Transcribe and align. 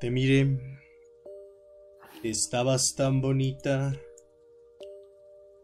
Te 0.00 0.10
miré. 0.10 0.58
Estabas 2.22 2.94
tan 2.94 3.20
bonita. 3.22 3.94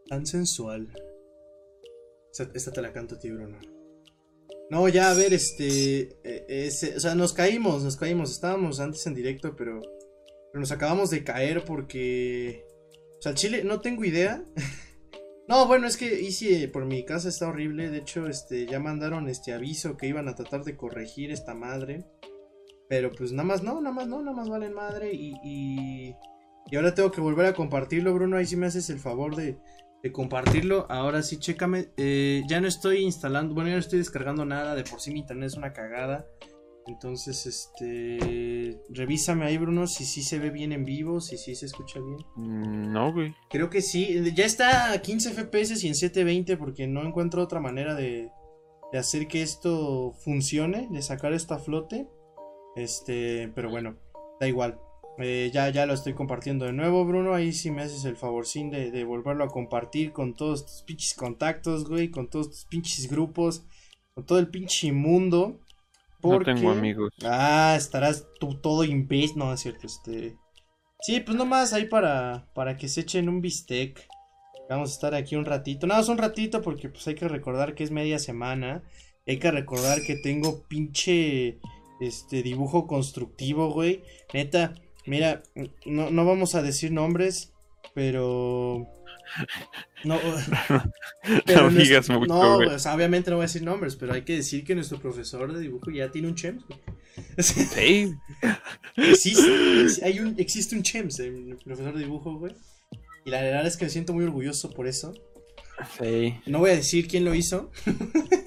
Tan 0.07 0.25
sensual. 0.25 0.91
Esta, 2.53 2.71
te 2.71 2.81
la 2.81 2.91
canto 2.91 3.15
a 3.15 3.19
ti, 3.19 3.29
Bruno. 3.29 3.59
No, 4.71 4.89
ya, 4.89 5.11
a 5.11 5.13
ver, 5.13 5.33
este. 5.33 6.17
eh, 6.23 6.69
o 6.95 6.99
sea, 6.99 7.13
nos 7.13 7.33
caímos, 7.33 7.83
nos 7.83 7.95
caímos. 7.95 8.31
Estábamos 8.31 8.79
antes 8.79 9.05
en 9.05 9.13
directo, 9.13 9.55
pero. 9.55 9.81
Pero 9.81 10.59
nos 10.59 10.71
acabamos 10.71 11.11
de 11.11 11.23
caer 11.23 11.63
porque. 11.63 12.65
O 13.19 13.21
sea, 13.21 13.35
Chile, 13.35 13.63
no 13.63 13.81
tengo 13.81 14.03
idea. 14.03 14.43
No, 15.45 15.67
bueno, 15.67 15.87
es 15.87 15.97
que 15.97 16.21
Easy 16.25 16.55
eh, 16.55 16.67
por 16.69 16.85
mi 16.85 17.03
casa 17.03 17.27
está 17.27 17.49
horrible. 17.49 17.89
De 17.89 17.97
hecho, 17.97 18.27
este, 18.27 18.65
ya 18.65 18.79
mandaron 18.79 19.27
este 19.27 19.51
aviso 19.51 19.97
que 19.97 20.07
iban 20.07 20.29
a 20.29 20.35
tratar 20.35 20.63
de 20.63 20.77
corregir 20.77 21.31
esta 21.31 21.53
madre. 21.53 22.05
Pero 22.89 23.11
pues 23.11 23.31
nada 23.31 23.47
más 23.47 23.63
no, 23.63 23.81
nada 23.81 23.95
más 23.95 24.07
no, 24.07 24.21
nada 24.21 24.35
más 24.35 24.49
valen 24.49 24.73
madre. 24.73 25.13
Y, 25.13 25.33
y, 25.43 26.15
y 26.69 26.75
ahora 26.75 26.93
tengo 26.93 27.11
que 27.11 27.21
volver 27.21 27.45
a 27.45 27.53
compartirlo, 27.53 28.13
Bruno. 28.13 28.37
Ahí 28.37 28.45
sí 28.45 28.55
me 28.55 28.67
haces 28.67 28.89
el 28.89 28.99
favor 28.99 29.35
de, 29.35 29.57
de 30.03 30.11
compartirlo. 30.11 30.85
Ahora 30.89 31.23
sí, 31.23 31.37
chécame. 31.37 31.89
Eh, 31.97 32.43
ya 32.47 32.61
no 32.61 32.67
estoy 32.67 32.97
instalando, 32.99 33.53
bueno, 33.55 33.69
ya 33.69 33.75
no 33.75 33.79
estoy 33.79 33.99
descargando 33.99 34.45
nada. 34.45 34.75
De 34.75 34.83
por 34.83 34.99
sí 34.99 35.11
mi 35.11 35.19
internet 35.19 35.47
es 35.47 35.57
una 35.57 35.73
cagada. 35.73 36.27
Entonces, 36.85 37.45
este. 37.45 38.77
Revísame 38.89 39.45
ahí, 39.45 39.57
Bruno, 39.57 39.87
si 39.87 40.03
sí 40.03 40.21
se 40.21 40.37
ve 40.37 40.49
bien 40.49 40.73
en 40.73 40.83
vivo, 40.83 41.21
si 41.21 41.37
sí 41.37 41.55
se 41.55 41.65
escucha 41.65 41.99
bien. 42.01 42.17
Mm, 42.35 42.91
No, 42.91 43.13
güey. 43.13 43.33
Creo 43.49 43.69
que 43.69 43.81
sí. 43.81 44.21
Ya 44.35 44.45
está 44.45 44.91
a 44.91 45.01
15 45.01 45.31
FPS 45.31 45.81
y 45.83 45.87
en 45.87 45.95
720 45.95 46.57
porque 46.57 46.85
no 46.85 47.01
encuentro 47.07 47.41
otra 47.41 47.61
manera 47.61 47.95
de, 47.95 48.29
de 48.91 48.97
hacer 48.97 49.27
que 49.29 49.41
esto 49.41 50.11
funcione, 50.25 50.89
de 50.91 51.01
sacar 51.01 51.31
esto 51.31 51.53
a 51.53 51.59
flote. 51.59 52.07
Este, 52.75 53.51
pero 53.55 53.69
bueno, 53.69 53.95
da 54.39 54.47
igual. 54.47 54.79
Eh, 55.19 55.51
ya, 55.53 55.69
ya 55.69 55.85
lo 55.85 55.93
estoy 55.93 56.13
compartiendo 56.13 56.65
de 56.65 56.73
nuevo, 56.73 57.05
Bruno. 57.05 57.33
Ahí 57.33 57.53
sí 57.53 57.69
me 57.69 57.83
haces 57.83 58.03
el 58.05 58.17
favorcín 58.17 58.71
de, 58.71 58.91
de 58.91 59.03
volverlo 59.03 59.43
a 59.43 59.49
compartir 59.49 60.11
con 60.11 60.33
todos 60.33 60.65
tus 60.65 60.81
pinches 60.83 61.13
contactos, 61.13 61.87
güey, 61.87 62.09
con 62.09 62.29
todos 62.29 62.49
tus 62.49 62.65
pinches 62.65 63.09
grupos, 63.09 63.65
con 64.15 64.25
todo 64.25 64.39
el 64.39 64.47
pinche 64.47 64.91
mundo. 64.91 65.59
No 66.23 66.39
tengo 66.39 66.71
amigos. 66.71 67.13
Ah, 67.23 67.75
estarás 67.77 68.27
tú 68.39 68.55
todo 68.55 68.83
imbécil. 68.83 69.37
No, 69.37 69.53
es 69.53 69.59
cierto, 69.59 69.87
este. 69.87 70.37
Sí, 71.01 71.19
pues 71.19 71.37
nomás 71.37 71.73
ahí 71.73 71.85
para, 71.85 72.47
para 72.55 72.77
que 72.77 72.87
se 72.87 73.01
echen 73.01 73.27
un 73.27 73.41
bistec. 73.41 74.07
Vamos 74.69 74.91
a 74.91 74.93
estar 74.93 75.15
aquí 75.15 75.35
un 75.35 75.45
ratito. 75.45 75.85
Nada, 75.85 75.99
más 75.99 76.09
un 76.09 76.17
ratito 76.17 76.61
porque 76.61 76.89
pues 76.89 77.05
hay 77.07 77.15
que 77.15 77.27
recordar 77.27 77.75
que 77.75 77.83
es 77.83 77.91
media 77.91 78.19
semana. 78.19 78.83
Hay 79.27 79.37
que 79.37 79.51
recordar 79.51 80.01
que 80.01 80.15
tengo 80.15 80.63
pinche 80.67 81.59
este 81.99 82.43
dibujo 82.43 82.87
constructivo, 82.87 83.71
güey. 83.71 84.03
Neta, 84.33 84.75
mira, 85.05 85.43
no, 85.85 86.09
no 86.09 86.25
vamos 86.25 86.55
a 86.55 86.61
decir 86.61 86.91
nombres, 86.91 87.53
pero 87.93 88.87
no, 90.03 90.19
no 90.75 91.69
nues- 91.71 91.83
digas 91.83 92.09
mucho, 92.09 92.33
no, 92.33 92.79
sea, 92.79 92.93
obviamente 92.95 93.29
no 93.29 93.37
voy 93.37 93.43
a 93.43 93.47
decir 93.47 93.63
nombres, 93.63 93.95
pero 93.95 94.13
hay 94.13 94.23
que 94.23 94.35
decir 94.35 94.63
que 94.63 94.75
nuestro 94.75 94.99
profesor 94.99 95.51
de 95.53 95.61
dibujo 95.61 95.91
ya 95.91 96.11
tiene 96.11 96.27
un 96.27 96.35
chems, 96.35 96.63
güey. 96.67 96.79
Sí. 97.37 98.13
Existe, 98.97 100.05
hay 100.05 100.19
un, 100.19 100.35
existe 100.39 100.75
un 100.75 100.83
Chems, 100.83 101.19
el 101.19 101.57
profesor 101.63 101.93
de 101.93 101.99
dibujo, 102.03 102.37
güey. 102.37 102.55
Y 103.25 103.29
la 103.29 103.41
verdad 103.41 103.65
es 103.65 103.77
que 103.77 103.85
me 103.85 103.89
siento 103.91 104.13
muy 104.13 104.23
orgulloso 104.23 104.71
por 104.71 104.87
eso. 104.87 105.13
Sí. 105.99 106.35
No 106.45 106.59
voy 106.59 106.71
a 106.71 106.75
decir 106.75 107.07
quién 107.07 107.25
lo 107.25 107.33
hizo, 107.33 107.71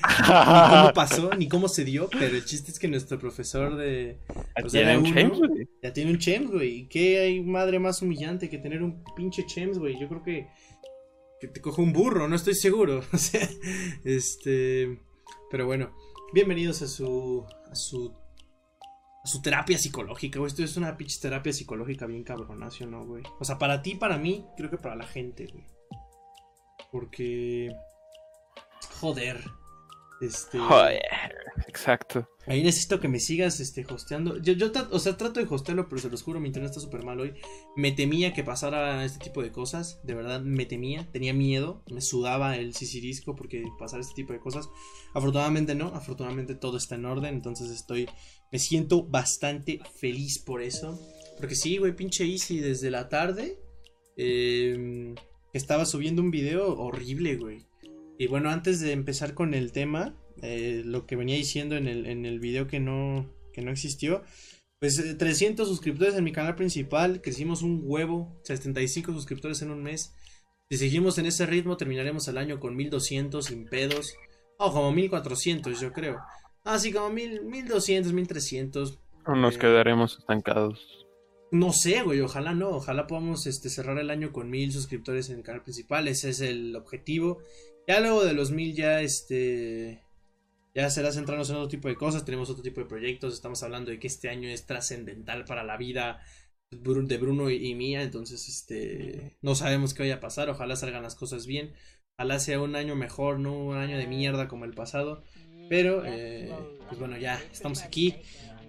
ni 0.00 0.26
cómo 0.26 0.92
pasó, 0.94 1.30
ni 1.36 1.48
cómo 1.48 1.68
se 1.68 1.84
dio, 1.84 2.08
pero 2.10 2.36
el 2.36 2.44
chiste 2.44 2.70
es 2.70 2.78
que 2.78 2.88
nuestro 2.88 3.18
profesor 3.18 3.76
de. 3.76 4.18
pues, 4.60 4.72
¿Tiene 4.72 4.98
uno, 4.98 5.08
James, 5.08 5.38
güey? 5.38 5.68
Ya 5.82 5.92
tiene 5.92 6.10
un 6.12 6.18
Chems, 6.18 6.50
güey. 6.50 6.80
¿Y 6.80 6.86
qué 6.88 7.20
hay 7.20 7.40
madre 7.40 7.78
más 7.78 8.02
humillante 8.02 8.48
que 8.48 8.58
tener 8.58 8.82
un 8.82 9.02
pinche 9.16 9.46
Chems, 9.46 9.78
güey? 9.78 9.98
Yo 9.98 10.08
creo 10.08 10.22
que. 10.22 10.48
Que 11.40 11.48
te 11.48 11.60
coja 11.60 11.80
un 11.80 11.92
burro, 11.92 12.28
no 12.28 12.36
estoy 12.36 12.54
seguro. 12.54 13.02
O 13.12 13.18
sea, 13.18 13.48
este. 14.04 15.00
Pero 15.50 15.66
bueno, 15.66 15.94
bienvenidos 16.32 16.82
a 16.82 16.88
su. 16.88 17.44
A 17.70 17.74
su. 17.74 18.14
A 19.22 19.26
su 19.26 19.42
terapia 19.42 19.76
psicológica, 19.76 20.38
güey. 20.38 20.48
Esto 20.48 20.64
es 20.64 20.76
una 20.76 20.96
pinche 20.96 21.20
terapia 21.20 21.52
psicológica 21.52 22.06
bien 22.06 22.24
cabronacio, 22.24 22.86
¿no, 22.86 23.04
güey? 23.04 23.22
O 23.38 23.44
sea, 23.44 23.58
para 23.58 23.82
ti, 23.82 23.94
para 23.94 24.16
mí, 24.16 24.46
creo 24.56 24.70
que 24.70 24.78
para 24.78 24.96
la 24.96 25.06
gente, 25.06 25.46
güey. 25.46 25.66
Porque. 26.90 27.70
Joder. 29.00 29.59
Este. 30.20 30.58
Joder. 30.58 31.00
Exacto. 31.66 32.28
Ahí 32.46 32.62
necesito 32.62 33.00
que 33.00 33.08
me 33.08 33.20
sigas 33.20 33.60
este, 33.60 33.86
hosteando. 33.88 34.38
Yo, 34.38 34.54
yo 34.54 34.70
o 34.90 34.98
sea, 34.98 35.16
trato 35.16 35.40
de 35.40 35.46
hostearlo, 35.48 35.88
pero 35.88 36.00
se 36.00 36.10
los 36.10 36.22
juro, 36.22 36.40
mi 36.40 36.48
internet 36.48 36.70
está 36.70 36.80
súper 36.80 37.04
mal 37.04 37.20
hoy. 37.20 37.34
Me 37.76 37.92
temía 37.92 38.32
que 38.32 38.42
pasara 38.44 39.04
este 39.04 39.24
tipo 39.24 39.42
de 39.42 39.52
cosas. 39.52 40.00
De 40.02 40.14
verdad, 40.14 40.40
me 40.42 40.66
temía. 40.66 41.10
Tenía 41.12 41.32
miedo. 41.32 41.82
Me 41.90 42.00
sudaba 42.00 42.56
el 42.56 42.74
sisirisco 42.74 43.36
porque 43.36 43.64
pasara 43.78 44.02
este 44.02 44.14
tipo 44.14 44.32
de 44.32 44.40
cosas. 44.40 44.68
Afortunadamente 45.14 45.74
no. 45.74 45.88
Afortunadamente 45.88 46.54
todo 46.54 46.76
está 46.76 46.96
en 46.96 47.04
orden. 47.04 47.34
Entonces 47.34 47.70
estoy. 47.70 48.08
Me 48.52 48.58
siento 48.58 49.04
bastante 49.04 49.80
feliz 50.00 50.38
por 50.38 50.60
eso. 50.60 50.98
Porque 51.38 51.54
sí, 51.54 51.78
güey, 51.78 51.94
pinche 51.94 52.24
Easy 52.24 52.58
desde 52.58 52.90
la 52.90 53.08
tarde. 53.08 53.58
eh, 54.16 55.14
estaba 55.52 55.84
subiendo 55.84 56.22
un 56.22 56.30
video 56.30 56.78
horrible, 56.78 57.36
güey. 57.36 57.69
Y 58.20 58.26
bueno, 58.26 58.50
antes 58.50 58.80
de 58.80 58.92
empezar 58.92 59.32
con 59.32 59.54
el 59.54 59.72
tema, 59.72 60.14
eh, 60.42 60.82
lo 60.84 61.06
que 61.06 61.16
venía 61.16 61.36
diciendo 61.36 61.74
en 61.78 61.88
el, 61.88 62.04
en 62.04 62.26
el 62.26 62.38
video 62.38 62.66
que 62.66 62.78
no, 62.78 63.26
que 63.54 63.62
no 63.62 63.70
existió, 63.70 64.22
pues 64.78 64.98
eh, 64.98 65.14
300 65.14 65.66
suscriptores 65.66 66.14
en 66.14 66.24
mi 66.24 66.30
canal 66.30 66.54
principal, 66.54 67.22
crecimos 67.22 67.62
un 67.62 67.80
huevo, 67.82 68.38
75 68.44 69.14
suscriptores 69.14 69.62
en 69.62 69.70
un 69.70 69.82
mes. 69.82 70.14
Si 70.68 70.76
seguimos 70.76 71.16
en 71.16 71.24
ese 71.24 71.46
ritmo, 71.46 71.78
terminaremos 71.78 72.28
el 72.28 72.36
año 72.36 72.60
con 72.60 72.76
1200 72.76 73.42
sin 73.42 73.64
pedos. 73.64 74.14
O 74.58 74.70
como 74.70 74.92
1400, 74.92 75.80
yo 75.80 75.90
creo. 75.94 76.18
Ah, 76.62 76.78
sí, 76.78 76.92
como 76.92 77.08
1000, 77.08 77.46
1200, 77.46 78.12
1300. 78.12 78.98
O 79.24 79.34
nos 79.34 79.56
Eh, 79.56 79.58
quedaremos 79.58 80.18
estancados. 80.18 81.06
No 81.52 81.72
sé, 81.72 82.02
güey, 82.02 82.20
ojalá 82.20 82.54
no, 82.54 82.68
ojalá 82.68 83.06
podamos 83.08 83.46
este, 83.46 83.70
cerrar 83.70 83.98
el 83.98 84.10
año 84.10 84.30
con 84.30 84.50
mil 84.50 84.70
suscriptores 84.72 85.30
en 85.30 85.38
el 85.38 85.42
canal 85.42 85.62
principal, 85.62 86.06
ese 86.06 86.28
es 86.30 86.40
el 86.40 86.76
objetivo. 86.76 87.38
Ya 87.90 87.98
luego 87.98 88.24
de 88.24 88.34
los 88.34 88.52
mil 88.52 88.72
ya 88.72 89.00
este 89.00 90.00
ya 90.76 90.88
será 90.90 91.10
centrarnos 91.10 91.50
en 91.50 91.56
otro 91.56 91.66
tipo 91.66 91.88
de 91.88 91.96
cosas, 91.96 92.24
tenemos 92.24 92.48
otro 92.48 92.62
tipo 92.62 92.80
de 92.80 92.86
proyectos, 92.86 93.34
estamos 93.34 93.64
hablando 93.64 93.90
de 93.90 93.98
que 93.98 94.06
este 94.06 94.28
año 94.28 94.48
es 94.48 94.64
trascendental 94.64 95.44
para 95.44 95.64
la 95.64 95.76
vida 95.76 96.20
de 96.70 97.18
Bruno 97.18 97.50
y, 97.50 97.68
y 97.68 97.74
mía, 97.74 98.02
entonces 98.02 98.48
este 98.48 99.36
no 99.42 99.56
sabemos 99.56 99.92
qué 99.92 100.04
vaya 100.04 100.14
a 100.14 100.20
pasar, 100.20 100.48
ojalá 100.50 100.76
salgan 100.76 101.02
las 101.02 101.16
cosas 101.16 101.48
bien, 101.48 101.72
ojalá 102.16 102.38
sea 102.38 102.60
un 102.60 102.76
año 102.76 102.94
mejor, 102.94 103.40
no 103.40 103.58
un 103.58 103.76
año 103.76 103.98
de 103.98 104.06
mierda 104.06 104.46
como 104.46 104.66
el 104.66 104.74
pasado, 104.74 105.24
pero 105.68 106.04
eh, 106.06 106.54
pues 106.86 107.00
bueno, 107.00 107.18
ya 107.18 107.42
estamos 107.50 107.82
aquí. 107.82 108.14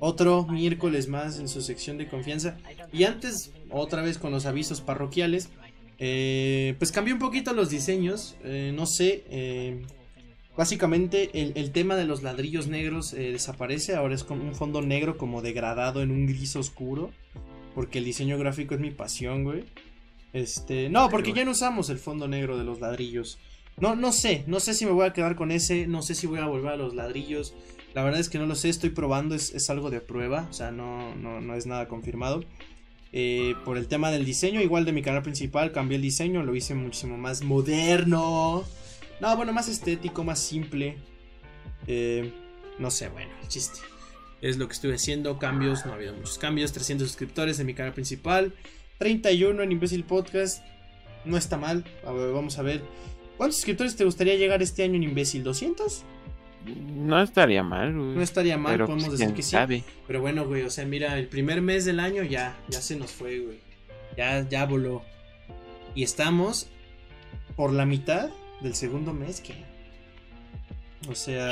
Otro 0.04 0.48
miércoles 0.48 1.08
más 1.08 1.38
en 1.38 1.48
su 1.48 1.62
sección 1.62 2.00
de 2.00 2.08
confianza. 2.08 2.58
Y 2.92 3.04
antes, 3.04 3.52
otra 3.70 4.02
vez 4.02 4.18
con 4.18 4.32
los 4.32 4.48
avisos 4.48 4.82
parroquiales. 4.82 5.52
Eh, 6.02 6.76
pues 6.80 6.92
cambié 6.92 7.14
un 7.14 7.20
poquito 7.20 7.54
los 7.54 7.70
diseños. 7.70 8.36
eh, 8.44 8.74
no 8.76 8.86
sé. 8.86 9.24
eh, 9.30 9.86
básicamente 10.58 11.30
el, 11.34 11.54
el 11.56 11.72
tema 11.72 11.96
de 11.96 12.06
los 12.06 12.24
ladrillos 12.24 12.68
negros 12.68 13.12
desaparece. 13.12 13.96
Ahora 13.96 14.16
es 14.16 14.24
con 14.26 14.42
un 14.42 14.54
fondo 14.54 14.82
negro 14.82 15.18
como 15.18 15.42
degradado 15.42 16.02
en 16.02 16.12
un 16.12 16.26
gris 16.28 16.56
oscuro. 16.56 17.12
Porque 17.74 18.00
el 18.00 18.06
diseño 18.06 18.38
gráfico 18.38 18.76
es 18.76 18.82
mi 18.82 18.92
pasión, 18.92 19.46
güey. 19.46 19.64
Este. 20.34 20.90
No, 20.90 21.10
porque 21.10 21.32
ya 21.32 21.46
no 21.46 21.52
usamos 21.52 21.90
el 21.90 22.00
fondo 22.00 22.28
negro 22.28 22.58
de 22.58 22.66
los 22.66 22.82
ladrillos. 22.82 23.38
No, 23.78 23.96
no 23.96 24.12
sé, 24.12 24.44
no 24.48 24.60
sé 24.60 24.74
si 24.74 24.86
me 24.86 24.92
voy 24.92 25.06
a 25.08 25.14
quedar 25.14 25.36
con 25.36 25.52
ese, 25.52 25.88
no 25.88 26.02
sé 26.02 26.14
si 26.14 26.28
voy 26.28 26.40
a 26.40 26.46
volver 26.46 26.74
a 26.74 26.76
los 26.76 26.94
ladrillos. 26.94 27.54
La 27.94 28.04
verdad 28.04 28.20
es 28.20 28.30
que 28.30 28.38
no 28.38 28.46
lo 28.46 28.56
sé, 28.56 28.70
estoy 28.70 28.90
probando, 28.90 29.34
es, 29.36 29.54
es 29.54 29.70
algo 29.70 29.90
de 29.90 30.02
prueba, 30.02 30.48
o 30.50 30.54
sea, 30.54 30.72
no, 30.72 31.16
no, 31.16 31.42
no 31.42 31.56
es 31.56 31.66
nada 31.66 31.88
confirmado. 31.88 32.44
Eh, 33.14 33.56
por 33.66 33.78
el 33.78 33.88
tema 33.88 34.10
del 34.10 34.24
diseño, 34.24 34.62
igual 34.62 34.86
de 34.86 34.94
mi 34.94 35.02
canal 35.02 35.22
principal, 35.22 35.72
cambié 35.72 35.98
el 35.98 36.02
diseño, 36.02 36.44
lo 36.44 36.56
hice 36.56 36.74
muchísimo 36.76 37.18
más 37.18 37.44
moderno. 37.44 38.64
No, 39.20 39.36
bueno, 39.36 39.54
más 39.54 39.68
estético, 39.68 40.24
más 40.24 40.40
simple. 40.40 40.98
Eh, 41.88 42.32
no 42.80 42.90
sé, 42.90 43.10
bueno, 43.10 43.32
el 43.42 43.48
chiste. 43.48 43.80
Es 44.42 44.58
lo 44.58 44.68
que 44.68 44.74
estuve 44.74 44.96
haciendo, 44.96 45.38
cambios, 45.38 45.86
no 45.86 45.92
ha 45.92 45.96
habido 45.96 46.14
muchos 46.14 46.38
cambios. 46.38 46.72
300 46.72 47.08
suscriptores 47.08 47.60
en 47.60 47.68
mi 47.68 47.74
canal 47.74 47.94
principal, 47.94 48.54
31 48.98 49.62
en 49.62 49.72
Imbécil 49.72 50.04
Podcast. 50.04 50.64
No 51.26 51.38
está 51.38 51.58
mal, 51.58 51.84
vamos 52.04 52.58
a 52.58 52.64
ver. 52.64 52.82
¿Cuántos 53.38 53.58
suscriptores 53.58 53.96
te 53.96 54.06
gustaría 54.06 54.36
llegar 54.36 54.62
este 54.64 54.84
año 54.84 54.96
en 54.96 55.04
Imbécil? 55.04 55.44
¿200? 55.44 56.04
No 56.66 57.22
estaría 57.22 57.64
mal, 57.64 57.94
güey. 57.94 58.16
No 58.16 58.22
estaría 58.22 58.58
mal, 58.58 58.74
Pero, 58.74 58.86
podemos 58.86 59.08
pues, 59.08 59.20
decir 59.20 59.36
que 59.36 59.42
sí. 59.42 59.52
sabe. 59.52 59.84
Pero 60.08 60.22
bueno, 60.22 60.46
güey, 60.46 60.64
o 60.64 60.70
sea, 60.70 60.86
mira, 60.86 61.18
el 61.18 61.28
primer 61.28 61.62
mes 61.62 61.86
del 61.86 62.00
año 62.00 62.24
ya, 62.24 62.58
ya 62.70 62.82
se 62.82 62.96
nos 62.96 63.12
fue, 63.12 63.40
güey. 63.40 63.60
Ya, 64.18 64.48
ya 64.48 64.66
voló. 64.66 65.04
Y 65.96 66.04
estamos 66.04 66.70
por 67.56 67.74
la 67.74 67.86
mitad 67.86 68.30
del 68.62 68.76
segundo 68.76 69.14
mes, 69.14 69.42
que. 69.42 69.56
O 71.10 71.16
sea. 71.16 71.50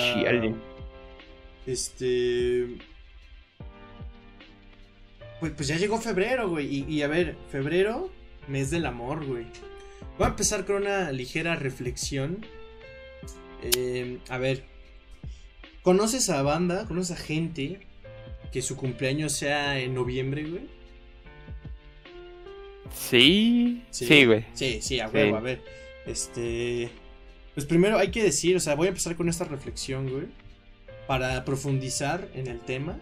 Este. 1.65 2.77
pues, 5.39 5.51
pues 5.53 5.67
ya 5.67 5.77
llegó 5.77 5.99
febrero, 5.99 6.49
güey. 6.49 6.67
Y, 6.67 6.85
y 6.87 7.01
a 7.01 7.07
ver, 7.07 7.35
febrero, 7.51 8.11
mes 8.47 8.69
del 8.71 8.85
amor, 8.85 9.25
güey. 9.25 9.45
Voy 10.17 10.25
a 10.25 10.29
empezar 10.29 10.65
con 10.65 10.77
una 10.77 11.11
ligera 11.11 11.55
reflexión. 11.55 12.45
Eh, 13.61 14.19
a 14.29 14.37
ver, 14.37 14.63
¿conoces 15.83 16.29
a 16.29 16.41
banda? 16.41 16.85
¿Conoces 16.87 17.17
a 17.17 17.21
gente 17.21 17.79
que 18.51 18.61
su 18.61 18.75
cumpleaños 18.75 19.33
sea 19.33 19.79
en 19.79 19.93
noviembre, 19.93 20.43
güey? 20.43 20.79
Sí. 22.93 23.83
Sí, 23.91 24.25
güey. 24.25 24.45
Sí, 24.53 24.79
sí, 24.81 24.99
a 24.99 25.07
huevo, 25.07 25.31
Sí. 25.31 25.37
a 25.37 25.39
ver. 25.39 25.61
Este. 26.05 26.89
Pues 27.53 27.65
primero 27.65 27.97
hay 27.97 28.09
que 28.11 28.23
decir, 28.23 28.55
o 28.55 28.59
sea, 28.59 28.75
voy 28.75 28.87
a 28.87 28.89
empezar 28.89 29.15
con 29.15 29.29
esta 29.29 29.43
reflexión, 29.45 30.09
güey. 30.09 30.27
Para 31.07 31.43
profundizar 31.45 32.29
en 32.33 32.47
el 32.47 32.59
tema. 32.59 32.99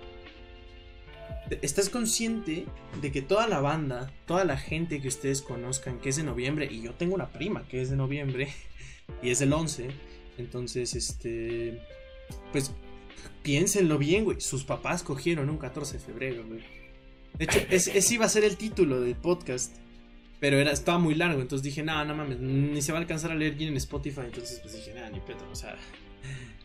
¿Estás 1.61 1.89
consciente 1.89 2.65
de 3.01 3.11
que 3.11 3.21
toda 3.21 3.47
la 3.47 3.61
banda, 3.61 4.11
toda 4.25 4.43
la 4.43 4.57
gente 4.57 5.01
que 5.01 5.07
ustedes 5.07 5.41
conozcan 5.41 5.99
que 5.99 6.09
es 6.09 6.17
de 6.17 6.23
noviembre, 6.23 6.67
y 6.69 6.81
yo 6.81 6.93
tengo 6.93 7.15
una 7.15 7.29
prima 7.29 7.65
que 7.69 7.81
es 7.81 7.89
de 7.89 7.95
noviembre, 7.95 8.49
y 9.21 9.29
es 9.29 9.39
del 9.39 9.53
11, 9.53 9.87
entonces, 10.37 10.93
este. 10.95 11.81
Pues 12.51 12.71
piénsenlo 13.43 13.97
bien, 13.97 14.23
güey. 14.25 14.41
Sus 14.41 14.63
papás 14.63 15.03
cogieron 15.03 15.49
un 15.49 15.57
14 15.57 15.93
de 15.97 15.99
febrero, 16.03 16.45
güey. 16.47 16.61
De 17.37 17.45
hecho, 17.45 17.59
es- 17.69 17.87
ese 17.95 18.13
iba 18.15 18.25
a 18.25 18.29
ser 18.29 18.43
el 18.43 18.57
título 18.57 19.01
del 19.01 19.15
podcast. 19.15 19.75
Pero 20.39 20.57
era, 20.59 20.71
estaba 20.71 20.99
muy 20.99 21.15
largo, 21.15 21.41
entonces 21.41 21.63
dije, 21.63 21.81
no, 21.81 22.05
no 22.05 22.13
mames, 22.15 22.37
ni 22.39 22.79
se 22.83 22.91
va 22.91 22.99
a 22.99 23.01
alcanzar 23.01 23.31
a 23.31 23.35
leer 23.35 23.55
bien 23.55 23.69
en 23.71 23.77
Spotify. 23.77 24.21
Entonces, 24.25 24.59
pues 24.61 24.75
dije, 24.75 24.93
nada, 24.93 25.09
ni 25.09 25.19
pedo, 25.19 25.49
o 25.51 25.55
sea, 25.55 25.75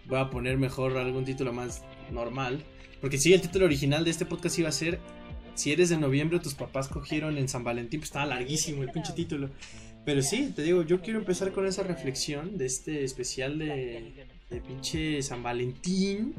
voy 0.05 0.19
a 0.19 0.29
poner 0.29 0.59
mejor 0.59 0.99
algún 0.99 1.25
título 1.25 1.55
más 1.55 1.83
normal. 2.11 2.63
Porque 3.01 3.17
sí, 3.17 3.33
el 3.33 3.41
título 3.41 3.65
original 3.65 4.05
de 4.05 4.11
este 4.11 4.27
podcast 4.27 4.59
iba 4.59 4.69
a 4.69 4.73
ser, 4.73 5.01
si 5.55 5.73
eres 5.73 5.89
de 5.89 5.97
noviembre, 5.97 6.39
tus 6.39 6.53
papás 6.53 6.89
cogieron 6.89 7.39
en 7.39 7.49
San 7.49 7.65
Valentín, 7.65 8.01
pues 8.01 8.11
estaba 8.11 8.27
larguísimo 8.27 8.83
el 8.83 8.91
pinche 8.91 9.15
título. 9.15 9.49
Pero 10.05 10.21
sí, 10.21 10.53
te 10.55 10.63
digo, 10.63 10.83
yo 10.83 11.01
quiero 11.01 11.21
empezar 11.21 11.53
con 11.53 11.67
esa 11.67 11.83
reflexión 11.83 12.59
de 12.59 12.67
este 12.67 13.05
especial 13.05 13.59
de, 13.59 14.27
de 14.53 14.61
pinche 14.61 15.23
San 15.23 15.43
Valentín. 15.43 16.35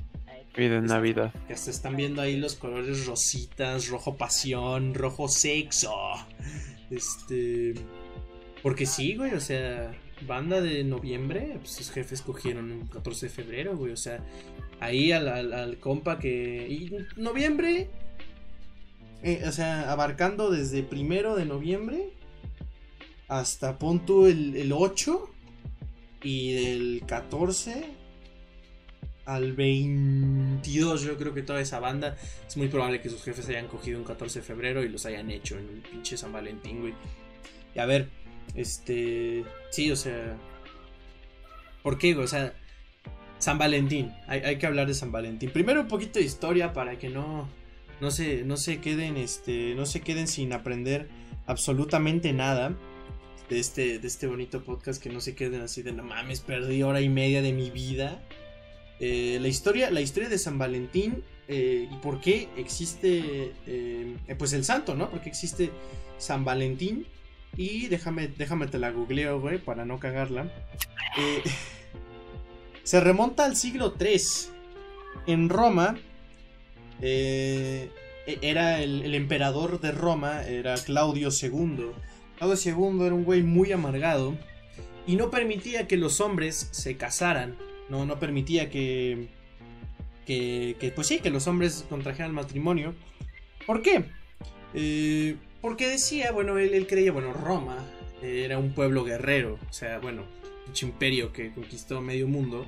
Y 0.56 0.68
de 0.68 0.81
Navidad. 0.81 1.33
Que 1.48 1.54
hasta 1.54 1.71
están 1.71 1.95
viendo 1.95 2.21
ahí 2.21 2.38
los 2.38 2.56
colores 2.56 3.07
rositas, 3.07 3.88
rojo 3.89 4.15
pasión, 4.18 4.94
rojo 4.94 5.27
sexo. 5.27 5.92
Este. 6.92 7.74
Porque 8.62 8.86
sí, 8.86 9.15
güey, 9.15 9.33
o 9.33 9.42
sea, 9.42 9.92
banda 10.27 10.62
de 10.62 10.83
noviembre, 10.83 11.56
pues 11.57 11.71
sus 11.71 11.92
jefes 11.92 12.21
cogieron 12.21 12.71
un 12.71 12.88
14 12.88 13.25
de 13.25 13.31
febrero, 13.31 13.75
güey, 13.75 13.92
o 13.92 13.98
sea, 13.98 14.24
ahí 14.80 15.12
al, 15.12 15.27
al- 15.27 15.54
al 15.54 15.80
compa 15.80 16.19
que. 16.19 16.68
Y 16.69 16.92
noviembre. 17.19 17.89
eh, 19.24 19.44
o 19.48 19.51
sea, 19.51 19.92
abarcando 19.92 20.50
desde 20.51 20.83
primero 20.83 21.36
de 21.36 21.45
noviembre 21.45 22.09
hasta 23.27 23.80
pon 23.80 24.06
tú 24.06 24.27
el, 24.27 24.56
el 24.56 24.71
8 24.71 25.30
y 26.24 26.54
del 26.54 27.04
14 27.07 27.86
al 29.25 29.53
22 29.53 31.01
yo 31.01 31.17
creo 31.17 31.33
que 31.33 31.41
toda 31.41 31.61
esa 31.61 31.79
banda 31.79 32.17
es 32.47 32.57
muy 32.57 32.67
probable 32.67 33.01
que 33.01 33.09
sus 33.09 33.23
jefes 33.23 33.47
hayan 33.49 33.67
cogido 33.67 33.99
un 33.99 34.05
14 34.05 34.39
de 34.39 34.45
febrero 34.45 34.83
y 34.83 34.89
los 34.89 35.05
hayan 35.05 35.31
hecho 35.31 35.57
en 35.57 35.65
un 35.69 35.81
pinche 35.81 36.17
San 36.17 36.31
Valentín, 36.31 36.81
güey. 36.81 36.93
Y 37.75 37.79
a 37.79 37.85
ver, 37.85 38.09
este, 38.55 39.43
sí, 39.71 39.91
o 39.91 39.95
sea, 39.95 40.37
¿por 41.81 41.97
qué? 41.97 42.15
O 42.15 42.27
sea, 42.27 42.53
San 43.39 43.57
Valentín, 43.57 44.13
hay, 44.27 44.41
hay 44.41 44.57
que 44.57 44.67
hablar 44.67 44.87
de 44.87 44.93
San 44.93 45.11
Valentín. 45.11 45.49
Primero 45.51 45.81
un 45.81 45.87
poquito 45.87 46.19
de 46.19 46.25
historia 46.25 46.73
para 46.73 46.97
que 46.97 47.09
no 47.09 47.49
no 48.01 48.11
se 48.11 48.43
no 48.43 48.57
se 48.57 48.79
queden 48.79 49.15
este 49.15 49.75
no 49.75 49.85
se 49.85 50.01
queden 50.01 50.27
sin 50.27 50.51
aprender 50.51 51.07
absolutamente 51.45 52.33
nada 52.33 52.75
de 53.49 53.59
este 53.59 53.99
de 53.99 54.07
este 54.07 54.27
bonito 54.27 54.63
podcast 54.63 55.01
que 55.01 55.09
no 55.09 55.21
se 55.21 55.35
queden 55.35 55.61
así 55.61 55.83
de 55.83 55.93
no 55.93 56.03
mames, 56.03 56.41
perdí 56.41 56.83
hora 56.83 57.01
y 57.01 57.09
media 57.09 57.41
de 57.41 57.53
mi 57.53 57.69
vida. 57.69 58.21
Eh, 59.00 59.38
la, 59.42 59.48
historia, 59.48 59.92
la 59.92 60.01
historia 60.01 60.30
de 60.30 60.38
San 60.38 60.57
Valentín 60.57 61.24
eh, 61.48 61.90
y 61.92 61.95
por 61.98 62.22
qué 62.22 62.48
existe, 62.57 63.51
eh, 63.68 64.16
pues 64.38 64.54
el 64.54 64.63
santo, 64.63 64.95
¿no? 64.95 65.10
Porque 65.10 65.30
existe 65.30 65.72
San 66.18 66.45
Valentín 66.45 67.06
y 67.57 67.88
déjame, 67.88 68.28
déjame 68.28 68.68
te 68.68 68.80
la 68.80 68.92
googleo, 68.92 69.40
güey, 69.42 69.57
para 69.57 69.86
no 69.86 70.00
cagarla. 70.00 70.51
Se 72.84 73.00
remonta 73.00 73.45
al 73.45 73.56
siglo 73.56 73.95
III. 74.00 74.22
En 75.28 75.48
Roma, 75.50 75.98
e- 77.01 77.90
era 78.25 78.81
el, 78.81 79.04
el 79.04 79.16
emperador 79.16 79.80
de 79.80 79.92
Roma, 79.92 80.44
era 80.44 80.75
Claudio 80.75 81.30
II. 81.30 81.92
Claudio 82.38 82.57
II 82.66 83.06
era 83.06 83.16
un 83.16 83.24
güey 83.24 83.44
muy 83.44 83.72
amargado 83.72 84.36
y 85.06 85.16
no 85.16 85.30
permitía 85.30 85.88
que 85.88 85.98
los 85.98 86.19
hombres 86.22 86.69
se 86.72 86.98
casaran. 86.98 87.56
No, 87.89 88.06
no 88.06 88.19
permitía 88.19 88.69
que, 88.69 89.27
que, 90.25 90.75
que, 90.80 90.91
pues 90.91 91.07
sí, 91.07 91.19
que 91.19 91.30
los 91.30 91.47
hombres 91.47 91.85
contrajeran 91.89 92.33
matrimonio. 92.33 92.94
¿Por 93.65 93.81
qué? 93.81 94.06
Eh, 94.74 95.35
porque 95.62 95.88
decía, 95.88 96.31
bueno, 96.31 96.57
él, 96.57 96.74
él 96.74 96.88
creía, 96.88 97.12
bueno, 97.12 97.33
Roma 97.33 97.77
era 98.21 98.57
un 98.57 98.74
pueblo 98.74 99.03
guerrero, 99.03 99.59
o 99.69 99.74
sea, 99.74 100.00
bueno, 100.00 100.24
un 100.68 100.89
imperio 100.89 101.33
que 101.33 101.51
conquistó 101.51 102.01
medio 102.01 102.27
mundo, 102.27 102.65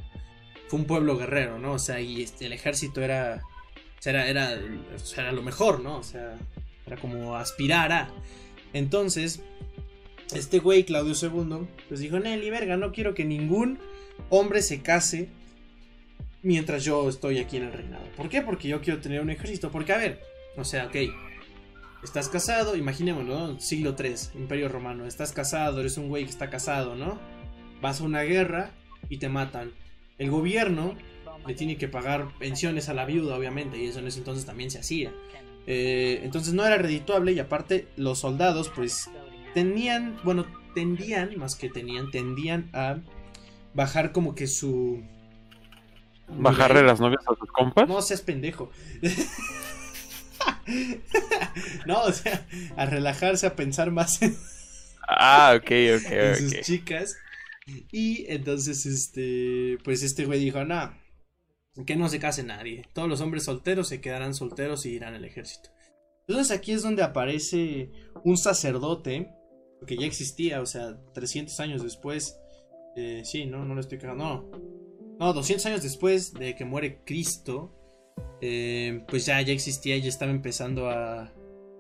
fue 0.68 0.80
un 0.80 0.86
pueblo 0.86 1.18
guerrero, 1.18 1.60
¿no? 1.60 1.74
O 1.74 1.80
sea, 1.80 2.02
y 2.02 2.22
este, 2.22 2.46
el 2.46 2.54
ejército 2.54 3.02
era, 3.02 3.42
era, 4.04 4.28
era, 4.28 4.60
era 5.18 5.32
lo 5.32 5.42
mejor, 5.42 5.80
¿no? 5.80 5.98
O 5.98 6.04
sea, 6.04 6.38
era 6.86 6.98
como 6.98 7.36
aspirar 7.36 7.92
a. 7.92 8.10
Entonces, 8.74 9.42
este 10.34 10.60
güey, 10.60 10.84
Claudio 10.84 11.14
II, 11.14 11.68
pues 11.88 12.00
dijo, 12.00 12.20
Nelly, 12.20 12.50
verga, 12.50 12.78
no 12.78 12.92
quiero 12.92 13.14
que 13.14 13.26
ningún 13.26 13.80
hombre 14.30 14.62
se 14.62 14.82
case 14.82 15.30
mientras 16.42 16.84
yo 16.84 17.10
estoy 17.10 17.40
aquí 17.40 17.58
en 17.58 17.64
el 17.64 17.74
reinado. 17.74 18.06
¿Por 18.16 18.30
qué? 18.30 18.42
Porque 18.42 18.68
yo 18.68 18.82
quiero 18.82 19.02
tener 19.02 19.22
un 19.22 19.30
ejército. 19.30 19.72
Porque, 19.72 19.94
a 19.94 19.98
ver, 19.98 20.22
o 20.58 20.64
sea, 20.64 20.86
ok, 20.86 20.96
estás 22.04 22.30
casado, 22.30 22.76
imaginémoslo, 22.76 23.38
¿no? 23.38 23.60
Siglo 23.60 23.96
III, 23.98 24.40
Imperio 24.40 24.70
Romano, 24.70 25.06
estás 25.06 25.34
casado, 25.34 25.80
eres 25.80 25.98
un 25.98 26.08
güey 26.08 26.24
que 26.24 26.30
está 26.30 26.50
casado, 26.50 26.96
¿no? 26.96 27.20
Vas 27.82 28.00
a 28.00 28.04
una 28.04 28.22
guerra 28.22 28.72
y 29.10 29.18
te 29.18 29.28
matan. 29.28 29.72
El 30.18 30.30
gobierno 30.30 30.96
le 31.46 31.54
tiene 31.56 31.78
que 31.78 31.88
pagar 31.88 32.30
pensiones 32.40 32.90
a 32.90 32.94
la 32.94 33.06
viuda, 33.06 33.36
obviamente, 33.36 33.78
y 33.78 33.88
eso 33.88 34.00
en 34.00 34.08
ese 34.08 34.20
entonces 34.20 34.46
también 34.46 34.72
se 34.72 34.80
hacía. 34.80 35.12
Eh, 35.68 36.22
entonces 36.24 36.54
no 36.54 36.66
era 36.66 36.78
redituable 36.78 37.32
y 37.32 37.40
aparte 37.40 37.88
los 37.98 38.20
soldados 38.20 38.70
pues 38.70 39.10
tenían, 39.56 40.16
bueno, 40.24 40.46
tendían, 40.76 41.38
más 41.38 41.56
que 41.56 41.70
tenían, 41.70 42.12
tendían 42.12 42.70
a 42.74 43.00
bajar 43.76 44.12
como 44.12 44.34
que 44.34 44.48
su... 44.48 45.04
Bajarle 46.28 46.82
las 46.82 47.00
novias 47.00 47.22
a 47.28 47.36
sus 47.36 47.52
compas. 47.52 47.88
No 47.88 48.02
seas 48.02 48.22
pendejo. 48.22 48.72
no, 51.86 52.02
o 52.02 52.12
sea, 52.12 52.48
a 52.76 52.88
relajarse, 52.88 53.46
a 53.46 53.56
pensar 53.56 53.92
más 53.92 54.20
en, 54.24 54.36
Ah, 55.08 55.54
ok, 55.56 55.64
ok, 55.64 56.06
en 56.12 56.36
sus 56.36 56.62
chicas. 56.62 57.18
Y 57.92 58.26
entonces, 58.32 58.86
este, 58.86 59.78
pues 59.84 60.04
este 60.04 60.26
güey 60.26 60.40
dijo, 60.40 60.64
no, 60.66 60.94
que 61.86 61.96
no 61.96 62.10
se 62.10 62.20
case 62.20 62.44
nadie. 62.44 62.84
Todos 62.94 63.10
los 63.10 63.22
hombres 63.22 63.44
solteros 63.44 63.88
se 63.88 64.02
quedarán 64.02 64.34
solteros 64.34 64.86
y 64.86 64.92
irán 64.92 65.16
al 65.16 65.26
ejército. 65.26 65.70
Entonces 66.28 66.56
aquí 66.56 66.72
es 66.72 66.84
donde 66.84 67.04
aparece 67.04 67.92
un 68.24 68.38
sacerdote, 68.38 69.32
que 69.86 69.98
ya 69.98 70.06
existía, 70.06 70.62
o 70.62 70.66
sea, 70.66 70.98
300 71.14 71.60
años 71.60 71.84
después. 71.84 72.38
Eh, 72.96 73.22
sí, 73.26 73.46
no, 73.46 73.66
no 73.66 73.76
lo 73.76 73.82
estoy 73.82 73.98
cagando. 73.98 74.24
No. 74.24 74.76
No, 75.20 75.34
200 75.34 75.66
años 75.68 75.84
después 75.84 76.34
de 76.34 76.56
que 76.56 76.66
muere 76.66 77.02
Cristo, 77.06 77.72
eh, 78.42 79.04
pues 79.08 79.26
ya, 79.26 79.42
ya 79.42 79.54
existía, 79.54 79.98
ya 79.98 80.10
estaba 80.10 80.32
empezando 80.32 80.90
a, 80.90 81.34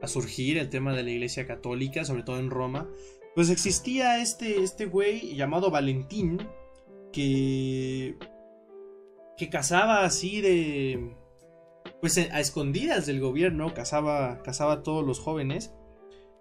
surgir 0.05 0.60
el 0.60 0.69
tema 0.69 0.93
de 0.93 1.01
la 1.01 1.10
iglesia 1.10 1.48
católica, 1.48 2.05
sobre 2.05 2.22
todo 2.22 2.38
en 2.38 2.51
Roma. 2.51 2.88
Pues 3.34 3.50
existía 3.50 4.22
este, 4.22 4.62
este 4.62 4.86
güey 4.86 5.36
llamado 5.36 5.72
Valentín, 5.72 6.48
que, 7.12 8.15
que 9.36 9.50
cazaba 9.50 10.05
así 10.05 10.41
de, 10.41 11.15
pues 12.01 12.19
a 12.19 12.39
escondidas 12.39 13.07
del 13.07 13.19
gobierno, 13.19 13.74
cazaba, 13.74 14.43
a 14.45 14.84
todos 14.84 15.03
los 15.03 15.19
jóvenes. 15.19 15.74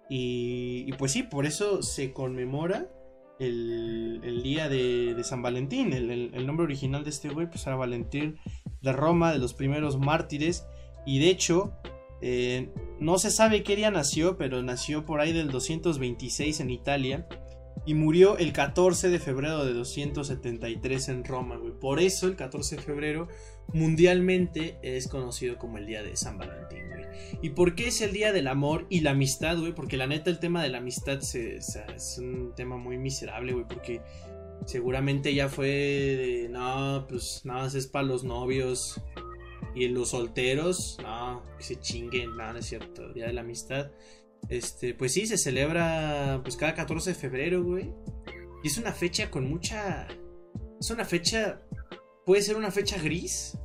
Y 0.09 0.93
pues 0.93 1.11
sí, 1.11 1.23
por 1.23 1.47
eso 1.47 1.81
se 1.81 2.13
conmemora 2.13 2.94
el, 3.39 4.41
día 4.43 4.69
de, 4.69 5.21
San 5.23 5.41
Valentín. 5.41 5.93
El 5.93 6.45
nombre 6.45 6.65
original 6.65 7.03
de 7.03 7.09
este 7.09 7.29
güey 7.29 7.47
pues 7.47 7.65
era 7.67 7.75
Valentín 7.75 8.37
de 8.81 8.93
Roma, 8.93 9.31
de 9.31 9.39
los 9.39 9.53
primeros 9.53 9.97
mártires. 9.97 10.65
Y 11.05 11.19
de 11.19 11.29
hecho, 11.29 11.73
eh, 12.21 12.69
no 12.99 13.17
se 13.17 13.31
sabe 13.31 13.63
qué 13.63 13.75
día 13.75 13.91
nació, 13.91 14.37
pero 14.37 14.61
nació 14.63 15.05
por 15.05 15.19
ahí 15.19 15.33
del 15.33 15.49
226 15.49 16.59
en 16.59 16.69
Italia. 16.69 17.27
Y 17.85 17.93
murió 17.93 18.37
el 18.37 18.51
14 18.51 19.09
de 19.09 19.19
febrero 19.19 19.63
de 19.63 19.73
273 19.73 21.09
en 21.09 21.23
Roma, 21.23 21.57
güey. 21.57 21.71
Por 21.71 21.99
eso 21.99 22.27
el 22.27 22.35
14 22.35 22.77
de 22.77 22.81
febrero 22.81 23.27
mundialmente 23.73 24.77
es 24.81 25.07
conocido 25.07 25.57
como 25.57 25.77
el 25.77 25.85
día 25.85 26.03
de 26.03 26.15
San 26.15 26.37
Valentín, 26.37 26.87
güey. 26.89 27.05
¿Y 27.41 27.49
por 27.51 27.75
qué 27.75 27.87
es 27.87 28.01
el 28.01 28.13
día 28.13 28.31
del 28.31 28.47
amor 28.47 28.87
y 28.89 29.01
la 29.01 29.11
amistad, 29.11 29.57
güey? 29.57 29.73
Porque 29.73 29.97
la 29.97 30.07
neta 30.07 30.29
el 30.29 30.39
tema 30.39 30.63
de 30.63 30.69
la 30.69 30.79
amistad 30.79 31.19
es 31.21 32.17
un 32.19 32.53
tema 32.55 32.77
muy 32.77 32.97
miserable, 32.97 33.53
güey, 33.53 33.65
porque 33.67 34.01
seguramente 34.65 35.33
ya 35.33 35.49
fue 35.49 35.67
de, 35.67 36.49
no, 36.49 37.05
pues 37.07 37.41
nada 37.43 37.63
más 37.63 37.75
es 37.75 37.87
para 37.87 38.05
los 38.05 38.23
novios 38.23 39.01
y 39.75 39.87
los 39.89 40.09
solteros, 40.09 40.97
no, 41.03 41.43
que 41.57 41.63
se 41.63 41.79
chinguen, 41.79 42.35
nada, 42.37 42.53
no 42.53 42.59
es 42.59 42.65
cierto, 42.65 43.11
día 43.13 43.27
de 43.27 43.33
la 43.33 43.41
amistad. 43.41 43.91
Este, 44.49 44.93
pues 44.93 45.13
sí, 45.13 45.25
se 45.25 45.37
celebra 45.37 46.39
pues 46.43 46.55
cada 46.55 46.73
14 46.73 47.11
de 47.11 47.15
febrero, 47.15 47.63
güey. 47.63 47.91
Y 48.63 48.67
es 48.67 48.77
una 48.77 48.91
fecha 48.91 49.29
con 49.29 49.49
mucha... 49.49 50.07
Es 50.79 50.89
una 50.89 51.05
fecha... 51.05 51.61
Puede 52.25 52.41
ser 52.41 52.55
una 52.57 52.71
fecha 52.71 52.97
gris. 53.01 53.57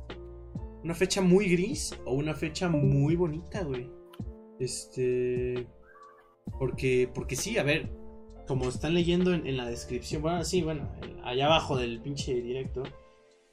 Una 0.83 0.95
fecha 0.95 1.21
muy 1.21 1.47
gris 1.49 1.95
o 2.05 2.13
una 2.13 2.33
fecha 2.33 2.69
muy 2.69 3.15
bonita, 3.15 3.63
güey. 3.63 3.89
Este... 4.59 5.67
Porque, 6.59 7.09
porque 7.13 7.35
sí, 7.35 7.57
a 7.57 7.63
ver, 7.63 7.89
como 8.47 8.67
están 8.67 8.93
leyendo 8.93 9.33
en, 9.33 9.45
en 9.47 9.57
la 9.57 9.67
descripción, 9.69 10.21
bueno, 10.21 10.43
sí, 10.43 10.61
bueno, 10.63 10.91
en- 11.01 11.19
allá 11.23 11.45
abajo 11.45 11.77
del 11.77 12.01
pinche 12.01 12.33
directo. 12.41 12.83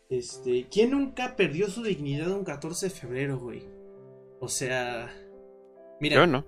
Este, 0.08 0.66
¿quién 0.70 0.90
nunca 0.92 1.36
perdió 1.36 1.68
su 1.68 1.82
dignidad 1.82 2.30
un 2.32 2.44
14 2.44 2.86
de 2.86 2.90
febrero, 2.90 3.38
güey? 3.38 3.62
O 4.40 4.48
sea, 4.48 5.14
mira, 6.00 6.16
Yo 6.16 6.26
no. 6.26 6.44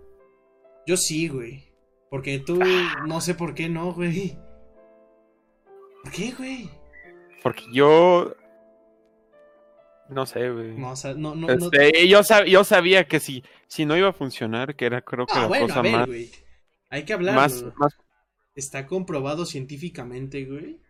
yo 0.87 0.97
sí, 0.97 1.29
güey. 1.29 1.65
Porque 2.09 2.39
tú, 2.39 2.59
no 3.07 3.21
sé 3.21 3.35
por 3.35 3.55
qué 3.55 3.69
no, 3.69 3.93
güey. 3.93 4.37
¿Por 6.03 6.13
qué, 6.13 6.33
güey? 6.37 6.71
Porque 7.43 7.63
yo. 7.73 8.35
No 10.11 10.27
sé, 10.27 10.51
güey. 10.51 10.77
No, 10.77 10.91
o 10.93 10.97
sea, 10.97 11.15
no, 11.15 11.35
no, 11.35 11.47
no. 11.47 11.55
Este, 11.71 12.09
yo, 12.09 12.21
sab- 12.21 12.47
yo 12.47 12.65
sabía 12.65 13.07
que 13.07 13.21
si, 13.21 13.43
si 13.69 13.87
no 13.87 13.97
iba 13.97 14.09
a 14.09 14.13
funcionar, 14.13 14.77
que 14.77 14.87
era 14.87 15.03
creo 15.03 15.27
que 15.27 15.33
Ah, 15.37 15.43
la 15.43 15.47
bueno, 15.49 15.65
a 15.65 15.69
cosa 15.69 15.83
ver, 15.83 15.93
más, 15.93 16.07
güey. 16.07 16.31
Hay 16.89 17.05
que 17.05 17.17
más, 17.17 17.65
más 17.77 17.97
Está 18.55 18.87
comprobado 18.87 19.47
científicamente, 19.47 20.45
güey. 20.45 20.81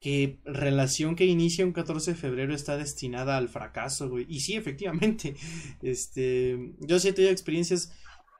Que 0.00 0.40
relación 0.44 1.14
que 1.14 1.26
inicia 1.26 1.66
un 1.66 1.72
14 1.72 2.12
de 2.12 2.16
febrero 2.16 2.54
está 2.54 2.78
destinada 2.78 3.36
al 3.36 3.50
fracaso, 3.50 4.08
güey. 4.08 4.24
Y 4.28 4.40
sí, 4.40 4.54
efectivamente. 4.56 5.36
Este. 5.82 6.74
Yo 6.80 6.98
sí 6.98 7.08
he 7.08 7.12
tenido 7.12 7.32
experiencias 7.32 7.92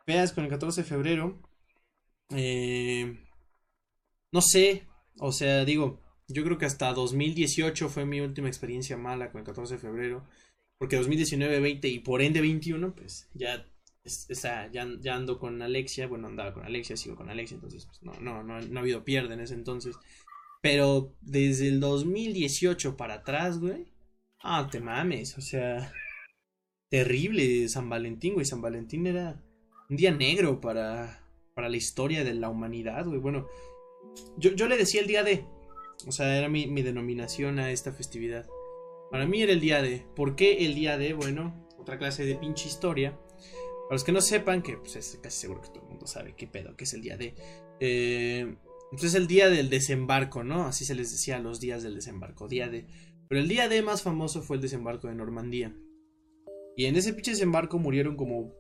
feas 0.07 0.33
con 0.33 0.45
el 0.45 0.51
14 0.51 0.81
de 0.83 0.89
febrero. 0.89 1.43
Eh, 2.31 3.19
no 4.33 4.41
sé. 4.41 4.87
O 5.19 5.33
sea, 5.33 5.65
digo. 5.67 6.01
Yo 6.33 6.45
creo 6.45 6.59
que 6.59 6.67
hasta 6.67 6.93
2018 6.93 7.89
fue 7.89 8.07
mi 8.07 8.21
última 8.21 8.49
experiencia 8.49 8.97
mala 8.97 9.31
con 9.31 9.41
el 9.41 9.47
14 9.47 9.75
de 9.75 9.81
febrero. 9.81 10.25
Porque 10.79 10.97
2019, 10.97 11.61
20 11.61 11.89
y 11.89 11.99
por 11.99 12.23
ende 12.23 12.41
21, 12.41 12.95
pues 12.95 13.29
ya 13.35 13.67
es- 14.03 14.27
o 14.31 14.35
sea, 14.35 14.71
ya, 14.73 14.83
ando 15.15 15.39
con 15.39 15.61
Alexia, 15.61 16.07
bueno, 16.07 16.29
andaba 16.29 16.55
con 16.55 16.65
Alexia, 16.65 16.97
sigo 16.97 17.17
con 17.17 17.29
Alexia, 17.29 17.57
entonces 17.57 17.85
pues, 17.85 18.03
no, 18.03 18.15
no, 18.21 18.43
no, 18.43 18.61
no 18.61 18.79
ha 18.79 18.83
habido 18.83 19.05
pierde 19.05 19.35
en 19.35 19.41
ese 19.41 19.55
entonces. 19.55 19.97
Pero 20.63 21.15
desde 21.21 21.69
el 21.69 21.81
2018 21.81 22.97
para 22.97 23.15
atrás, 23.15 23.59
güey, 23.59 23.87
ah, 24.43 24.69
te 24.71 24.81
mames, 24.81 25.37
o 25.37 25.43
sea, 25.43 25.93
terrible 26.89 27.69
San 27.69 27.89
Valentín, 27.89 28.35
güey, 28.35 28.47
San 28.47 28.61
Valentín 28.63 29.07
era 29.07 29.43
un 29.89 29.97
día 29.97 30.13
negro 30.13 30.61
para, 30.61 31.23
para 31.55 31.69
la 31.69 31.77
historia 31.77 32.25
de 32.25 32.35
la 32.35 32.49
humanidad, 32.49 33.07
güey, 33.07 33.19
bueno, 33.21 33.47
yo, 34.39 34.53
yo 34.53 34.67
le 34.67 34.77
decía 34.77 35.01
el 35.01 35.07
día 35.07 35.23
de, 35.23 35.45
o 36.07 36.13
sea, 36.13 36.37
era 36.37 36.49
mi, 36.49 36.67
mi 36.67 36.83
denominación 36.83 37.59
a 37.59 37.71
esta 37.71 37.93
festividad. 37.93 38.47
Para 39.11 39.27
mí 39.27 39.43
era 39.43 39.53
el 39.53 39.61
día 39.61 39.83
de, 39.83 40.07
¿por 40.15 40.37
qué 40.37 40.65
el 40.67 40.75
día 40.75 40.97
de? 40.99 41.13
Bueno, 41.15 41.69
otra 41.79 41.99
clase 41.99 42.25
de 42.25 42.37
pinche 42.37 42.69
historia. 42.69 43.19
Para 43.89 43.95
los 43.97 44.05
que 44.05 44.13
no 44.13 44.21
sepan, 44.21 44.63
que 44.63 44.77
pues 44.77 44.95
es 44.97 45.19
casi 45.23 45.41
seguro 45.41 45.63
que 45.63 45.69
todo 45.69 45.83
el 45.83 45.89
mundo 45.89 46.07
sabe 46.07 46.35
qué 46.37 46.47
pedo, 46.47 46.77
que 46.77 46.85
es 46.85 46.95
el 46.95 47.03
día 47.03 47.17
de. 47.17 47.35
Eh, 47.81 48.55
pues 48.91 49.05
es 49.05 49.15
el 49.15 49.27
día 49.27 49.49
del 49.51 49.69
desembarco, 49.71 50.45
¿no? 50.45 50.65
Así 50.67 50.85
se 50.85 50.95
les 50.95 51.11
decía 51.11 51.39
los 51.41 51.59
días 51.61 51.83
del 51.83 51.95
desembarco, 51.97 52.47
día 52.49 52.69
de. 52.69 52.87
Pero 53.29 53.41
el 53.41 53.49
día 53.49 53.69
de 53.69 53.83
más 53.83 54.03
famoso 54.03 54.43
fue 54.43 54.57
el 54.57 54.63
desembarco 54.63 55.09
de 55.09 55.15
Normandía. 55.15 55.75
Y 56.77 56.87
en 56.87 56.97
ese 56.97 57.13
pinche 57.13 57.33
desembarco 57.33 57.79
murieron 57.79 58.17
como 58.17 58.55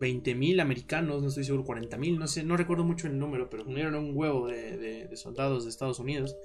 20.000 0.00 0.60
americanos, 0.60 1.22
no 1.22 1.28
estoy 1.28 1.44
seguro, 1.44 1.64
40.000, 1.64 2.18
no 2.18 2.26
sé, 2.26 2.42
no 2.42 2.56
recuerdo 2.56 2.84
mucho 2.84 3.06
el 3.06 3.18
número, 3.18 3.50
pero 3.50 3.64
murieron 3.66 3.94
un 3.96 4.16
huevo 4.16 4.48
de, 4.48 4.76
de- 4.78 5.08
de 5.08 5.16
soldados 5.16 5.64
de 5.64 5.70
Estados 5.70 5.98
Unidos. 5.98 6.36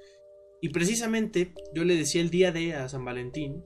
Y 0.66 0.70
precisamente 0.70 1.54
yo 1.76 1.84
le 1.84 1.96
decía 1.96 2.22
el 2.22 2.32
día 2.32 2.52
de 2.52 2.74
a 2.74 2.90
San 2.90 3.06
Valentín, 3.06 3.64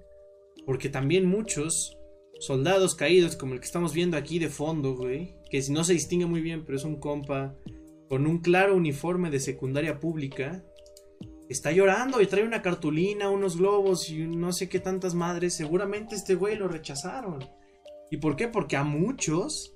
porque 0.65 0.89
también 0.89 1.25
muchos 1.25 1.98
soldados 2.41 2.94
caídos, 2.94 3.38
como 3.38 3.53
el 3.53 3.62
que 3.62 3.68
estamos 3.68 3.94
viendo 3.94 4.18
aquí 4.18 4.38
de 4.38 4.50
fondo, 4.50 4.98
güey, 4.98 5.34
que 5.50 5.63
no 5.70 5.86
se 5.86 5.94
distingue 5.94 6.25
muy 6.25 6.41
bien, 6.41 6.65
pero 6.65 6.77
es 6.77 6.84
un 6.84 7.00
compa 7.00 7.56
con 8.10 8.27
un 8.27 8.39
claro 8.39 8.75
uniforme 8.75 9.29
de 9.29 9.39
secundaria 9.39 10.01
pública, 10.01 10.65
está 11.48 11.72
llorando 11.72 12.20
y 12.20 12.27
trae 12.27 12.44
una 12.44 12.62
cartulina, 12.62 13.29
unos 13.29 13.56
globos 13.56 14.10
y 14.10 14.27
no 14.27 14.51
sé 14.51 14.68
qué 14.68 14.82
tantas 14.82 15.15
madres, 15.15 15.53
seguramente 15.53 16.15
este 16.15 16.36
güey 16.36 16.58
lo 16.58 16.68
rechazaron. 16.68 17.39
¿Y 18.12 18.18
por 18.18 18.36
qué? 18.36 18.50
Porque 18.50 18.75
a 18.75 18.84
muchos, 18.84 19.74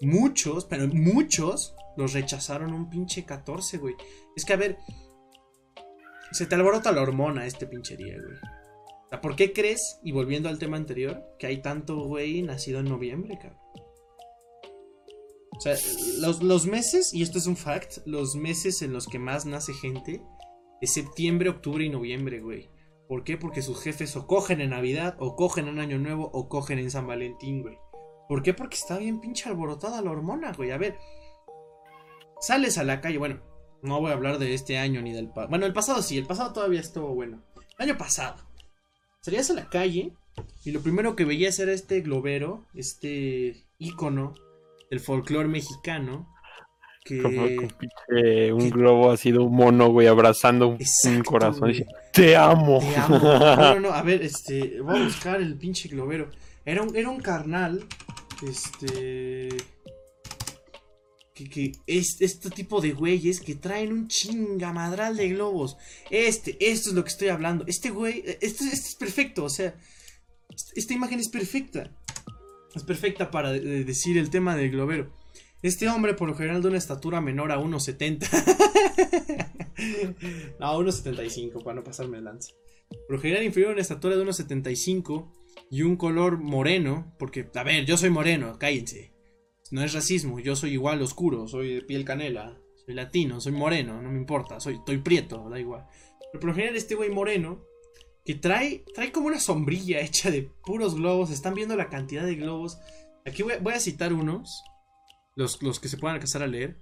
muchos, 0.00 0.64
pero 0.64 0.88
muchos, 0.88 1.74
los 1.98 2.14
rechazaron 2.14 2.72
un 2.72 2.88
pinche 2.88 3.26
14, 3.26 3.76
güey. 3.76 3.96
Es 4.34 4.46
que 4.46 4.54
a 4.54 4.56
ver, 4.56 4.78
se 6.32 6.46
te 6.46 6.54
alborota 6.54 6.92
la 6.92 7.02
hormona 7.02 7.46
este 7.46 7.66
pinche 7.66 7.96
día, 7.96 8.16
güey. 8.16 8.36
O 8.36 9.08
sea, 9.08 9.20
¿por 9.20 9.36
qué 9.36 9.52
crees, 9.52 9.98
y 10.02 10.12
volviendo 10.12 10.48
al 10.48 10.58
tema 10.58 10.76
anterior, 10.76 11.24
que 11.38 11.46
hay 11.46 11.62
tanto 11.62 11.96
güey 12.04 12.42
nacido 12.42 12.80
en 12.80 12.86
noviembre, 12.86 13.38
cabrón? 13.40 13.58
O 15.56 15.60
sea, 15.60 15.74
los, 16.20 16.42
los 16.42 16.66
meses, 16.66 17.12
y 17.12 17.22
esto 17.22 17.38
es 17.38 17.46
un 17.46 17.56
fact, 17.56 17.98
los 18.06 18.36
meses 18.36 18.82
en 18.82 18.92
los 18.92 19.08
que 19.08 19.18
más 19.18 19.46
nace 19.46 19.72
gente 19.72 20.22
es 20.80 20.92
septiembre, 20.92 21.48
octubre 21.48 21.84
y 21.84 21.88
noviembre, 21.88 22.40
güey. 22.40 22.70
¿Por 23.08 23.24
qué? 23.24 23.38
Porque 23.38 23.62
sus 23.62 23.82
jefes 23.82 24.14
o 24.16 24.26
cogen 24.26 24.60
en 24.60 24.70
Navidad, 24.70 25.16
o 25.18 25.34
cogen 25.34 25.66
en 25.66 25.78
Año 25.78 25.98
Nuevo, 25.98 26.30
o 26.32 26.48
cogen 26.48 26.78
en 26.78 26.90
San 26.90 27.06
Valentín, 27.06 27.62
güey. 27.62 27.78
¿Por 28.28 28.42
qué? 28.42 28.52
Porque 28.52 28.76
está 28.76 28.98
bien 28.98 29.20
pinche 29.20 29.48
alborotada 29.48 30.02
la 30.02 30.10
hormona, 30.10 30.52
güey. 30.52 30.70
A 30.70 30.78
ver, 30.78 30.98
sales 32.40 32.76
a 32.76 32.84
la 32.84 33.00
calle, 33.00 33.16
bueno, 33.16 33.40
no 33.82 34.00
voy 34.00 34.10
a 34.10 34.14
hablar 34.14 34.38
de 34.38 34.54
este 34.54 34.78
año 34.78 35.02
ni 35.02 35.12
del 35.12 35.28
pasado. 35.28 35.48
Bueno, 35.48 35.66
el 35.66 35.72
pasado 35.72 36.02
sí, 36.02 36.18
el 36.18 36.26
pasado 36.26 36.52
todavía 36.52 36.80
estuvo 36.80 37.14
bueno. 37.14 37.42
El 37.78 37.90
año 37.90 37.98
pasado. 37.98 38.36
Salías 39.20 39.50
a 39.50 39.54
la 39.54 39.68
calle 39.68 40.12
y 40.64 40.70
lo 40.70 40.80
primero 40.80 41.16
que 41.16 41.24
veías 41.24 41.58
era 41.58 41.72
este 41.72 42.00
globero, 42.00 42.66
este 42.74 43.64
ícono 43.78 44.34
del 44.90 45.00
folclore 45.00 45.48
mexicano. 45.48 46.28
Que... 47.04 47.22
como 47.22 47.42
un 48.56 48.70
globo 48.70 49.10
así 49.10 49.32
de 49.32 49.38
un 49.38 49.54
mono, 49.54 49.88
güey, 49.90 50.06
abrazando 50.06 50.68
un, 50.68 50.78
corazón. 51.24 51.70
güey. 51.70 51.86
Te 52.12 52.36
amo. 52.36 52.80
Te 52.80 52.96
amo. 52.96 53.18
No, 53.18 53.56
no, 53.56 53.80
no, 53.80 53.90
a 53.92 54.02
ver, 54.02 54.22
este, 54.22 54.80
voy 54.80 55.00
a 55.00 55.04
buscar 55.04 55.40
el 55.40 55.56
pinche 55.56 55.88
globero. 55.88 56.30
Era 56.64 56.82
un, 56.82 56.94
era 56.94 57.08
un 57.08 57.20
carnal, 57.20 57.86
este, 58.42 59.48
que, 61.44 61.72
es 61.86 62.16
este 62.20 62.50
tipo 62.50 62.80
de 62.80 62.92
güeyes 62.92 63.40
que 63.40 63.54
traen 63.54 63.92
un 63.92 64.08
chingamadral 64.08 65.16
de 65.16 65.28
globos. 65.30 65.76
Este, 66.10 66.56
esto 66.60 66.90
es 66.90 66.96
lo 66.96 67.04
que 67.04 67.10
estoy 67.10 67.28
hablando. 67.28 67.64
Este 67.66 67.90
güey, 67.90 68.22
este, 68.26 68.64
este 68.64 68.66
es 68.66 68.94
perfecto, 68.96 69.44
o 69.44 69.50
sea, 69.50 69.76
esta 70.74 70.94
imagen 70.94 71.20
es 71.20 71.28
perfecta. 71.28 71.92
Es 72.74 72.82
perfecta 72.82 73.30
para 73.30 73.52
de- 73.52 73.60
de 73.60 73.84
decir 73.84 74.18
el 74.18 74.30
tema 74.30 74.56
del 74.56 74.70
globero. 74.70 75.12
Este 75.62 75.88
hombre, 75.88 76.14
por 76.14 76.28
lo 76.28 76.36
general, 76.36 76.62
de 76.62 76.68
una 76.68 76.78
estatura 76.78 77.20
menor 77.20 77.50
a 77.50 77.58
1,70. 77.58 78.28
no, 80.60 80.78
1,75, 80.80 81.62
para 81.64 81.76
no 81.76 81.84
pasarme 81.84 82.18
el 82.18 82.24
lance. 82.24 82.52
Por 83.06 83.16
lo 83.16 83.20
general, 83.20 83.44
inferior 83.44 83.70
a 83.70 83.72
una 83.74 83.82
estatura 83.82 84.16
de 84.16 84.24
1,75 84.24 85.30
y 85.70 85.82
un 85.82 85.96
color 85.96 86.38
moreno. 86.38 87.12
Porque, 87.18 87.48
a 87.54 87.62
ver, 87.64 87.84
yo 87.86 87.96
soy 87.96 88.10
moreno, 88.10 88.58
cállense. 88.58 89.12
No 89.70 89.82
es 89.82 89.92
racismo, 89.92 90.40
yo 90.40 90.56
soy 90.56 90.72
igual 90.72 91.02
oscuro, 91.02 91.46
soy 91.46 91.74
de 91.74 91.82
piel 91.82 92.04
canela, 92.04 92.58
soy 92.84 92.94
latino, 92.94 93.40
soy 93.40 93.52
moreno, 93.52 94.00
no 94.00 94.10
me 94.10 94.18
importa, 94.18 94.60
soy, 94.60 94.76
estoy 94.76 94.98
prieto, 94.98 95.48
da 95.50 95.58
igual. 95.60 95.86
Pero 96.32 96.40
por 96.40 96.50
lo 96.50 96.54
general, 96.54 96.76
este 96.76 96.94
güey 96.94 97.10
moreno 97.10 97.64
que 98.24 98.34
trae, 98.34 98.84
trae 98.94 99.10
como 99.10 99.26
una 99.28 99.40
sombrilla 99.40 100.00
hecha 100.00 100.30
de 100.30 100.42
puros 100.42 100.94
globos. 100.94 101.30
Están 101.30 101.54
viendo 101.54 101.76
la 101.76 101.88
cantidad 101.88 102.24
de 102.24 102.34
globos. 102.34 102.78
Aquí 103.24 103.42
voy, 103.42 103.54
voy 103.60 103.72
a 103.72 103.80
citar 103.80 104.12
unos, 104.12 104.62
los, 105.34 105.62
los 105.62 105.80
que 105.80 105.88
se 105.88 105.96
puedan 105.96 106.16
alcanzar 106.16 106.42
a 106.42 106.46
leer. 106.46 106.78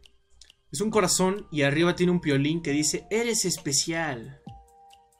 Es 0.72 0.80
un 0.80 0.90
corazón 0.90 1.46
y 1.52 1.62
arriba 1.62 1.94
tiene 1.94 2.10
un 2.10 2.20
piolín 2.20 2.62
que 2.62 2.72
dice, 2.72 3.06
eres 3.10 3.44
especial. 3.44 4.40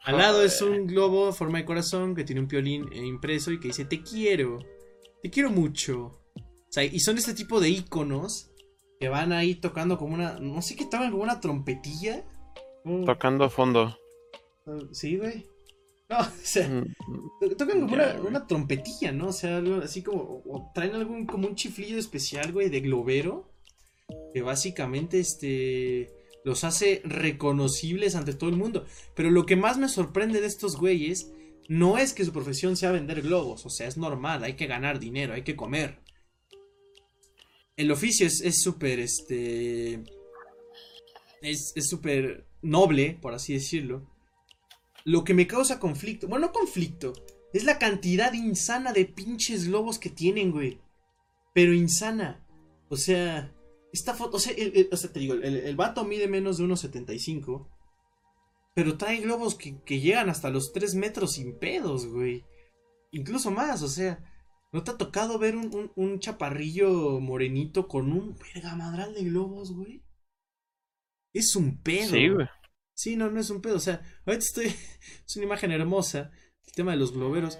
Al 0.05 0.19
lado 0.19 0.43
es 0.43 0.61
un 0.63 0.87
globo 0.87 1.29
a 1.29 1.33
forma 1.33 1.59
de 1.59 1.65
corazón 1.65 2.15
que 2.15 2.25
tiene 2.25 2.41
un 2.41 2.49
piolín 2.49 2.89
eh, 2.93 3.05
impreso 3.05 3.53
y 3.53 3.61
que 3.61 3.69
dice, 3.69 3.85
te 3.85 4.03
quiero, 4.03 4.59
te 5.23 5.31
quiero 5.31 5.51
mucho. 5.51 6.21
Sea, 6.77 6.85
y 6.85 7.01
son 7.01 7.17
este 7.17 7.33
tipo 7.33 7.59
de 7.59 7.71
iconos 7.71 8.51
que 9.01 9.09
van 9.09 9.33
ahí 9.33 9.55
tocando 9.55 9.97
como 9.97 10.13
una, 10.13 10.39
no 10.39 10.61
sé 10.61 10.77
qué 10.77 10.85
tocan 10.85 11.11
como 11.11 11.23
una 11.23 11.41
trompetilla. 11.41 12.23
Mm, 12.85 13.07
Tocando 13.07 13.49
fondo. 13.49 13.99
Sí, 14.93 15.17
güey. 15.17 15.47
No, 16.09 16.21
o 16.21 16.25
sea, 16.41 16.69
mm, 16.69 16.95
tocan 17.57 17.81
como 17.81 17.95
una, 17.95 18.47
trompetilla, 18.47 19.11
¿no? 19.11 19.29
O 19.29 19.33
sea, 19.33 19.57
algo 19.57 19.83
así 19.83 20.03
como. 20.03 20.43
O 20.47 20.71
traen 20.73 20.95
algún 20.95 21.27
como 21.27 21.49
un 21.49 21.57
chiflido 21.57 21.99
especial, 21.99 22.53
güey, 22.53 22.69
de 22.69 22.81
globero. 22.81 23.51
Que 24.35 24.43
básicamente 24.43 25.19
este. 25.19 26.13
Los 26.45 26.63
hace 26.63 27.01
reconocibles 27.05 28.15
ante 28.15 28.35
todo 28.35 28.51
el 28.51 28.57
mundo. 28.57 28.85
Pero 29.15 29.31
lo 29.31 29.47
que 29.47 29.57
más 29.57 29.79
me 29.79 29.89
sorprende 29.89 30.43
de 30.43 30.47
estos 30.47 30.77
güeyes. 30.77 31.33
No 31.69 31.99
es 31.99 32.13
que 32.13 32.25
su 32.25 32.33
profesión 32.33 32.77
sea 32.77 32.93
vender 32.93 33.23
globos. 33.23 33.65
O 33.67 33.71
sea, 33.71 33.89
es 33.89 33.97
normal. 33.97 34.45
Hay 34.45 34.55
que 34.55 34.67
ganar 34.67 35.01
dinero, 35.01 35.33
hay 35.33 35.43
que 35.43 35.57
comer. 35.57 36.06
El 37.77 37.91
oficio 37.91 38.27
es 38.27 38.63
súper, 38.63 39.01
este. 39.01 40.03
Es 41.43 41.73
súper 41.89 42.47
noble, 42.63 43.19
por 43.21 43.35
así 43.35 43.53
decirlo 43.53 44.07
lo 45.07 45.23
que 45.23 45.35
me 45.35 45.47
causa 45.47 45.79
conflicto, 45.79 46.27
bueno, 46.27 46.49
no 46.49 46.53
conflicto, 46.53 47.13
es 47.53 47.63
la 47.63 47.79
cantidad 47.79 48.33
insana 48.33 48.93
de 48.93 49.05
pinches 49.05 49.69
globos 49.69 50.01
que 50.01 50.11
tienen, 50.11 50.51
güey. 50.51 50.81
Pero 51.55 51.73
insana. 51.73 52.45
O 52.89 52.97
sea, 52.97 53.55
esta 53.93 54.15
foto, 54.15 54.39
o 54.39 54.41
sea, 54.41 54.53
te 55.13 55.21
digo, 55.21 55.35
el, 55.35 55.77
vato 55.77 56.05
mide 56.05 56.27
menos 56.27 56.59
de 56.59 56.65
1,75. 56.65 57.69
Pero 58.75 58.99
trae 58.99 59.21
globos 59.21 59.55
que, 59.55 60.01
llegan 60.01 60.29
hasta 60.29 60.51
los 60.51 60.73
3 60.73 60.97
metros 60.97 61.35
sin 61.35 61.57
pedos, 61.57 62.09
güey. 62.09 62.45
Incluso 63.13 63.53
más, 63.53 63.83
o 63.83 63.89
sea, 63.89 64.19
¿no 64.73 64.85
te 64.85 64.91
ha 64.91 64.97
tocado 64.97 65.39
ver 65.39 65.57
un, 65.57 65.93
un 65.95 66.21
chaparrillo 66.21 67.21
morenito 67.21 67.89
con 67.89 68.13
un 68.13 68.37
vergamadral 68.55 69.15
de 69.15 69.25
globos, 69.25 69.73
güey? 69.73 70.03
Es 71.33 71.55
un 71.57 71.83
pedo. 71.83 72.11
Sí, 72.11 72.29
güey. 72.29 72.47
Sí, 72.95 73.17
no, 73.17 73.31
no 73.31 73.41
es 73.41 73.51
un 73.51 73.61
pedo. 73.61 73.77
O 73.77 73.81
sea, 73.81 74.01
ahorita 74.25 74.45
estoy. 74.45 74.67
Es 75.27 75.37
una 75.37 75.47
imagen 75.47 75.71
hermosa. 75.71 76.31
El 76.67 76.73
tema 76.73 76.93
de 76.93 76.99
los 76.99 77.13
globeros. 77.13 77.59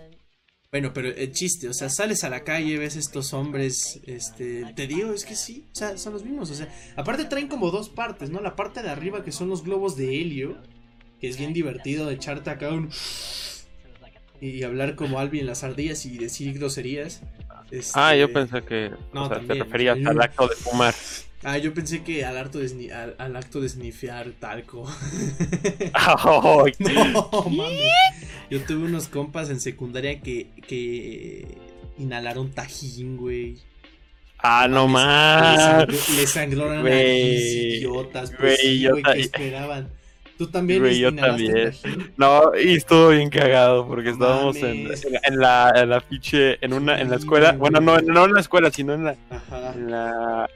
Bueno, 0.71 0.93
pero 0.93 1.09
el 1.09 1.33
chiste, 1.33 1.69
o 1.69 1.73
sea, 1.73 1.89
sales 1.89 2.25
a 2.25 2.29
la 2.29 2.45
calle, 2.45 2.77
ves 2.77 2.97
estos 2.97 3.33
hombres, 3.33 4.01
este, 4.05 4.75
te 4.75 4.87
digo, 4.87 5.13
es 5.13 5.25
que 5.25 5.37
sí, 5.37 5.65
o 5.73 5.75
sea, 5.75 5.97
son 5.97 6.13
los 6.13 6.25
mismos, 6.25 6.51
o 6.51 6.55
sea, 6.55 6.69
aparte 6.97 7.25
traen 7.25 7.49
como 7.49 7.71
dos 7.71 7.89
partes, 7.89 8.31
¿no? 8.31 8.41
La 8.41 8.57
parte 8.57 8.83
de 8.83 8.91
arriba 8.91 9.25
que 9.25 9.33
son 9.33 9.49
los 9.49 9.63
globos 9.63 9.97
de 9.97 10.21
helio, 10.21 10.61
que 11.21 11.29
es 11.29 11.39
bien 11.39 11.53
divertido 11.53 12.07
de 12.07 12.15
echarte 12.15 12.51
acá 12.51 12.73
un... 12.73 12.91
y 14.41 14.63
hablar 14.63 14.95
como 14.95 15.19
Albi 15.19 15.41
en 15.41 15.47
las 15.47 15.65
ardillas 15.65 16.07
y 16.07 16.19
decir 16.19 16.55
groserías. 16.55 17.23
ah, 17.95 18.15
yo 18.15 18.27
este, 18.27 18.35
pensé 18.35 18.63
que 18.63 18.91
no, 19.13 19.29
te 19.29 19.55
referías 19.55 19.99
al 20.05 20.21
acto 20.21 20.49
de 20.49 20.57
fumar. 20.57 20.95
Ah, 21.43 21.59
yo 21.59 21.73
pensé 21.73 22.03
que 22.03 22.25
al 22.25 22.37
acto 22.39 22.59
de, 22.59 22.93
al, 22.93 23.37
acto 23.37 23.61
de 23.61 23.69
snifear 23.69 24.31
talco. 24.41 24.85
no, 26.79 27.45
mames. 27.51 27.81
Yo 28.51 28.61
tuve 28.63 28.85
unos 28.85 29.09
compas 29.09 29.51
en 29.51 29.61
secundaria 29.61 30.21
que, 30.21 30.49
que 30.67 31.47
inhalaron 31.99 32.51
tajín, 32.51 33.17
güey. 33.17 33.59
Ah, 34.39 34.67
no 34.69 34.87
más. 34.89 35.87
Le 36.17 36.27
sangró 36.27 36.69
la 36.69 36.83
nariz, 36.83 37.79
idiotas. 37.79 38.33
Pues, 38.39 38.59
güey, 38.63 38.89
güey, 38.89 39.03
¿qué 39.03 39.21
esperaban? 39.21 39.89
Tú 40.39 40.47
también 40.49 40.81
güey, 40.81 40.99
yo 40.99 41.15
también. 41.15 41.73
No, 42.17 42.53
y 42.55 42.75
estuvo 42.75 43.09
bien 43.09 43.31
cagado 43.31 43.87
porque 43.87 44.11
estábamos 44.11 44.57
en, 44.57 44.89
en, 45.23 45.39
la, 45.39 45.73
en 45.75 45.89
la 45.89 46.01
fiche, 46.01 46.59
en 46.65 46.75
una, 46.75 47.01
en 47.01 47.09
la 47.09 47.17
escuela. 47.17 47.53
Bueno, 47.53 47.81
no, 47.81 47.99
no 47.99 48.25
en 48.27 48.35
la 48.35 48.41
escuela, 48.41 48.71
sino 48.71 48.93
en 48.93 49.05
la, 49.05 49.17
en 49.75 49.91
la 49.91 50.49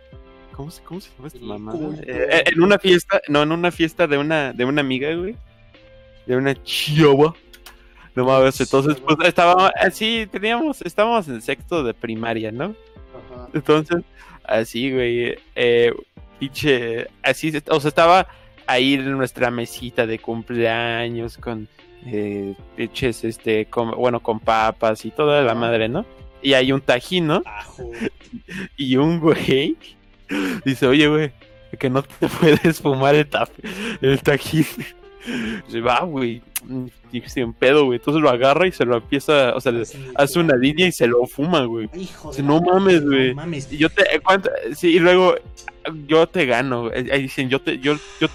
¿Cómo 0.61 0.71
se, 0.71 0.83
cómo 0.83 1.01
se 1.01 1.09
llama 1.17 1.27
esta 1.29 1.41
mamá? 1.41 1.73
Eh, 2.03 2.29
eh, 2.31 2.45
en 2.53 2.63
una 2.63 2.79
fiesta, 2.79 3.23
no, 3.29 3.43
en 3.43 3.53
una 3.53 3.71
fiesta 3.71 4.07
de 4.07 4.19
una, 4.19 4.53
de 4.53 4.67
una 4.67 4.83
amiga, 4.83 5.15
güey. 5.15 5.35
De 6.27 6.37
una 6.37 6.55
chihuahua. 6.63 7.35
No 8.15 8.27
mames, 8.27 8.61
entonces, 8.61 9.01
pues 9.01 9.17
estábamos, 9.27 9.71
así, 9.81 10.29
teníamos, 10.31 10.83
estábamos 10.83 11.29
en 11.29 11.41
sexto 11.41 11.83
de 11.83 11.95
primaria, 11.95 12.53
¿no? 12.53 12.75
Ajá. 13.15 13.49
Entonces, 13.55 14.03
así, 14.45 14.93
güey, 14.93 15.39
eh, 15.55 15.95
pinche, 16.39 17.07
así, 17.23 17.53
o 17.71 17.81
sea, 17.81 17.89
estaba 17.89 18.27
ahí 18.71 18.95
en 18.95 19.17
nuestra 19.17 19.51
mesita 19.51 20.07
de 20.07 20.19
cumpleaños 20.19 21.37
con 21.39 21.69
eh, 22.07 22.55
este, 22.77 23.69
bueno, 23.97 24.21
con 24.21 24.41
papas 24.41 25.05
y 25.05 25.11
toda 25.11 25.43
la 25.43 25.55
madre, 25.55 25.89
¿no? 25.89 26.07
Y 26.43 26.55
hay 26.55 26.73
un 26.73 26.81
tajín, 26.81 27.27
¿no? 27.27 27.43
y 28.77 28.97
un 28.97 29.21
güey 29.21 29.77
Dice, 30.65 30.87
oye, 30.87 31.09
güey, 31.09 31.33
que 31.79 31.91
no 31.91 32.03
te 32.03 32.29
puedes 32.41 32.81
fumar 32.81 33.15
el, 33.15 33.27
tap, 33.27 33.49
el 34.01 34.21
tajín. 34.23 34.67
Dice, 35.67 35.81
va, 35.81 36.01
güey. 36.05 36.43
Dice, 37.13 37.45
un 37.45 37.53
pedo, 37.53 37.85
güey. 37.87 37.99
Entonces 37.99 38.23
lo 38.23 38.31
agarra 38.31 38.67
y 38.67 38.73
se 38.73 38.85
lo 38.85 38.97
empieza, 38.97 39.55
o 39.55 39.61
sea, 39.61 39.73
hace 40.15 40.39
una 40.39 40.57
línea 40.57 40.87
y 40.87 40.93
se 40.93 41.07
lo 41.07 41.27
fuma, 41.27 41.65
güey. 41.65 41.89
No 42.43 42.61
mames, 42.61 43.05
güey. 43.05 43.35
Y 43.71 43.77
yo 43.77 43.91
te, 43.91 44.05
¿cuánto? 44.25 44.51
Sí, 44.75 44.97
y 44.97 44.99
luego, 44.99 45.35
yo 46.07 46.27
te 46.27 46.47
gano. 46.47 46.91
Ahí 46.95 47.23
dicen, 47.23 47.49
yo 47.49 47.61
te, 47.61 47.79
yo, 47.79 47.97
yo, 48.21 48.29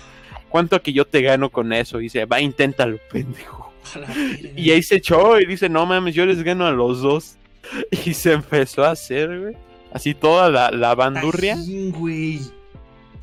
¿cuánto 0.55 0.81
que 0.81 0.93
yo 0.93 1.05
te 1.05 1.21
gano 1.21 1.49
con 1.49 1.73
eso? 1.73 1.97
dice, 1.97 2.25
va, 2.25 2.39
inténtalo, 2.39 2.97
pendejo. 3.11 3.73
Y 4.55 4.71
ahí 4.71 4.81
se 4.81 4.95
echó 4.95 5.39
y 5.39 5.45
dice, 5.45 5.69
no 5.69 5.85
mames, 5.85 6.15
yo 6.15 6.25
les 6.25 6.41
gano 6.43 6.65
a 6.65 6.71
los 6.71 7.01
dos. 7.01 7.37
Y 8.05 8.13
se 8.13 8.33
empezó 8.33 8.83
a 8.83 8.91
hacer, 8.91 9.39
güey 9.39 9.55
así 9.95 10.13
toda 10.13 10.49
la, 10.49 10.71
la 10.71 10.93
bandurria. 10.93 11.55
Tajín, 11.55 11.91
güey. 11.93 12.41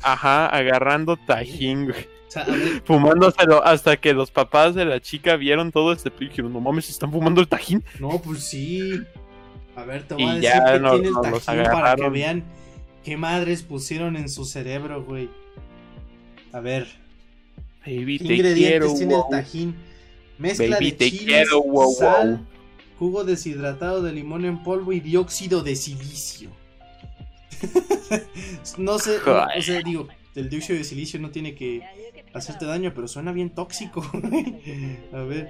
Ajá, 0.01 0.47
agarrando 0.47 1.17
tajín, 1.17 1.85
güey. 1.85 2.07
Fumándoselo 2.85 3.63
hasta 3.63 3.95
que 3.97 4.11
los 4.11 4.31
papás 4.31 4.73
de 4.73 4.85
la 4.85 4.99
chica 4.99 5.35
vieron 5.35 5.71
todo 5.71 5.93
este 5.93 6.11
y 6.19 6.29
dijeron, 6.29 6.51
no 6.51 6.59
mames, 6.59 6.89
¿están 6.89 7.11
fumando 7.11 7.41
el 7.41 7.47
tajín? 7.47 7.83
No, 7.99 8.19
pues 8.19 8.43
sí. 8.45 8.99
A 9.75 9.83
ver, 9.83 10.07
te 10.07 10.15
voy 10.15 10.23
a 10.23 10.33
decir 10.33 10.51
que 10.51 10.79
tiene 10.79 11.07
el 11.09 11.41
tajín 11.45 11.63
para 11.63 11.95
que 11.95 12.09
vean 12.09 12.43
qué 13.03 13.17
madres 13.17 13.61
pusieron 13.61 14.17
en 14.17 14.27
su 14.27 14.43
cerebro, 14.43 15.03
güey. 15.03 15.29
A 16.51 16.59
ver. 16.59 17.02
Baby, 17.85 18.19
¿Qué 18.19 18.35
ingredientes 18.35 18.95
tiene 18.95 19.15
el 19.15 19.23
tajín? 19.29 19.75
Mezcla 20.37 20.79
de 20.79 20.95
chiles, 20.97 21.49
sal, 21.97 22.45
jugo 22.97 23.23
deshidratado 23.23 24.01
de 24.01 24.13
limón 24.13 24.45
en 24.45 24.63
polvo 24.63 24.93
y 24.93 24.99
dióxido 24.99 25.63
de 25.63 25.75
silicio. 25.75 26.49
no 28.77 28.99
sé, 28.99 29.17
o 29.17 29.61
sea, 29.61 29.81
digo, 29.83 30.07
el 30.35 30.49
dióxido 30.49 30.77
de 30.77 30.83
silicio 30.83 31.19
no 31.19 31.31
tiene 31.31 31.55
que 31.55 31.81
hacerte 32.33 32.65
daño, 32.65 32.93
pero 32.93 33.07
suena 33.07 33.31
bien 33.31 33.49
tóxico. 33.49 34.01
a 35.13 35.21
ver, 35.21 35.49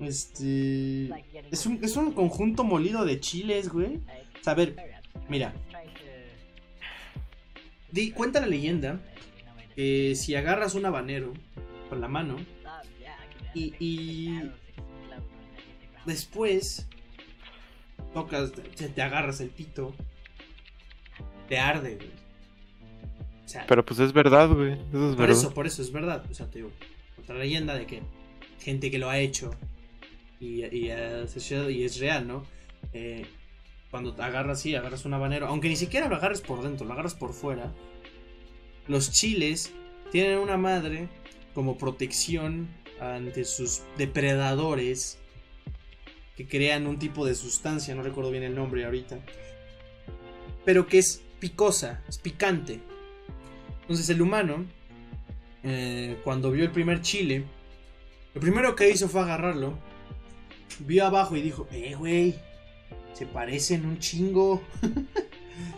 este. 0.00 1.10
Es 1.50 1.66
un, 1.66 1.80
es 1.82 1.96
un 1.96 2.12
conjunto 2.12 2.64
molido 2.64 3.04
de 3.04 3.20
chiles, 3.20 3.68
güey. 3.68 3.96
O 3.96 4.44
sea, 4.44 4.52
a 4.52 4.56
ver, 4.56 4.76
mira. 5.28 5.52
Di, 7.90 8.10
cuenta 8.10 8.40
la 8.40 8.46
leyenda 8.46 9.00
que 9.76 10.14
si 10.16 10.34
agarras 10.34 10.74
un 10.74 10.86
habanero 10.86 11.32
con 11.88 12.00
la 12.00 12.08
mano 12.08 12.36
y, 13.54 13.74
y 13.78 14.50
después 16.04 16.88
tocas, 18.12 18.52
te 18.52 19.02
agarras 19.02 19.40
el 19.40 19.50
pito 19.50 19.94
te 21.48 21.58
arde, 21.58 21.96
güey. 21.96 22.24
Pero 23.68 23.84
pues 23.84 24.00
es 24.00 24.12
verdad, 24.12 24.48
güey. 24.48 24.72
Eso 24.72 25.10
es 25.10 25.16
por 25.16 25.30
eso, 25.30 25.54
por 25.54 25.66
eso 25.66 25.82
es 25.82 25.92
verdad. 25.92 26.24
O 26.30 26.34
sea, 26.34 26.50
te 26.50 26.58
digo, 26.58 26.70
otra 27.18 27.36
leyenda 27.36 27.74
de 27.74 27.86
que 27.86 28.02
gente 28.60 28.90
que 28.90 28.98
lo 28.98 29.10
ha 29.10 29.18
hecho 29.18 29.50
y, 30.40 30.64
y, 30.64 30.90
y 30.90 31.84
es 31.84 31.98
real, 32.00 32.26
¿no? 32.26 32.44
Eh, 32.92 33.26
cuando 33.90 34.14
te 34.14 34.22
agarras, 34.22 34.60
sí, 34.60 34.74
agarras 34.74 35.04
un 35.04 35.14
habanero, 35.14 35.46
aunque 35.46 35.68
ni 35.68 35.76
siquiera 35.76 36.08
lo 36.08 36.16
agarres 36.16 36.40
por 36.40 36.62
dentro, 36.62 36.86
lo 36.86 36.94
agarras 36.94 37.14
por 37.14 37.32
fuera. 37.32 37.72
Los 38.88 39.12
chiles 39.12 39.72
tienen 40.10 40.38
una 40.38 40.56
madre 40.56 41.08
como 41.54 41.78
protección 41.78 42.68
ante 43.00 43.44
sus 43.44 43.82
depredadores 43.96 45.18
que 46.36 46.46
crean 46.46 46.86
un 46.86 46.98
tipo 46.98 47.24
de 47.24 47.34
sustancia, 47.34 47.94
no 47.94 48.02
recuerdo 48.02 48.30
bien 48.30 48.42
el 48.42 48.54
nombre 48.54 48.84
ahorita, 48.84 49.18
pero 50.64 50.86
que 50.86 50.98
es 50.98 51.22
picosa, 51.38 52.02
es 52.08 52.18
picante. 52.18 52.80
Entonces 53.82 54.08
el 54.10 54.20
humano, 54.20 54.64
eh, 55.62 56.18
cuando 56.24 56.50
vio 56.50 56.64
el 56.64 56.72
primer 56.72 57.02
chile, 57.02 57.44
lo 58.34 58.40
primero 58.40 58.74
que 58.74 58.90
hizo 58.90 59.08
fue 59.08 59.20
agarrarlo, 59.20 59.78
vio 60.80 61.06
abajo 61.06 61.36
y 61.36 61.42
dijo, 61.42 61.68
eh, 61.70 61.94
güey, 61.94 62.34
se 63.12 63.26
parecen 63.26 63.86
un 63.86 63.98
chingo. 63.98 64.62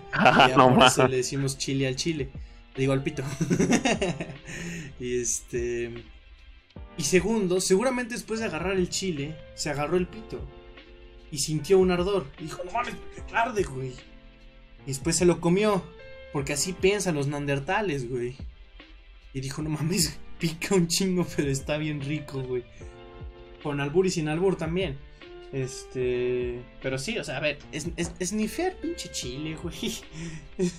Ah, 0.12 0.48
y 0.50 0.56
no 0.56 0.74
por 0.74 0.86
eso 0.86 1.06
le 1.06 1.18
decimos 1.18 1.58
chile 1.58 1.86
al 1.86 1.96
chile. 1.96 2.30
Le 2.74 2.80
digo 2.80 2.92
al 2.92 3.02
pito. 3.02 3.22
y 4.98 5.20
este. 5.20 6.04
Y 6.98 7.02
segundo, 7.04 7.60
seguramente 7.60 8.14
después 8.14 8.40
de 8.40 8.46
agarrar 8.46 8.76
el 8.76 8.88
chile, 8.88 9.36
se 9.54 9.70
agarró 9.70 9.96
el 9.96 10.06
pito. 10.06 10.40
Y 11.30 11.38
sintió 11.38 11.78
un 11.78 11.90
ardor. 11.90 12.26
Y 12.38 12.44
dijo, 12.44 12.62
no 12.64 12.70
mames, 12.70 12.94
qué 13.14 13.36
arde, 13.36 13.62
güey. 13.64 13.92
Y 14.84 14.88
después 14.88 15.16
se 15.16 15.26
lo 15.26 15.40
comió. 15.40 15.82
Porque 16.32 16.52
así 16.52 16.72
piensan 16.72 17.14
los 17.14 17.28
nandertales, 17.28 18.08
güey. 18.08 18.36
Y 19.32 19.40
dijo, 19.40 19.62
no 19.62 19.70
mames, 19.70 20.18
pica 20.38 20.74
un 20.74 20.88
chingo, 20.88 21.26
pero 21.36 21.50
está 21.50 21.76
bien 21.76 22.00
rico, 22.00 22.42
güey. 22.42 22.64
Con 23.62 23.80
albur 23.80 24.06
y 24.06 24.10
sin 24.10 24.28
albur 24.28 24.56
también. 24.56 24.98
Este. 25.52 26.60
Pero 26.82 26.98
sí, 26.98 27.18
o 27.18 27.24
sea, 27.24 27.38
a 27.38 27.40
ver, 27.40 27.58
es, 27.72 27.88
es, 27.96 28.12
es 28.18 28.32
pinche 28.82 29.10
chile, 29.10 29.56
güey. 29.62 29.94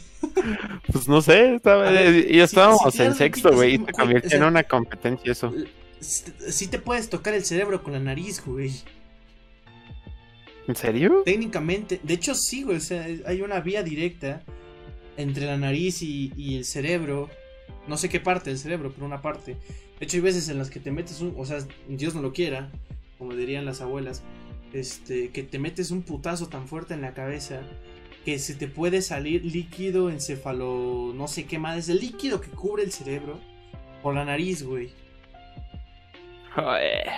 Pues 0.92 1.08
no 1.08 1.22
sé, 1.22 1.56
estaba, 1.56 1.92
ya 1.92 2.44
estábamos 2.44 3.00
en 3.00 3.14
sexto, 3.14 3.54
güey, 3.54 3.76
y 3.76 3.78
te 3.78 3.94
convirtió 3.94 4.38
en 4.38 4.46
una 4.46 4.64
competencia 4.64 5.32
eso. 5.32 5.54
Sí 6.00 6.68
te 6.68 6.80
puedes 6.80 7.10
tocar 7.10 7.36
el 7.36 7.46
cerebro 7.46 7.84
con 7.84 7.94
la 7.94 8.00
nariz, 8.00 8.44
güey. 8.44 8.72
¿En 10.68 10.76
serio? 10.76 11.22
Técnicamente, 11.24 12.00
de 12.04 12.14
hecho 12.14 12.36
sí, 12.36 12.64
güey, 12.64 12.78
o 12.78 12.82
sea, 12.82 13.08
hay 13.26 13.42
una 13.42 13.60
vía 13.62 13.84
directa 13.84 14.42
entre 15.16 15.46
la 15.46 15.58
nariz 15.58 16.02
y, 16.02 16.58
el 16.58 16.66
cerebro. 16.66 17.30
No 17.88 17.96
sé 17.96 18.10
qué 18.10 18.20
parte 18.20 18.50
del 18.50 18.60
cerebro, 18.60 18.92
pero 18.94 19.06
una 19.06 19.22
parte. 19.22 19.56
De 20.00 20.06
hecho 20.06 20.18
hay 20.18 20.22
veces 20.22 20.50
en 20.50 20.58
las 20.58 20.70
que 20.70 20.80
te 20.80 20.92
metes 20.92 21.22
un, 21.22 21.34
o 21.38 21.46
sea, 21.46 21.60
Dios 21.88 22.16
no 22.16 22.22
lo 22.22 22.34
quiera, 22.34 22.70
como 23.18 23.34
dirían 23.34 23.66
las 23.66 23.82
abuelas, 23.82 24.24
este, 24.74 25.30
que 25.30 25.44
te 25.44 25.60
metes 25.60 25.92
un 25.92 26.04
putazo 26.04 26.48
tan 26.48 26.68
fuerte 26.68 26.94
en 26.94 27.02
la 27.02 27.14
cabeza 27.14 27.62
que 28.26 28.40
se 28.40 28.56
te 28.56 28.68
puede 28.68 29.02
salir 29.02 29.46
líquido 29.46 30.10
encefalo, 30.10 31.14
no 31.16 31.28
sé 31.28 31.46
qué 31.46 31.60
más, 31.60 31.78
es 31.78 31.90
el 31.90 32.00
líquido 32.00 32.42
que 32.42 32.50
cubre 32.50 32.84
el 32.84 32.92
cerebro 32.92 33.40
por 34.02 34.16
la 34.16 34.26
nariz, 34.26 34.64
güey. 34.64 34.92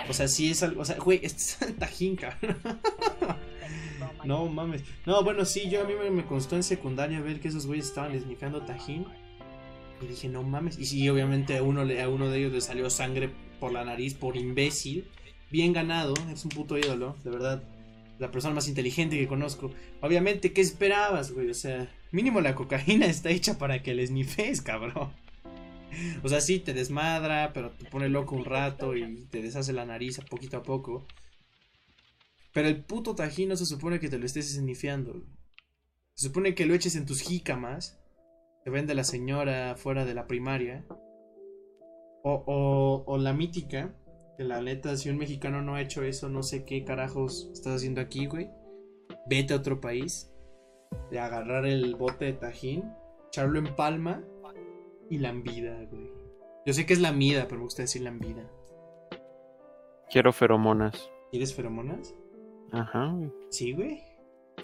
O 0.08 0.12
sea, 0.12 0.28
sí 0.28 0.50
es 0.50 0.62
algo. 0.62 0.82
O 0.82 0.84
sea, 0.84 0.96
güey, 0.96 1.20
este 1.22 1.64
es 1.64 1.78
tajín, 1.78 2.16
No 4.24 4.46
mames. 4.46 4.82
No, 5.06 5.24
bueno, 5.24 5.44
sí, 5.44 5.70
yo 5.70 5.80
a 5.80 5.84
mí 5.84 5.94
me, 6.10 6.24
constó 6.26 6.56
en 6.56 6.62
secundaria 6.62 7.20
ver 7.20 7.40
que 7.40 7.48
esos 7.48 7.66
güeyes 7.66 7.86
estaban 7.86 8.12
esnifando 8.12 8.62
tajín. 8.62 9.06
Y 10.02 10.06
dije, 10.06 10.28
no 10.28 10.42
mames. 10.42 10.78
Y 10.78 10.84
sí, 10.84 11.08
obviamente 11.08 11.56
a 11.56 11.62
uno, 11.62 11.80
a 11.80 12.08
uno 12.08 12.28
de 12.28 12.38
ellos 12.38 12.52
le 12.52 12.60
salió 12.60 12.90
sangre 12.90 13.30
por 13.58 13.72
la 13.72 13.84
nariz 13.84 14.14
por 14.14 14.36
imbécil. 14.36 15.08
Bien 15.50 15.72
ganado, 15.72 16.14
es 16.32 16.44
un 16.44 16.50
puto 16.50 16.78
ídolo, 16.78 17.16
de 17.24 17.30
verdad. 17.30 17.62
La 18.18 18.30
persona 18.30 18.54
más 18.54 18.68
inteligente 18.68 19.18
que 19.18 19.26
conozco. 19.26 19.72
Obviamente, 20.00 20.52
¿qué 20.52 20.60
esperabas, 20.60 21.32
güey? 21.32 21.50
O 21.50 21.54
sea, 21.54 21.90
mínimo 22.12 22.40
la 22.40 22.54
cocaína 22.54 23.06
está 23.06 23.30
hecha 23.30 23.58
para 23.58 23.82
que 23.82 23.94
les 23.94 24.10
nifes, 24.10 24.62
cabrón. 24.62 25.12
O 26.22 26.28
sea, 26.28 26.40
sí, 26.40 26.60
te 26.60 26.72
desmadra, 26.72 27.52
pero 27.52 27.70
te 27.70 27.84
pone 27.86 28.08
loco 28.08 28.36
un 28.36 28.44
rato 28.44 28.96
y 28.96 29.26
te 29.30 29.42
deshace 29.42 29.72
la 29.72 29.84
nariz 29.84 30.18
a 30.18 30.24
poquito 30.24 30.58
a 30.58 30.62
poco. 30.62 31.06
Pero 32.52 32.68
el 32.68 32.84
puto 32.84 33.14
tajín 33.14 33.48
no 33.48 33.56
se 33.56 33.66
supone 33.66 34.00
que 34.00 34.08
te 34.08 34.18
lo 34.18 34.26
estés 34.26 34.54
esnifiando. 34.54 35.22
Se 36.14 36.28
supone 36.28 36.54
que 36.54 36.66
lo 36.66 36.74
eches 36.74 36.96
en 36.96 37.06
tus 37.06 37.22
jícamas. 37.22 37.98
Te 38.64 38.70
vende 38.70 38.94
la 38.94 39.04
señora 39.04 39.74
fuera 39.76 40.04
de 40.04 40.14
la 40.14 40.26
primaria. 40.26 40.84
O, 42.22 42.44
o, 42.46 43.04
o 43.06 43.18
la 43.18 43.32
mítica. 43.32 43.94
Que 44.40 44.46
la 44.46 44.62
neta, 44.62 44.96
si 44.96 45.10
un 45.10 45.18
mexicano 45.18 45.60
no 45.60 45.74
ha 45.74 45.82
hecho 45.82 46.02
eso, 46.02 46.30
no 46.30 46.42
sé 46.42 46.64
qué 46.64 46.82
carajos 46.82 47.50
estás 47.52 47.74
haciendo 47.74 48.00
aquí, 48.00 48.24
güey. 48.24 48.48
Vete 49.26 49.52
a 49.52 49.58
otro 49.58 49.82
país. 49.82 50.32
De 51.10 51.20
agarrar 51.20 51.66
el 51.66 51.94
bote 51.94 52.24
de 52.24 52.32
tajín. 52.32 52.90
Echarlo 53.26 53.58
en 53.58 53.76
palma 53.76 54.24
y 55.10 55.18
lambida, 55.18 55.84
güey. 55.90 56.10
Yo 56.64 56.72
sé 56.72 56.86
que 56.86 56.94
es 56.94 57.02
lambida, 57.02 57.48
pero 57.48 57.58
me 57.58 57.64
gusta 57.64 57.82
decir 57.82 58.00
lambida. 58.00 58.50
Quiero 60.10 60.32
feromonas. 60.32 61.10
¿Quieres 61.30 61.54
feromonas? 61.54 62.14
Ajá. 62.72 63.14
Sí, 63.50 63.74
güey. 63.74 64.02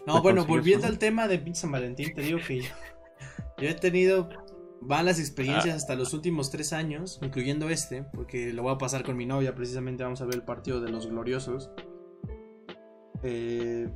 No, 0.06 0.22
bueno, 0.22 0.46
volviendo 0.46 0.86
al 0.86 0.98
tema 0.98 1.28
de 1.28 1.54
San 1.54 1.70
Valentín, 1.70 2.14
te 2.14 2.22
digo 2.22 2.38
que 2.38 2.62
yo, 2.62 2.70
yo 3.58 3.68
he 3.68 3.74
tenido 3.74 4.30
malas 4.80 5.18
experiencias 5.18 5.74
ah. 5.74 5.76
hasta 5.76 5.94
los 5.94 6.14
últimos 6.14 6.50
tres 6.50 6.72
años, 6.72 7.18
incluyendo 7.22 7.68
este, 7.68 8.02
porque 8.14 8.52
lo 8.52 8.62
voy 8.62 8.74
a 8.74 8.78
pasar 8.78 9.04
con 9.04 9.16
mi 9.16 9.26
novia, 9.26 9.54
precisamente 9.54 10.02
vamos 10.02 10.20
a 10.20 10.24
ver 10.24 10.36
el 10.36 10.42
partido 10.42 10.80
de 10.80 10.90
los 10.90 11.06
gloriosos. 11.06 11.70
Eh, 13.22 13.88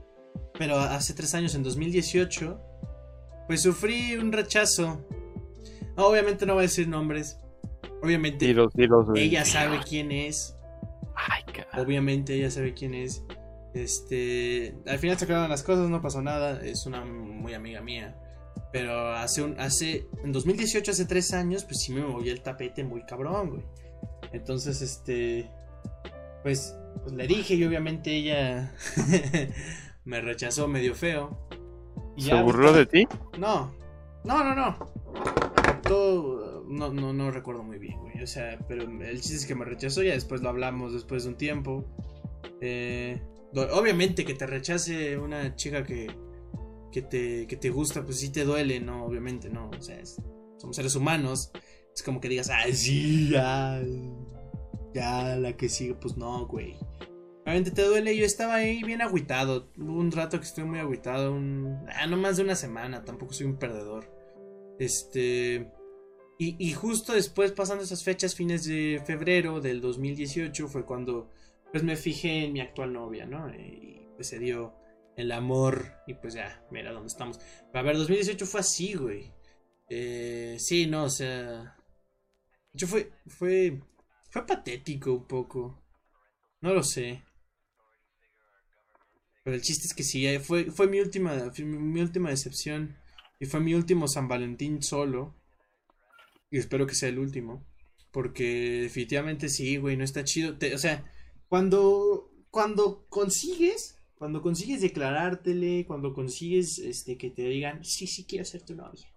pero 0.58 0.78
hace 0.78 1.14
tres 1.14 1.34
años, 1.34 1.54
en 1.54 1.62
2018, 1.62 2.60
pues 3.46 3.62
sufrí 3.62 4.16
un 4.16 4.32
rechazo 4.32 5.04
obviamente 6.06 6.46
no 6.46 6.54
voy 6.54 6.60
a 6.60 6.62
decir 6.62 6.88
nombres. 6.88 7.38
Obviamente 8.02 8.54
ella 9.16 9.44
sabe 9.44 9.80
quién 9.86 10.12
es. 10.12 10.56
Ay, 11.14 11.42
obviamente 11.80 12.34
ella 12.34 12.50
sabe 12.50 12.74
quién 12.74 12.94
es. 12.94 13.24
Este, 13.74 14.74
al 14.86 14.98
final 14.98 15.18
se 15.18 15.26
acabaron 15.26 15.50
las 15.50 15.62
cosas, 15.62 15.88
no 15.90 16.00
pasó 16.00 16.22
nada. 16.22 16.60
Es 16.62 16.86
una 16.86 17.04
muy 17.04 17.54
amiga 17.54 17.80
mía. 17.82 18.16
Pero 18.72 19.14
hace 19.14 19.42
un, 19.42 19.58
hace, 19.58 20.06
en 20.22 20.32
2018, 20.32 20.92
hace 20.92 21.04
tres 21.04 21.32
años, 21.32 21.64
pues 21.64 21.80
sí 21.80 21.92
me 21.92 22.02
movió 22.02 22.32
el 22.32 22.40
tapete 22.40 22.84
muy 22.84 23.02
cabrón, 23.04 23.50
güey. 23.50 23.62
Entonces, 24.32 24.80
este, 24.80 25.50
pues, 26.42 26.76
pues 27.02 27.12
le 27.14 27.26
dije 27.26 27.54
y 27.54 27.64
obviamente 27.64 28.14
ella 28.14 28.72
me 30.04 30.20
rechazó 30.20 30.68
medio 30.68 30.94
feo. 30.94 31.36
¿Se 32.16 32.40
burló 32.42 32.72
de 32.72 32.86
ti? 32.86 33.08
No, 33.38 33.72
no, 34.24 34.44
no, 34.44 34.54
no 34.54 34.90
no, 36.70 36.92
no, 36.92 37.12
no 37.12 37.30
recuerdo 37.30 37.62
muy 37.62 37.78
bien, 37.78 37.98
güey. 37.98 38.22
O 38.22 38.26
sea, 38.26 38.58
pero 38.68 38.84
el 38.84 39.20
chiste 39.20 39.36
es 39.36 39.46
que 39.46 39.54
me 39.54 39.64
rechazó, 39.64 40.02
ya 40.02 40.12
después 40.12 40.40
lo 40.40 40.48
hablamos 40.48 40.92
después 40.92 41.24
de 41.24 41.30
un 41.30 41.36
tiempo. 41.36 41.84
Eh, 42.60 43.20
obviamente 43.72 44.24
que 44.24 44.34
te 44.34 44.46
rechace 44.46 45.18
una 45.18 45.56
chica 45.56 45.84
que, 45.84 46.10
que, 46.90 47.02
te, 47.02 47.46
que 47.46 47.56
te 47.56 47.70
gusta, 47.70 48.04
pues 48.04 48.20
sí 48.20 48.30
te 48.30 48.44
duele, 48.44 48.80
¿no? 48.80 49.04
Obviamente, 49.04 49.48
¿no? 49.48 49.70
O 49.70 49.80
sea, 49.80 50.00
somos 50.58 50.76
seres 50.76 50.94
humanos. 50.94 51.52
Es 51.94 52.02
como 52.02 52.20
que 52.20 52.28
digas, 52.28 52.50
ah, 52.50 52.64
sí, 52.72 53.30
ya. 53.30 53.82
Ya, 54.94 55.36
la 55.36 55.56
que 55.56 55.68
sigue, 55.68 55.94
pues 55.94 56.16
no, 56.16 56.46
güey. 56.46 56.76
Obviamente 57.42 57.70
te 57.70 57.82
duele, 57.82 58.16
yo 58.16 58.24
estaba 58.24 58.56
ahí 58.56 58.82
bien 58.82 59.02
agüitado. 59.02 59.70
Hubo 59.76 59.98
un 59.98 60.12
rato 60.12 60.38
que 60.38 60.46
estuve 60.46 60.66
muy 60.66 60.78
agüitado. 60.78 61.34
Ah, 61.94 62.06
no 62.08 62.16
más 62.16 62.36
de 62.36 62.42
una 62.42 62.56
semana, 62.56 63.04
tampoco 63.04 63.32
soy 63.32 63.46
un 63.46 63.58
perdedor. 63.58 64.10
Este. 64.78 65.70
Y, 66.42 66.72
justo 66.72 67.12
después, 67.12 67.52
pasando 67.52 67.84
esas 67.84 68.02
fechas, 68.02 68.34
fines 68.34 68.64
de 68.64 69.02
febrero 69.04 69.60
del 69.60 69.82
2018, 69.82 70.68
fue 70.68 70.86
cuando 70.86 71.28
pues 71.70 71.84
me 71.84 71.96
fijé 71.96 72.46
en 72.46 72.54
mi 72.54 72.60
actual 72.60 72.94
novia, 72.94 73.26
¿no? 73.26 73.54
Y 73.54 74.06
pues 74.16 74.28
se 74.28 74.38
dio 74.38 74.72
el 75.20 75.32
amor 75.32 75.92
y 76.06 76.14
pues 76.14 76.34
ya, 76.34 76.64
mira 76.70 76.92
dónde 76.92 77.08
estamos. 77.08 77.38
A 77.72 77.82
ver, 77.82 77.96
2018 77.96 78.46
fue 78.46 78.60
así, 78.60 78.94
güey. 78.94 79.32
Eh, 79.88 80.56
sí, 80.58 80.86
no, 80.86 81.04
o 81.04 81.10
sea... 81.10 81.76
Yo 82.72 82.86
fue, 82.86 83.12
fue, 83.26 83.80
fue 84.30 84.46
patético 84.46 85.12
un 85.12 85.26
poco. 85.26 85.82
No 86.60 86.72
lo 86.72 86.82
sé. 86.82 87.22
Pero 89.42 89.56
el 89.56 89.62
chiste 89.62 89.86
es 89.86 89.94
que 89.94 90.04
sí, 90.04 90.26
eh, 90.26 90.40
fue, 90.40 90.70
fue 90.70 90.86
mi 90.86 91.00
última, 91.00 91.50
mi 91.58 92.00
última 92.00 92.30
decepción. 92.30 92.96
Y 93.40 93.46
fue 93.46 93.60
mi 93.60 93.74
último 93.74 94.06
San 94.06 94.28
Valentín 94.28 94.82
solo. 94.82 95.34
Y 96.50 96.58
espero 96.58 96.86
que 96.86 96.94
sea 96.94 97.08
el 97.08 97.18
último. 97.18 97.66
Porque 98.12 98.80
definitivamente 98.82 99.48
sí, 99.48 99.76
güey, 99.76 99.96
no 99.96 100.04
está 100.04 100.24
chido. 100.24 100.56
o 100.74 100.78
sea, 100.78 101.04
cuando, 101.48 102.30
cuando 102.50 103.06
consigues, 103.08 103.99
cuando 104.20 104.42
consigues 104.42 104.82
declarártele, 104.82 105.86
cuando 105.86 106.12
consigues 106.12 106.78
este, 106.78 107.16
que 107.16 107.30
te 107.30 107.48
digan, 107.48 107.82
sí, 107.82 108.06
sí, 108.06 108.26
quiero 108.26 108.44
ser 108.44 108.60
tu 108.60 108.74
novia. 108.74 109.08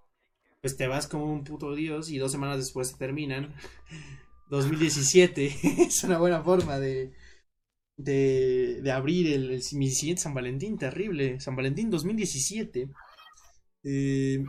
Pues 0.62 0.78
te 0.78 0.88
vas 0.88 1.08
como 1.08 1.26
un 1.26 1.44
puto 1.44 1.76
dios 1.76 2.10
y 2.10 2.20
dos 2.20 2.32
semanas 2.32 2.56
después 2.56 2.94
te 2.94 2.98
terminan. 2.98 3.54
2017 4.50 5.56
es 5.88 6.06
una 6.06 6.20
buena 6.20 6.42
forma 6.42 6.80
de, 6.80 7.12
de, 7.98 8.80
de 8.82 8.92
abrir 8.94 9.28
el, 9.28 9.52
el, 9.52 9.62
mi 9.74 9.89
siguiente 9.89 10.22
San 10.22 10.34
Valentín, 10.34 10.78
terrible. 10.78 11.38
San 11.42 11.58
Valentín 11.58 11.89
2017. 11.89 12.89
Eh, 13.84 14.46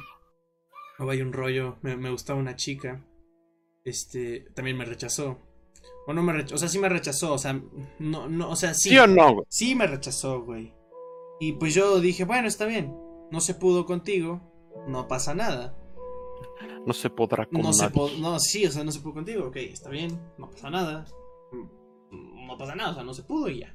vaya 1.00 1.24
un 1.24 1.32
rollo, 1.32 1.78
me, 1.82 2.10
gustaba 2.10 2.38
una 2.38 2.54
chica. 2.54 3.04
Este, 3.84 4.46
también 4.54 4.76
me 4.76 4.84
rechazó. 4.84 5.40
O 6.06 6.12
no 6.12 6.22
me 6.22 6.32
rechazó, 6.32 6.54
o 6.54 6.58
sea, 6.58 6.68
sí 6.68 6.78
me 6.78 6.88
rechazó, 6.88 7.32
o 7.32 7.38
sea, 7.38 7.60
no, 7.98 8.28
no, 8.28 8.50
o 8.50 8.56
sea, 8.56 8.74
sí. 8.74 8.90
¿Sí 8.90 8.98
o 8.98 9.06
no, 9.06 9.44
Sí 9.48 9.74
me 9.74 9.86
rechazó, 9.86 10.42
güey. 10.42 10.74
Y 11.40 11.52
pues 11.54 11.74
yo 11.74 12.00
dije, 12.00 12.24
bueno, 12.24 12.46
está 12.46 12.66
bien, 12.66 12.94
no 13.30 13.40
se 13.40 13.54
pudo 13.54 13.86
contigo, 13.86 14.40
no 14.86 15.08
pasa 15.08 15.34
nada. 15.34 15.76
No 16.86 16.92
se 16.92 17.08
podrá 17.10 17.46
con 17.46 17.62
no 17.62 17.72
se 17.72 17.90
No, 18.20 18.38
sí, 18.38 18.66
o 18.66 18.70
sea, 18.70 18.84
no 18.84 18.92
se 18.92 19.00
pudo 19.00 19.14
contigo, 19.14 19.46
ok, 19.48 19.56
está 19.56 19.88
bien, 19.88 20.20
no 20.38 20.50
pasa 20.50 20.70
nada. 20.70 21.06
No 22.10 22.58
pasa 22.58 22.74
nada, 22.74 22.90
o 22.90 22.94
sea, 22.94 23.04
no 23.04 23.14
se 23.14 23.22
pudo 23.22 23.48
y 23.48 23.60
ya. 23.60 23.74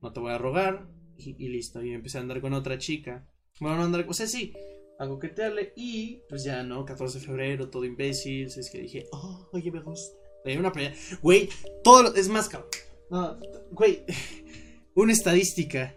No 0.00 0.12
te 0.12 0.20
voy 0.20 0.32
a 0.32 0.38
rogar 0.38 0.88
y, 1.16 1.44
y 1.44 1.48
listo. 1.48 1.82
Y 1.82 1.92
empecé 1.92 2.18
a 2.18 2.22
andar 2.22 2.40
con 2.40 2.54
otra 2.54 2.78
chica. 2.78 3.26
Bueno, 3.60 3.76
no 3.76 3.84
andar, 3.84 4.06
o 4.08 4.14
sea, 4.14 4.26
sí, 4.26 4.54
a 4.98 5.06
coquetearle 5.06 5.72
y 5.76 6.22
pues 6.28 6.44
ya, 6.44 6.62
¿no? 6.62 6.84
14 6.84 7.18
de 7.20 7.26
febrero, 7.26 7.70
todo 7.70 7.84
imbécil. 7.84 8.46
Es 8.46 8.70
que 8.70 8.80
dije, 8.80 9.06
oh, 9.12 9.48
oye, 9.52 9.70
me 9.70 9.80
gusta. 9.80 10.16
Una 10.56 10.72
playa. 10.72 10.94
Güey, 11.22 11.48
todo 11.84 12.04
lo, 12.04 12.14
es 12.14 12.28
más 12.28 12.48
cabrón. 12.48 12.70
No, 13.10 13.38
güey, 13.72 14.04
una 14.94 15.12
estadística. 15.12 15.94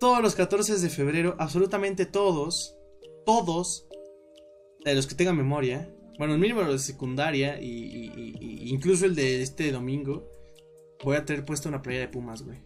Todos 0.00 0.22
los 0.22 0.34
14 0.34 0.78
de 0.78 0.90
febrero, 0.90 1.34
absolutamente 1.38 2.06
todos, 2.06 2.76
todos, 3.26 3.88
de 4.84 4.94
los 4.94 5.06
que 5.06 5.16
tengan 5.16 5.36
memoria, 5.36 5.92
bueno, 6.18 6.34
el 6.34 6.40
mínimo 6.40 6.62
de 6.64 6.78
secundaria 6.78 7.60
y, 7.60 8.70
incluso 8.70 9.06
el 9.06 9.14
de 9.14 9.40
este 9.40 9.70
domingo, 9.70 10.28
voy 11.04 11.16
a 11.16 11.24
tener 11.24 11.44
puesta 11.44 11.68
una 11.68 11.80
playa 11.80 12.00
de 12.00 12.08
Pumas, 12.08 12.42
güey. 12.42 12.58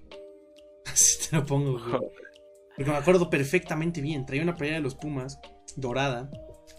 Así 0.87 1.29
te 1.29 1.37
lo 1.37 1.45
pongo, 1.45 1.73
güey. 1.73 2.01
Porque 2.77 2.91
me 2.91 2.97
acuerdo 2.97 3.29
perfectamente 3.29 4.01
bien. 4.01 4.25
Traía 4.25 4.43
una 4.43 4.57
playa 4.57 4.75
de 4.75 4.81
los 4.81 4.95
Pumas, 4.95 5.39
dorada. 5.77 6.31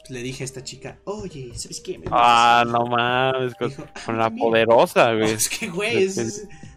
Le 0.10 0.22
dije 0.22 0.44
a 0.44 0.46
esta 0.46 0.64
chica, 0.64 1.00
oye, 1.06 1.52
¿sabes 1.56 1.82
qué? 1.82 2.00
ah, 2.12 2.64
no 2.68 2.86
mames, 2.86 3.56
con, 3.56 3.72
ah, 4.08 4.12
la 4.12 4.30
poderosa, 4.30 5.14
güey. 5.14 5.32
es 5.32 5.48
que, 5.48 5.70
güey, 5.70 6.08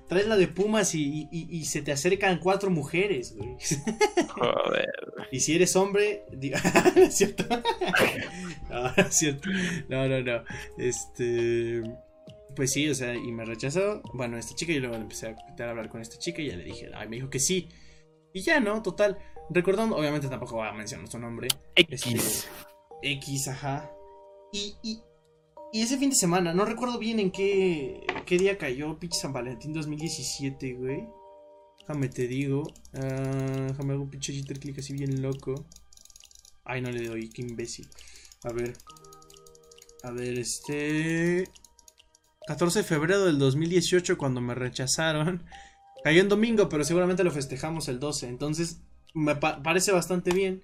traes 0.09 0.27
la 0.27 0.37
de 0.37 0.49
Pumas 0.49 0.95
y, 0.95 1.29
y, 1.31 1.65
se 1.65 1.83
te 1.83 1.93
acercan 1.93 2.39
cuatro 2.39 2.71
mujeres, 2.71 3.37
güey. 3.37 3.57
Joder. 4.29 5.15
Y 5.33 5.41
si 5.41 5.57
eres 5.57 5.75
hombre, 5.77 6.25
diga, 6.33 6.61
¿es 6.97 7.17
cierto? 7.17 7.45
no, 8.71 8.87
es 8.97 9.15
cierto. 9.15 9.49
No, 9.89 10.09
no, 10.09 10.23
no. 10.23 10.43
Este. 10.79 11.83
Pues 12.55 12.73
sí, 12.73 12.89
o 12.89 12.95
sea, 12.95 13.15
y 13.15 13.33
me 13.33 13.45
rechazó. 13.45 14.01
Bueno, 14.15 14.39
esta 14.39 14.55
chica, 14.55 14.73
y 14.73 14.79
luego 14.79 14.95
empecé 14.95 15.27
a, 15.27 15.65
a 15.65 15.71
hablar 15.71 15.89
con 15.89 16.01
esta 16.01 16.19
chica 16.19 16.41
y 16.41 16.49
ya 16.49 16.57
le 16.57 16.65
dije, 16.65 16.91
ay, 16.95 17.09
me 17.09 17.17
dijo 17.17 17.29
que 17.29 17.41
sí. 17.41 17.69
Y 18.33 18.41
ya, 18.43 18.61
¿no? 18.61 18.83
Total. 18.83 19.19
Recordando, 19.51 19.97
obviamente 19.97 20.29
tampoco 20.29 20.57
voy 20.57 20.69
a 20.69 20.73
mencionar 20.73 21.09
su 21.09 21.19
nombre. 21.19 21.49
X. 21.75 22.07
Este, 22.07 22.49
X, 23.03 23.49
ajá. 23.49 23.91
Y, 24.53 24.75
y, 24.83 25.03
y, 25.73 25.83
ese 25.83 25.99
fin 25.99 26.11
de 26.11 26.17
semana, 26.17 26.55
no 26.55 26.65
recuerdo 26.65 26.99
bien 26.99 27.21
en 27.21 27.31
qué, 27.31 28.07
qué 28.25 28.39
día 28.39 28.59
cayó 28.59 28.99
pinche 28.99 29.19
San 29.19 29.33
Valentín 29.33 29.73
2017, 29.73 30.75
güey. 30.75 31.07
Déjame 31.81 32.09
te 32.09 32.27
digo. 32.27 32.63
Uh, 32.95 33.69
déjame 33.69 33.93
hago 33.93 34.03
un 34.03 34.11
pinche 34.11 34.33
jitter 34.33 34.59
click 34.59 34.79
así 34.79 34.93
bien 34.93 35.23
loco. 35.23 35.67
Ay, 36.65 36.81
no 36.81 36.91
le 36.91 37.07
doy, 37.07 37.29
qué 37.31 37.43
imbécil. 37.43 37.89
A 38.43 38.53
ver. 38.53 38.77
A 40.03 40.11
ver, 40.11 40.39
este. 40.39 41.49
14 42.49 42.81
de 42.81 42.85
febrero 42.85 43.25
del 43.25 43.39
2018, 43.39 44.19
cuando 44.19 44.41
me 44.41 44.55
rechazaron. 44.55 45.45
Cayó 46.03 46.21
en 46.21 46.29
domingo, 46.29 46.69
pero 46.69 46.85
seguramente 46.85 47.25
lo 47.25 47.31
festejamos 47.31 47.89
el 47.89 48.01
12. 48.01 48.29
Entonces, 48.29 48.81
me 49.15 49.37
parece 49.37 49.93
bastante 49.93 50.33
bien. 50.33 50.63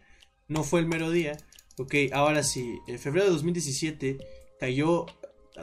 No 0.48 0.64
fue 0.64 0.80
el 0.80 0.86
mero 0.86 1.10
día. 1.10 1.36
Ok, 1.82 1.94
ahora 2.12 2.42
sí. 2.42 2.78
En 2.86 2.98
febrero 2.98 3.26
de 3.26 3.32
2017 3.32 4.18
cayó 4.58 5.06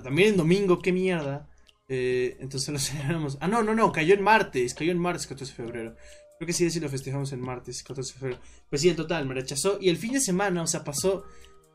también 0.03 0.29
en 0.29 0.37
domingo, 0.37 0.79
qué 0.79 0.91
mierda. 0.91 1.49
Eh, 1.87 2.37
entonces 2.39 2.69
lo 2.69 2.79
celebramos. 2.79 3.37
Ah, 3.41 3.47
no, 3.47 3.63
no, 3.63 3.73
no, 3.73 3.91
cayó 3.91 4.13
en 4.13 4.21
martes. 4.21 4.73
Cayó 4.73 4.91
en 4.91 4.99
martes 4.99 5.27
14 5.27 5.51
de 5.51 5.55
febrero. 5.55 5.95
Creo 6.37 6.47
que 6.47 6.53
sí, 6.53 6.69
sí 6.69 6.79
lo 6.79 6.89
festejamos 6.89 7.31
en 7.33 7.41
martes 7.41 7.83
14 7.83 8.13
de 8.13 8.19
febrero. 8.19 8.41
Pues 8.69 8.81
sí, 8.81 8.89
en 8.89 8.95
total, 8.95 9.25
me 9.25 9.33
rechazó. 9.33 9.77
Y 9.81 9.89
el 9.89 9.97
fin 9.97 10.13
de 10.13 10.21
semana, 10.21 10.61
o 10.61 10.67
sea, 10.67 10.83
pasó 10.83 11.25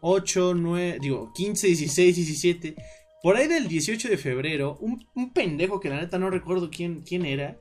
8, 0.00 0.54
9, 0.54 0.98
digo, 1.00 1.32
15, 1.34 1.66
16, 1.66 2.16
17. 2.16 2.76
Por 3.22 3.36
ahí 3.36 3.48
del 3.48 3.68
18 3.68 4.08
de 4.08 4.18
febrero, 4.18 4.76
un, 4.80 5.06
un 5.14 5.32
pendejo 5.32 5.80
que 5.80 5.88
la 5.88 6.00
neta 6.00 6.18
no 6.18 6.28
recuerdo 6.28 6.70
quién, 6.70 7.02
quién 7.02 7.24
era. 7.24 7.58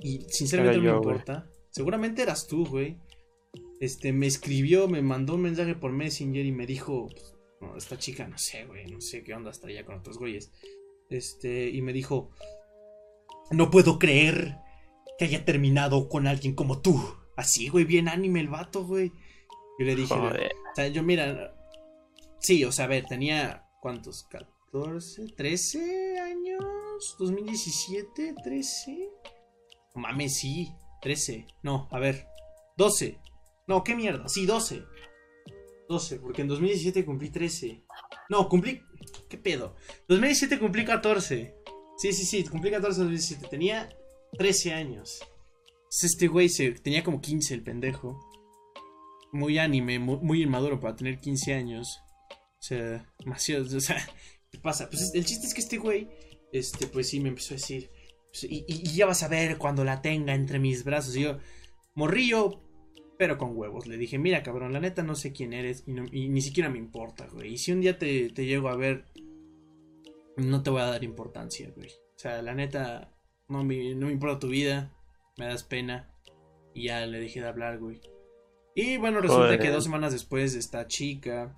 Y 0.00 0.26
sinceramente 0.28 0.78
no 0.78 0.90
me 0.90 0.96
importa. 0.96 1.48
Seguramente 1.70 2.22
eras 2.22 2.46
tú, 2.46 2.66
güey. 2.66 2.98
Este, 3.80 4.12
me 4.12 4.26
escribió, 4.26 4.88
me 4.88 5.02
mandó 5.02 5.34
un 5.34 5.42
mensaje 5.42 5.74
por 5.74 5.92
Messenger 5.92 6.44
y 6.44 6.52
me 6.52 6.66
dijo, 6.66 7.08
pues, 7.60 7.84
esta 7.84 7.98
chica, 7.98 8.26
no 8.26 8.38
sé, 8.38 8.64
güey, 8.66 8.86
no 8.86 9.00
sé 9.00 9.22
qué 9.22 9.34
onda 9.34 9.50
estaría 9.50 9.84
con 9.84 9.96
otros 9.96 10.18
güeyes. 10.18 10.52
Este, 11.10 11.68
y 11.68 11.82
me 11.82 11.92
dijo, 11.92 12.30
no 13.50 13.70
puedo 13.70 13.98
creer 13.98 14.56
que 15.18 15.26
haya 15.26 15.44
terminado 15.44 16.08
con 16.08 16.26
alguien 16.26 16.54
como 16.54 16.80
tú. 16.80 17.00
Así, 17.36 17.68
güey, 17.68 17.84
bien 17.84 18.08
anime 18.08 18.40
el 18.40 18.48
vato, 18.48 18.84
güey. 18.84 19.12
Yo 19.78 19.86
le 19.86 19.96
dije, 19.96 20.14
o 20.14 20.74
sea, 20.74 20.88
yo 20.88 21.02
mira, 21.02 21.54
sí, 22.38 22.64
o 22.64 22.70
sea, 22.70 22.84
a 22.84 22.88
ver, 22.88 23.06
tenía, 23.06 23.66
¿cuántos? 23.80 24.22
14, 24.24 25.32
13 25.36 26.18
años, 26.20 27.16
2017, 27.18 28.34
13. 28.44 29.10
Mames, 29.94 30.36
sí. 30.36 30.72
13. 31.04 31.46
No, 31.62 31.86
a 31.90 31.98
ver. 31.98 32.26
12. 32.78 33.18
No, 33.66 33.82
qué 33.82 33.94
mierda. 33.94 34.28
Sí, 34.28 34.46
12. 34.46 34.84
12, 35.88 36.16
porque 36.20 36.42
en 36.42 36.48
2017 36.48 37.04
cumplí 37.04 37.30
13. 37.30 37.84
No, 38.28 38.48
cumplí. 38.48 38.82
¿Qué 39.28 39.38
pedo? 39.38 39.76
2017 40.08 40.58
cumplí 40.58 40.84
14. 40.84 41.54
Sí, 41.96 42.12
sí, 42.12 42.24
sí, 42.24 42.44
cumplí 42.44 42.70
14 42.70 43.00
en 43.00 43.06
2017. 43.06 43.48
Tenía 43.48 43.88
13 44.38 44.72
años. 44.72 45.20
Este 46.02 46.26
güey 46.26 46.48
se, 46.48 46.72
tenía 46.72 47.04
como 47.04 47.20
15 47.20 47.54
el 47.54 47.62
pendejo. 47.62 48.18
Muy 49.32 49.58
anime, 49.58 49.98
muy, 49.98 50.42
inmaduro 50.42 50.80
para 50.80 50.96
tener 50.96 51.20
15 51.20 51.54
años. 51.54 52.00
O 52.30 52.62
sea, 52.62 53.12
demasiado. 53.18 53.64
O 53.76 53.80
sea, 53.80 53.96
¿qué 54.50 54.58
pasa? 54.58 54.88
Pues 54.88 55.12
el 55.14 55.24
chiste 55.24 55.46
es 55.46 55.54
que 55.54 55.60
este 55.60 55.78
güey, 55.78 56.08
este, 56.52 56.86
pues 56.86 57.08
sí, 57.08 57.20
me 57.20 57.28
empezó 57.28 57.54
a 57.54 57.56
decir. 57.56 57.90
Y, 58.42 58.82
ya 58.94 59.06
vas 59.06 59.22
a 59.22 59.28
ver 59.28 59.58
cuando 59.58 59.84
la 59.84 60.02
tenga 60.02 60.34
entre 60.34 60.58
mis 60.58 60.82
brazos. 60.82 61.14
Y 61.16 61.22
yo, 61.22 61.38
morrillo, 61.94 62.63
pero 63.18 63.38
con 63.38 63.56
huevos. 63.56 63.86
Le 63.86 63.96
dije, 63.96 64.18
mira, 64.18 64.42
cabrón, 64.42 64.72
la 64.72 64.80
neta 64.80 65.02
no 65.02 65.14
sé 65.14 65.32
quién 65.32 65.52
eres 65.52 65.84
y, 65.86 66.28
ni 66.28 66.40
siquiera 66.40 66.70
me 66.70 66.78
importa, 66.78 67.26
güey. 67.32 67.52
Y 67.52 67.58
si 67.58 67.72
un 67.72 67.80
día 67.80 67.98
te, 67.98 68.28
llego 68.30 68.68
a 68.68 68.76
ver, 68.76 69.06
no 70.36 70.62
te 70.62 70.70
voy 70.70 70.80
a 70.80 70.86
dar 70.86 71.04
importancia, 71.04 71.70
güey. 71.74 71.88
O 71.88 72.18
sea, 72.18 72.42
la 72.42 72.54
neta, 72.54 73.12
no 73.48 73.64
me, 73.64 73.94
no 73.94 74.06
me 74.06 74.12
importa 74.12 74.40
tu 74.40 74.48
vida, 74.48 74.92
me 75.36 75.46
das 75.46 75.64
pena. 75.64 76.10
Y 76.74 76.86
ya 76.86 77.06
le 77.06 77.20
dejé 77.20 77.40
de 77.40 77.48
hablar, 77.48 77.78
güey. 77.78 78.00
Y 78.74 78.96
bueno, 78.96 79.20
resulta 79.20 79.58
que 79.58 79.70
dos 79.70 79.84
semanas 79.84 80.12
después, 80.12 80.56
esta 80.56 80.88
chica, 80.88 81.54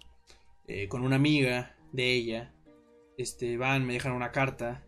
eh, 0.66 0.88
con 0.88 1.02
una 1.02 1.16
amiga 1.16 1.74
de 1.92 2.12
ella, 2.12 2.54
este, 3.16 3.56
van, 3.56 3.86
me 3.86 3.94
dejan 3.94 4.12
una 4.12 4.32
carta, 4.32 4.86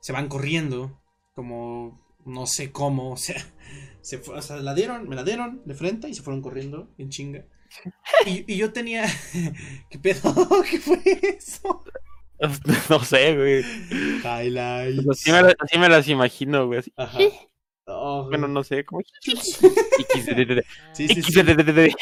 se 0.00 0.12
van 0.12 0.28
corriendo 0.28 1.00
como 1.34 2.00
no 2.24 2.46
sé 2.46 2.72
cómo, 2.72 3.12
o 3.12 3.16
sea, 3.16 3.44
se 4.00 4.18
fue, 4.18 4.36
o 4.38 4.42
sea, 4.42 4.56
la 4.56 4.74
dieron, 4.74 5.08
me 5.08 5.16
la 5.16 5.24
dieron 5.24 5.62
de 5.64 5.74
frente 5.74 6.08
y 6.08 6.14
se 6.14 6.22
fueron 6.22 6.42
corriendo 6.42 6.88
en 6.98 7.10
chinga. 7.10 7.44
Y, 8.26 8.56
yo 8.56 8.72
tenía, 8.72 9.04
¿qué 9.90 9.98
pedo? 9.98 10.34
¿Qué 10.70 10.78
fue 10.78 11.00
eso? 11.38 11.84
No 12.88 13.04
sé, 13.04 13.36
güey. 13.36 13.62
Highlights. 14.24 15.06
Así 15.08 15.30
me, 15.30 15.38
así 15.38 15.78
me, 15.78 15.88
las 15.88 16.08
imagino, 16.08 16.66
güey. 16.66 16.80
Ajá. 16.96 17.18
Oh, 17.86 18.26
bueno, 18.28 18.48
no 18.48 18.64
sé, 18.64 18.84
¿cómo? 18.84 19.02
sí, 19.20 19.32
sí, 19.36 19.52
sí. 19.52 21.22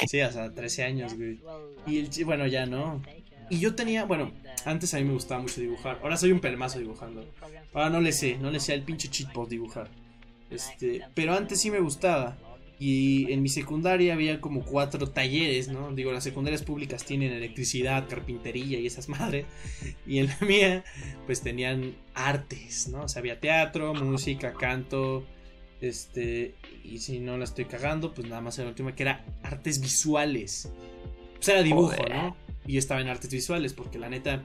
sí, 0.06 0.20
o 0.20 0.32
sea, 0.32 0.54
13 0.54 0.84
años, 0.84 1.14
güey. 1.14 1.40
Y 1.86 1.98
el, 1.98 2.24
bueno, 2.24 2.46
ya 2.46 2.66
no. 2.66 3.02
Y 3.50 3.58
yo 3.58 3.74
tenía, 3.74 4.04
bueno, 4.04 4.30
antes 4.64 4.92
a 4.94 4.98
mí 4.98 5.04
me 5.04 5.14
gustaba 5.14 5.40
mucho 5.40 5.60
dibujar. 5.60 5.98
Ahora 6.02 6.16
soy 6.16 6.32
un 6.32 6.40
pelmazo 6.40 6.78
dibujando. 6.78 7.24
Ahora 7.72 7.90
no 7.90 8.00
le 8.00 8.12
sé, 8.12 8.36
no 8.38 8.50
le 8.50 8.60
sé 8.60 8.74
al 8.74 8.82
pinche 8.82 9.08
cheat 9.08 9.32
post 9.32 9.50
dibujar. 9.50 9.88
Este, 10.50 11.02
pero 11.14 11.34
antes 11.34 11.60
sí 11.60 11.70
me 11.70 11.80
gustaba. 11.80 12.36
Y 12.80 13.32
en 13.32 13.42
mi 13.42 13.48
secundaria 13.48 14.14
había 14.14 14.40
como 14.40 14.64
cuatro 14.64 15.08
talleres, 15.10 15.66
¿no? 15.68 15.92
Digo, 15.92 16.12
las 16.12 16.22
secundarias 16.22 16.62
públicas 16.62 17.04
tienen 17.04 17.32
electricidad, 17.32 18.08
carpintería 18.08 18.78
y 18.78 18.86
esas 18.86 19.08
madres. 19.08 19.46
Y 20.06 20.18
en 20.18 20.28
la 20.28 20.38
mía, 20.40 20.84
pues 21.26 21.40
tenían 21.42 21.96
artes, 22.14 22.88
¿no? 22.88 23.02
O 23.02 23.08
sea, 23.08 23.20
había 23.20 23.40
teatro, 23.40 23.94
música, 23.94 24.52
canto. 24.52 25.26
Este, 25.80 26.54
y 26.84 26.98
si 26.98 27.18
no 27.18 27.36
la 27.36 27.44
estoy 27.44 27.64
cagando, 27.64 28.14
pues 28.14 28.28
nada 28.28 28.40
más 28.40 28.58
era 28.58 28.66
la 28.66 28.70
última 28.70 28.94
que 28.94 29.02
era 29.02 29.24
artes 29.42 29.80
visuales. 29.80 30.70
Pues 31.36 31.48
era 31.48 31.62
dibujo, 31.62 31.96
¿no? 32.08 32.36
y 32.68 32.76
estaba 32.76 33.00
en 33.00 33.08
artes 33.08 33.30
visuales, 33.30 33.72
porque 33.72 33.98
la 33.98 34.10
neta, 34.10 34.42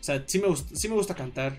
o 0.00 0.02
sea, 0.02 0.22
sí 0.26 0.38
me, 0.38 0.46
gusta, 0.46 0.76
sí 0.76 0.88
me 0.88 0.94
gusta 0.94 1.14
cantar, 1.14 1.58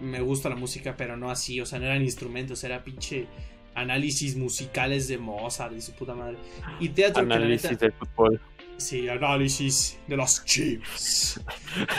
me 0.00 0.20
gusta 0.20 0.48
la 0.48 0.56
música, 0.56 0.96
pero 0.96 1.16
no 1.16 1.30
así, 1.30 1.60
o 1.60 1.66
sea, 1.66 1.78
no 1.78 1.86
eran 1.86 2.02
instrumentos, 2.02 2.62
era 2.64 2.84
pinche 2.84 3.26
análisis 3.74 4.36
musicales 4.36 5.08
de 5.08 5.18
Mozart 5.18 5.74
y 5.76 5.80
su 5.80 5.92
puta 5.92 6.14
madre. 6.14 6.36
Y 6.80 6.90
teatro 6.90 7.22
análisis 7.22 7.78
de 7.78 7.90
fútbol. 7.92 8.40
Sí, 8.76 9.08
análisis 9.08 9.98
de 10.06 10.16
los 10.16 10.44
chips. 10.44 11.40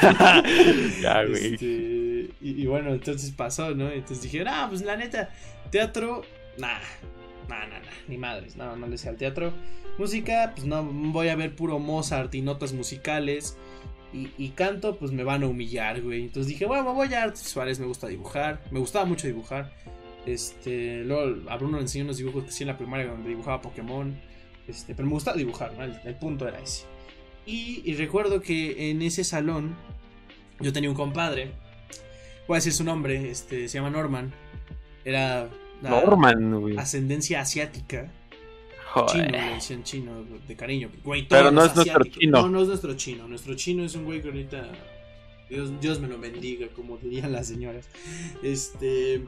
ya, 1.02 1.26
güey. 1.26 1.54
Este, 1.54 2.30
y, 2.42 2.65
bueno, 2.68 2.94
entonces 2.94 3.32
pasó, 3.32 3.76
¿no? 3.76 3.89
Entonces 3.89 4.24
dije, 4.24 4.44
ah, 4.48 4.68
pues 4.70 4.82
la 4.82 4.96
neta, 4.96 5.30
teatro, 5.72 6.24
nah, 6.58 6.80
nah, 7.50 7.68
nah, 7.68 7.80
nah, 7.80 7.92
ni 8.08 8.18
madres, 8.18 8.56
no, 8.56 8.78
no 8.78 8.88
le 8.88 8.98
sé 8.98 9.10
al 9.10 9.18
teatro. 9.18 9.54
Música, 9.98 10.54
pues 10.56 10.65
no, 10.65 10.84
voy 10.86 11.28
a 11.28 11.36
ver 11.36 11.54
puro 11.54 11.80
Mozart 11.80 12.34
y 12.34 12.42
notas 12.42 12.72
musicales. 12.72 13.58
Y, 14.12 14.50
canto, 14.50 14.98
pues 14.98 15.12
me 15.12 15.24
van 15.24 15.43
a 15.43 15.48
humillar, 15.48 16.02
güey. 16.02 16.24
Entonces 16.24 16.48
dije, 16.48 16.65
bueno, 16.65 16.93
voy 16.93 17.13
a 17.13 17.24
artes 17.24 17.43
visuales, 17.43 17.80
me 17.80 17.86
gusta 17.86 18.08
dibujar. 18.08 18.60
Me 18.72 18.80
gustaba 18.80 19.06
mucho 19.06 19.28
dibujar. 19.28 19.72
Este, 20.26 21.04
luego 21.04 21.50
a 21.50 21.58
Bruno 21.58 21.78
le 21.78 21.84
enseñó 21.84 22.06
unos 22.06 22.17
dibujos 22.17 22.43
que 22.43 22.52
sí 22.52 22.63
en 22.63 22.67
la 22.67 22.78
primaria 22.78 23.08
donde 23.08 23.30
dibujaba 23.30 23.62
Pokémon. 23.62 24.19
Este, 24.67 24.95
pero 24.95 25.08
me 25.08 25.13
gustaba 25.13 25.38
dibujar, 25.38 25.74
¿no? 25.78 25.84
El, 25.84 26.15
punto 26.15 26.48
era 26.48 26.60
ese. 26.60 26.86
Y, 27.45 27.93
recuerdo 27.93 28.41
que 28.41 28.89
en 28.89 29.02
ese 29.04 29.24
salón 29.24 29.76
yo 30.60 30.74
tenía 30.74 30.89
un 30.89 30.95
compadre. 30.95 31.52
Voy 32.48 32.56
a 32.56 32.58
decir 32.58 32.74
su 32.74 32.84
nombre, 32.84 33.30
este, 33.30 33.67
se 33.67 33.78
llama 33.78 33.91
Norman. 33.91 34.34
Era 35.06 35.50
Norman, 35.84 36.62
güey. 36.62 36.78
ascendencia 36.78 37.41
asiática. 37.41 38.12
Chino, 39.08 39.25
le 39.25 39.54
decían 39.56 39.84
chino, 39.84 40.25
de 40.47 40.56
cariño. 40.56 40.89
Pero 41.30 41.52
no 41.52 41.63
es 41.63 41.75
nuestro 41.75 42.04
chino. 42.04 42.41
No, 42.41 42.49
no 42.49 42.62
es 42.62 42.67
nuestro 42.67 42.93
chino. 42.95 43.28
Nuestro 43.28 43.56
chino 43.56 43.84
es 43.84 43.95
un 43.95 44.06
güey 44.06 44.21
que 44.21 44.30
ahorita. 44.30 44.69
Dios, 45.49 45.71
Dios 45.82 45.99
me 45.99 46.08
lo 46.08 46.19
bendiga, 46.19 46.67
como 46.75 46.97
dirían 46.97 47.32
las 47.32 47.47
señoras. 47.47 47.88
Este. 48.43 49.25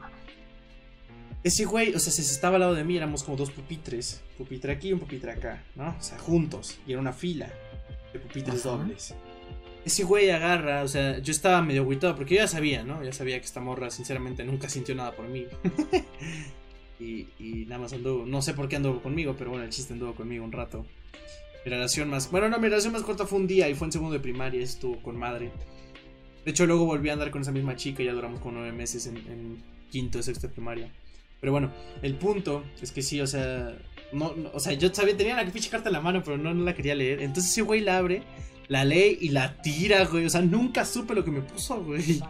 Ese 1.44 1.64
güey, 1.64 1.94
o 1.94 1.98
sea, 1.98 2.12
se 2.12 2.22
estaba 2.22 2.54
al 2.54 2.60
lado 2.60 2.74
de 2.74 2.84
mí, 2.84 2.96
éramos 2.96 3.24
como 3.24 3.36
dos 3.36 3.50
pupitres. 3.50 4.22
Pupitre 4.38 4.72
aquí 4.72 4.88
y 4.88 4.92
un 4.92 5.00
pupitre 5.00 5.32
acá, 5.32 5.64
¿no? 5.74 5.96
O 5.98 6.02
sea, 6.02 6.18
juntos. 6.18 6.78
Y 6.86 6.92
era 6.92 7.00
una 7.00 7.12
fila 7.12 7.52
de 8.12 8.18
pupitres 8.20 8.62
dobles. 8.62 9.14
Ese 9.84 10.04
güey 10.04 10.30
agarra, 10.30 10.84
o 10.84 10.88
sea, 10.88 11.18
yo 11.18 11.32
estaba 11.32 11.60
medio 11.60 11.82
agüitado 11.82 12.14
porque 12.14 12.36
yo 12.36 12.42
ya 12.42 12.46
sabía, 12.46 12.84
¿no? 12.84 13.02
Ya 13.02 13.12
sabía 13.12 13.40
que 13.40 13.46
esta 13.46 13.60
morra, 13.60 13.90
sinceramente, 13.90 14.44
nunca 14.44 14.68
sintió 14.68 14.94
nada 14.94 15.10
por 15.12 15.26
mí. 15.26 15.46
y, 17.38 17.64
nada 17.66 17.82
más 17.82 17.92
anduvo, 17.92 18.26
no 18.26 18.42
sé 18.42 18.54
por 18.54 18.68
qué 18.68 18.76
anduvo 18.76 19.02
conmigo, 19.02 19.34
pero 19.36 19.50
bueno, 19.50 19.64
el 19.64 19.70
chiste 19.70 19.92
anduvo 19.92 20.14
conmigo 20.14 20.44
un 20.44 20.52
rato. 20.52 20.86
Mi 21.64 21.70
relación 21.70 22.10
más, 22.10 22.30
bueno, 22.30 22.48
no, 22.48 22.58
mi 22.58 22.68
relación 22.68 22.92
más 22.92 23.02
corta 23.02 23.26
fue 23.26 23.38
un 23.38 23.46
día 23.46 23.68
y 23.68 23.74
fue 23.74 23.86
en 23.86 23.92
segundo 23.92 24.14
de 24.14 24.20
primaria, 24.20 24.62
estuvo 24.62 25.00
con 25.02 25.16
madre. 25.16 25.52
De 26.44 26.50
hecho, 26.50 26.66
luego 26.66 26.86
volví 26.86 27.08
a 27.08 27.12
andar 27.12 27.30
con 27.30 27.42
esa 27.42 27.52
misma 27.52 27.76
chica 27.76 28.02
y 28.02 28.06
ya 28.06 28.12
duramos 28.12 28.40
como 28.40 28.58
nueve 28.58 28.72
meses 28.72 29.06
en, 29.06 29.62
quinto, 29.90 30.22
sexto 30.22 30.48
de 30.48 30.52
primaria. 30.52 30.92
Pero 31.40 31.52
bueno, 31.52 31.72
el 32.02 32.14
punto 32.16 32.64
es 32.80 32.90
que 32.92 33.02
sí, 33.02 33.20
o 33.20 33.26
sea, 33.26 33.76
no, 34.12 34.34
o 34.52 34.60
sea, 34.60 34.72
yo 34.72 34.92
sabía, 34.92 35.16
tenía 35.16 35.36
la 35.36 35.44
pinche 35.50 35.70
carta 35.70 35.88
en 35.88 35.94
la 35.94 36.00
mano, 36.00 36.22
pero 36.24 36.36
no 36.38 36.52
la 36.52 36.74
quería 36.74 36.94
leer. 36.94 37.20
Entonces 37.20 37.52
ese 37.52 37.62
güey 37.62 37.80
la 37.80 37.98
abre, 37.98 38.22
la 38.68 38.84
lee 38.84 39.18
y 39.20 39.28
la 39.28 39.60
tira, 39.62 40.04
güey. 40.06 40.24
O 40.24 40.30
sea, 40.30 40.40
nunca 40.40 40.84
supe 40.84 41.14
lo 41.14 41.24
que 41.24 41.30
me 41.30 41.42
puso, 41.42 41.82
güey. 41.84 42.20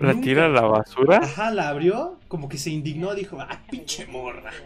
¿La 0.00 0.20
tira 0.20 0.46
a 0.46 0.48
la 0.48 0.62
basura? 0.62 1.18
Ajá, 1.18 1.50
la 1.50 1.68
abrió, 1.68 2.18
como 2.28 2.48
que 2.48 2.58
se 2.58 2.70
indignó, 2.70 3.14
dijo, 3.14 3.38
ah, 3.40 3.62
pinche 3.70 4.06
morra. 4.06 4.52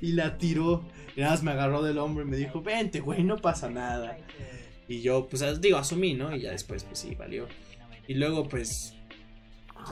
Y 0.00 0.12
la 0.12 0.38
tiró. 0.38 0.82
Y 1.14 1.20
nada 1.20 1.32
más 1.32 1.42
me 1.42 1.50
agarró 1.50 1.82
del 1.82 1.98
hombro 1.98 2.24
y 2.24 2.26
me 2.26 2.36
dijo, 2.36 2.62
vente, 2.62 3.00
güey, 3.00 3.22
no 3.22 3.36
pasa 3.36 3.68
nada. 3.68 4.16
Y 4.88 5.02
yo, 5.02 5.28
pues, 5.28 5.60
digo, 5.60 5.76
asumí, 5.76 6.14
¿no? 6.14 6.34
Y 6.34 6.40
ya 6.40 6.52
después, 6.52 6.84
pues 6.84 6.98
sí, 7.00 7.14
valió. 7.14 7.46
Y 8.06 8.14
luego, 8.14 8.48
pues, 8.48 8.94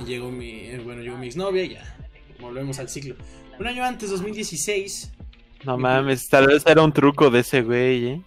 llegó 0.07 0.31
mi, 0.31 0.51
eh, 0.51 0.81
bueno, 0.83 1.03
llegó 1.03 1.19
mi 1.19 1.27
exnovia 1.27 1.65
y 1.65 1.75
ya, 1.75 1.97
volvemos 2.41 2.79
al 2.79 2.89
ciclo. 2.89 3.17
Un 3.59 3.67
año 3.67 3.85
antes, 3.85 4.11
2016. 4.11 5.13
No 5.65 5.77
mames, 5.77 6.29
tal 6.29 6.47
vez 6.47 6.65
era 6.67 6.83
un 6.83 6.93
truco 6.93 7.31
de 7.31 7.41
ese 7.41 7.63
güey, 7.63 8.07
¿eh? 8.07 8.23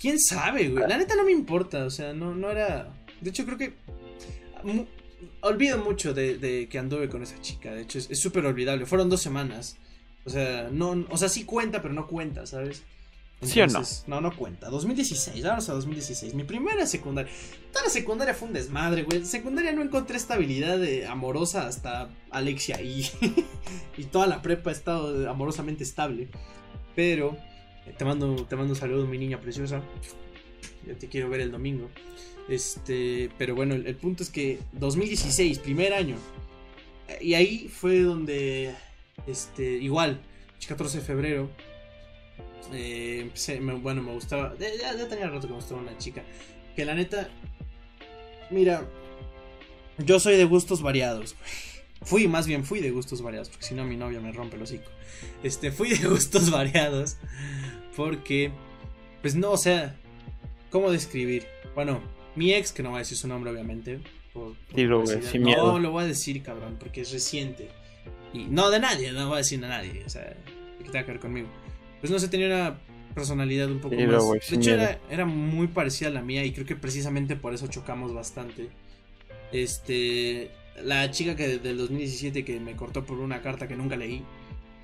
¿Quién 0.00 0.18
sabe, 0.18 0.68
güey? 0.68 0.88
La 0.88 0.96
neta 0.96 1.14
no 1.14 1.24
me 1.24 1.32
importa, 1.32 1.84
o 1.84 1.90
sea, 1.90 2.12
no, 2.12 2.34
no 2.34 2.50
era... 2.50 2.88
De 3.20 3.30
hecho, 3.30 3.44
creo 3.44 3.58
que... 3.58 3.74
olvido 5.40 5.78
mucho 5.78 6.14
de, 6.14 6.68
que 6.70 6.78
anduve 6.78 7.08
con 7.08 7.22
esa 7.22 7.40
chica, 7.40 7.72
de 7.74 7.82
hecho, 7.82 7.98
es 7.98 8.18
súper 8.18 8.46
olvidable. 8.46 8.86
Fueron 8.86 9.08
dos 9.08 9.20
semanas. 9.20 9.76
O 10.24 10.30
sea, 10.30 10.68
no, 10.70 11.04
o 11.10 11.16
sea, 11.16 11.28
sí 11.28 11.44
cuenta, 11.44 11.82
pero 11.82 11.94
no 11.94 12.06
cuenta, 12.06 12.46
¿sabes? 12.46 12.84
¿Sí 13.42 13.60
o 13.60 13.66
no? 13.66 13.82
No, 14.06 14.20
no 14.20 14.36
cuenta. 14.36 14.70
2016, 14.70 15.42
vamos 15.42 15.68
a 15.68 15.72
2016. 15.74 16.34
Mi 16.34 16.44
primera 16.44 16.86
secundaria. 16.86 17.30
Toda 17.72 17.86
la 17.86 17.90
secundaria 17.90 18.34
fue 18.34 18.48
un 18.48 18.54
desmadre, 18.54 19.02
güey. 19.02 19.24
Secundaria 19.24 19.72
no 19.72 19.82
encontré 19.82 20.16
estabilidad 20.16 20.80
amorosa 21.08 21.66
hasta 21.66 22.10
Alexia 22.30 22.80
y, 22.80 23.10
y 23.96 24.04
toda 24.04 24.28
la 24.28 24.42
prepa 24.42 24.70
ha 24.70 24.72
estado 24.72 25.28
amorosamente 25.28 25.82
estable. 25.82 26.28
Pero 26.94 27.36
eh, 27.86 27.94
te 27.96 28.04
mando, 28.04 28.46
te 28.46 28.54
mando 28.54 28.74
un 28.74 28.78
saludo, 28.78 29.06
mi 29.06 29.18
niña 29.18 29.40
preciosa. 29.40 29.82
Ya 30.86 30.94
te 30.94 31.08
quiero 31.08 31.28
ver 31.28 31.40
el 31.40 31.50
domingo. 31.50 31.90
Este, 32.48 33.30
pero 33.38 33.54
bueno, 33.54 33.74
el, 33.74 33.96
punto 33.96 34.22
es 34.22 34.30
que 34.30 34.58
2016, 34.72 35.58
primer 35.60 35.92
año. 35.92 36.16
Y 37.20 37.34
ahí 37.34 37.68
fue 37.68 38.00
donde, 38.00 38.74
este, 39.26 39.64
igual, 39.64 40.20
14 40.66 40.98
de 40.98 41.04
febrero 41.04 41.50
eh, 42.72 43.30
bueno, 43.82 44.02
me 44.02 44.12
gustaba. 44.12 44.54
Ya, 44.58 44.68
ya, 44.96 45.08
tenía 45.08 45.28
rato 45.28 45.42
que 45.42 45.48
me 45.48 45.56
gustaba 45.56 45.80
una 45.80 45.96
chica. 45.98 46.22
Que 46.76 46.84
la 46.84 46.94
neta. 46.94 47.28
Mira. 48.50 48.86
Yo 49.98 50.18
soy 50.20 50.36
de 50.36 50.44
gustos 50.44 50.82
variados. 50.82 51.36
Fui, 52.02 52.26
más 52.26 52.46
bien 52.46 52.64
fui 52.64 52.80
de 52.80 52.90
gustos 52.90 53.22
variados. 53.22 53.50
Porque 53.50 53.66
si 53.66 53.74
no, 53.74 53.84
mi 53.84 53.96
novia 53.96 54.20
me 54.20 54.32
rompe 54.32 54.56
el 54.56 54.62
hocico. 54.62 54.90
Este, 55.42 55.70
fui 55.70 55.90
de 55.90 56.08
gustos 56.08 56.50
variados. 56.50 57.16
Porque. 57.96 58.52
Pues 59.20 59.34
no, 59.34 59.52
o 59.52 59.58
sea. 59.58 59.96
¿Cómo 60.70 60.90
describir? 60.90 61.46
Bueno, 61.74 62.00
mi 62.36 62.52
ex, 62.52 62.72
que 62.72 62.82
no 62.82 62.90
voy 62.90 62.96
a 62.96 63.00
decir 63.00 63.16
su 63.16 63.28
nombre, 63.28 63.50
obviamente. 63.50 64.00
Por, 64.32 64.54
No, 65.38 65.78
lo 65.78 65.90
voy 65.90 66.04
a 66.04 66.06
decir, 66.06 66.42
cabrón, 66.42 66.76
porque 66.78 67.02
es 67.02 67.12
reciente. 67.12 67.68
Y 68.32 68.44
no 68.44 68.70
de 68.70 68.80
nadie, 68.80 69.12
no 69.12 69.26
voy 69.26 69.34
a 69.34 69.38
decir 69.38 69.62
a 69.64 69.68
nadie. 69.68 70.02
O 70.06 70.08
sea, 70.08 70.34
que 70.78 70.84
tenga 70.84 71.04
que 71.04 71.12
ver 71.12 71.20
conmigo 71.20 71.48
pues 72.02 72.10
no 72.10 72.18
sé, 72.18 72.26
tenía 72.26 72.48
una 72.48 72.80
personalidad 73.14 73.70
un 73.70 73.78
poco 73.78 73.94
más. 73.94 74.50
de 74.50 74.56
hecho, 74.56 74.72
era, 75.08 75.24
muy 75.24 75.68
parecida 75.68 76.08
a 76.08 76.10
la 76.10 76.20
mía 76.20 76.44
y 76.44 76.52
creo 76.52 76.66
que 76.66 76.74
precisamente 76.74 77.36
por 77.36 77.54
eso 77.54 77.68
chocamos 77.68 78.12
bastante. 78.12 78.68
Este. 79.52 80.50
La 80.82 81.08
chica 81.12 81.36
que 81.36 81.58
del 81.58 81.78
2017 81.78 82.44
que 82.44 82.58
me 82.58 82.74
cortó 82.74 83.04
por 83.04 83.18
una 83.18 83.40
carta 83.40 83.68
que 83.68 83.76
nunca 83.76 83.94
leí, 83.94 84.24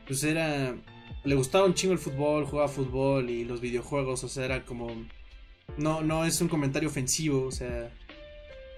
pues 0.06 0.22
era. 0.22 0.76
Le 1.24 1.34
gustaba 1.34 1.64
un 1.64 1.74
chingo 1.74 1.92
el 1.92 1.98
fútbol, 1.98 2.44
jugaba 2.44 2.68
fútbol 2.68 3.30
y 3.30 3.44
los 3.44 3.60
videojuegos, 3.60 4.22
o 4.22 4.28
sea, 4.28 4.44
era 4.44 4.64
como. 4.64 4.86
No, 5.78 6.02
no 6.02 6.24
es 6.24 6.40
un 6.40 6.48
comentario 6.48 6.88
ofensivo, 6.88 7.46
o 7.46 7.52
sea. 7.52 7.90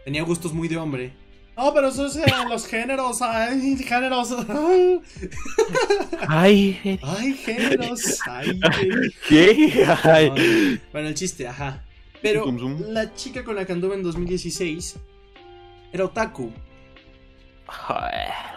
Tenía 0.04 0.22
gustos 0.22 0.52
muy 0.52 0.68
de 0.68 0.76
hombre. 0.76 1.12
No, 1.56 1.74
pero 1.74 1.88
eso 1.88 2.06
es 2.06 2.16
los 2.48 2.66
géneros. 2.66 3.20
Ay, 3.20 3.76
géneros. 3.76 4.34
Ay, 6.28 6.98
ay 7.02 7.34
géneros. 7.34 8.18
Ay, 8.26 8.58
¿Qué? 9.28 10.78
Bueno, 10.92 11.08
el 11.08 11.14
chiste, 11.14 11.46
ajá. 11.46 11.84
Pero 12.22 12.46
la 12.88 13.14
chica 13.14 13.44
con 13.44 13.56
la 13.56 13.64
que 13.64 13.72
anduve 13.72 13.94
en 13.94 14.02
2016 14.02 14.96
era 15.92 16.04
otaku. 16.04 16.50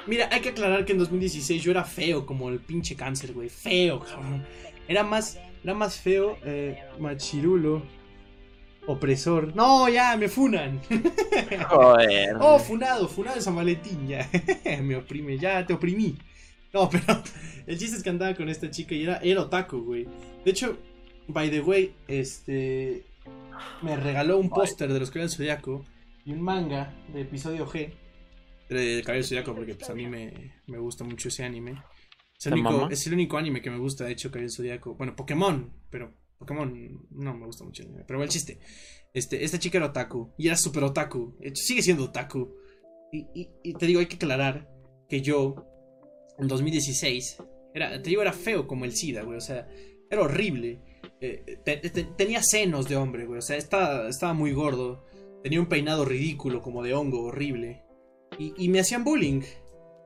Mira, 0.08 0.30
hay 0.32 0.42
que 0.42 0.50
aclarar 0.50 0.86
que 0.86 0.94
en 0.94 1.00
2016 1.00 1.62
yo 1.62 1.72
era 1.72 1.84
feo 1.84 2.26
como 2.26 2.50
el 2.50 2.60
pinche 2.60 2.96
cáncer, 2.96 3.34
güey. 3.34 3.50
Feo, 3.50 4.00
cabrón. 4.00 4.46
Era 4.88 5.04
más, 5.04 5.38
era 5.64 5.74
más 5.74 5.98
feo, 5.98 6.38
eh, 6.44 6.78
machirulo 7.00 7.84
opresor. 8.88 9.56
No, 9.56 9.88
ya, 9.90 10.16
me 10.18 10.28
funan. 10.28 10.82
Joder. 11.70 12.36
oh, 12.40 12.60
funado, 12.60 13.08
funado 13.08 13.40
San 13.42 13.56
Valentín, 13.56 14.08
ya. 14.08 14.30
me 14.82 14.96
oprime, 14.96 15.38
ya 15.38 15.66
te 15.66 15.74
oprimí. 15.74 16.18
No, 16.74 16.90
pero 16.90 17.22
el 17.68 17.78
chiste 17.78 17.98
es 17.98 18.04
que 18.04 18.10
andaba 18.10 18.34
con 18.36 18.50
esta 18.50 18.70
chica 18.70 18.96
y 18.96 19.04
era, 19.04 19.18
era 19.18 19.42
otaku, 19.42 19.84
güey. 19.84 20.08
De 20.44 20.52
hecho, 20.52 20.78
by 21.28 21.50
the 21.50 21.62
way, 21.62 21.96
este. 22.08 23.06
Me 23.82 23.96
regaló 23.96 24.38
un 24.38 24.50
póster 24.50 24.92
de 24.92 25.00
los 25.00 25.10
Caballeros 25.10 25.38
Zodiaco 25.38 25.86
y 26.26 26.34
un 26.34 26.42
manga 26.42 26.94
de 27.14 27.22
episodio 27.22 27.66
G 27.68 27.94
de 28.70 29.02
Caballero 29.04 29.28
Zodiaco 29.28 29.56
porque 29.56 29.76
pues 29.76 29.90
a 29.90 29.94
mí 29.94 30.08
me, 30.08 30.54
me 30.68 30.78
gusta 30.78 31.04
mucho 31.04 31.30
ese 31.30 31.44
anime. 31.44 31.82
Es 32.38 32.48
el, 32.48 32.54
único, 32.54 32.90
es 32.90 33.08
el 33.08 33.14
único 33.14 33.38
anime 33.38 33.62
que 33.62 33.70
me 33.70 33.78
gusta, 33.78 34.04
de 34.04 34.12
hecho, 34.12 34.30
Caballero 34.30 34.52
Zodiaco. 34.52 34.96
Bueno, 34.96 35.16
Pokémon, 35.16 35.72
pero 35.90 36.14
Pokémon 36.44 37.08
no 37.12 37.38
me 37.38 37.46
gusta 37.46 37.64
mucho 37.64 37.84
Pero 38.06 38.22
el 38.22 38.30
chiste. 38.30 38.60
Este, 39.14 39.44
esta 39.46 39.60
chica 39.60 39.78
era 39.78 39.88
otaku. 39.88 40.34
Y 40.38 40.48
era 40.48 40.58
súper 40.58 40.84
otaku. 40.84 41.38
Sigue 41.54 41.82
siendo 41.82 42.06
otaku. 42.06 42.54
Y, 43.12 43.74
te 43.76 43.86
digo, 43.86 44.00
hay 44.00 44.08
que 44.08 44.16
aclarar 44.16 44.70
que 45.08 45.22
yo, 45.22 45.56
en 46.40 46.48
2016, 46.48 47.38
era, 47.76 48.02
te 48.02 48.10
digo, 48.10 48.22
era 48.24 48.34
feo 48.34 48.68
como 48.68 48.86
el 48.86 48.94
SIDA, 48.94 49.22
güey. 49.22 49.38
O 49.38 49.42
sea, 49.42 49.68
era 50.10 50.22
horrible. 50.22 50.82
Eh, 51.22 51.60
tenía 52.18 52.42
senos 52.44 52.90
de 52.90 52.96
hombre, 52.96 53.26
güey. 53.26 53.40
O 53.40 53.42
sea, 53.42 53.56
estaba, 53.56 54.10
estaba 54.10 54.34
muy 54.34 54.52
gordo. 54.52 55.06
Tenía 55.44 55.60
un 55.60 55.68
peinado 55.68 56.06
ridículo, 56.06 56.62
como 56.62 56.84
de 56.84 56.94
hongo, 56.94 57.24
horrible. 57.24 57.84
Y, 58.38 58.54
y 58.58 58.70
me 58.70 58.80
hacían 58.80 59.04
bullying. 59.04 59.42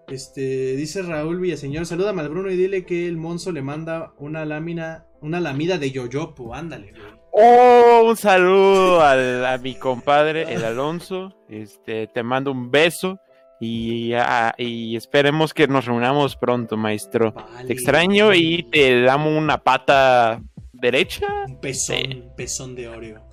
Este, 0.08 0.78
dice 0.78 1.02
Raúl 1.02 1.40
Villaseñor, 1.40 1.86
saluda 1.86 2.12
a 2.12 2.28
Bruno 2.28 2.50
y 2.50 2.56
dile 2.56 2.86
que 2.86 3.08
el 3.08 3.18
Monzo 3.18 3.52
le 3.52 3.62
manda 3.62 4.14
una 4.18 4.46
lámina, 4.46 5.06
una 5.22 5.42
lamida 5.42 5.78
de 5.78 5.92
yoyopo, 5.92 6.56
ándale, 6.56 6.94
Oh, 7.40 8.04
un 8.08 8.18
saludo 8.18 9.02
a 9.04 9.58
mi 9.60 9.76
compadre, 9.76 10.52
el 10.52 10.64
Alonso. 10.64 11.36
Este, 11.48 12.08
te 12.08 12.24
mando 12.24 12.52
un 12.52 12.72
beso 12.72 13.20
y, 13.60 14.14
y 14.58 14.96
esperemos 14.96 15.54
que 15.54 15.68
nos 15.68 15.86
reunamos 15.86 16.36
pronto, 16.36 16.78
maestro. 16.78 17.36
te 17.68 17.74
extraño 17.74 18.34
y 18.34 18.64
te 18.72 19.02
damos 19.04 19.38
una 19.38 19.60
pata 19.60 20.42
derecha. 20.80 21.28
Un 21.48 21.60
pezón, 21.60 22.32
pezón 22.36 22.76
de 22.76 22.88
Oreo. 22.88 23.24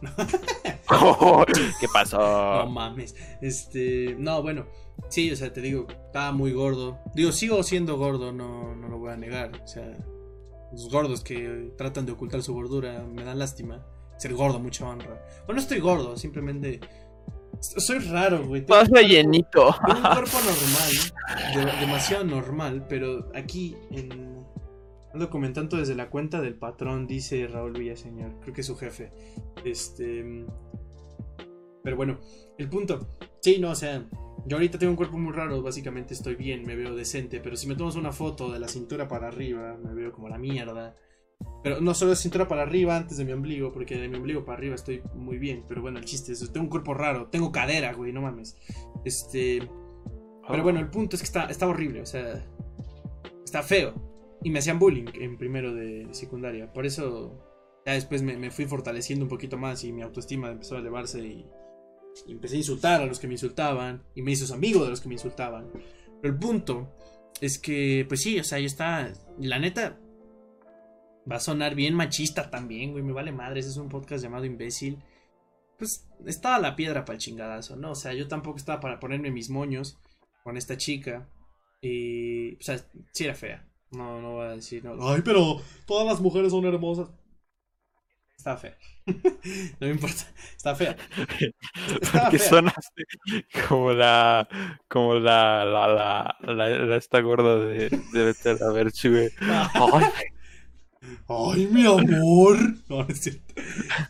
Oh, 0.91 1.45
¿Qué 1.81 1.87
pasó? 1.93 2.19
No 2.19 2.71
mames. 2.71 3.15
Este, 3.41 4.17
no, 4.19 4.43
bueno. 4.43 4.67
Sí, 5.09 5.31
o 5.31 5.37
sea, 5.37 5.53
te 5.53 5.61
digo, 5.61 5.87
estaba 5.89 6.33
muy 6.33 6.53
gordo. 6.53 6.99
Digo, 7.15 7.33
sigo 7.33 7.63
siendo 7.63 7.97
gordo, 7.97 8.33
no, 8.33 8.75
no 8.75 8.89
lo 8.89 8.99
voy 8.99 9.13
a 9.13 9.17
negar. 9.17 9.51
O 9.63 9.67
sea, 9.67 9.97
los 10.73 10.91
gordos 10.91 11.23
que 11.23 11.73
tratan 11.77 12.07
de 12.07 12.13
ocultar 12.13 12.43
su 12.43 12.55
gordura 12.55 13.05
me 13.05 13.25
dan 13.25 13.39
lástima. 13.39 13.85
Ser 14.19 14.35
gordo, 14.35 14.61
mucha 14.61 14.87
honra. 14.87 15.21
Bueno, 15.47 15.55
no 15.55 15.61
estoy 15.61 15.81
gordo, 15.81 16.17
simplemente. 16.17 16.81
Soy 17.61 17.99
raro, 17.99 18.47
güey. 18.47 18.65
Más 18.69 18.89
llenito. 18.91 19.75
Tengo 19.87 19.99
un 20.01 20.15
cuerpo 20.15 20.39
normal, 21.55 21.81
demasiado 21.81 22.25
normal, 22.25 22.87
pero 22.89 23.31
aquí 23.35 23.77
en. 23.91 24.34
Ando 25.15 25.31
comentando 25.31 25.77
desde 25.77 25.95
la 25.95 26.11
cuenta 26.11 26.41
del 26.41 26.57
patrón, 26.57 27.07
dice 27.07 27.47
Raúl 27.47 27.73
Villaseñor. 27.73 28.41
Creo 28.41 28.53
que 28.53 28.63
es 28.63 28.67
su 28.67 28.75
jefe. 28.75 29.13
Este. 29.65 30.45
Pero 31.85 31.97
bueno, 31.97 32.19
el 32.59 32.69
punto. 32.69 33.17
Sí, 33.41 33.59
no, 33.61 33.71
o 33.71 33.75
sea, 33.77 34.05
yo 34.47 34.57
ahorita 34.57 34.77
tengo 34.77 34.91
un 34.91 34.97
cuerpo 34.97 35.17
muy 35.17 35.33
raro, 35.33 35.63
básicamente 35.63 36.15
estoy 36.15 36.35
bien, 36.35 36.67
me 36.67 36.75
veo 36.75 36.97
decente, 36.97 37.39
pero 37.39 37.57
si 37.57 37.69
me 37.69 37.77
tomas 37.77 37.95
una 37.95 38.11
foto 38.11 38.51
de 38.51 38.59
la 38.59 38.67
cintura 38.67 39.07
para 39.07 39.29
arriba, 39.29 39.77
me 39.77 39.95
veo 39.95 40.11
como 40.11 40.29
la 40.29 40.37
mierda. 40.37 40.97
Pero 41.63 41.81
no 41.81 41.95
solo 41.95 42.11
de 42.11 42.17
cintura 42.17 42.49
para 42.49 42.63
arriba 42.63 42.97
antes 42.97 43.17
de 43.17 43.25
mi 43.25 43.33
ombligo, 43.33 43.73
porque 43.73 43.97
de 43.97 44.09
mi 44.09 44.17
ombligo 44.17 44.45
para 44.45 44.59
arriba 44.59 44.75
estoy 44.75 45.01
muy 45.15 45.39
bien. 45.39 45.65
Pero 45.69 45.81
bueno, 45.81 46.01
el 46.01 46.05
chiste 46.07 46.33
es, 46.33 46.41
tengo 46.53 46.65
un 46.65 46.71
cuerpo 46.71 46.93
raro, 46.93 47.29
tengo 47.29 47.53
cadera, 47.53 47.93
güey, 47.93 48.13
no 48.13 48.23
mames. 48.23 48.57
Este... 49.05 49.61
Pero 50.49 50.63
bueno, 50.63 50.81
el 50.81 50.91
punto 50.91 51.15
es 51.15 51.23
que 51.23 51.27
está, 51.27 51.45
está 51.45 51.69
horrible, 51.69 52.03
o 52.03 52.07
sea... 52.07 52.45
Está 53.45 53.63
feo. 53.63 54.14
Y 54.45 54.51
me 54.51 54.61
hacían 54.61 54.79
bullying 54.79 55.07
en 55.15 55.37
primero 55.37 55.75
de, 55.75 56.07
secundaria. 56.13 56.73
Por 56.73 56.87
eso 56.87 57.43
ya 57.85 57.95
después 57.95 58.23
me, 58.23 58.51
fui 58.53 58.67
fortaleciendo 58.67 59.25
un 59.25 59.29
poquito 59.29 59.59
más 59.59 59.83
y 59.83 59.93
mi 59.93 60.03
autoestima 60.03 60.51
empezó 60.51 60.77
a 60.77 60.79
elevarse 60.79 61.19
y, 61.21 61.45
empecé 62.29 62.55
a 62.55 62.59
insultar 62.59 63.03
a 63.03 63.07
los 63.07 63.19
que 63.19 63.27
me 63.27 63.35
insultaban 63.35 64.05
y 64.15 64.23
me 64.23 64.31
hice 64.31 64.53
amigos 64.55 64.85
de 64.85 64.91
los 64.91 65.01
que 65.01 65.09
me 65.09 65.15
insultaban. 65.15 65.69
Pero 66.23 66.35
el 66.35 66.39
punto 66.39 66.95
es 67.41 67.59
que, 67.59 68.05
pues 68.07 68.23
sí, 68.23 68.39
o 68.39 68.45
sea, 68.45 68.61
yo 68.61 68.67
está, 68.67 69.13
la 69.41 69.59
neta, 69.59 69.99
Va 71.31 71.37
a 71.37 71.41
sonar 71.41 71.75
bien 71.75 71.95
machista 71.95 72.51
también, 72.51 72.93
güey. 72.93 73.03
Me 73.03 73.13
vale 73.13 73.33
madre. 73.33 73.61
Ese 73.61 73.71
es 73.71 73.77
un 73.77 73.89
podcast 73.89 74.23
llamado 74.23 74.45
Imbécil. 74.45 75.03
Pues 75.79 76.07
estaba 76.27 76.59
la 76.59 76.77
piedra 76.77 77.05
para 77.05 77.15
el 77.15 77.21
chingadazo, 77.21 77.77
¿no? 77.77 77.93
O 77.93 77.95
sea, 77.95 78.13
yo 78.13 78.29
tampoco 78.29 78.59
estaba 78.59 78.81
para 78.81 79.01
ponerme 79.01 79.31
mis 79.31 79.51
moños 79.51 79.99
con 80.43 80.57
esta 80.57 80.77
chica. 80.77 81.29
Y. 81.81 82.57
O 82.57 82.63
sea, 82.63 82.79
sí 83.13 83.25
era 83.25 83.35
fea. 83.35 83.67
No, 83.95 84.21
no 84.21 84.33
voy 84.33 84.47
a 84.47 84.51
decir. 84.51 84.85
No. 84.85 85.09
Ay, 85.09 85.23
pero 85.25 85.61
todas 85.87 86.07
las 86.07 86.21
mujeres 86.21 86.53
son 86.53 86.65
hermosas. 86.65 87.09
Estaba 88.37 88.57
fea. 88.59 88.77
no 89.07 89.87
me 89.87 89.91
importa. 89.91 90.25
Está 90.57 90.75
fea. 90.75 90.97
Porque 92.13 92.39
sonaste 92.39 93.05
como 93.69 93.93
la. 93.93 94.47
Como 94.89 95.15
la. 95.15 95.65
La. 95.65 96.37
La. 96.43 96.55
la, 96.55 96.97
esta 96.97 97.21
gorda 97.21 97.59
de. 97.59 97.89
De 97.89 98.25
Betel 98.25 98.63
a 98.63 98.71
ver, 98.71 98.93
güey. 99.03 99.31
Ay, 99.41 100.05
¡Ay, 101.29 101.67
mi 101.67 101.87
amor! 101.87 102.59
No, 102.89 103.03
no 103.03 103.09
es 103.09 103.21
cierto. 103.21 103.55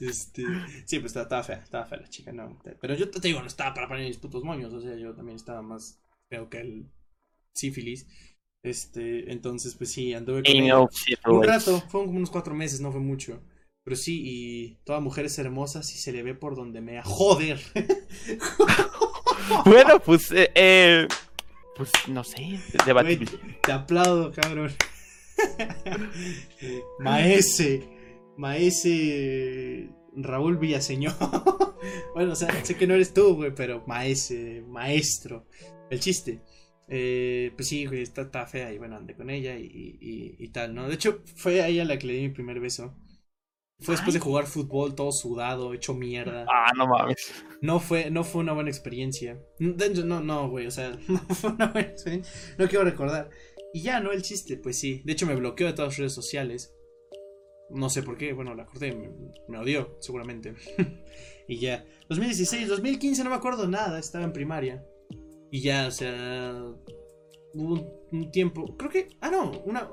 Este, 0.01 0.45
sí, 0.85 0.99
pues 1.01 1.15
estaba, 1.17 1.43
fea, 1.43 1.57
estaba 1.57 1.87
fea 1.87 1.99
la 2.01 2.09
chica, 2.09 2.33
no. 2.33 2.59
Pero 2.81 2.95
yo 2.95 3.11
te 3.11 3.21
digo, 3.21 3.41
no 3.41 3.47
estaba 3.47 3.75
para 3.75 3.89
poner 3.89 4.07
mis 4.07 4.19
putos 4.19 4.45
moños, 4.45 4.73
o 4.73 4.81
sea, 4.81 4.97
yo 4.97 5.15
también 5.15 5.37
estaba 5.37 5.63
más 5.63 6.01
feo 6.29 6.49
que 6.49 6.61
el 6.61 6.91
sífilis. 7.53 8.07
Este, 8.65 9.31
entonces, 9.31 9.75
pues 9.75 9.93
sí, 9.93 10.15
anduve 10.15 10.43
con 10.43 10.57
ella. 10.57 10.81
un 10.81 11.43
rato, 11.43 11.83
fueron 11.83 12.07
como 12.07 12.17
unos 12.17 12.31
cuatro 12.31 12.55
meses, 12.55 12.81
no 12.81 12.91
fue 12.91 13.01
mucho. 13.01 13.41
Pero 13.85 13.95
sí, 13.95 14.23
y 14.25 14.79
toda 14.85 15.01
mujer 15.01 15.27
es 15.27 15.39
hermosa 15.39 15.83
si 15.83 15.99
se 15.99 16.13
le 16.13 16.23
ve 16.23 16.35
por 16.35 16.57
donde 16.57 16.81
me 16.81 17.03
¡Joder! 17.03 17.61
bueno, 19.67 20.01
pues, 20.01 20.33
eh, 20.33 20.51
eh, 20.55 21.07
pues 21.77 21.93
no 22.09 22.25
sé, 22.25 22.59
te 23.63 23.73
aplaudo, 23.73 24.33
cabrón. 24.33 24.73
Maese. 27.01 27.87
Maese. 28.39 29.91
Raúl 30.17 30.57
Villaseñor. 30.57 31.13
bueno, 32.15 32.33
o 32.33 32.37
sea, 32.37 32.65
sé 32.65 32.77
que 32.77 32.87
no 32.87 32.95
eres 32.95 33.13
tú, 33.13 33.35
güey, 33.35 33.55
pero 33.55 33.85
maese, 33.87 34.63
maestro. 34.69 35.45
El 35.91 36.01
chiste. 36.01 36.41
Eh, 36.89 37.53
pues 37.57 37.69
sí, 37.69 37.87
güey, 37.87 38.03
está, 38.03 38.47
fea 38.47 38.73
y 38.73 38.79
bueno, 38.79 38.97
andé 38.97 39.15
con 39.15 39.31
ella 39.31 39.57
y, 39.59 40.49
tal, 40.53 40.75
¿no? 40.75 40.89
De 40.89 40.95
hecho, 40.95 41.23
fue 41.37 41.63
a 41.63 41.69
ella 41.69 41.85
la 41.85 41.99
que 41.99 42.07
le 42.07 42.15
di 42.15 42.23
mi 42.23 42.29
primer 42.29 42.61
beso. 42.61 42.95
Fue 43.81 43.97
después 43.97 44.15
de 44.15 44.21
jugar 44.21 44.47
fútbol, 44.47 44.95
todo 44.95 45.11
sudado, 45.11 45.75
hecho 45.75 45.95
mierda. 45.95 46.47
Ah, 46.49 46.71
no 46.77 46.87
mames. 46.87 47.35
No 47.61 47.81
fue, 47.81 48.11
no 48.11 48.23
fue 48.23 48.43
una 48.43 48.53
buena 48.53 48.71
experiencia. 48.71 49.41
No, 49.59 50.21
no, 50.21 50.49
güey, 50.49 50.67
o 50.67 50.71
sea, 50.71 50.97
no 51.09 51.19
fue 51.19 51.51
una 51.51 51.67
buena 51.69 51.89
experiencia. 51.89 52.33
No 52.57 52.69
quiero 52.69 52.85
recordar. 52.85 53.31
Y 53.73 53.83
ya, 53.83 54.01
¿no? 54.01 54.13
El 54.13 54.23
chiste, 54.23 54.57
pues 54.57 54.79
sí. 54.79 55.03
De 55.05 55.13
hecho, 55.13 55.27
me 55.27 55.35
bloqueó 55.35 55.67
de 55.67 55.73
todas 55.73 55.93
las 55.93 55.99
redes 55.99 56.13
sociales. 56.13 56.73
No 57.71 57.91
sé 57.91 58.03
por 58.03 58.17
qué, 58.17 58.33
bueno, 58.33 58.55
la 58.55 58.67
corté, 58.67 58.95
me, 59.49 59.59
odió, 59.59 59.97
seguramente. 60.01 60.55
y 61.49 61.59
ya. 61.59 61.85
2016, 62.09 62.69
2015, 62.69 63.25
no 63.25 63.31
me 63.31 63.37
acuerdo 63.37 63.67
nada, 63.67 63.99
estaba 63.99 64.25
en 64.25 64.33
primaria. 64.33 64.87
Y 65.55 65.61
ya, 65.61 65.87
o 65.87 65.91
sea. 65.93 66.53
Hubo 67.55 68.07
un, 68.11 68.33
tiempo. 68.33 68.77
Creo 68.77 68.91
que. 68.91 69.09
Ah, 69.21 69.31
no, 69.31 69.53
una. 69.65 69.89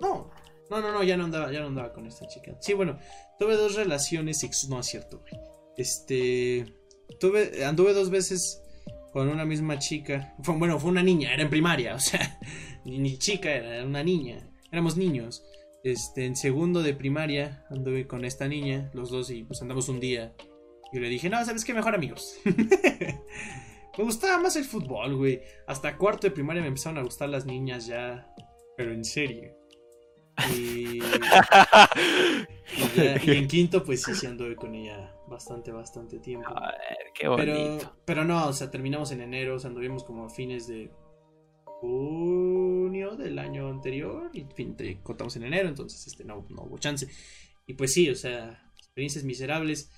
No. 0.00 0.30
No, 0.70 0.80
no, 0.80 0.90
no, 0.90 1.02
ya 1.04 1.18
no 1.18 1.24
andaba, 1.24 1.52
ya 1.52 1.60
no 1.60 1.66
andaba 1.66 1.92
con 1.92 2.06
esta 2.06 2.26
chica. 2.28 2.56
Sí, 2.62 2.72
bueno, 2.72 2.98
tuve 3.38 3.56
dos 3.56 3.74
relaciones. 3.74 4.42
No 4.70 4.80
es 4.80 4.86
cierto, 4.86 5.18
güey. 5.18 5.34
Este. 5.76 6.64
Anduve 7.62 7.92
dos 7.92 8.08
veces 8.08 8.62
con 9.12 9.28
una 9.28 9.44
misma 9.44 9.78
chica. 9.78 10.34
bueno, 10.46 10.78
fue 10.78 10.90
una 10.90 11.02
niña, 11.02 11.34
era 11.34 11.42
en 11.42 11.50
primaria, 11.50 11.94
o 11.94 12.00
sea 12.00 12.40
ni 12.86 13.18
chica, 13.18 13.50
era 13.50 13.84
una 13.84 14.02
niña, 14.02 14.48
éramos 14.72 14.96
niños. 14.96 15.44
Este, 15.84 16.24
en 16.24 16.36
segundo 16.36 16.82
de 16.82 16.94
primaria 16.94 17.66
anduve 17.68 18.06
con 18.06 18.24
esta 18.24 18.48
niña, 18.48 18.90
los 18.94 19.10
dos, 19.10 19.28
y 19.28 19.44
pues 19.44 19.60
andamos 19.60 19.90
un 19.90 20.00
día. 20.00 20.34
Y 20.90 21.00
le 21.00 21.10
dije, 21.10 21.28
no, 21.28 21.44
¿sabes 21.44 21.66
qué? 21.66 21.74
Mejor 21.74 21.94
amigos. 21.94 22.38
me 23.98 24.04
gustaba 24.04 24.38
más 24.38 24.56
el 24.56 24.64
fútbol, 24.64 25.16
güey. 25.16 25.42
Hasta 25.66 25.96
cuarto 25.96 26.26
de 26.26 26.30
primaria 26.32 26.62
me 26.62 26.68
empezaron 26.68 26.98
a 26.98 27.02
gustar 27.02 27.28
las 27.28 27.46
niñas 27.46 27.86
ya, 27.86 28.32
pero 28.76 28.92
en 28.92 29.04
serio. 29.04 29.54
Y, 30.56 31.00
en 33.26 33.46
quinto, 33.48 33.84
pues 33.84 34.02
sí, 34.02 34.14
sí 34.14 34.26
anduve 34.26 34.56
con 34.56 34.74
ella 34.74 35.14
bastante, 35.28 35.70
bastante 35.70 36.18
tiempo. 36.18 36.48
qué 37.14 37.28
bonito. 37.28 37.78
Pero, 37.78 37.96
pero 38.04 38.24
no, 38.24 38.48
o 38.48 38.52
sea, 38.52 38.70
terminamos 38.70 39.12
en 39.12 39.20
enero, 39.20 39.56
o 39.56 39.58
sea, 39.58 39.68
anduvimos 39.68 40.04
como 40.04 40.26
a 40.26 40.30
fines 40.30 40.66
de 40.66 40.90
junio 41.64 43.16
del 43.16 43.38
año 43.38 43.68
anterior 43.68 44.30
y 44.32 44.46
fin, 44.54 44.76
te 44.76 45.00
contamos 45.02 45.34
en 45.36 45.44
enero, 45.44 45.68
entonces 45.68 46.06
este 46.06 46.24
no, 46.24 46.46
no 46.48 46.62
hubo 46.62 46.78
chance. 46.78 47.08
Y 47.66 47.74
pues 47.74 47.92
sí, 47.92 48.08
o 48.08 48.14
sea, 48.14 48.72
experiencias 48.78 49.24
miserables. 49.24 49.90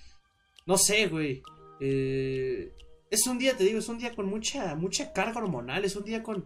No 0.66 0.78
sé, 0.78 1.06
güey. 1.08 1.42
Eh, 1.80 2.74
es 3.10 3.26
un 3.26 3.38
día, 3.38 3.56
te 3.56 3.64
digo, 3.64 3.78
es 3.78 3.88
un 3.88 3.98
día 3.98 4.14
con 4.14 4.26
mucha, 4.26 4.74
mucha 4.74 5.12
carga 5.12 5.40
hormonal, 5.40 5.84
es 5.84 5.96
un 5.96 6.04
día 6.04 6.22
con... 6.22 6.44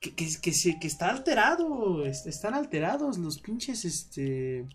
Que, 0.00 0.14
que, 0.14 0.28
que, 0.40 0.52
se, 0.52 0.78
que 0.78 0.86
está 0.86 1.10
alterado, 1.10 2.04
están 2.04 2.54
alterados 2.54 3.18
los 3.18 3.40
pinches, 3.40 3.84
este... 3.84 4.66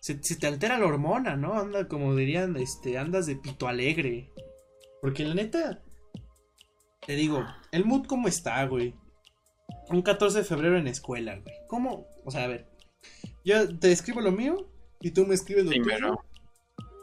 Se, 0.00 0.22
se, 0.22 0.36
te 0.36 0.46
altera 0.46 0.78
la 0.78 0.86
hormona, 0.86 1.36
¿no? 1.36 1.54
Anda, 1.54 1.86
como 1.86 2.16
dirían, 2.16 2.56
este, 2.56 2.96
andas 2.96 3.26
de 3.26 3.36
pito 3.36 3.68
alegre. 3.68 4.30
Porque 5.02 5.24
la 5.24 5.34
neta, 5.34 5.82
te 7.06 7.14
digo, 7.14 7.44
el 7.72 7.84
mood 7.84 8.06
cómo 8.06 8.28
está, 8.28 8.64
güey. 8.64 8.94
Un 9.88 10.02
14 10.02 10.38
de 10.38 10.44
febrero 10.44 10.78
en 10.78 10.86
escuela, 10.86 11.38
güey. 11.38 11.54
¿Cómo? 11.68 12.06
O 12.24 12.30
sea, 12.30 12.44
a 12.44 12.48
ver. 12.48 12.66
Yo 13.44 13.78
te 13.78 13.92
escribo 13.92 14.20
lo 14.20 14.32
mío 14.32 14.70
y 15.00 15.10
tú 15.10 15.26
me 15.26 15.34
escribes 15.34 15.64
lo 15.64 15.72
tuyo. 15.72 16.20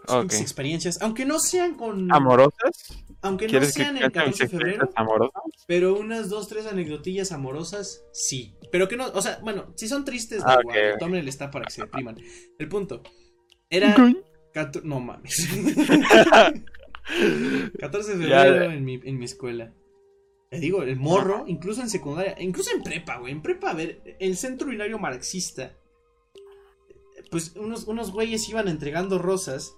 Okay. 0.08 0.40
experiencias, 0.40 1.02
aunque 1.02 1.26
no 1.26 1.40
sean 1.40 1.76
con... 1.76 2.12
¿Amorosas? 2.14 3.04
Aunque 3.22 3.48
no 3.48 3.66
sean 3.66 3.98
el 3.98 4.12
14 4.12 4.44
de 4.44 4.50
febrero. 4.50 4.90
Amorosas? 4.96 5.42
Pero 5.68 5.98
unas 5.98 6.30
dos, 6.30 6.48
tres 6.48 6.66
anecdotillas 6.66 7.32
amorosas, 7.32 8.04
sí. 8.14 8.56
Pero 8.72 8.88
que 8.88 8.96
no, 8.96 9.08
o 9.08 9.22
sea, 9.22 9.40
bueno, 9.44 9.74
si 9.76 9.88
son 9.88 10.06
tristes, 10.06 10.40
igual. 10.40 10.64
Tomen 11.00 11.20
el 11.20 11.28
está 11.28 11.52
para 11.52 11.66
que 11.66 11.72
se 11.72 11.82
depriman. 11.82 12.18
El 12.58 12.70
punto. 12.70 13.04
Era... 13.70 13.96
No 14.84 15.00
mames. 15.00 15.48
14 17.80 18.18
de 18.18 18.28
febrero 18.28 18.72
en 18.72 18.84
mi, 18.84 19.00
en 19.04 19.18
mi 19.18 19.26
escuela. 19.26 19.74
Te 20.50 20.60
digo, 20.60 20.84
el 20.84 20.96
morro, 20.96 21.44
incluso 21.48 21.82
en 21.82 21.90
secundaria, 21.90 22.36
incluso 22.40 22.72
en 22.74 22.82
prepa, 22.82 23.18
güey. 23.18 23.34
En 23.34 23.42
prepa, 23.42 23.72
a 23.72 23.74
ver, 23.74 24.18
el 24.20 24.38
centro 24.38 24.70
binario 24.70 24.98
marxista. 24.98 25.78
Pues 27.30 27.56
unos, 27.58 27.86
unos 27.86 28.12
güeyes 28.12 28.48
iban 28.48 28.68
entregando 28.70 29.18
rosas. 29.18 29.76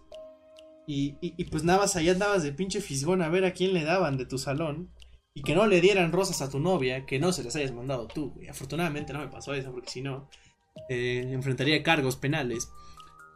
Y, 0.92 1.20
y, 1.22 1.44
pues 1.46 1.64
nada 1.64 1.78
más 1.78 1.96
allá 1.96 2.14
andabas 2.14 2.42
de 2.42 2.52
pinche 2.52 2.82
fisgón 2.82 3.22
a 3.22 3.30
ver 3.30 3.46
a 3.46 3.54
quién 3.54 3.76
le 3.76 3.84
daban 3.84 4.18
de 4.18 4.26
tu 4.26 4.40
salón. 4.40 4.92
Y 5.36 5.44
que 5.44 5.54
no 5.54 5.68
le 5.68 5.82
dieran 5.82 6.12
rosas 6.12 6.42
a 6.42 6.50
tu 6.50 6.60
novia, 6.60 7.06
que 7.06 7.20
no 7.20 7.32
se 7.32 7.44
las 7.44 7.56
hayas 7.56 7.72
mandado 7.72 8.08
tú, 8.08 8.32
güey. 8.32 8.48
Afortunadamente 8.48 9.14
no 9.14 9.20
me 9.20 9.28
pasó 9.28 9.54
eso, 9.54 9.72
porque 9.72 9.92
si 9.92 10.02
no, 10.02 10.28
eh, 10.90 11.30
enfrentaría 11.32 11.84
cargos 11.84 12.16
penales. 12.16 12.70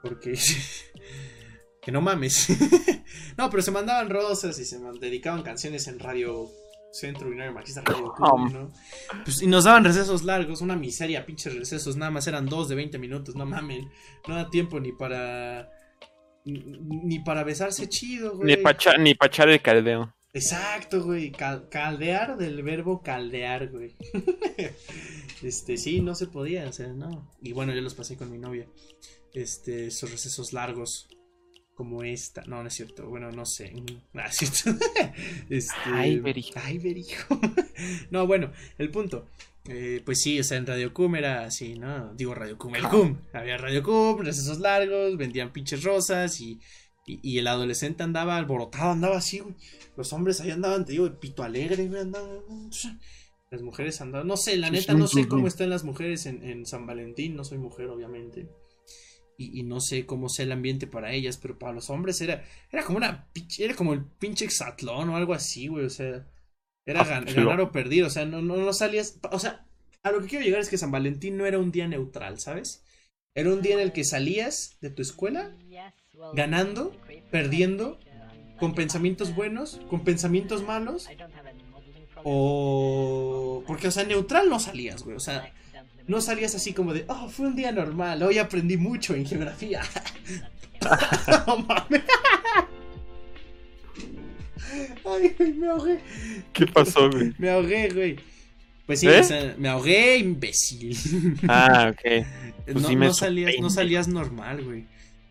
Porque. 0.02 0.34
que 1.84 1.92
no 1.92 2.02
mames. 2.02 2.48
no, 3.38 3.52
pero 3.52 3.62
se 3.62 3.70
mandaban 3.70 4.10
rosas 4.10 4.58
y 4.58 4.66
se 4.66 4.80
dedicaban 5.00 5.44
canciones 5.44 5.88
en 5.88 6.00
radio 6.00 6.50
Centro 6.92 7.30
Binario 7.30 7.54
Marxista 7.54 7.82
Radio 7.82 8.16
¿no? 8.18 8.72
Pues, 9.26 9.44
y 9.44 9.48
nos 9.48 9.66
daban 9.66 9.84
recesos 9.84 10.24
largos, 10.24 10.62
una 10.62 10.76
miseria, 10.76 11.24
pinches 11.24 11.54
recesos, 11.54 11.98
nada 11.98 12.10
más 12.10 12.26
eran 12.26 12.48
dos 12.48 12.68
de 12.68 12.74
20 12.74 12.98
minutos, 12.98 13.36
no 13.36 13.46
mamen. 13.46 13.92
No 14.28 14.34
da 14.34 14.50
tiempo 14.50 14.80
ni 14.80 14.92
para. 14.92 15.70
Ni 16.46 17.20
para 17.20 17.44
besarse 17.44 17.88
chido, 17.88 18.38
güey. 18.38 18.56
Ni 18.56 18.58
para 18.58 18.98
ni 18.98 19.16
pa 19.16 19.28
echar 19.28 19.50
el 19.50 19.62
caldeo. 19.62 20.14
Exacto, 20.34 21.04
güey. 21.04 21.32
caldear 21.32 22.38
del 22.38 22.64
verbo 22.64 23.02
caldear, 23.04 23.70
güey. 23.70 23.96
este, 25.44 25.78
sí, 25.78 26.02
no 26.02 26.16
se 26.16 26.28
podía, 26.28 26.68
o 26.68 26.74
sea, 26.74 26.88
no. 26.88 27.32
Y 27.42 27.54
bueno, 27.54 27.74
yo 27.74 27.82
los 27.82 27.94
pasé 27.94 28.18
con 28.18 28.32
mi 28.32 28.40
novia. 28.40 28.68
Este, 29.34 29.88
esos 29.88 30.12
recesos 30.12 30.52
largos. 30.52 31.08
Como 31.76 32.04
esta. 32.04 32.44
No, 32.46 32.62
no 32.62 32.68
es 32.68 32.74
cierto. 32.74 33.08
Bueno, 33.08 33.32
no 33.32 33.46
sé. 33.46 33.74
No, 34.14 34.24
es 34.26 34.36
cierto. 34.36 34.80
este... 35.50 35.74
Ay, 35.86 36.20
berijo. 36.20 36.60
Ay, 36.64 36.78
berijo. 36.78 37.40
no, 38.12 38.28
bueno, 38.28 38.52
el 38.78 38.90
punto. 38.90 39.28
Eh, 39.66 40.02
pues 40.04 40.22
sí, 40.22 40.40
o 40.40 40.44
sea, 40.44 40.58
en 40.58 40.66
Radio 40.66 40.94
Cum 40.94 41.16
era 41.16 41.46
así, 41.46 41.76
¿no? 41.76 42.14
Digo 42.16 42.36
Radio 42.36 42.58
Cum, 42.58 42.76
el 42.76 42.84
Cum. 42.84 43.18
Había 43.32 43.58
Radio 43.58 43.82
Cum, 43.82 44.20
recesos 44.20 44.60
largos, 44.60 45.16
vendían 45.16 45.54
pinches 45.54 45.84
rosas 45.84 46.42
y, 46.42 46.60
y, 47.06 47.38
el 47.38 47.48
adolescente 47.48 48.04
andaba 48.04 48.36
alborotado, 48.36 48.92
andaba 48.92 49.18
así, 49.18 49.40
güey. 49.40 49.56
Los 49.96 50.12
hombres 50.12 50.42
ahí 50.42 50.52
andaban, 50.52 50.84
te 50.84 50.92
digo, 50.92 51.08
de 51.08 51.16
pito 51.16 51.44
alegre, 51.44 51.88
güey, 51.88 52.02
andaban. 52.02 52.42
Las 53.52 53.62
mujeres 53.62 54.02
andaban. 54.02 54.28
No 54.28 54.36
sé, 54.36 54.58
la 54.58 54.70
neta, 54.70 54.96
no 54.96 55.08
sé 55.08 55.30
cómo 55.30 55.48
están 55.48 55.70
las 55.70 55.86
mujeres 55.86 56.26
en, 56.26 56.44
en 56.44 56.66
San 56.66 56.86
Valentín. 56.86 57.38
No 57.38 57.46
soy 57.46 57.58
mujer, 57.58 57.88
obviamente 57.88 58.50
y, 59.54 59.64
no 59.64 59.80
sé 59.80 60.06
cómo 60.06 60.30
sea 60.30 60.46
el 60.46 60.52
ambiente 60.52 60.88
para 60.88 61.12
ellas, 61.12 61.38
pero 61.38 61.58
para 61.58 61.74
los 61.74 61.90
hombres 61.90 62.22
era, 62.22 62.44
era 62.72 62.84
como 62.84 62.98
una 62.98 63.28
era 63.58 63.76
como 63.76 63.94
el 63.94 64.04
pinche 64.04 64.46
exatlón 64.46 65.10
o 65.10 65.18
algo 65.18 65.34
así, 65.34 65.68
güey, 65.68 65.86
o 65.86 65.90
sea, 65.90 66.28
era 66.86 67.02
ah, 67.02 67.22
ganar 67.22 67.62
o 67.62 67.72
perder, 67.72 68.04
o 68.04 68.10
sea, 68.10 68.26
no, 68.26 68.42
no, 68.42 68.58
no 68.58 68.74
salías, 68.74 69.20
o 69.32 69.40
sea, 69.40 69.66
a 70.04 70.12
lo 70.12 70.22
que 70.22 70.28
quiero 70.28 70.46
llegar 70.46 70.62
es 70.62 70.70
que 70.70 70.78
San 70.78 70.92
Valentín 70.92 71.38
no 71.38 71.46
era 71.46 71.60
un 71.60 71.72
día 71.72 71.88
neutral, 71.88 72.40
¿sabes? 72.40 72.84
Era 73.36 73.52
un 73.52 73.62
día 73.62 73.76
en 73.76 73.80
el 73.80 73.94
que 73.94 74.04
salías 74.04 74.78
de 74.82 74.90
tu 74.90 75.02
escuela 75.02 75.56
ganando, 76.34 76.96
perdiendo, 77.32 78.00
con 78.60 78.76
pensamientos 78.76 79.34
buenos, 79.34 79.82
con 79.90 80.04
pensamientos 80.04 80.64
malos, 80.64 81.10
o... 82.24 83.64
Porque, 83.66 83.88
o 83.88 83.92
sea, 83.92 84.04
neutral 84.04 84.50
no 84.50 84.60
salías, 84.60 85.04
güey, 85.04 85.16
o 85.16 85.20
sea 85.20 85.54
no 86.08 86.22
salías 86.22 86.56
así 86.56 86.74
como 86.74 86.94
de, 86.94 87.06
oh, 87.08 87.30
fue 87.30 87.48
un 87.48 87.56
día 87.56 87.72
normal, 87.72 88.24
hoy 88.24 88.38
aprendí 88.38 88.78
mucho 88.78 89.16
en 89.16 89.26
geografía. 89.26 89.82
no 91.48 91.58
mames. 91.60 92.04
Ay, 95.06 95.54
me 95.54 95.68
ahogué. 95.68 96.00
¿Qué 96.52 96.68
pasó, 96.68 97.10
güey? 97.10 97.34
Me 97.38 97.50
ahogué, 97.50 97.90
güey. 97.90 98.18
Pues 98.86 99.00
sí, 99.00 99.08
¿Eh? 99.08 99.20
o 99.20 99.24
sea, 99.24 99.56
me 99.58 99.70
ahogué, 99.70 100.18
imbécil. 100.18 100.98
Ah, 101.48 101.92
ok. 101.92 102.26
Pues 102.66 102.90
no, 102.90 103.14
salías, 103.14 103.54
no 103.60 103.70
salías 103.70 104.08
normal, 104.08 104.64
güey. 104.64 104.86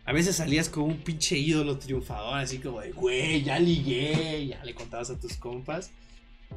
A 0.05 0.11
veces 0.11 0.35
salías 0.35 0.69
como 0.69 0.87
un 0.87 0.97
pinche 0.97 1.37
ídolo 1.37 1.77
triunfador, 1.77 2.37
así 2.37 2.57
como 2.57 2.81
de, 2.81 2.91
güey, 2.91 3.43
ya 3.43 3.57
ligué, 3.57 4.47
ya 4.47 4.63
le 4.63 4.73
contabas 4.73 5.09
a 5.11 5.19
tus 5.19 5.37
compas. 5.37 5.91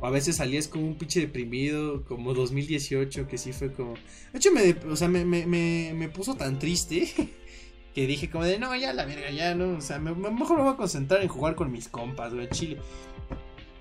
O 0.01 0.07
a 0.07 0.11
veces 0.11 0.37
salías 0.37 0.69
como 0.69 0.87
un 0.87 0.97
pinche 0.97 1.21
deprimido, 1.21 2.05
como 2.05 2.35
2018, 2.35 3.27
que 3.27 3.39
sí 3.39 3.53
fue 3.53 3.73
como... 3.73 3.95
De 4.33 4.39
hecho, 4.39 4.53
me, 4.53 4.77
o 4.91 4.97
sea, 4.97 5.09
me, 5.09 5.25
me, 5.25 5.47
me, 5.47 6.09
puso 6.09 6.35
tan 6.35 6.59
triste 6.59 7.09
que 7.95 8.07
dije 8.07 8.31
como 8.31 8.45
de, 8.45 8.59
no, 8.59 8.75
ya 8.77 8.93
la 8.93 9.05
verga, 9.05 9.31
ya, 9.31 9.55
¿no? 9.55 9.79
O 9.79 9.81
sea, 9.81 9.99
mejor 9.99 10.57
me 10.57 10.63
voy 10.65 10.73
a 10.75 10.77
concentrar 10.77 11.23
en 11.23 11.29
jugar 11.29 11.55
con 11.55 11.73
mis 11.73 11.89
compas, 11.89 12.35
güey, 12.35 12.49
chile. 12.51 12.79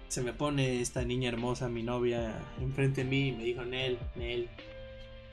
Se 0.08 0.22
me 0.22 0.32
pone 0.32 0.82
esta 0.82 1.04
niña 1.04 1.30
hermosa, 1.30 1.68
mi 1.68 1.84
novia, 1.84 2.40
enfrente 2.62 3.04
de 3.04 3.10
mí 3.10 3.30
y 3.30 3.32
me 3.34 3.44
dijo, 3.44 3.66
Nel, 3.66 3.98
Nel, 4.16 4.48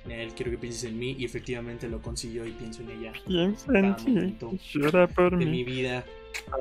Nel, 0.07 0.33
quiero 0.35 0.51
que 0.51 0.59
pienses 0.59 0.85
en 0.85 0.99
mí. 0.99 1.15
Y 1.19 1.25
efectivamente 1.25 1.89
lo 1.89 2.03
consiguió 2.03 2.45
y 2.47 2.51
pienso 2.51 2.83
en 2.83 2.91
ella. 2.91 3.13
Piensa 3.27 3.79
en 3.79 4.37
ti, 4.37 4.59
llora 4.73 5.07
por 5.07 5.39
de 5.39 5.47
mi 5.47 5.63
vida. 5.63 6.05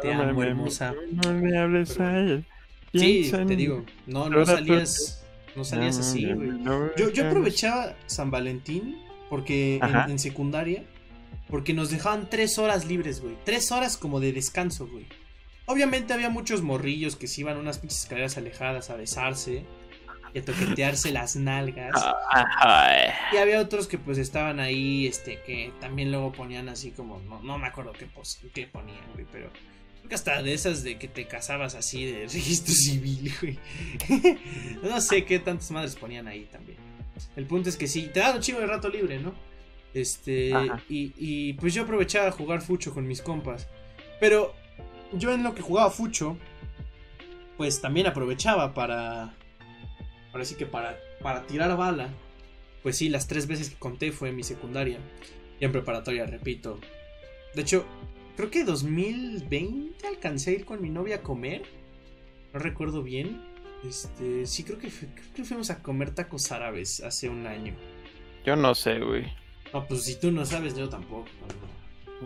Te 0.01 0.13
amo, 0.13 0.43
hermosa. 0.43 0.93
No 1.11 1.33
me 1.33 1.57
hables 1.57 1.99
a 1.99 2.19
él. 2.19 2.45
Sí, 2.93 3.31
te 3.31 3.55
digo, 3.55 3.85
no, 4.05 4.29
no 4.29 4.45
salías, 4.45 5.23
no 5.55 5.63
salías 5.63 5.97
así, 5.97 6.25
güey. 6.25 6.49
Yo, 6.97 7.09
yo 7.09 7.27
aprovechaba 7.27 7.95
San 8.05 8.31
Valentín 8.31 8.97
porque 9.29 9.79
en, 10.09 10.19
secundaria, 10.19 10.83
porque 11.47 11.73
nos 11.73 11.89
dejaban 11.89 12.29
tres 12.29 12.57
horas 12.57 12.85
libres, 12.85 13.21
güey. 13.21 13.37
Tres 13.45 13.71
horas 13.71 13.95
como 13.95 14.19
de 14.19 14.33
descanso, 14.33 14.87
güey. 14.87 15.07
Obviamente 15.67 16.13
había 16.13 16.29
muchos 16.29 16.61
morrillos 16.61 17.15
que 17.15 17.27
se 17.27 17.41
iban 17.41 17.55
a 17.55 17.59
unas 17.61 17.79
pinches 17.79 18.01
escaleras 18.01 18.37
alejadas 18.37 18.89
a 18.89 18.97
besarse 18.97 19.63
y 20.33 20.39
a 20.39 20.43
toquetearse 20.43 21.11
las 21.13 21.37
nalgas. 21.37 21.93
Y 23.31 23.37
había 23.37 23.61
otros 23.61 23.87
que 23.87 23.97
pues 23.97 24.17
estaban 24.17 24.59
ahí, 24.59 25.07
este, 25.07 25.41
que 25.43 25.71
también 25.79 26.11
luego 26.11 26.33
ponían 26.33 26.67
así 26.67 26.91
como, 26.91 27.21
no, 27.21 27.41
no 27.41 27.57
me 27.57 27.67
acuerdo 27.67 27.93
qué, 27.93 28.09
qué 28.53 28.67
ponían, 28.67 28.99
güey, 29.13 29.25
pero 29.31 29.49
hasta 30.09 30.41
de 30.41 30.53
esas 30.53 30.83
de 30.83 30.97
que 30.97 31.07
te 31.07 31.25
casabas 31.25 31.75
así 31.75 32.05
de 32.05 32.23
registro 32.33 32.73
civil, 32.73 33.33
güey. 33.41 33.59
no 34.83 34.99
sé 35.01 35.25
qué 35.25 35.39
tantas 35.39 35.71
madres 35.71 35.95
ponían 35.95 36.27
ahí 36.27 36.47
también. 36.51 36.77
El 37.35 37.45
punto 37.45 37.69
es 37.69 37.77
que 37.77 37.87
sí, 37.87 38.09
te 38.13 38.19
da 38.19 38.35
un 38.35 38.41
chingo 38.41 38.59
de 38.59 38.67
rato 38.67 38.89
libre, 38.89 39.19
¿no? 39.19 39.33
Este, 39.93 40.51
y, 40.87 41.13
y, 41.17 41.53
pues 41.53 41.73
yo 41.73 41.83
aprovechaba 41.83 42.27
a 42.27 42.31
jugar 42.31 42.61
fucho 42.61 42.93
con 42.93 43.07
mis 43.07 43.21
compas. 43.21 43.67
Pero 44.19 44.53
yo 45.13 45.33
en 45.33 45.43
lo 45.43 45.53
que 45.53 45.61
jugaba 45.61 45.89
fucho, 45.89 46.37
pues 47.57 47.81
también 47.81 48.07
aprovechaba 48.07 48.73
para. 48.73 49.33
Ahora 50.31 50.45
sí 50.45 50.55
que 50.55 50.65
para, 50.65 50.97
para 51.21 51.45
tirar 51.45 51.75
bala. 51.77 52.09
Pues 52.83 52.97
sí, 52.97 53.09
las 53.09 53.27
tres 53.27 53.47
veces 53.47 53.69
que 53.69 53.75
conté 53.75 54.11
fue 54.11 54.29
en 54.29 54.35
mi 54.35 54.43
secundaria. 54.43 54.97
Y 55.59 55.65
en 55.65 55.71
preparatoria, 55.71 56.25
repito. 56.25 56.79
De 57.53 57.61
hecho, 57.61 57.85
creo 58.41 58.49
que 58.49 58.63
2020 58.63 60.07
alcancé 60.07 60.49
a 60.49 60.53
ir 60.53 60.65
con 60.65 60.81
mi 60.81 60.89
novia 60.89 61.17
a 61.17 61.21
comer. 61.21 61.61
No 62.53 62.59
recuerdo 62.59 63.03
bien. 63.03 63.39
Este, 63.87 64.47
sí, 64.47 64.63
creo 64.63 64.79
que, 64.79 64.89
fuimos 64.89 65.69
a 65.69 65.83
comer 65.83 66.15
tacos 66.15 66.51
árabes 66.51 67.01
hace 67.01 67.29
un 67.29 67.45
año. 67.45 67.75
Yo 68.43 68.55
no 68.55 68.73
sé, 68.73 68.99
güey. 68.99 69.31
No, 69.71 69.85
pues 69.85 70.05
si 70.05 70.19
tú 70.19 70.31
no 70.31 70.43
sabes, 70.43 70.75
yo 70.75 70.89
tampoco. 70.89 71.27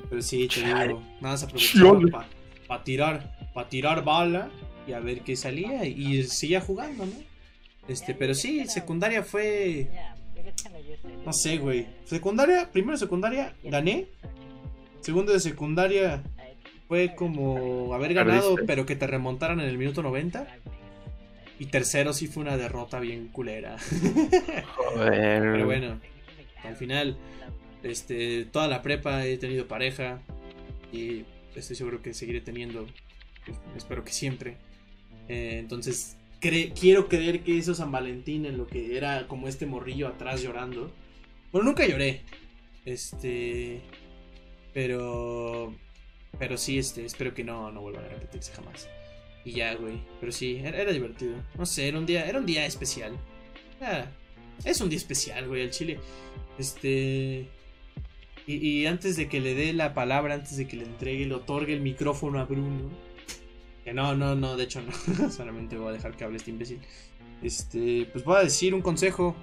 Pero 0.10 0.22
sí, 0.22 0.48
te 0.48 0.62
digo, 0.62 1.02
nada 1.20 1.34
más 1.34 1.44
aprovechaba 1.44 2.00
para 2.66 2.84
tirar, 2.84 3.52
para 3.54 3.68
tirar 3.68 4.04
bala 4.06 4.50
y 4.88 4.94
a 4.94 5.00
ver 5.02 5.22
qué 5.22 5.36
salía 5.36 5.86
y 5.86 6.24
seguía 6.24 6.62
jugando, 6.62 7.06
¿no? 7.06 7.14
Este, 7.90 8.14
pero 8.16 8.34
sí, 8.34 8.66
secundaria 8.68 9.22
fue. 9.22 9.90
No 11.26 11.34
sé, 11.34 11.58
güey. 11.58 11.88
Secundaria, 12.06 12.72
primero 12.72 12.98
secundaria, 12.98 13.54
gané. 13.64 14.08
Segundo 15.06 15.34
de 15.34 15.40
secundaria 15.40 16.24
fue 16.88 17.14
como 17.14 17.94
haber 17.94 18.16
ganado, 18.16 18.56
pero 18.66 18.88
que 18.88 18.96
te 18.96 19.06
remontaran 19.06 19.60
en 19.60 19.70
el 19.70 19.78
minuto 19.78 20.02
90. 20.02 20.48
Y 21.60 21.68
tercero 21.68 22.12
sí 22.12 22.26
fue 22.26 22.42
una 22.42 22.58
derrota 22.58 23.00
bien 23.00 23.28
culera. 23.28 23.78
Joder. 24.76 25.42
Pero 25.54 25.66
bueno, 25.66 26.02
al 26.64 26.76
final, 26.76 27.18
este, 27.84 28.46
toda 28.46 28.68
la 28.68 28.82
prepa 28.82 29.28
he 29.28 29.38
tenido 29.38 29.68
pareja. 29.68 30.22
Y 30.92 31.26
estoy 31.54 31.76
seguro 31.76 32.02
que 32.02 32.16
seguiré 32.16 32.42
teniendo. 32.42 32.88
Espero 33.78 34.04
que 34.04 34.12
siempre. 34.12 34.58
Eh, 35.30 35.58
entonces, 35.60 36.18
quiero 36.40 37.10
creer 37.10 37.42
que 37.42 37.60
eso 37.60 37.76
San 37.76 37.92
Valentín 37.92 38.48
en 38.48 38.58
lo 38.58 38.66
que 38.66 38.98
era 38.98 39.28
como 39.28 39.48
este 39.48 39.68
morrillo 39.68 40.08
atrás 40.08 40.42
llorando. 40.42 40.92
Bueno, 41.52 41.68
nunca 41.68 41.86
lloré. 41.86 42.24
Este. 42.86 43.84
Pero. 44.76 45.74
Pero 46.38 46.58
sí, 46.58 46.78
este, 46.78 47.06
espero 47.06 47.34
que 47.34 47.46
no, 47.46 47.72
no 47.72 47.82
vuelva 47.82 48.02
a 48.02 48.10
repetirse 48.10 48.52
jamás. 48.52 48.90
Y 49.46 49.54
ya, 49.54 49.74
güey. 49.76 50.02
Pero 50.20 50.34
sí, 50.34 50.62
era, 50.62 50.92
divertido. 50.92 51.38
No 51.58 51.66
sé, 51.66 51.88
era 51.88 51.98
un 51.98 52.06
día, 52.06 52.28
era 52.28 52.40
un 52.40 52.46
día 52.46 52.66
especial. 52.66 53.18
es 54.66 54.82
un 54.82 54.90
día 54.90 54.98
especial, 54.98 55.48
güey, 55.48 55.64
al 55.64 55.72
chile. 55.72 55.98
Este. 56.60 57.48
Y, 58.48 58.86
antes 58.86 59.16
de 59.16 59.30
que 59.30 59.40
le 59.40 59.56
dé 59.56 59.72
la 59.72 59.94
palabra, 59.94 60.36
antes 60.36 60.58
de 60.58 60.68
que 60.68 60.76
le 60.76 60.84
entregue, 60.84 61.26
le 61.26 61.34
otorgue 61.34 61.74
el 61.74 61.82
micrófono 61.82 62.40
a 62.40 62.44
Bruno. 62.44 62.92
Que 63.86 63.94
no, 63.94 64.14
no, 64.14 64.36
no, 64.36 64.58
de 64.58 64.66
hecho 64.66 64.82
no. 64.82 65.30
Solamente 65.32 65.78
voy 65.78 65.90
a 65.90 65.94
dejar 65.94 66.18
que 66.18 66.26
hable 66.26 66.36
este 66.36 66.52
imbécil. 66.52 66.82
Este, 67.42 68.10
pues 68.12 68.26
voy 68.26 68.38
a 68.38 68.44
decir 68.44 68.74
un 68.74 68.82
consejo. 68.82 69.38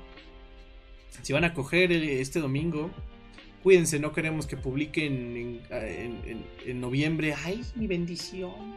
Si 1.22 1.32
van 1.32 1.44
a 1.44 1.54
coger 1.54 1.90
este 1.90 2.38
domingo, 2.38 2.90
Cuídense, 3.62 4.00
no 4.00 4.12
queremos 4.12 4.46
que 4.46 4.56
publiquen 4.56 5.60
en, 5.70 6.80
noviembre. 6.80 7.34
¡Ay, 7.44 7.62
mi 7.76 7.86
bendición! 7.86 8.74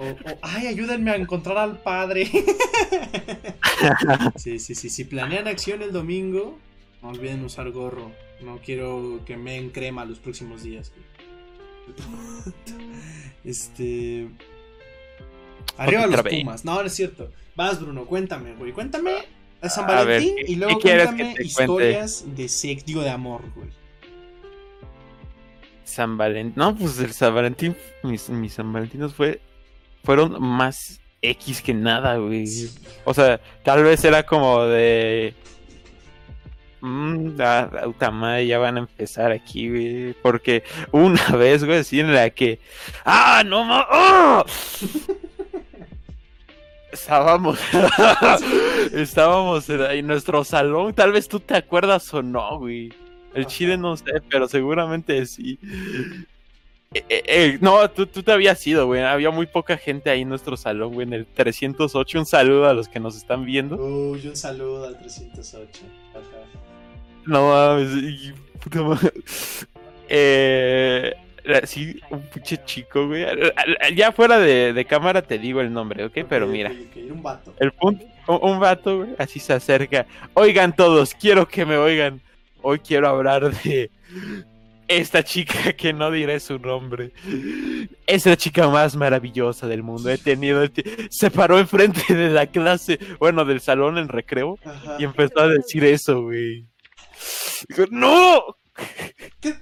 O, 0.00 0.16
¡Ay, 0.42 0.66
ayúdenme 0.66 1.12
a 1.12 1.16
encontrar 1.16 1.58
al 1.58 1.78
padre! 1.78 2.26
sí, 4.36 4.58
sí, 4.58 4.74
sí. 4.74 4.90
Si 4.90 5.04
planean 5.04 5.46
acción 5.46 5.82
el 5.82 5.92
domingo, 5.92 6.58
no 7.02 7.10
olviden 7.10 7.44
usar 7.44 7.70
gorro. 7.70 8.10
No 8.42 8.58
quiero 8.58 9.20
que 9.24 9.36
me 9.36 9.52
den 9.52 9.70
crema 9.70 10.04
los 10.04 10.18
próximos 10.18 10.64
días. 10.64 10.92
este. 13.44 14.28
Arriba 15.76 16.08
los 16.08 16.22
Pumas. 16.22 16.64
No, 16.64 16.74
no 16.74 16.82
es 16.82 16.94
cierto. 16.94 17.30
Vas, 17.54 17.80
Bruno, 17.80 18.06
cuéntame, 18.06 18.54
güey. 18.54 18.72
Cuéntame 18.72 19.37
a 19.60 19.68
San 19.68 19.86
Valentín 19.86 20.34
y 20.46 20.56
luego 20.56 20.80
cuéntame 20.80 21.34
historias 21.40 22.24
de 22.36 22.48
sex, 22.48 22.84
digo 22.84 23.02
de 23.02 23.10
amor, 23.10 23.42
güey. 23.54 23.68
San 25.84 26.16
Valentín. 26.16 26.52
No, 26.56 26.76
pues 26.76 26.98
el 27.00 27.12
San 27.12 27.34
Valentín, 27.34 27.76
mis, 28.02 28.28
mis 28.28 28.52
San 28.52 28.72
Valentinos 28.72 29.14
fue, 29.14 29.40
fueron 30.04 30.40
más 30.40 31.00
X 31.22 31.62
que 31.62 31.74
nada, 31.74 32.16
güey. 32.16 32.46
O 33.04 33.14
sea, 33.14 33.40
tal 33.64 33.82
vez 33.82 34.04
era 34.04 34.22
como 34.22 34.62
de. 34.64 35.34
Mmm, 36.80 37.36
madre, 38.12 38.46
ya 38.46 38.58
van 38.58 38.76
a 38.76 38.80
empezar 38.80 39.32
aquí, 39.32 39.68
güey. 39.68 40.12
Porque 40.22 40.62
una 40.92 41.26
vez, 41.36 41.64
güey, 41.64 41.78
así 41.78 42.00
en 42.00 42.14
la 42.14 42.30
que. 42.30 42.60
¡Ah, 43.04 43.42
no! 43.44 43.66
¡Oh! 43.90 44.44
Estábamos. 47.00 47.58
Estábamos 48.92 49.68
en, 49.70 50.06
nuestro 50.06 50.44
salón. 50.44 50.94
Tal 50.94 51.12
vez 51.12 51.28
tú 51.28 51.40
te 51.40 51.56
acuerdas 51.56 52.12
o 52.14 52.22
no, 52.22 52.58
güey. 52.58 52.92
El 53.34 53.46
chile 53.46 53.76
no 53.76 53.96
sé, 53.96 54.04
pero 54.28 54.48
seguramente 54.48 55.24
sí. 55.26 55.58
Eh, 56.94 57.04
eh, 57.08 57.22
eh, 57.26 57.58
no, 57.60 57.88
tú, 57.90 58.06
tú 58.06 58.22
te 58.22 58.32
habías 58.32 58.66
ido, 58.66 58.86
güey. 58.86 59.02
Había 59.02 59.30
muy 59.30 59.46
poca 59.46 59.76
gente 59.76 60.10
ahí 60.10 60.22
en 60.22 60.28
nuestro 60.28 60.56
salón, 60.56 60.94
güey. 60.94 61.06
En 61.06 61.12
el 61.12 61.26
308. 61.26 62.18
Un 62.18 62.26
saludo 62.26 62.68
a 62.68 62.74
los 62.74 62.88
que 62.88 63.00
nos 63.00 63.16
están 63.16 63.44
viendo. 63.44 63.76
Uy, 63.76 64.26
un 64.26 64.36
saludo 64.36 64.86
al 64.88 64.98
308. 64.98 65.82
No 67.26 67.48
mames. 67.48 68.32
Eh, 70.08 71.14
sí, 71.64 72.00
un 72.10 72.22
pinche 72.22 72.62
chico, 72.64 73.06
güey. 73.06 73.26
Ya 73.94 74.12
fuera 74.12 74.38
de, 74.38 74.86
cámara 74.88 75.22
te 75.22 75.38
digo 75.38 75.60
el 75.60 75.72
nombre, 75.72 76.04
¿ok? 76.04 76.18
Pero 76.28 76.46
mira. 76.46 76.72
Un 77.10 77.22
vato. 77.22 77.54
El 77.58 77.72
punto, 77.72 78.04
un, 78.26 78.60
vato, 78.60 78.98
güey, 78.98 79.10
así 79.18 79.40
se 79.40 79.52
acerca. 79.52 80.06
Oigan 80.34 80.74
todos, 80.74 81.14
quiero 81.14 81.46
que 81.48 81.64
me 81.64 81.76
oigan. 81.76 82.20
Hoy 82.62 82.80
quiero 82.80 83.08
hablar 83.08 83.50
de 83.62 83.90
esta 84.88 85.22
chica 85.22 85.72
que 85.76 85.92
no 85.92 86.10
diré 86.10 86.40
su 86.40 86.58
nombre. 86.58 87.12
Es 88.06 88.26
la 88.26 88.36
chica 88.36 88.68
más 88.68 88.96
maravillosa 88.96 89.66
del 89.66 89.82
mundo. 89.82 90.10
He 90.10 90.18
tenido. 90.18 90.66
Se 91.10 91.30
paró 91.30 91.58
enfrente 91.58 92.14
de 92.14 92.30
la 92.30 92.46
clase, 92.46 92.98
bueno, 93.18 93.44
del 93.44 93.60
salón 93.60 93.98
en 93.98 94.08
recreo, 94.08 94.58
y 94.98 95.04
empezó 95.04 95.40
a 95.40 95.48
decir 95.48 95.84
eso, 95.84 96.22
güey. 96.22 96.66
¡No! 97.90 98.56
¿Qué, 99.40 99.54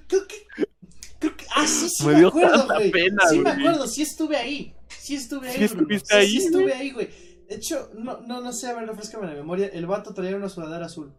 Ah, 1.55 1.67
sí, 1.67 1.89
sí 1.89 2.05
me, 2.05 2.13
me 2.13 2.27
acuerdo, 2.27 2.65
güey. 2.65 2.91
Sí 3.29 3.39
me 3.39 3.49
acuerdo, 3.49 3.87
sí 3.87 4.01
estuve 4.01 4.37
ahí. 4.37 4.75
Sí 4.99 5.15
estuve 5.15 5.49
ahí. 5.49 5.57
Sí 5.57 5.63
estuviste 5.63 6.15
ahí. 6.15 6.29
Sí, 6.29 6.37
estuve 6.37 6.73
ahí, 6.73 6.91
güey. 6.91 7.09
De 7.47 7.55
hecho, 7.55 7.89
no, 7.97 8.19
no, 8.21 8.41
no 8.41 8.51
sé, 8.51 8.67
a 8.67 8.73
ver, 8.73 8.87
refrescame 8.87 9.27
la 9.27 9.33
memoria. 9.33 9.67
El 9.67 9.85
vato 9.87 10.13
traía 10.13 10.35
una 10.35 10.49
sudadera 10.49 10.85
azul. 10.85 11.13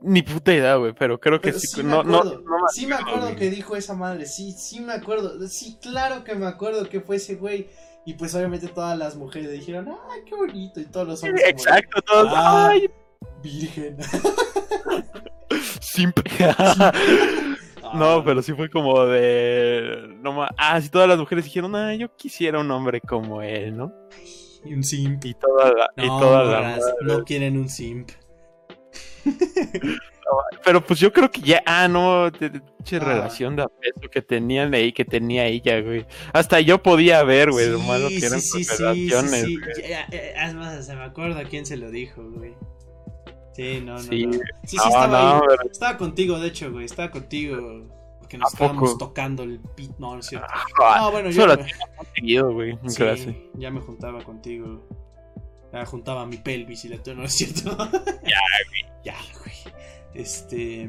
Ni 0.00 0.22
puta 0.22 0.52
idea, 0.52 0.74
güey, 0.76 0.92
pero 0.92 1.20
creo 1.20 1.40
que 1.40 1.52
sí. 1.52 1.66
sí 1.66 1.82
no, 1.82 2.02
no, 2.02 2.24
no, 2.24 2.40
sí 2.72 2.86
me 2.86 2.96
acuerdo 2.96 3.36
que 3.36 3.50
dijo 3.50 3.76
esa 3.76 3.94
madre. 3.94 4.26
Sí, 4.26 4.52
sí 4.52 4.80
me 4.80 4.92
acuerdo. 4.92 5.46
Sí, 5.48 5.78
claro 5.80 6.24
que 6.24 6.34
me 6.34 6.46
acuerdo 6.46 6.88
que 6.88 7.00
fue 7.00 7.16
ese 7.16 7.36
güey. 7.36 7.68
Y 8.04 8.14
pues 8.14 8.34
obviamente 8.34 8.66
todas 8.66 8.98
las 8.98 9.14
mujeres 9.14 9.52
dijeron, 9.52 9.88
¡ay, 10.10 10.22
qué 10.26 10.34
bonito! 10.34 10.80
Y 10.80 10.86
todos 10.86 11.06
los 11.06 11.22
hombres. 11.22 11.44
Exacto, 11.46 12.02
todos. 12.02 12.32
Ah, 12.34 12.70
¡Ay! 12.70 12.90
Virgen. 13.42 13.96
Simple. 15.80 16.24
no, 17.94 18.24
pero 18.24 18.42
sí 18.42 18.52
fue 18.52 18.70
como 18.70 19.04
de. 19.06 20.16
No, 20.20 20.46
ah, 20.56 20.80
sí, 20.80 20.88
todas 20.88 21.08
las 21.08 21.18
mujeres 21.18 21.44
dijeron, 21.44 21.74
ah, 21.76 21.94
yo 21.94 22.14
quisiera 22.16 22.58
un 22.60 22.70
hombre 22.70 23.00
como 23.00 23.42
él, 23.42 23.76
¿no? 23.76 23.92
Y 24.64 24.74
un 24.74 24.82
simp. 24.82 25.24
Y 25.24 25.34
toda 25.34 25.72
la. 25.72 25.88
No, 25.96 26.04
y 26.04 26.08
toda 26.08 26.78
no 27.02 27.24
quieren 27.24 27.58
un 27.58 27.68
simp. 27.68 28.10
Pero 30.64 30.84
pues 30.84 30.98
yo 31.00 31.12
creo 31.12 31.30
que 31.30 31.40
ya, 31.40 31.62
ah, 31.66 31.88
no, 31.88 32.30
de, 32.30 32.46
ah. 32.56 32.98
relación 32.98 33.56
de 33.56 33.62
apeso 33.62 34.08
que 34.10 34.22
tenían 34.22 34.72
ahí, 34.74 34.92
que 34.92 35.04
tenía 35.04 35.46
ella, 35.46 35.80
güey. 35.80 36.06
Hasta 36.32 36.60
yo 36.60 36.82
podía 36.82 37.22
ver, 37.24 37.50
güey, 37.50 37.68
lo 37.68 37.78
malo 37.80 38.08
que 38.08 38.24
eran 38.24 38.40
sí, 38.40 38.64
sus 38.64 38.78
relaciones. 38.78 39.42
Sí, 39.42 39.56
sí, 39.74 39.82
Es 40.12 40.54
más, 40.54 40.86
se 40.86 40.94
me 40.94 41.02
acuerda 41.02 41.44
quién 41.44 41.66
se 41.66 41.76
lo 41.76 41.90
dijo, 41.90 42.22
güey. 42.22 42.54
Sí, 43.52 43.80
no, 43.84 43.94
no. 43.94 44.02
Sí, 44.02 44.26
no. 44.26 44.32
sí, 44.32 44.40
sí 44.66 44.76
estaba 44.76 45.38
ahí. 45.38 45.42
Estaba 45.70 45.98
contigo, 45.98 46.38
de 46.38 46.48
hecho, 46.48 46.72
güey. 46.72 46.86
Estaba 46.86 47.10
contigo. 47.10 47.86
Porque 48.18 48.38
nos 48.38 48.52
estábamos 48.52 48.96
tocando 48.98 49.42
el 49.42 49.60
pit. 49.60 49.92
No, 49.98 50.14
no 50.14 50.20
es 50.20 50.26
cierto. 50.26 50.46
Ah, 50.82 50.98
no, 51.00 51.10
bueno, 51.10 51.30
yo. 51.30 51.46
Me... 51.46 52.40
güey, 52.40 52.70
en 52.70 52.94
clase. 52.94 53.50
Ya 53.54 53.70
me 53.70 53.80
juntaba 53.80 54.24
contigo. 54.24 54.86
Ya 55.72 55.84
juntaba 55.86 56.26
mi 56.26 56.36
pelvis 56.36 56.84
y 56.84 56.88
la 56.88 56.98
no 57.14 57.24
es 57.24 57.32
cierto. 57.32 57.70
ya, 58.06 58.40
güey. 58.68 58.92
Ya, 59.04 59.16
güey. 59.38 59.74
Este. 60.14 60.88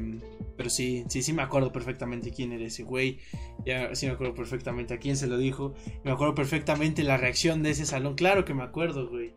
Pero 0.56 0.70
sí, 0.70 1.04
sí, 1.08 1.22
sí 1.22 1.32
me 1.32 1.42
acuerdo 1.42 1.72
perfectamente 1.72 2.30
quién 2.30 2.52
era 2.52 2.64
ese 2.64 2.82
güey. 2.82 3.18
Ya 3.66 3.94
sí 3.94 4.06
me 4.06 4.12
acuerdo 4.12 4.34
perfectamente 4.34 4.94
a 4.94 4.98
quién 4.98 5.16
se 5.16 5.26
lo 5.26 5.36
dijo. 5.36 5.74
Me 6.02 6.12
acuerdo 6.12 6.34
perfectamente 6.34 7.02
la 7.02 7.16
reacción 7.16 7.62
de 7.62 7.70
ese 7.70 7.84
salón. 7.84 8.14
Claro 8.14 8.44
que 8.44 8.54
me 8.54 8.62
acuerdo, 8.62 9.08
güey. 9.08 9.34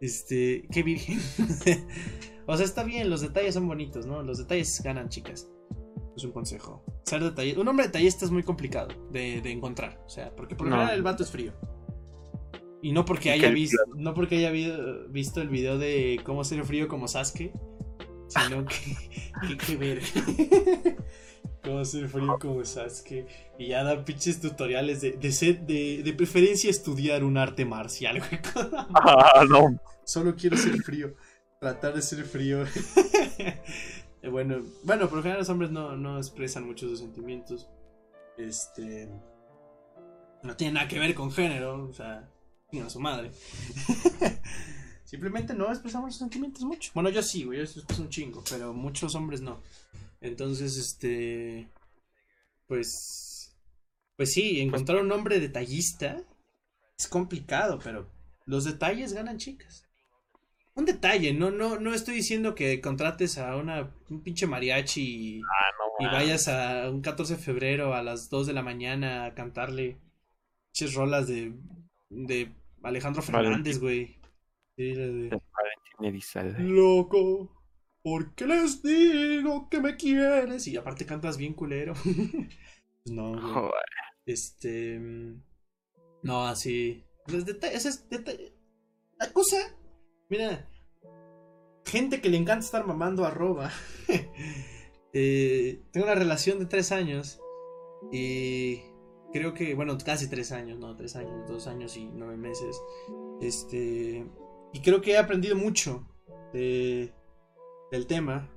Este. 0.00 0.66
Qué 0.72 0.82
virgen. 0.82 1.20
O 2.46 2.56
sea, 2.56 2.64
está 2.64 2.82
bien, 2.82 3.08
los 3.08 3.20
detalles 3.20 3.54
son 3.54 3.66
bonitos, 3.68 4.06
¿no? 4.06 4.22
Los 4.22 4.38
detalles 4.38 4.80
ganan, 4.82 5.08
chicas. 5.08 5.48
Es 6.16 6.24
un 6.24 6.32
consejo. 6.32 6.84
Ser 7.04 7.22
detallista. 7.22 7.60
Un 7.60 7.68
hombre 7.68 7.86
detallista 7.86 8.24
es 8.24 8.30
muy 8.30 8.42
complicado 8.42 8.88
de, 9.10 9.38
encontrar. 9.50 10.00
O 10.04 10.08
sea, 10.08 10.34
porque 10.34 10.54
por 10.54 10.66
lo 10.66 10.74
general 10.74 10.94
el 10.94 11.02
vato 11.02 11.22
es 11.22 11.30
frío. 11.30 11.52
Y 12.82 12.92
no 12.92 13.04
porque 13.04 13.30
haya 13.30 13.50
visto. 13.50 13.78
No 13.94 14.12
porque 14.12 14.36
haya 14.36 14.50
visto 15.08 15.40
el 15.40 15.48
video 15.48 15.78
de 15.78 16.20
cómo 16.24 16.44
ser 16.44 16.64
frío 16.64 16.88
como 16.88 17.08
Sasuke. 17.08 17.52
Sino 18.28 18.64
que. 18.66 19.56
que, 19.66 19.76
ver. 19.76 20.02
cómo 21.62 21.84
ser 21.84 22.08
frío 22.08 22.38
como 22.38 22.64
Sasuke. 22.64 23.26
Y 23.58 23.68
ya 23.68 23.84
da 23.84 24.04
pinches 24.04 24.40
tutoriales 24.40 25.00
de, 25.00 25.12
de, 25.12 26.02
de, 26.02 26.12
preferencia 26.12 26.68
estudiar 26.68 27.24
un 27.24 27.38
arte 27.38 27.64
marcial, 27.64 28.18
güey. 28.18 28.40
Ah, 28.94 29.44
no. 29.48 29.80
Solo 30.04 30.34
quiero 30.34 30.56
ser 30.56 30.76
frío. 30.82 31.14
Tratar 31.62 31.94
de 31.94 32.02
ser 32.02 32.24
frío. 32.24 32.64
bueno, 34.32 34.64
bueno, 34.82 35.08
por 35.08 35.18
lo 35.18 35.22
general 35.22 35.38
los 35.38 35.48
hombres 35.48 35.70
no, 35.70 36.18
expresan 36.18 36.66
mucho 36.66 36.88
sus 36.88 36.98
sentimientos. 36.98 37.68
Este. 38.36 39.08
No 40.42 40.56
tiene 40.56 40.72
nada 40.72 40.88
que 40.88 40.98
ver 40.98 41.14
con 41.14 41.30
género, 41.30 41.84
o 41.84 41.92
sea, 41.92 42.28
a 42.84 42.90
su 42.90 42.98
madre. 42.98 43.30
Simplemente 45.04 45.54
no 45.54 45.70
expresamos 45.70 46.08
los 46.08 46.16
sentimientos 46.16 46.64
mucho. 46.64 46.90
Bueno, 46.94 47.10
yo 47.10 47.22
sí, 47.22 47.44
güey, 47.44 47.58
yo 47.58 47.62
es 47.62 47.98
un 48.00 48.08
chingo, 48.08 48.42
pero 48.50 48.74
muchos 48.74 49.14
hombres 49.14 49.40
no. 49.40 49.62
Entonces, 50.20 50.76
este. 50.76 51.68
Pues. 52.66 53.54
Pues 54.16 54.32
sí, 54.32 54.60
encontrar 54.60 55.00
un 55.00 55.12
hombre 55.12 55.38
detallista 55.38 56.20
es 56.98 57.06
complicado, 57.06 57.78
pero 57.84 58.08
los 58.46 58.64
detalles 58.64 59.12
ganan 59.12 59.38
chicas 59.38 59.81
un 60.74 60.84
detalle, 60.84 61.34
no, 61.34 61.50
no, 61.50 61.78
no 61.78 61.92
estoy 61.92 62.14
diciendo 62.14 62.54
que 62.54 62.80
contrates 62.80 63.38
a 63.38 63.56
una, 63.56 63.94
un 64.08 64.22
pinche 64.22 64.46
mariachi 64.46 65.02
y, 65.02 65.40
ah, 65.42 66.12
vayas 66.12 66.48
a 66.48 66.90
un 66.90 67.02
14 67.02 67.36
de 67.36 67.42
febrero 67.42 67.94
a 67.94 68.02
las 68.02 68.30
2 68.30 68.46
de 68.46 68.52
la 68.52 68.62
mañana 68.62 69.26
a 69.26 69.34
cantarle 69.34 69.98
pinches 70.72 70.94
rolas 70.94 71.28
de, 71.28 71.52
de 72.08 72.52
Alejandro 72.82 73.22
Fernández, 73.22 73.78
güey. 73.78 74.18
Loco, 76.58 77.50
¿por 78.02 78.34
qué 78.34 78.46
les 78.46 78.82
digo 78.82 79.68
que 79.68 79.80
me 79.80 79.96
quieres? 79.96 80.66
Y 80.66 80.76
aparte 80.76 81.04
cantas 81.04 81.36
bien 81.36 81.52
culero. 81.52 81.92
pues 82.02 82.06
no, 83.06 83.32
güey. 83.60 83.72
Este. 84.24 84.98
No, 86.22 86.46
así. 86.46 87.04
Los 87.26 87.44
detalles. 87.44 87.84
Es 87.84 88.08
detalle. 88.08 88.54
La 89.18 89.32
cosa 89.32 89.56
Mira, 90.32 90.66
gente 91.84 92.22
que 92.22 92.30
le 92.30 92.38
encanta 92.38 92.64
estar 92.64 92.86
mamando 92.86 93.26
arroba. 93.26 93.70
eh, 95.12 95.82
tengo 95.90 96.06
una 96.06 96.14
relación 96.14 96.58
de 96.58 96.64
tres 96.64 96.90
años 96.90 97.38
y 98.10 98.80
creo 99.30 99.52
que, 99.52 99.74
bueno, 99.74 99.98
casi 100.02 100.30
tres 100.30 100.50
años, 100.50 100.78
no, 100.78 100.96
tres 100.96 101.16
años, 101.16 101.46
dos 101.46 101.66
años 101.66 101.98
y 101.98 102.06
nueve 102.06 102.38
meses. 102.38 102.80
Este, 103.42 104.26
y 104.72 104.80
creo 104.80 105.02
que 105.02 105.10
he 105.10 105.18
aprendido 105.18 105.54
mucho 105.54 106.08
de, 106.54 107.12
del 107.90 108.06
tema, 108.06 108.50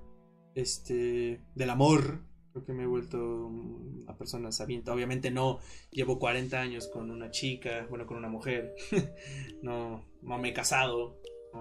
este, 0.53 1.43
del 1.55 1.69
amor. 1.69 2.21
Creo 2.53 2.63
que 2.63 2.71
me 2.71 2.83
he 2.83 2.87
vuelto 2.87 3.17
una 3.17 4.17
persona 4.17 4.49
sabiente. 4.53 4.91
Obviamente 4.91 5.29
no 5.29 5.59
llevo 5.91 6.19
40 6.19 6.57
años 6.57 6.87
con 6.87 7.11
una 7.11 7.31
chica, 7.31 7.85
bueno, 7.89 8.05
con 8.05 8.15
una 8.15 8.29
mujer. 8.29 8.75
no, 9.61 10.05
no 10.21 10.37
me 10.37 10.51
he 10.51 10.53
casado 10.53 11.19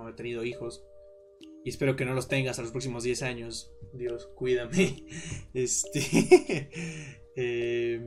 he 0.08 0.12
tenido 0.12 0.44
hijos. 0.44 0.84
Y 1.64 1.70
espero 1.70 1.96
que 1.96 2.04
no 2.04 2.14
los 2.14 2.28
tengas 2.28 2.58
a 2.58 2.62
los 2.62 2.70
próximos 2.70 3.04
10 3.04 3.22
años. 3.22 3.72
Dios, 3.92 4.26
cuídame. 4.34 5.04
Este. 5.54 6.70
Eh, 7.36 8.00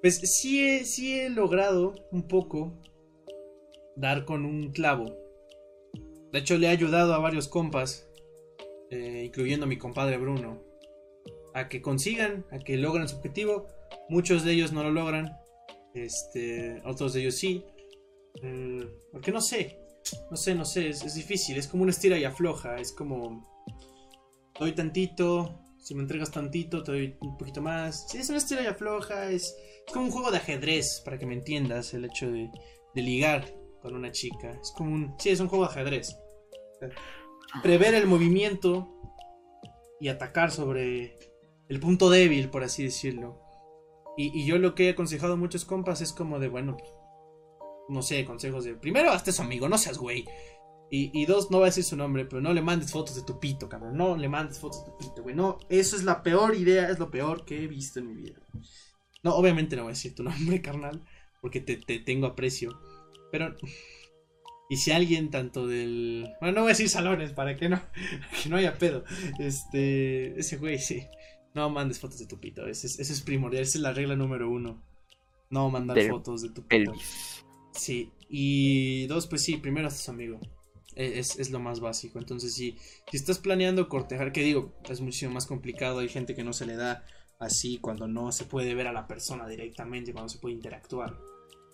pues 0.00 0.20
sí 0.20 0.66
he, 0.66 0.86
sí 0.86 1.20
he 1.20 1.28
logrado 1.28 1.94
un 2.12 2.26
poco 2.26 2.72
dar 3.94 4.24
con 4.24 4.46
un 4.46 4.70
clavo. 4.70 5.14
De 6.32 6.38
hecho, 6.38 6.56
le 6.56 6.66
he 6.66 6.70
ayudado 6.70 7.12
a 7.14 7.18
varios 7.18 7.48
compas, 7.48 8.08
eh, 8.90 9.24
incluyendo 9.26 9.66
a 9.66 9.68
mi 9.68 9.76
compadre 9.76 10.16
Bruno, 10.16 10.62
a 11.52 11.68
que 11.68 11.82
consigan, 11.82 12.46
a 12.50 12.58
que 12.58 12.76
logren 12.76 13.08
su 13.08 13.16
objetivo. 13.16 13.66
Muchos 14.08 14.44
de 14.44 14.52
ellos 14.52 14.72
no 14.72 14.82
lo 14.82 14.90
logran, 14.90 15.36
este, 15.94 16.80
otros 16.84 17.12
de 17.12 17.20
ellos 17.20 17.34
sí. 17.34 17.64
Mm, 18.42 18.82
porque 19.12 19.32
no 19.32 19.40
sé, 19.40 19.78
no 20.30 20.36
sé, 20.36 20.54
no 20.54 20.64
sé, 20.64 20.88
es, 20.88 21.14
difícil, 21.14 21.56
es 21.58 21.66
como 21.66 21.82
una 21.82 21.92
estira 21.92 22.18
y 22.18 22.24
afloja, 22.24 22.76
es 22.76 22.92
como... 22.92 23.46
doy 24.58 24.72
tantito, 24.72 25.60
si 25.78 25.94
me 25.94 26.02
entregas 26.02 26.30
tantito, 26.30 26.82
te 26.82 26.92
doy 26.92 27.16
un 27.20 27.36
poquito 27.36 27.60
más. 27.60 28.06
Sí, 28.08 28.18
es 28.18 28.28
una 28.28 28.38
estilo 28.38 28.62
ya 28.62 28.74
floja, 28.74 29.30
es, 29.30 29.56
como 29.92 30.06
un 30.06 30.10
juego 30.10 30.30
de 30.30 30.38
ajedrez, 30.38 31.02
para 31.04 31.18
que 31.18 31.26
me 31.26 31.34
entiendas, 31.34 31.94
el 31.94 32.04
hecho 32.04 32.30
de, 32.30 32.50
de 32.94 33.02
ligar 33.02 33.54
con 33.80 33.94
una 33.94 34.12
chica. 34.12 34.58
Es 34.60 34.72
como 34.76 34.94
un... 34.94 35.14
Sí, 35.18 35.30
es 35.30 35.40
un 35.40 35.48
juego 35.48 35.64
de 35.64 35.70
ajedrez. 35.70 36.16
Prever 37.62 37.94
el 37.94 38.06
movimiento 38.06 38.94
y 40.00 40.08
atacar 40.08 40.50
sobre 40.50 41.18
el 41.68 41.80
punto 41.80 42.10
débil, 42.10 42.50
por 42.50 42.64
así 42.64 42.84
decirlo. 42.84 43.40
Y, 44.16 44.44
yo 44.44 44.58
lo 44.58 44.74
que 44.74 44.86
he 44.86 44.90
aconsejado 44.90 45.34
a 45.34 45.36
muchos 45.36 45.64
compas 45.64 46.00
es 46.00 46.12
como 46.12 46.40
de, 46.40 46.48
bueno, 46.48 46.76
no 47.88 48.02
sé, 48.02 48.24
consejos 48.24 48.64
de, 48.64 48.74
primero, 48.74 49.10
hazte 49.10 49.32
su 49.32 49.42
amigo, 49.42 49.68
no 49.68 49.78
seas 49.78 49.98
güey. 49.98 50.24
Y, 50.90 51.26
dos, 51.26 51.50
no 51.50 51.58
voy 51.58 51.64
a 51.64 51.66
decir 51.66 51.84
su 51.84 51.98
nombre, 51.98 52.24
pero 52.24 52.40
no 52.40 52.54
le 52.54 52.62
mandes 52.62 52.92
fotos 52.92 53.14
de 53.14 53.22
tu 53.22 53.38
pito, 53.38 53.68
cabrón. 53.68 53.94
No 53.94 54.16
le 54.16 54.26
mandes 54.30 54.58
fotos 54.58 54.86
de 54.86 54.90
tu 54.90 54.96
pito, 54.96 55.22
güey. 55.22 55.34
No, 55.34 55.58
eso 55.68 55.96
es 55.96 56.02
la 56.02 56.22
peor 56.22 56.54
idea, 56.54 56.88
es 56.88 56.98
lo 56.98 57.10
peor 57.10 57.44
que 57.44 57.62
he 57.62 57.66
visto 57.66 57.98
en 57.98 58.08
mi 58.08 58.14
vida. 58.14 58.40
No, 59.22 59.34
obviamente 59.34 59.76
no 59.76 59.82
voy 59.82 59.90
a 59.90 59.92
decir 59.92 60.14
tu 60.14 60.22
nombre, 60.24 60.62
carnal, 60.62 61.04
porque 61.42 61.60
te, 61.60 61.76
te 61.76 61.98
tengo 61.98 62.26
aprecio. 62.26 62.80
Pero 63.30 63.54
y 64.68 64.76
si 64.76 64.92
alguien 64.92 65.30
tanto 65.30 65.66
del... 65.66 66.28
Bueno, 66.40 66.54
no 66.54 66.60
voy 66.62 66.70
a 66.70 66.72
decir 66.72 66.90
salones 66.90 67.32
para 67.32 67.56
que 67.56 67.68
no, 67.68 67.80
que 68.42 68.48
no 68.50 68.56
haya 68.56 68.76
pedo. 68.76 69.04
Este... 69.38 70.38
Ese 70.38 70.58
güey, 70.58 70.78
sí. 70.78 71.06
No 71.54 71.70
mandes 71.70 71.98
fotos 71.98 72.18
de 72.18 72.26
tu 72.26 72.38
pito. 72.38 72.66
Ese, 72.66 72.86
es 72.86 73.20
primordial. 73.22 73.62
Esa 73.62 73.78
es 73.78 73.82
la 73.82 73.92
regla 73.92 74.14
número 74.14 74.50
uno. 74.50 74.82
No 75.50 75.70
mandar 75.70 75.98
fotos 76.08 76.42
de 76.42 76.50
tu 76.50 76.66
pito. 76.66 76.92
Sí. 77.78 78.12
Y 78.28 79.06
dos, 79.06 79.26
pues 79.26 79.42
sí, 79.42 79.56
primero 79.56 79.88
haces 79.88 80.08
amigo. 80.08 80.38
E, 80.94 81.18
es, 81.18 81.38
es, 81.38 81.50
lo 81.50 81.60
más 81.60 81.80
básico. 81.80 82.18
Entonces, 82.18 82.54
si, 82.54 82.76
si 83.10 83.16
estás 83.16 83.38
planeando 83.38 83.88
cortejar, 83.88 84.32
que 84.32 84.42
digo, 84.42 84.74
es 84.88 85.00
muchísimo 85.00 85.32
más 85.32 85.46
complicado. 85.46 86.00
Hay 86.00 86.08
gente 86.08 86.34
que 86.34 86.44
no 86.44 86.52
se 86.52 86.66
le 86.66 86.76
da 86.76 87.06
así 87.38 87.78
cuando 87.78 88.06
no 88.06 88.32
se 88.32 88.44
puede 88.44 88.74
ver 88.74 88.88
a 88.88 88.92
la 88.92 89.06
persona 89.06 89.48
directamente, 89.48 90.12
cuando 90.12 90.28
se 90.28 90.38
puede 90.38 90.56
interactuar 90.56 91.16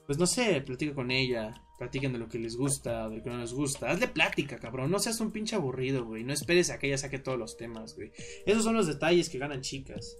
pues 0.07 0.19
no 0.19 0.27
sé, 0.27 0.61
platica 0.61 0.95
con 0.95 1.11
ella, 1.11 1.55
platiquen 1.79 2.13
de 2.13 2.19
lo 2.19 2.29
que 2.29 2.39
les 2.39 2.57
gusta, 2.57 3.09
de 3.09 3.19
lo 3.19 3.23
que 3.23 3.31
no 3.31 3.39
les 3.39 3.53
gusta. 3.53 3.91
Hazle 3.91 4.09
plática, 4.09 4.59
cabrón, 4.59 4.91
no 4.91 4.99
seas 4.99 5.21
un 5.21 5.31
pinche 5.31 5.57
aburrido, 5.57 6.05
güey. 6.05 6.25
No 6.25 6.33
esperes 6.33 6.71
a 6.71 6.79
que 6.79 6.89
ella 6.89 6.99
saque 6.99 7.19
todos 7.19 7.39
los 7.39 7.57
temas, 7.57 7.95
güey. 7.95 8.13
Esos 8.45 8.65
son 8.65 8.75
los 8.75 8.87
detalles 8.87 9.31
que 9.31 9.39
ganan 9.39 9.63
chicas. 9.63 10.17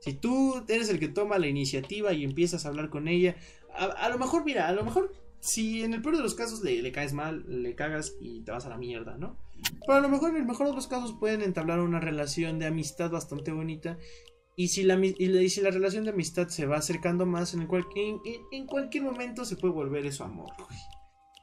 Si 0.00 0.14
tú 0.14 0.64
eres 0.68 0.88
el 0.90 1.00
que 1.00 1.08
toma 1.08 1.38
la 1.38 1.48
iniciativa 1.48 2.12
y 2.12 2.22
empiezas 2.22 2.64
a 2.64 2.68
hablar 2.68 2.88
con 2.88 3.08
ella, 3.08 3.36
a, 3.76 4.08
lo 4.08 4.18
mejor, 4.18 4.44
mira, 4.44 4.68
a 4.68 4.72
lo 4.72 4.84
mejor, 4.84 5.12
si 5.40 5.82
en 5.82 5.94
el 5.94 6.02
peor 6.02 6.16
de 6.16 6.22
los 6.22 6.34
casos 6.34 6.62
le, 6.62 6.82
le, 6.82 6.92
caes 6.92 7.12
mal, 7.12 7.44
le 7.46 7.74
cagas 7.74 8.14
y 8.20 8.42
te 8.42 8.52
vas 8.52 8.66
a 8.66 8.70
la 8.70 8.78
mierda, 8.78 9.16
¿no? 9.16 9.38
Pero 9.86 9.98
a 9.98 10.00
lo 10.00 10.08
mejor 10.08 10.30
en 10.30 10.36
el 10.36 10.46
mejor 10.46 10.68
de 10.68 10.74
los 10.74 10.86
casos 10.86 11.14
pueden 11.18 11.42
entablar 11.42 11.80
una 11.80 12.00
relación 12.00 12.58
de 12.58 12.66
amistad 12.66 13.10
bastante 13.10 13.52
bonita 13.52 13.98
y 14.58 14.68
si, 14.68 14.84
la, 14.84 14.98
y 15.04 15.48
si 15.50 15.60
la 15.60 15.70
relación 15.70 16.04
de 16.04 16.10
amistad 16.10 16.48
se 16.48 16.64
va 16.64 16.78
acercando 16.78 17.26
más, 17.26 17.52
en, 17.52 17.68
en, 18.52 18.66
cualquier 18.66 19.04
momento 19.04 19.44
se 19.44 19.56
puede 19.56 19.74
volver 19.74 20.06
eso 20.06 20.24
amor. 20.24 20.50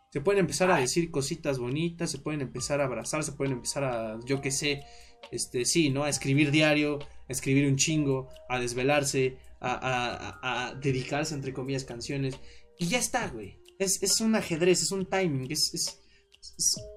Se 0.09 0.19
pueden 0.19 0.39
empezar 0.39 0.71
a 0.71 0.77
decir 0.77 1.11
cositas 1.11 1.59
bonitas, 1.59 2.09
se 2.09 2.17
pueden 2.17 2.41
empezar 2.41 2.81
a 2.81 2.85
abrazar, 2.85 3.23
se 3.23 3.33
pueden 3.33 3.53
empezar 3.53 3.83
a, 3.83 4.19
yo 4.25 4.41
qué 4.41 4.49
sé, 4.49 4.83
este, 5.31 5.65
sí, 5.65 5.91
¿no? 5.91 6.05
A 6.05 6.09
escribir 6.09 6.49
diario, 6.49 6.97
a 6.99 7.31
escribir 7.31 7.67
un 7.67 7.75
chingo, 7.75 8.29
a 8.49 8.59
desvelarse, 8.59 9.37
a, 9.63 10.75
dedicarse, 10.81 11.33
entre 11.33 11.53
comillas, 11.53 11.85
canciones. 11.85 12.39
Y 12.77 12.87
ya 12.87 12.99
está, 12.99 13.27
güey. 13.29 13.59
Es, 13.79 14.01
es 14.03 14.21
un 14.21 14.35
ajedrez, 14.35 14.81
es 14.81 14.91
un 14.91 15.05
timing, 15.05 15.51
es 15.51 16.03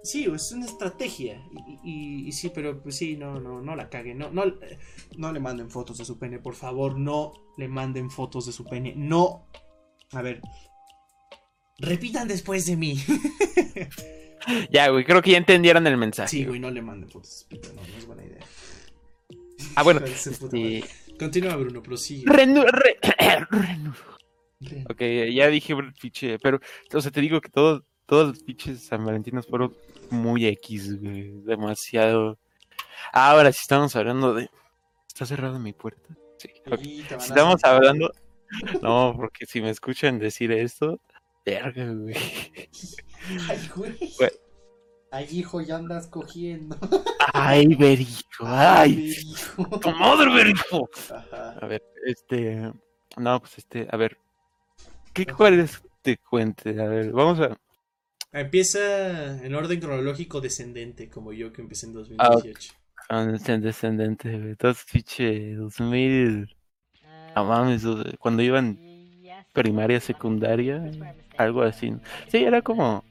Sí, 0.03 0.27
es 0.33 0.53
una 0.53 0.67
estrategia. 0.67 1.41
Y, 1.85 2.31
sí, 2.33 2.51
pero 2.53 2.83
pues 2.83 2.97
sí, 2.97 3.17
no, 3.17 3.41
no, 3.41 3.61
no 3.61 3.77
la 3.77 3.89
caguen. 3.89 4.19
No, 4.19 4.31
no, 4.31 4.45
no 5.17 5.33
le 5.33 5.41
manden 5.41 5.71
fotos 5.71 5.99
de 5.99 6.05
su 6.05 6.19
pene, 6.19 6.39
por 6.39 6.55
favor. 6.55 6.99
No 6.99 7.33
le 7.57 7.69
manden 7.69 8.11
fotos 8.11 8.47
de 8.47 8.53
su 8.53 8.65
pene. 8.65 8.95
No. 8.97 9.47
A 10.11 10.23
ver. 10.23 10.41
Repitan 11.79 12.27
después 12.27 12.67
de 12.67 12.77
mí. 12.77 12.99
ya, 14.71 14.89
güey, 14.89 15.05
creo 15.05 15.23
que 15.23 15.33
ya 15.33 15.39
entendieron 15.39 15.87
el 15.87 15.97
mensaje. 15.97 16.29
Sí, 16.29 16.45
güey, 16.45 16.59
no 16.59 16.71
le 16.71 16.83
manden 16.83 17.09
fotos 17.09 17.31
de 17.31 17.37
su 17.39 17.49
pene. 17.49 17.75
No, 17.75 17.87
no 17.87 17.99
es 17.99 18.07
buena 18.07 18.25
idea. 18.25 18.45
Ah, 19.77 19.83
bueno. 19.85 20.01
Continúa, 21.19 21.57
Bruno, 21.57 21.83
prosigue. 21.83 22.25
Renudo. 22.27 22.67
Ok, 24.89 25.03
ya 25.35 25.49
dije, 25.49 25.75
fiche, 25.99 26.39
pero, 26.39 26.59
o 26.95 27.01
sea, 27.03 27.11
te 27.11 27.21
digo 27.21 27.43
que 27.43 27.51
todo 27.51 27.85
todos 28.07 28.29
los 28.29 28.43
pinches 28.43 28.85
San 28.85 29.05
Valentinos 29.05 29.47
fueron 29.47 29.77
muy 30.11 30.47
X, 30.47 31.01
güey. 31.01 31.33
Demasiado. 31.43 32.39
Ahora 33.13 33.53
sí 33.53 33.59
estamos 33.61 33.95
hablando 33.97 34.33
de. 34.33 34.49
¿Está 35.09 35.27
cerrada 35.27 35.59
mi 35.59 35.73
puerta? 35.73 36.17
Sí. 36.39 36.49
si 36.79 37.03
estamos 37.03 37.63
hablando. 37.65 38.13
No, 38.81 39.15
porque 39.17 39.45
si 39.45 39.61
me 39.61 39.71
escuchan 39.71 40.19
decir 40.19 40.53
esto, 40.53 41.01
verga, 41.45 41.93
güey. 41.93 42.15
Ay, 43.49 43.71
güey. 43.75 43.99
Ay, 45.11 45.27
hijo, 45.31 45.61
ya 45.61 45.77
andas 45.77 46.09
cogiendo. 46.09 46.77
Ay, 47.33 47.67
verijo. 47.75 48.45
Ay, 48.45 49.15
tu 49.81 49.91
madre, 49.91 50.35
verijo. 50.35 50.89
A 51.31 51.67
ver, 51.67 51.83
este. 52.05 52.73
No, 53.17 53.41
pues 53.41 53.59
este, 53.59 53.87
a 53.91 53.97
ver. 53.97 54.19
¿Qué 55.13 55.27
cuál 55.27 55.61
es 55.61 55.83
te 56.03 56.19
cuente? 56.19 56.71
A 56.81 56.87
ver, 56.87 57.13
vamos 57.13 57.41
a. 57.41 57.57
Empieza 58.33 59.43
en 59.45 59.55
orden 59.55 59.81
cronológico 59.81 60.41
descendente, 60.41 61.09
como 61.09 61.33
yo 61.33 61.53
que 61.53 61.63
empecé 61.63 61.87
en 61.87 61.95
2018. 61.95 62.75
Ah, 63.09 63.25
descendente, 63.25 64.31
güey. 64.31 64.51
Entonces, 64.51 64.85
fiche, 64.85 65.55
2000. 65.55 66.55
No 67.35 67.45
mames, 67.45 67.83
cuando 68.19 68.43
iban 68.43 68.79
primaria, 69.53 70.01
secundaria, 70.01 70.91
algo 71.37 71.63
así. 71.63 71.95
Sí, 72.29 72.39
era 72.39 72.63
como. 72.63 73.05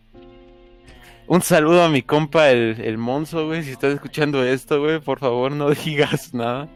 Un 1.28 1.42
saludo 1.42 1.84
a 1.84 1.90
mi 1.90 2.04
compa, 2.04 2.52
el, 2.52 2.80
el 2.82 2.98
Monzo, 2.98 3.48
güey. 3.48 3.64
Si 3.64 3.72
estás 3.72 3.94
escuchando 3.94 4.44
esto, 4.44 4.80
güey, 4.80 5.00
por 5.00 5.20
favor 5.20 5.52
no 5.52 5.70
digas 5.72 6.34
nada. 6.34 6.70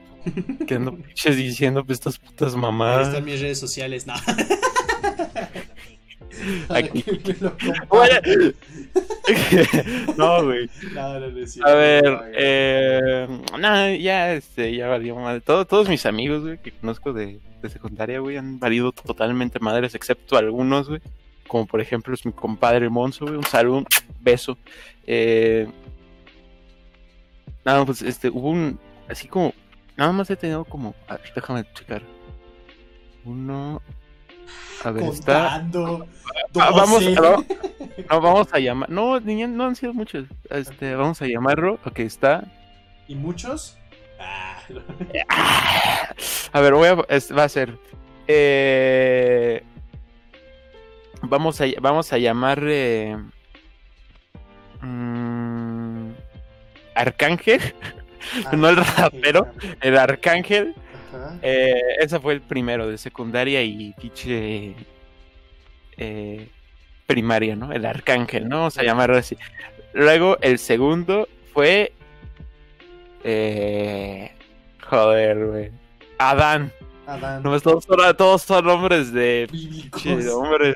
Que 0.68 0.76
ando 0.76 0.95
pinches 0.95 1.38
diciendo 1.38 1.86
pues, 1.86 2.00
estas 2.00 2.18
putas 2.18 2.56
mamadas. 2.56 3.08
Ahí 3.08 3.14
están 3.14 3.26
mis 3.26 3.41
redes 3.41 3.60
sociales, 3.60 4.08
nada. 4.08 4.24
Aquí. 6.70 7.04
no, 10.18 10.45
güey. 10.45 10.70
a 10.97 11.74
ver, 11.74 12.04
eh, 12.34 13.28
no, 13.60 13.95
ya, 13.95 14.34
este, 14.34 14.76
ya 14.76 14.88
valió 14.88 15.16
madre. 15.16 15.41
todos 15.41 15.89
mis 15.89 16.06
amigos, 16.06 16.43
güey, 16.43 16.62
que 16.62 16.72
conozco 16.72 17.12
de, 17.14 17.39
de 17.62 17.70
secundaria, 17.70 18.20
güey, 18.20 18.38
han 18.38 18.58
valido 18.60 18.91
totalmente 18.93 19.60
madres, 19.60 19.95
excepto 19.95 20.38
algunos, 20.38 20.88
güey. 20.88 21.02
Como 21.50 21.66
por 21.66 21.82
ejemplo 21.82 22.14
es 22.14 22.26
mi 22.26 22.32
compadre 22.32 22.89
Monzo. 22.89 23.26
Un 23.26 23.43
saludo, 23.43 23.80
un 23.80 23.88
beso. 24.22 24.58
Eh, 25.06 25.68
nada, 27.66 27.84
pues 27.86 28.04
este, 28.04 28.30
hubo 28.30 28.52
un. 28.52 28.80
Así 29.10 29.28
como. 29.28 29.54
Nada 29.97 30.14
más 30.14 30.30
he 30.30 30.38
tenido 30.38 30.64
como. 30.64 30.95
A 31.08 31.18
ver, 31.18 31.34
déjame 31.36 31.66
checar. 31.74 32.04
Uno, 33.26 33.82
a 34.84 34.91
ver, 34.91 35.04
Contando, 35.04 36.08
está. 36.54 36.68
Ah, 36.68 36.72
vamos, 36.72 37.04
no, 37.04 37.45
no, 38.10 38.22
vamos 38.22 38.47
a 38.54 38.60
llamar. 38.60 38.89
No, 38.89 39.20
niña, 39.20 39.47
no 39.47 39.66
han 39.66 39.76
sido 39.76 39.93
muchos. 39.93 40.26
Este, 40.50 40.95
vamos 40.95 41.22
a 41.22 41.28
llamarlo. 41.28 41.80
Ok, 41.84 42.00
está. 42.00 42.43
¿Y 43.08 43.16
muchos? 43.16 43.78
Ah. 44.20 44.60
A 46.54 46.60
ver, 46.62 46.74
voy 46.74 46.88
a, 46.88 46.95
va 46.95 47.43
a 47.43 47.50
ser. 47.50 47.78
Eh, 48.28 49.64
vamos 51.22 51.61
a, 51.61 51.65
vamos 51.82 52.11
a 52.13 52.17
llamar. 52.17 52.61
Eh, 52.63 53.17
mm, 54.82 56.11
Arcángel. 56.95 57.61
no 58.53 58.70
el 58.70 58.78
rapero, 58.78 59.47
el 59.82 59.97
Arcángel. 59.97 60.76
Eh, 61.41 61.82
ese 61.99 62.20
fue 62.20 62.34
el 62.34 62.41
primero 62.41 62.88
de 62.88 62.97
secundaria 62.97 63.63
y 63.63 63.93
pinche 63.93 64.76
eh, 65.97 66.47
primaria, 67.07 67.55
¿no? 67.55 67.72
El 67.72 67.86
arcángel, 67.86 68.47
¿no? 68.47 68.57
Vamos 68.57 68.78
a 68.78 68.84
llamarlo 68.84 69.17
así. 69.17 69.38
Luego 69.93 70.38
el 70.41 70.59
segundo 70.59 71.28
fue... 71.53 71.93
Eh, 73.24 74.32
joder, 74.88 75.45
güey. 75.45 75.72
Adán. 76.20 76.72
Adán. 77.07 77.43
No, 77.43 77.59
todos, 77.59 77.86
son, 77.86 78.15
todos 78.15 78.41
son 78.43 78.67
hombres 78.67 79.11
de... 79.11 79.47
hombres. 80.34 80.76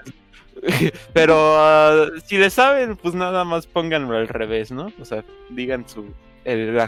Pero 1.13 1.35
ah, 1.57 2.07
si 2.25 2.37
le 2.37 2.49
saben, 2.49 2.95
pues 2.97 3.13
nada 3.13 3.43
más 3.43 3.67
pónganlo 3.67 4.15
al 4.15 4.27
revés, 4.27 4.71
¿no? 4.71 4.91
O 4.99 5.05
sea, 5.05 5.23
digan 5.49 5.87
su, 5.87 6.13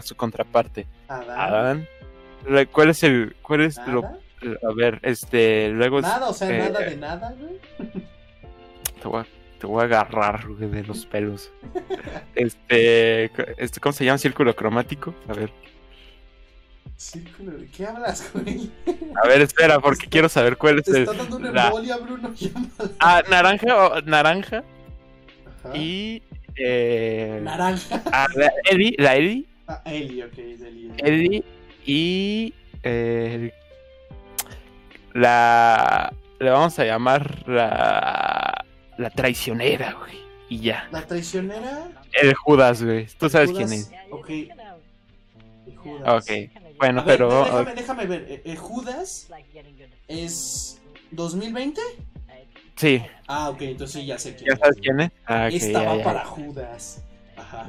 su 0.02 0.16
contraparte. 0.16 0.86
Adán. 1.08 1.86
¿Cuál 2.72 2.90
es 2.90 3.02
el. 3.02 3.36
¿Cuál 3.42 3.62
es 3.62 3.78
lo.? 3.86 4.04
A 4.04 4.74
ver, 4.74 5.00
este. 5.02 5.68
Luego. 5.70 6.00
Nada, 6.00 6.28
o 6.28 6.34
sea, 6.34 6.50
eh, 6.50 6.58
nada 6.58 6.80
de 6.80 6.96
nada, 6.96 7.34
güey. 7.38 7.60
Te 9.02 9.08
voy 9.08 9.20
a, 9.20 9.26
te 9.60 9.66
voy 9.66 9.82
a 9.82 9.84
agarrar, 9.84 10.48
güey, 10.48 10.70
de 10.70 10.82
los 10.82 11.04
pelos. 11.06 11.52
este, 12.34 13.24
este. 13.58 13.80
¿Cómo 13.80 13.92
se 13.92 14.04
llama? 14.04 14.18
Círculo 14.18 14.56
cromático. 14.56 15.14
A 15.28 15.34
ver. 15.34 15.50
Círculo, 16.96 17.52
¿de 17.58 17.66
qué 17.66 17.86
hablas, 17.86 18.30
güey? 18.32 18.70
A 19.22 19.28
ver, 19.28 19.42
espera, 19.42 19.78
porque 19.80 20.06
quiero 20.06 20.30
saber 20.30 20.56
cuál 20.56 20.78
es 20.78 20.88
el. 20.88 21.02
Está 21.02 21.12
dando 21.12 21.36
una 21.36 21.66
embolia, 21.66 21.98
Bruno. 21.98 22.32
Ah, 23.00 23.22
naranja, 23.28 24.00
naranja. 24.06 24.64
Y. 25.74 26.22
Eh... 26.56 27.40
Naranja. 27.42 28.02
Ah, 28.06 28.26
la 28.34 28.50
Eddie, 28.70 28.94
la 28.98 29.16
Eddie. 29.16 29.44
Ah, 29.68 29.82
Eddie, 29.84 30.24
ok, 30.24 30.38
es. 30.38 30.60
Eddie 30.98 31.44
y. 31.84 32.54
Eh, 32.82 33.52
la. 35.12 36.10
Le 36.38 36.50
vamos 36.50 36.78
a 36.78 36.84
llamar 36.84 37.46
la. 37.46 38.64
La 38.96 39.10
traicionera, 39.10 39.92
güey. 39.92 40.18
Y 40.48 40.60
ya. 40.60 40.88
¿La 40.92 41.06
traicionera? 41.06 41.88
El 42.22 42.32
Judas, 42.32 42.82
güey. 42.82 43.06
Tú 43.18 43.28
sabes 43.28 43.52
quién 43.52 43.70
es. 43.70 43.92
Ok. 44.10 44.30
Judas. 45.76 46.22
Ok. 46.22 46.65
Bueno, 46.78 47.02
pero. 47.04 47.44
Déjame, 47.44 47.74
déjame 47.74 48.06
ver. 48.06 48.26
Eh, 48.28 48.42
eh, 48.44 48.56
Judas 48.56 49.28
es. 50.08 50.80
¿2020? 51.12 51.78
Sí. 52.76 53.02
Ah, 53.26 53.48
ok, 53.50 53.62
entonces 53.62 54.06
ya 54.06 54.18
sé 54.18 54.36
quién 54.36 54.50
¿Ya 54.50 54.56
sabes 54.56 54.76
quién 54.80 55.00
es? 55.00 55.10
Ah, 55.24 55.46
okay, 55.46 55.56
Estaba 55.56 56.02
para 56.02 56.24
Judas. 56.26 57.02
Ajá. 57.36 57.66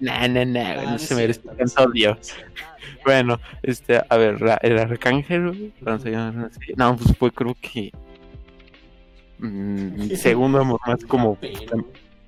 Nah, 0.00 0.26
nah, 0.28 0.44
nah, 0.44 0.74
ah, 0.78 0.92
no, 0.92 0.98
se 0.98 1.14
merece 1.14 1.40
tanto 1.40 1.84
odio. 1.84 2.18
Bueno, 3.04 3.40
este, 3.62 3.98
a 4.06 4.16
ver, 4.16 4.36
el 4.62 4.78
arcángel, 4.78 5.72
no, 6.76 6.96
pues 6.96 7.16
fue 7.16 7.30
creo 7.30 7.56
que. 7.60 7.92
Mmm, 9.38 10.10
segundo 10.16 10.60
amor 10.60 10.80
más 10.86 11.02
como. 11.04 11.38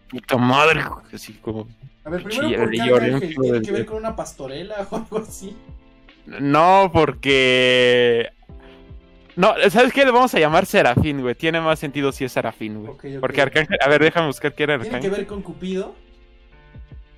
Puta, 0.09 0.37
madre, 0.39 0.83
así 1.12 1.35
como. 1.35 1.68
A 2.05 2.11
ver, 2.11 2.23
primero, 2.23 2.59
¿por 2.59 2.70
qué 2.70 2.81
arcángel? 2.81 3.35
¿Tiene 3.41 3.62
que 3.62 3.73
ver 3.73 3.87
con 3.87 3.99
una 3.99 4.16
pastorela 4.16 4.87
o 4.91 4.97
algo 4.97 5.18
así? 5.18 5.55
No, 6.27 6.91
porque 6.93 8.31
no, 9.35 9.55
¿sabes 9.70 9.93
qué? 9.93 10.05
Le 10.05 10.11
vamos 10.11 10.35
a 10.35 10.39
llamar 10.39 10.66
Serafín, 10.66 11.23
güey. 11.23 11.35
Tiene 11.35 11.61
más 11.61 11.79
sentido 11.79 12.12
si 12.12 12.25
es 12.25 12.33
Serafín, 12.33 12.85
güey. 12.85 13.18
Porque 13.18 13.41
Arcángel. 13.41 13.79
A 13.81 13.89
ver, 13.89 14.03
déjame 14.03 14.27
buscar 14.27 14.55
qué 14.55 14.64
era 14.64 14.75
Arcángel. 14.75 15.01
¿Tiene 15.01 15.14
que 15.14 15.20
ver 15.20 15.27
con 15.27 15.43
Cupido? 15.43 15.95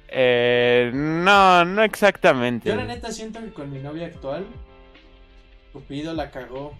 Eh, 0.08 0.92
no, 0.94 1.64
no 1.64 1.82
exactamente. 1.82 2.68
Yo 2.68 2.76
la 2.76 2.84
neta 2.84 3.10
siento 3.10 3.40
que 3.40 3.52
con 3.52 3.72
mi 3.72 3.80
novia 3.80 4.06
actual, 4.06 4.46
Cupido 5.72 6.14
la 6.14 6.30
cagó. 6.30 6.78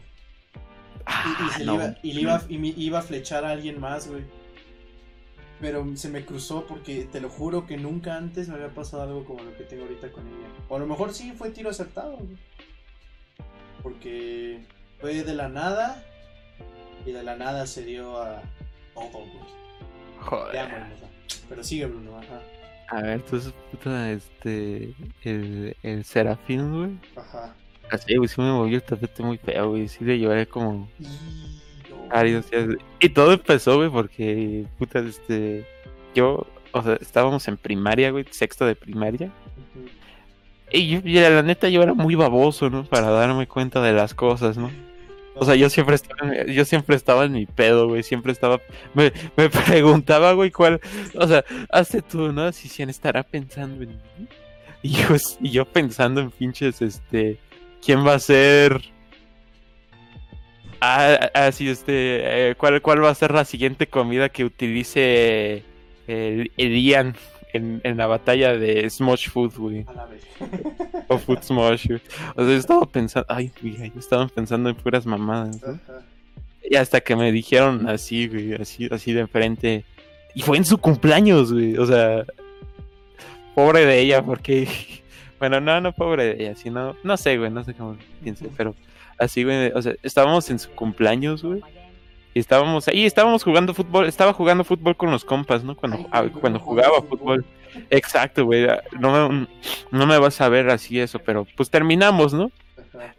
y, 1.05 1.53
se 1.53 1.65
iba, 1.65 1.97
y, 2.03 2.21
iba, 2.21 2.43
y 2.49 2.59
me 2.59 2.69
iba 2.69 3.01
a 3.01 3.03
flechar 3.03 3.45
a 3.45 3.51
alguien 3.51 3.81
más, 3.81 4.09
güey. 4.09 4.23
Pero 5.61 5.97
se 5.97 6.09
me 6.09 6.25
cruzó 6.25 6.67
porque 6.67 7.05
te 7.05 7.21
lo 7.21 7.29
juro 7.29 7.67
que 7.67 7.77
nunca 7.77 8.17
antes 8.17 8.49
me 8.49 8.55
había 8.55 8.75
pasado 8.75 9.05
algo 9.05 9.25
como 9.25 9.43
lo 9.43 9.57
que 9.57 9.65
tengo 9.65 9.85
ahorita 9.85 10.11
con 10.11 10.27
ella. 10.27 10.49
O 10.69 10.77
a 10.77 10.79
lo 10.79 10.87
mejor 10.87 11.13
sí 11.13 11.33
fue 11.33 11.51
tiro 11.51 11.71
acertado, 11.71 12.17
güey. 12.17 12.37
Porque 13.83 14.65
fue 15.01 15.23
de 15.23 15.35
la 15.35 15.49
nada 15.49 16.05
y 17.07 17.13
de 17.13 17.23
la 17.23 17.37
nada 17.37 17.67
se 17.67 17.85
dio 17.85 18.21
a 18.21 18.43
todo, 18.95 19.11
güey. 19.11 19.55
Joder. 20.21 20.69
Pero 21.49 21.63
sigue, 21.63 21.87
Bruno, 21.87 22.19
ajá. 22.19 22.41
A 22.89 23.03
ver, 23.03 23.13
entonces, 23.15 23.53
puta, 23.71 24.11
este. 24.11 24.95
El, 25.23 25.77
el 25.83 26.05
Serafín, 26.05 26.73
güey. 26.73 26.99
Ajá. 27.17 27.55
Así, 27.91 28.17
güey, 28.17 28.29
sí 28.29 28.41
me 28.41 28.51
movió 28.51 28.77
el 28.77 28.83
tapete 28.83 29.23
muy 29.23 29.39
feo, 29.39 29.71
güey. 29.71 29.89
Sí 29.89 30.05
le 30.05 30.19
llevaré 30.19 30.47
como. 30.47 30.89
Y 33.01 33.09
todo 33.11 33.33
empezó, 33.33 33.77
güey, 33.77 33.91
porque, 33.91 34.67
puta, 34.79 35.01
este. 35.01 35.67
Yo, 36.15 36.47
o 36.73 36.83
sea, 36.83 36.95
estábamos 37.01 37.47
en 37.49 37.57
primaria, 37.57 38.11
güey, 38.11 38.25
sexto 38.31 38.67
de 38.67 38.77
primaria. 38.77 39.31
Y 40.71 40.89
yo, 40.89 41.31
la 41.31 41.43
neta, 41.43 41.69
yo 41.69 41.83
era 41.83 41.95
muy 41.95 42.15
baboso, 42.15 42.71
¿no? 42.71 42.85
Para 42.85 43.11
darme 43.11 43.47
cuenta 43.47 43.81
de 43.81 43.93
las 43.93 44.15
cosas, 44.15 44.57
¿no? 44.57 44.71
O 45.37 45.45
sea, 45.45 45.57
yo 45.57 45.69
siempre 45.69 45.97
estaba, 45.97 46.33
en, 46.33 46.53
yo 46.53 46.65
siempre 46.65 46.97
estaba 46.97 47.25
en 47.25 47.33
mi 47.33 47.47
pedo, 47.47 47.89
güey. 47.89 48.03
Siempre 48.03 48.33
estaba. 48.33 48.61
Me, 48.95 49.13
me 49.37 49.51
preguntaba, 49.67 50.33
güey, 50.33 50.51
cuál. 50.51 50.81
O 51.15 51.27
sea, 51.27 51.45
hace 51.71 52.03
tú, 52.03 52.33
¿no? 52.33 52.51
Si 52.53 52.69
Cian 52.69 52.91
estará 52.91 53.23
pensando 53.23 53.83
en 53.83 53.91
mí. 53.91 54.29
Y 54.83 54.91
yo, 54.91 55.17
y 55.41 55.51
yo 55.51 55.65
pensando 55.65 56.21
en 56.21 56.31
pinches, 56.31 56.81
este. 56.83 57.39
¿Quién 57.85 58.07
va 58.07 58.15
a 58.15 58.19
ser? 58.19 58.94
Ah, 60.87 61.31
ah 61.33 61.51
sí, 61.51 61.67
este. 61.69 62.51
Eh, 62.51 62.55
¿cuál, 62.57 62.83
¿Cuál 62.83 63.03
va 63.03 63.09
a 63.09 63.15
ser 63.15 63.33
la 63.33 63.47
siguiente 63.47 63.87
comida 63.87 64.29
que 64.29 64.45
utilice 64.45 65.63
el, 66.07 66.53
el 66.59 66.83
Ian 66.83 67.17
en, 67.55 67.81
en, 67.85 67.97
la 67.97 68.07
batalla 68.07 68.55
de 68.55 68.89
Smosh 68.91 69.31
Food, 69.31 69.55
güey? 69.57 69.87
o 71.09 71.17
Food 71.17 71.43
Smosh, 71.43 71.87
O 72.37 72.45
sea, 72.45 72.53
yo 72.53 72.53
estaba 72.53 72.85
pensando, 72.85 73.27
ay, 73.31 73.51
güey, 73.63 73.93
yo 73.95 73.99
estaba 73.99 74.29
pensando 74.29 74.69
en 74.69 74.77
puras 74.77 75.07
mamadas, 75.07 75.59
Y 76.63 76.77
hasta 76.77 77.01
que 77.01 77.17
me 77.17 77.33
dijeron 77.33 77.89
así, 77.89 78.29
güey, 78.29 78.53
así, 78.55 78.87
así 78.91 79.15
de 79.15 79.27
frente. 79.27 79.85
Y 80.35 80.43
fue 80.43 80.59
en 80.59 80.67
su 80.67 80.77
cumpleaños, 80.77 81.51
güey. 81.51 81.79
O 81.79 81.87
sea, 81.87 82.27
pobre 83.55 83.87
de 83.87 84.01
ella, 84.01 84.23
porque. 84.23 84.69
Bueno, 85.37 85.61
no, 85.61 85.79
no 85.79 85.93
pobre 85.93 86.25
de 86.25 86.45
ella, 86.45 86.55
sino. 86.55 86.97
No 87.03 87.17
sé, 87.19 87.37
güey, 87.37 87.51
no 87.51 87.65
sé 87.65 87.75
cómo 87.75 87.99
piense, 88.23 88.49
pero 88.57 88.75
así, 89.25 89.45
güey. 89.45 89.73
O 89.75 89.83
sea, 89.83 89.95
estábamos 90.03 90.49
en 90.51 90.59
su 90.59 90.71
cumpleaños, 90.71 91.43
güey. 91.43 91.63
Y 92.35 92.41
estábamos 92.41 92.89
ahí, 92.89 93.05
estábamos 93.05 93.45
jugando 93.45 93.75
fútbol. 93.75 94.07
Estaba 94.07 94.33
jugando 94.33 94.65
fútbol 94.65 94.97
con 94.97 95.11
los 95.11 95.25
compas, 95.25 95.63
¿no? 95.65 95.77
Cuando, 95.77 96.07
ah, 96.11 96.25
cuando 96.41 96.59
jugaba 96.59 97.03
fútbol. 97.03 97.45
Exacto, 97.91 98.45
güey. 98.45 98.67
No 98.99 99.29
me, 99.31 99.49
no 99.91 100.07
me 100.07 100.19
vas 100.19 100.41
a 100.41 100.49
ver 100.49 100.71
así 100.71 101.01
eso, 101.01 101.19
pero 101.19 101.47
pues 101.57 101.71
terminamos, 101.71 102.33
¿no? 102.33 102.51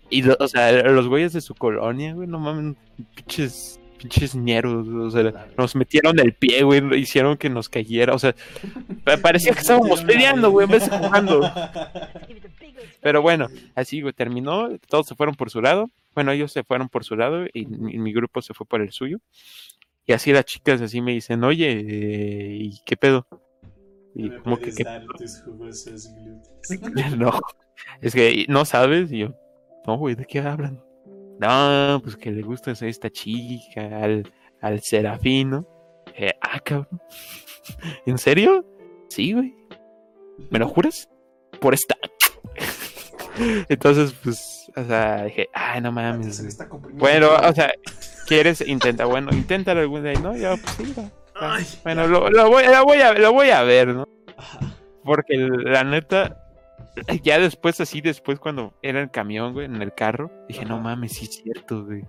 Y, 0.10 0.28
o 0.30 0.47
sea, 0.47 0.72
los 0.84 1.08
güeyes 1.08 1.34
de 1.34 1.41
su 1.41 1.56
colonia, 1.56 2.14
güey, 2.14 2.28
no 2.28 2.39
mames, 2.39 2.76
pinches, 3.16 3.80
pinches 3.98 4.36
ñeros, 4.36 4.88
o 4.88 5.10
sea, 5.10 5.48
nos 5.58 5.76
metieron 5.76 6.20
el 6.20 6.34
pie, 6.34 6.64
güey, 6.64 7.00
hicieron 7.00 7.38
que 7.38 7.50
nos 7.50 7.70
cayera, 7.70 8.14
o 8.14 8.20
sea, 8.20 8.36
parecía 9.22 9.54
que 9.54 9.60
estábamos 9.60 10.04
peleando, 10.04 10.52
güey, 10.52 10.66
en 10.66 10.72
vez 10.72 10.89
de 10.89 10.98
jugando. 10.98 11.41
Pero 13.02 13.22
bueno, 13.22 13.48
así, 13.76 14.02
güey, 14.02 14.14
terminó, 14.14 14.70
todos 14.88 15.08
se 15.08 15.16
fueron 15.16 15.36
por 15.36 15.50
su 15.50 15.62
lado, 15.62 15.89
bueno, 16.14 16.32
ellos 16.32 16.52
se 16.52 16.64
fueron 16.64 16.89
por 16.89 17.04
su 17.04 17.16
lado 17.16 17.46
y, 17.54 17.66
mi 17.66 18.14
grupo 18.14 18.41
se 18.41 18.54
fue 18.54 18.66
por 18.66 18.82
el 18.82 18.91
suyo. 18.91 19.20
Y 20.08 20.14
así 20.14 20.32
las 20.32 20.46
chicas 20.46 20.82
así 20.82 21.02
me 21.02 21.14
dicen, 21.14 21.43
oye, 21.43 21.72
eh, 21.72 22.58
¿y 22.62 22.80
qué 22.86 22.96
pedo? 22.96 23.26
Y 24.14 24.30
como 24.30 24.58
que... 24.58 24.72
no, 27.18 27.39
es 28.02 28.14
que 28.14 28.46
no 28.48 28.66
sabes, 28.66 29.12
y 29.12 29.20
yo, 29.20 29.36
no, 29.88 29.98
güey, 29.98 30.16
¿de 30.16 30.26
qué 30.26 30.39
hablan? 30.39 30.84
No, 31.39 31.99
pues 32.03 32.15
que 32.15 32.31
le 32.31 32.41
gusta 32.41 32.71
a 32.71 32.73
esta 32.73 33.09
chica, 33.09 34.03
al, 34.03 34.31
al 34.61 34.81
serafino. 34.81 35.67
Eh, 36.15 36.31
ah, 36.41 36.59
cabrón. 36.59 37.01
¿En 38.05 38.17
serio? 38.17 38.65
Sí, 39.09 39.33
güey. 39.33 39.55
¿Me 40.49 40.59
lo 40.59 40.67
juras? 40.67 41.09
Por 41.59 41.73
esta. 41.73 41.95
Entonces, 43.69 44.13
pues, 44.23 44.71
o 44.75 44.83
sea, 44.83 45.23
dije, 45.25 45.49
ay, 45.53 45.81
no 45.81 45.91
mames. 45.91 46.57
Bueno, 46.93 47.29
o 47.36 47.53
sea, 47.53 47.71
¿quieres? 48.27 48.65
Intenta, 48.65 49.05
bueno, 49.05 49.31
inténtalo 49.31 49.81
algún 49.81 50.03
día, 50.03 50.13
¿no? 50.13 50.36
Ya, 50.36 50.55
pues 50.55 50.75
sí, 50.77 50.93
bueno, 51.83 52.07
lo, 52.07 52.21
voy, 52.49 52.65
lo, 52.65 52.86
voy 52.86 53.01
a, 53.01 53.13
lo 53.13 53.33
voy 53.33 53.49
a 53.49 53.61
ver, 53.63 53.89
¿no? 53.89 54.07
Porque 55.03 55.36
la 55.38 55.83
neta, 55.83 56.45
ya 57.24 57.39
después, 57.39 57.80
así 57.82 58.02
después, 58.02 58.39
cuando 58.39 58.74
era 58.82 59.02
el 59.02 59.12
camión, 59.12 59.54
güey, 59.54 59.66
en 59.66 59.82
el 59.82 59.93
carro, 59.93 60.32
dije, 60.48 60.66
no 60.66 60.80
mames, 60.80 61.14
sí 61.14 61.26
es 61.26 61.36
cierto, 61.36 61.86
güey. 61.86 62.04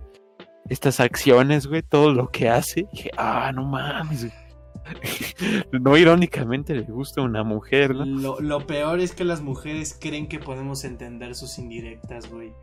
Estas 0.69 0.99
acciones, 0.99 1.67
güey, 1.67 1.81
todo 1.81 2.11
lo 2.11 2.29
que 2.29 2.49
hace, 2.49 2.87
dije, 2.91 3.11
ah, 3.17 3.51
no 3.53 3.65
mames, 3.65 4.27
no 5.71 5.97
irónicamente 5.97 6.73
le 6.73 6.83
gusta 6.83 7.21
a 7.21 7.25
una 7.25 7.43
mujer, 7.43 7.95
¿no? 7.95 8.05
Lo, 8.05 8.39
lo, 8.39 8.67
peor 8.67 8.99
es 8.99 9.13
que 9.13 9.23
las 9.23 9.41
mujeres 9.41 9.97
creen 9.99 10.27
que 10.27 10.39
podemos 10.39 10.83
entender 10.83 11.35
sus 11.35 11.57
indirectas, 11.57 12.29
güey. 12.29 12.53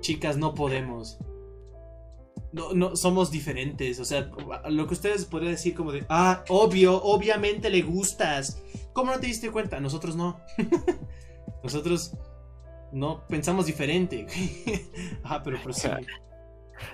Chicas, 0.00 0.36
no 0.36 0.54
podemos 0.54 1.18
no, 2.56 2.72
no, 2.72 2.96
somos 2.96 3.30
diferentes. 3.30 4.00
O 4.00 4.04
sea, 4.04 4.30
lo 4.68 4.86
que 4.86 4.94
ustedes 4.94 5.24
podrían 5.24 5.52
decir 5.52 5.74
como 5.74 5.92
de, 5.92 6.06
ah, 6.08 6.42
obvio, 6.48 7.02
obviamente 7.02 7.70
le 7.70 7.82
gustas. 7.82 8.62
¿Cómo 8.92 9.12
no 9.12 9.20
te 9.20 9.26
diste 9.26 9.50
cuenta? 9.50 9.78
Nosotros 9.78 10.16
no. 10.16 10.40
Nosotros 11.62 12.16
no 12.92 13.26
pensamos 13.28 13.66
diferente. 13.66 14.26
ah, 15.24 15.42
pero 15.42 15.58
sí. 15.72 15.88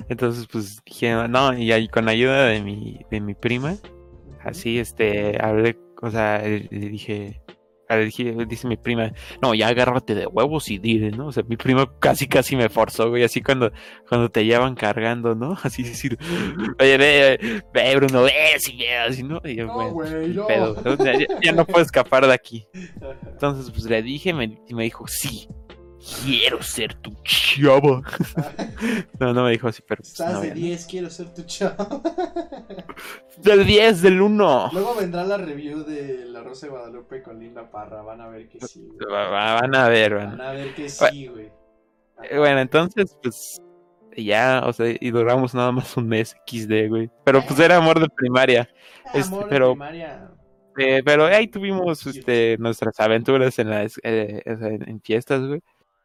Entonces, 0.09 0.47
pues 0.51 0.83
dije, 0.85 1.29
no, 1.29 1.57
y 1.57 1.73
ahí 1.73 1.89
con 1.89 2.09
ayuda 2.09 2.47
de 2.47 2.63
mi, 2.63 3.05
de 3.11 3.21
mi 3.21 3.35
prima, 3.35 3.77
así, 4.45 4.79
este, 4.79 5.43
hablé, 5.43 5.79
o 6.01 6.11
sea, 6.11 6.39
le 6.43 6.69
dije, 6.69 7.43
dice 7.97 8.67
mi 8.67 8.77
prima, 8.77 9.13
no, 9.41 9.55
ya 9.55 9.69
agárrate 9.69 10.15
de 10.15 10.27
huevos 10.27 10.71
y 10.71 10.79
dile, 10.79 11.11
¿no? 11.11 11.29
O 11.29 11.33
sea, 11.33 11.43
mi 11.47 11.57
prima 11.57 11.91
casi 11.99 12.27
casi 12.27 12.57
me 12.57 12.69
forzó, 12.69 13.09
güey, 13.11 13.25
así 13.25 13.43
cuando, 13.43 13.73
cuando 14.09 14.31
te 14.31 14.45
llevan 14.45 14.75
cargando, 14.75 15.35
¿no? 15.35 15.57
Así 15.63 15.83
decir, 15.83 16.19
oye, 16.81 16.99
ve, 16.99 17.63
ve, 17.73 17.97
Bruno, 17.97 18.23
ve, 18.23 18.33
ve, 18.33 18.97
así, 18.99 19.23
¿no? 19.23 19.41
Y 19.45 19.57
yo, 19.57 19.67
no, 19.67 19.91
güey, 19.91 20.29
no. 20.29 20.47
Ya, 21.41 21.53
no 21.53 21.65
puedo 21.65 21.85
escapar 21.85 22.27
de 22.27 22.35
aquí. 22.35 22.67
Entonces, 23.27 23.71
pues 23.71 23.85
le 23.85 24.03
dije 24.03 24.33
me, 24.33 24.59
y 24.69 24.75
me 24.75 24.85
dijo, 24.85 25.07
sí. 25.07 25.49
Quiero 26.25 26.63
ser 26.63 26.95
tu 26.95 27.13
chavo. 27.23 28.03
no, 29.21 29.33
no 29.33 29.45
me 29.45 29.53
dijo 29.53 29.69
así, 29.69 29.83
pero. 29.87 30.01
Pues, 30.01 30.11
Estás 30.11 30.43
de 30.43 30.53
10, 30.53 30.87
quiero 30.87 31.11
ser 31.11 31.33
tu 31.33 31.43
chavo. 31.43 32.03
del 33.39 33.67
10, 33.67 34.03
del 34.03 34.21
1. 34.21 34.71
Luego 34.73 34.95
vendrá 34.95 35.25
la 35.25 35.39
review 35.39 35.85
de 35.85 36.27
La 36.27 36.43
Rosa 36.43 36.67
de 36.67 36.73
Guadalupe 36.73 37.23
con 37.23 37.39
Linda 37.39 37.71
Parra. 37.71 38.03
Van 38.03 38.21
a 38.21 38.29
ver 38.29 38.49
que 38.49 38.61
sí. 38.67 38.89
Van 39.09 39.75
a 39.75 39.89
ver, 39.89 40.15
van. 40.15 40.39
Van 40.39 40.41
a 40.41 40.53
ver 40.53 40.75
que 40.75 40.89
sí, 40.89 41.27
güey. 41.29 41.51
Bueno, 42.37 42.61
entonces, 42.61 43.17
pues. 43.23 43.61
Ya, 44.15 44.63
o 44.67 44.75
sea, 44.75 44.95
y 45.01 45.11
duramos 45.11 45.55
nada 45.55 45.73
más 45.73 45.97
un 45.97 46.07
mes 46.07 46.37
XD, 46.47 46.89
güey. 46.89 47.11
Pero 47.25 47.43
pues 47.47 47.59
era 47.59 47.79
amor 47.79 48.01
de 48.01 48.09
primaria. 48.09 48.69
Este, 49.15 49.35
amor 49.35 49.47
pero, 49.49 49.69
de 49.69 49.73
primaria. 49.73 50.31
Eh, 50.79 51.03
pero 51.05 51.27
ahí 51.27 51.49
tuvimos 51.49 52.07
este, 52.07 52.57
nuestras 52.59 52.99
aventuras 53.01 53.59
en 53.59 53.71
las 53.71 53.99
eh, 54.03 54.43
en 54.45 55.01
fiestas, 55.03 55.47
güey. 55.47 55.63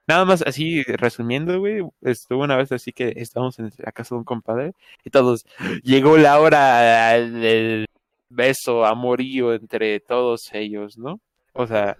Nada 0.07 0.23
más 0.23 0.41
así, 0.41 0.83
resumiendo, 0.83 1.59
güey, 1.59 1.81
estuvo 2.01 2.43
una 2.43 2.55
vez 2.55 2.71
así 2.71 2.93
que 2.93 3.13
estábamos 3.17 3.59
en 3.59 3.71
la 3.77 3.91
casa 3.91 4.15
de 4.15 4.19
un 4.19 4.23
compadre 4.23 4.71
y 5.03 5.09
todos, 5.09 5.45
llegó 5.83 6.17
la 6.17 6.39
hora 6.39 7.19
del 7.19 7.85
beso, 8.29 8.85
amorío 8.85 9.53
entre 9.53 9.99
todos 9.99 10.49
ellos, 10.53 10.97
¿no? 10.97 11.19
O 11.53 11.67
sea, 11.67 11.97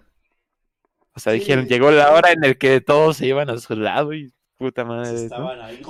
o 1.14 1.20
sea, 1.20 1.34
dijeron, 1.34 1.68
llegó 1.68 1.92
la 1.92 2.14
hora 2.14 2.32
en 2.32 2.44
el 2.44 2.58
que 2.58 2.80
todos 2.80 3.18
se 3.18 3.28
iban 3.28 3.50
a 3.50 3.58
su 3.58 3.76
lado 3.76 4.14
y 4.14 4.32
puta 4.58 4.86
madre. 4.86 5.26
Estaban 5.26 5.60
ahí. 5.60 5.82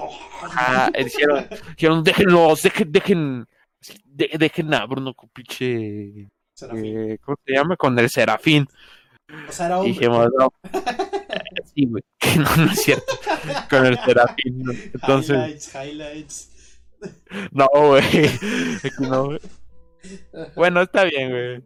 Ah, 0.55 0.89
dijeron, 0.97 1.47
dijeron, 1.75 2.03
déjenlos, 2.03 2.63
dejen, 2.63 2.91
dejen, 2.91 3.47
dejen 4.39 4.73
a 4.73 4.85
Bruno 4.85 5.13
Cupiche, 5.13 6.29
eh, 6.61 7.17
¿cómo 7.23 7.37
se 7.45 7.53
llama? 7.53 7.75
Con 7.75 7.99
el 7.99 8.09
Serafín. 8.09 8.67
O 9.47 9.51
sea, 9.51 9.65
era 9.67 9.79
hombre. 9.79 9.93
Dijimos, 9.93 10.29
no. 10.37 10.53
sí, 11.75 11.85
güey. 11.85 12.03
No, 12.37 12.65
no 12.65 12.71
es 12.71 12.81
cierto. 12.81 13.13
Con 13.69 13.85
el 13.85 13.99
Serafín. 13.99 14.63
Entonces. 14.93 15.37
Highlights, 15.37 15.75
highlights. 15.75 16.81
No, 17.51 17.67
güey. 17.73 18.03
No, 18.99 19.25
güey. 19.25 19.39
Bueno, 20.55 20.81
está 20.81 21.03
bien, 21.03 21.29
güey. 21.29 21.63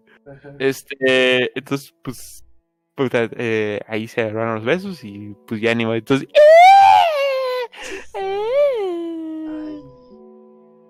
Este, 0.59 1.57
entonces, 1.57 1.93
pues, 2.03 2.45
puta, 2.95 3.30
eh, 3.38 3.80
ahí 3.88 4.07
se 4.07 4.22
agarraron 4.22 4.55
los 4.55 4.66
besos 4.66 5.03
y 5.03 5.36
pues 5.47 5.62
ya 5.62 5.74
ni 5.76 5.86
modo. 5.86 5.95
Entonces, 5.95 6.28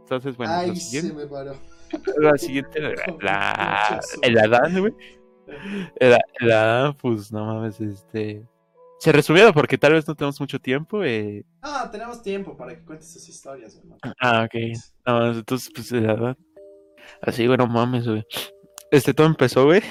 entonces, 0.03 0.35
bueno, 0.35 0.53
Ay, 0.53 0.75
se 0.75 1.13
me 1.13 1.25
paró. 1.25 1.55
La 2.17 2.37
siguiente, 2.37 2.81
la, 3.21 3.99
el 4.21 4.37
Adán, 4.37 4.79
güey. 4.79 4.93
Adán, 6.39 6.95
pues 6.97 7.31
no 7.31 7.45
mames, 7.45 7.79
este. 7.79 8.43
Se 8.99 9.11
resumió 9.11 9.51
porque 9.53 9.77
tal 9.79 9.93
vez 9.93 10.07
no 10.07 10.15
tenemos 10.15 10.39
mucho 10.39 10.59
tiempo. 10.59 11.03
Eh. 11.03 11.43
Ah, 11.61 11.89
tenemos 11.91 12.21
tiempo 12.21 12.55
para 12.55 12.75
que 12.75 12.83
cuentes 12.83 13.11
tus 13.13 13.27
historias, 13.27 13.75
hermano. 13.75 13.99
Ah, 14.19 14.45
ok. 14.45 14.77
No, 15.07 15.31
entonces, 15.31 15.71
pues, 15.73 15.91
verdad. 15.91 16.37
Así, 17.21 17.47
güey, 17.47 17.57
no 17.57 17.67
mames, 17.67 18.07
güey. 18.07 18.23
Este 18.91 19.13
todo 19.13 19.27
empezó, 19.27 19.65
güey. 19.65 19.81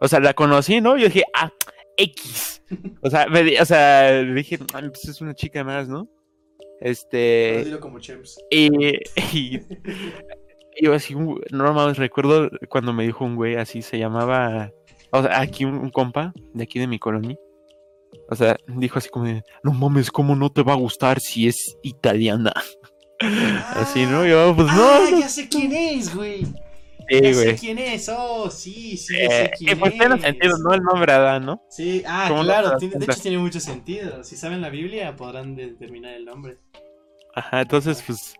O 0.00 0.08
sea, 0.08 0.20
la 0.20 0.32
conocí, 0.32 0.80
¿no? 0.80 0.96
Yo 0.96 1.06
dije, 1.06 1.24
ah, 1.34 1.52
X. 1.98 2.62
O 3.02 3.10
sea, 3.10 3.26
me, 3.26 3.60
o 3.60 3.64
sea, 3.64 4.22
dije, 4.22 4.58
ah, 4.72 4.80
pues 4.80 5.04
es 5.04 5.20
una 5.20 5.34
chica 5.34 5.62
más, 5.64 5.88
¿no? 5.88 6.08
Este. 6.80 7.62
Dilo 7.64 7.80
como 7.80 7.98
Chems. 7.98 8.38
Y, 8.50 8.96
y, 9.36 9.60
yo 10.80 10.94
así, 10.94 11.14
no 11.14 11.74
mames, 11.74 11.98
recuerdo 11.98 12.48
cuando 12.68 12.92
me 12.92 13.04
dijo 13.04 13.24
un 13.24 13.36
güey 13.36 13.56
así, 13.56 13.82
se 13.82 13.98
llamaba, 13.98 14.70
o 15.12 15.22
sea, 15.22 15.40
aquí 15.40 15.64
un, 15.64 15.90
compa 15.90 16.32
de 16.54 16.64
aquí 16.64 16.78
de 16.78 16.86
mi 16.86 16.98
colonia. 16.98 17.36
O 18.28 18.34
sea, 18.34 18.56
dijo 18.66 18.98
así 18.98 19.08
como, 19.08 19.26
no 19.62 19.72
mames, 19.72 20.10
¿cómo 20.10 20.34
no 20.34 20.50
te 20.50 20.62
va 20.62 20.72
a 20.72 20.76
gustar 20.76 21.20
si 21.20 21.48
es 21.48 21.76
italiana? 21.82 22.52
así, 23.74 24.06
¿no? 24.06 24.26
Yo, 24.26 24.54
pues 24.54 24.68
no. 24.68 24.82
Ah, 24.82 25.08
ya 25.20 25.28
sé 25.28 25.48
quién 25.48 25.72
es, 25.72 26.14
güey. 26.14 26.44
Sí, 27.08 27.20
ya 27.22 27.34
sé 27.34 27.56
quién 27.56 27.78
es, 27.78 28.08
oh, 28.08 28.48
sí, 28.50 28.96
sí, 28.96 29.16
ya 29.18 29.28
sé 29.28 29.44
eh, 29.44 29.50
quién 29.58 29.78
pues 29.80 29.92
tiene 29.94 30.20
sentido, 30.20 30.56
¿no? 30.58 30.72
El 30.72 30.82
nombre 30.82 31.12
Adán, 31.12 31.44
¿no? 31.44 31.60
Sí, 31.68 32.04
ah, 32.06 32.30
claro, 32.42 32.78
de 32.78 32.86
hecho 32.86 33.20
tiene 33.20 33.38
mucho 33.38 33.58
sentido. 33.58 34.22
Si 34.22 34.36
saben 34.36 34.60
la 34.60 34.70
Biblia 34.70 35.16
podrán 35.16 35.56
determinar 35.56 36.14
el 36.14 36.24
nombre. 36.24 36.58
Ajá, 37.34 37.62
entonces, 37.62 38.02
pues, 38.06 38.34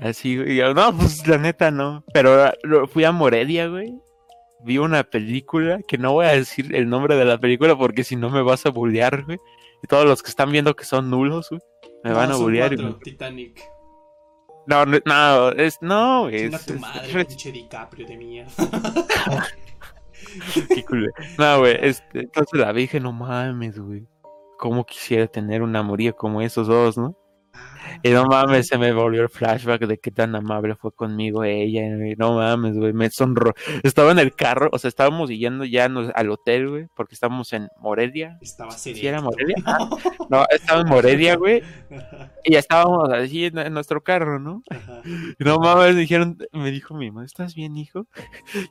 Así, 0.00 0.36
güey. 0.36 0.58
No, 0.74 0.96
pues 0.96 1.26
la 1.26 1.38
neta 1.38 1.70
no. 1.70 2.04
Pero 2.12 2.52
fui 2.88 3.04
a 3.04 3.12
Morelia, 3.12 3.68
güey. 3.68 3.94
Vi 4.64 4.78
una 4.78 5.04
película 5.04 5.80
que 5.86 5.98
no 5.98 6.12
voy 6.12 6.26
a 6.26 6.32
decir 6.32 6.74
el 6.74 6.88
nombre 6.88 7.16
de 7.16 7.24
la 7.24 7.38
película 7.38 7.76
porque 7.76 8.04
si 8.04 8.16
no 8.16 8.30
me 8.30 8.42
vas 8.42 8.66
a 8.66 8.70
bullear, 8.70 9.24
güey. 9.24 9.38
Y 9.82 9.86
todos 9.86 10.04
los 10.04 10.22
que 10.22 10.28
están 10.28 10.52
viendo 10.52 10.76
que 10.76 10.84
son 10.84 11.08
nulos, 11.08 11.48
güey, 11.50 11.60
me 12.04 12.12
van 12.12 12.30
a 12.32 12.36
bullear. 12.36 12.76
Titanic. 13.02 13.62
No, 14.66 14.84
no, 14.84 14.98
no, 15.04 15.48
es, 15.50 15.78
no, 15.80 16.28
es. 16.28 16.52
Es 16.52 16.66
tu 16.66 16.74
madre, 16.74 17.24
pinche 17.24 17.50
DiCaprio 17.50 18.06
de 18.06 18.16
mierda. 18.16 18.52
Qué 20.68 20.84
culo. 20.84 21.10
No, 21.38 21.60
güey, 21.60 21.76
este, 21.80 22.20
entonces 22.20 22.60
la 22.60 22.72
dije, 22.72 23.00
no 23.00 23.12
mames, 23.12 23.78
güey. 23.78 24.06
Cómo 24.58 24.84
quisiera 24.84 25.26
tener 25.26 25.62
una 25.62 25.80
amorío 25.80 26.14
como 26.14 26.42
esos 26.42 26.68
dos, 26.68 26.98
¿no? 26.98 27.16
Y 28.02 28.10
no 28.10 28.24
mames, 28.26 28.68
se 28.68 28.78
me 28.78 28.92
volvió 28.92 29.22
el 29.22 29.28
flashback 29.28 29.86
de 29.86 29.98
qué 29.98 30.10
tan 30.10 30.34
amable 30.34 30.74
fue 30.74 30.92
conmigo 30.92 31.44
ella. 31.44 31.82
Y 32.06 32.16
no 32.16 32.34
mames, 32.34 32.76
güey, 32.76 32.92
me 32.92 33.10
sonro. 33.10 33.54
Estaba 33.82 34.12
en 34.12 34.18
el 34.18 34.34
carro, 34.34 34.68
o 34.72 34.78
sea, 34.78 34.88
estábamos 34.88 35.30
yendo 35.30 35.64
ya 35.64 35.88
al 36.14 36.30
hotel, 36.30 36.68
güey, 36.68 36.86
porque 36.94 37.14
estábamos 37.14 37.52
en 37.52 37.68
Morelia. 37.78 38.38
Estaba 38.40 38.72
¿Sí 38.72 39.06
era 39.06 39.20
Morelia? 39.20 39.56
no, 40.30 40.44
estaba 40.50 40.80
en 40.80 40.88
Morelia, 40.88 41.36
güey. 41.36 41.62
Y 42.44 42.52
ya 42.52 42.58
estábamos 42.58 43.10
así 43.10 43.46
en, 43.46 43.72
nuestro 43.72 44.02
carro, 44.02 44.38
¿no? 44.38 44.62
Y 45.38 45.44
no 45.44 45.58
mames, 45.58 45.96
dijeron, 45.96 46.38
me 46.52 46.70
dijo 46.70 46.94
mi 46.94 47.10
mamá, 47.10 47.24
¿estás 47.24 47.54
bien, 47.54 47.76
hijo? 47.76 48.06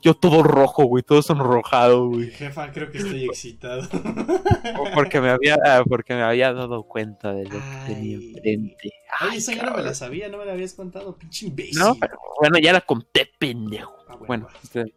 Yo 0.02 0.14
todo 0.14 0.44
rojo, 0.44 0.86
güey, 0.86 1.04
todo 1.04 1.22
sonrojado, 1.22 2.08
güey. 2.08 2.32
Jefa, 2.32 2.72
creo 2.72 2.92
que 2.92 3.00
estoy 3.00 3.26
excitado. 3.26 3.88
porque 4.94 5.22
me 5.22 5.30
había, 5.30 5.58
porque 5.88 6.14
me 6.16 6.24
había 6.24 6.54
dado 6.54 6.84
cuenta 6.84 7.34
de 7.34 7.44
lo 7.46 7.52
que 7.52 7.94
tenía 7.94 8.16
enfrente. 8.18 8.94
Ay, 9.20 9.38
esa 9.38 9.54
ya 9.54 9.64
no 9.64 9.76
me 9.76 9.84
la 9.84 9.94
sabía, 9.94 10.30
no 10.30 10.38
me 10.38 10.46
la 10.46 10.54
habías 10.54 10.74
contado, 10.74 11.18
pinche 11.18 11.48
imbécil. 11.48 11.80
No, 11.80 11.96
pero 11.96 12.18
bueno, 12.40 12.60
ya 12.60 12.74
la 12.74 12.82
conté, 12.82 13.30
pendejo. 13.40 13.96
Ah, 14.08 14.16
bueno, 14.16 14.48
este, 14.64 14.94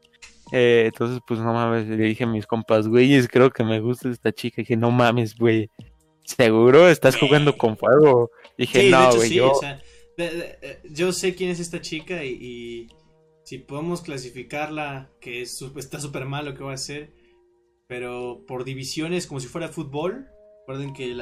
eh, 0.53 0.85
entonces, 0.87 1.21
pues 1.27 1.41
no 1.41 1.53
mames, 1.53 1.89
le 1.89 2.05
dije 2.05 2.25
a 2.25 2.27
mis 2.27 2.47
compas, 2.47 2.89
güeyes, 2.89 3.29
creo 3.29 3.51
que 3.51 3.65
me 3.65 3.81
gusta 3.81 4.11
esta 4.11 4.33
chica. 4.33 4.61
Y 4.61 4.65
dije, 4.65 4.77
no 4.77 4.91
mames, 4.91 5.37
güey, 5.37 5.71
¿seguro 6.25 6.89
estás 6.89 7.17
jugando 7.17 7.57
con 7.57 7.77
fuego? 7.77 8.31
dije, 8.59 8.91
no, 8.91 9.15
güey, 9.15 9.35
yo... 9.35 9.53
Eh, 10.19 10.83
yo 10.91 11.13
sé 11.13 11.35
quién 11.35 11.51
es 11.51 11.59
esta 11.59 11.81
chica 11.81 12.23
y, 12.23 12.89
si 13.45 13.59
podemos 13.59 14.03
clasificarla, 14.03 15.11
que 15.21 15.43
es, 15.43 15.61
está 15.77 16.01
súper 16.01 16.27
mal 16.27 16.45
lo 16.45 16.55
que 16.55 16.63
va 16.63 16.73
a 16.73 16.75
hacer, 16.75 17.13
pero 17.89 18.45
por 18.47 18.65
divisiones, 18.65 19.27
como 19.27 19.41
si 19.41 19.49
fuera 19.49 19.69
fútbol. 19.69 20.29
Recuerden 20.61 20.93
que 20.93 21.11
el 21.11 21.21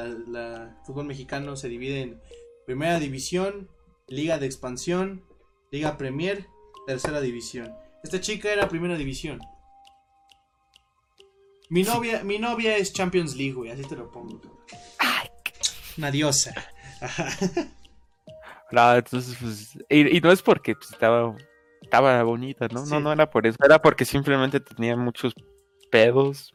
fútbol 0.85 1.05
mexicano 1.05 1.55
se 1.55 1.67
divide 1.67 2.01
en 2.01 2.21
Primera 2.65 2.99
División, 2.99 3.69
Liga 4.07 4.37
de 4.37 4.45
Expansión, 4.45 5.23
Liga 5.71 5.97
Premier, 5.97 6.47
Tercera 6.85 7.21
División. 7.21 7.73
Esta 8.03 8.19
chica 8.19 8.51
era 8.51 8.67
Primera 8.67 8.97
División. 8.97 9.39
Mi 11.69 11.83
novia, 11.83 12.23
mi 12.23 12.37
novia 12.37 12.75
es 12.75 12.91
Champions 12.91 13.35
League, 13.35 13.53
güey, 13.53 13.71
así 13.71 13.83
te 13.83 13.95
lo 13.95 14.11
pongo. 14.11 14.41
Una 15.97 16.11
diosa. 16.11 16.53
no, 18.71 18.95
entonces, 18.95 19.37
pues, 19.39 19.77
y, 19.89 20.19
no 20.19 20.31
es 20.31 20.41
porque 20.41 20.75
pues, 20.75 20.91
estaba, 20.91 21.33
estaba 21.81 22.21
bonita, 22.23 22.67
¿no? 22.67 22.85
No, 22.85 22.99
no 22.99 23.13
era 23.13 23.29
por 23.29 23.47
eso, 23.47 23.57
era 23.63 23.81
porque 23.81 24.03
simplemente 24.03 24.59
tenía 24.59 24.97
muchos 24.97 25.33
pedos, 25.91 26.51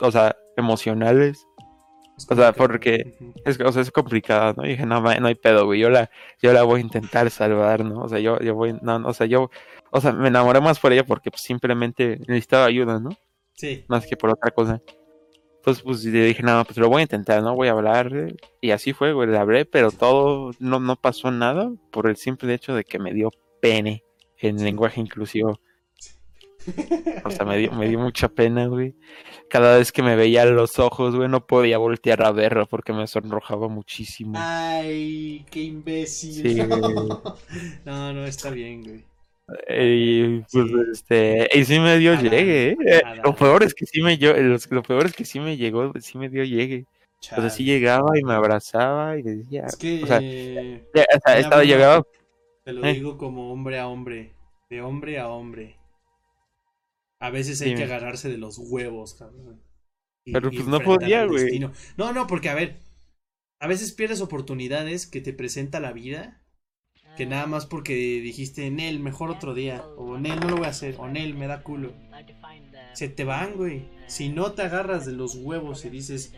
o 0.00 0.12
sea, 0.12 0.36
emocionales 0.56 1.47
o 2.28 2.34
sea, 2.34 2.52
porque 2.52 3.16
es, 3.44 3.60
o 3.60 3.72
sea, 3.72 3.82
es 3.82 3.90
complicado, 3.90 4.54
¿no? 4.56 4.66
Y 4.66 4.70
dije, 4.70 4.86
no, 4.86 5.00
no 5.00 5.26
hay 5.28 5.34
pedo, 5.34 5.66
güey. 5.66 5.80
Yo 5.80 5.90
la, 5.90 6.10
yo 6.42 6.52
la 6.52 6.62
voy 6.64 6.80
a 6.80 6.84
intentar 6.84 7.30
salvar, 7.30 7.84
¿no? 7.84 8.02
O 8.02 8.08
sea, 8.08 8.18
yo, 8.18 8.38
yo 8.40 8.54
voy, 8.54 8.76
no, 8.82 8.96
o 9.06 9.12
sea, 9.14 9.26
yo, 9.26 9.50
o 9.90 10.00
sea, 10.00 10.12
me 10.12 10.28
enamoré 10.28 10.60
más 10.60 10.80
por 10.80 10.92
ella 10.92 11.04
porque 11.04 11.30
pues, 11.30 11.42
simplemente 11.42 12.18
necesitaba 12.26 12.66
ayuda, 12.66 12.98
¿no? 12.98 13.10
Sí. 13.54 13.84
Más 13.88 14.06
que 14.06 14.16
por 14.16 14.30
otra 14.30 14.50
cosa. 14.50 14.82
Entonces, 15.56 15.82
pues 15.82 16.04
le 16.04 16.24
dije, 16.24 16.42
no, 16.42 16.64
pues 16.64 16.78
lo 16.78 16.88
voy 16.88 17.00
a 17.00 17.02
intentar, 17.02 17.42
¿no? 17.42 17.54
Voy 17.54 17.68
a 17.68 17.72
hablar. 17.72 18.10
Y 18.60 18.70
así 18.70 18.92
fue, 18.92 19.12
güey, 19.12 19.28
le 19.28 19.38
hablé, 19.38 19.64
pero 19.64 19.90
todo, 19.90 20.52
no, 20.58 20.80
no 20.80 20.96
pasó 20.96 21.30
nada 21.30 21.70
por 21.90 22.08
el 22.08 22.16
simple 22.16 22.54
hecho 22.54 22.74
de 22.74 22.84
que 22.84 22.98
me 22.98 23.12
dio 23.12 23.30
pene 23.60 24.02
en 24.38 24.62
lenguaje 24.62 25.00
inclusivo. 25.00 25.60
O 27.24 27.30
sea, 27.30 27.46
me 27.46 27.58
dio, 27.58 27.72
me 27.72 27.88
dio 27.88 27.98
mucha 27.98 28.28
pena, 28.28 28.66
güey. 28.66 28.94
Cada 29.48 29.78
vez 29.78 29.92
que 29.92 30.02
me 30.02 30.16
veía 30.16 30.44
los 30.44 30.78
ojos, 30.78 31.14
güey, 31.14 31.28
no 31.28 31.46
podía 31.46 31.78
voltear 31.78 32.24
a 32.24 32.32
verla 32.32 32.66
porque 32.66 32.92
me 32.92 33.06
sonrojaba 33.06 33.68
muchísimo. 33.68 34.34
Ay, 34.36 35.46
qué 35.50 35.62
imbécil. 35.62 36.32
Sí, 36.32 36.54
no, 37.84 38.12
no, 38.12 38.26
está 38.26 38.50
bien, 38.50 38.82
güey. 38.82 39.04
Y 39.66 40.40
pues 40.40 40.70
este, 40.92 41.48
y 41.54 41.64
sí 41.64 41.80
me 41.80 41.98
dio 41.98 42.14
llegue, 42.20 42.72
¿eh? 42.72 43.02
Lo 43.24 43.34
peor 43.34 43.62
es 43.62 43.72
que 43.72 43.86
sí 43.86 44.02
me 44.02 44.18
yo, 44.18 44.34
lo 44.34 44.82
peor 44.82 45.06
es 45.06 45.14
que 45.14 45.24
sí 45.24 45.40
me 45.40 45.56
llegó, 45.56 45.90
sí 46.00 46.18
me 46.18 46.28
dio 46.28 46.44
llegue. 46.44 46.84
Pues 47.34 47.46
así 47.46 47.64
llegaba 47.64 48.18
y 48.18 48.22
me 48.22 48.34
abrazaba 48.34 49.18
y 49.18 49.22
decía. 49.22 49.64
Es 49.66 49.76
que. 49.76 50.04
O 50.04 50.06
sea, 50.06 50.18
estaba, 51.38 51.64
llegaba. 51.64 52.04
Te 52.64 52.72
lo 52.72 52.84
eh. 52.84 52.92
digo 52.92 53.16
como 53.16 53.52
hombre 53.52 53.78
a 53.78 53.88
hombre. 53.88 54.34
De 54.68 54.82
hombre 54.82 55.18
a 55.18 55.28
hombre. 55.28 55.77
A 57.20 57.30
veces 57.30 57.60
hay 57.60 57.74
que 57.74 57.84
agarrarse 57.84 58.28
de 58.28 58.38
los 58.38 58.58
huevos, 58.58 59.14
cabrón. 59.14 59.60
Pero 60.24 60.50
pues 60.50 60.66
no 60.66 60.80
podía, 60.80 61.24
güey. 61.24 61.58
No, 61.96 62.12
no, 62.12 62.26
porque 62.26 62.48
a 62.48 62.54
ver. 62.54 62.80
A 63.60 63.66
veces 63.66 63.92
pierdes 63.92 64.20
oportunidades 64.20 65.06
que 65.06 65.20
te 65.20 65.32
presenta 65.32 65.80
la 65.80 65.92
vida. 65.92 66.44
Que 67.16 67.26
nada 67.26 67.46
más 67.46 67.66
porque 67.66 67.94
dijiste 67.94 68.66
en 68.66 68.78
él, 68.78 69.00
mejor 69.00 69.30
otro 69.30 69.54
día. 69.54 69.84
O 69.96 70.16
en 70.16 70.26
él 70.26 70.38
no 70.38 70.48
lo 70.48 70.56
voy 70.58 70.66
a 70.66 70.70
hacer. 70.70 70.94
O 70.98 71.08
en 71.08 71.16
él 71.16 71.34
me 71.34 71.48
da 71.48 71.62
culo. 71.62 71.92
Se 72.92 73.08
te 73.08 73.24
van, 73.24 73.54
güey. 73.54 73.88
Si 74.06 74.28
no 74.28 74.52
te 74.52 74.62
agarras 74.62 75.04
de 75.04 75.12
los 75.12 75.34
huevos 75.34 75.84
y 75.84 75.90
dices, 75.90 76.32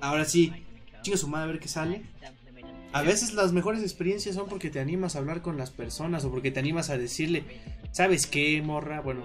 ahora 0.00 0.26
sí, 0.26 0.52
chinga 1.02 1.16
su 1.16 1.28
madre 1.28 1.44
a 1.44 1.52
ver 1.52 1.60
qué 1.60 1.68
sale. 1.68 2.02
A 2.92 3.00
veces 3.00 3.32
las 3.32 3.52
mejores 3.52 3.82
experiencias 3.82 4.34
son 4.34 4.48
porque 4.48 4.68
te 4.68 4.78
animas 4.78 5.16
a 5.16 5.20
hablar 5.20 5.40
con 5.40 5.56
las 5.56 5.70
personas 5.70 6.26
o 6.26 6.30
porque 6.30 6.50
te 6.50 6.60
animas 6.60 6.90
a 6.90 6.98
decirle, 6.98 7.44
¿sabes 7.90 8.26
qué, 8.26 8.60
morra? 8.60 9.00
Bueno, 9.00 9.22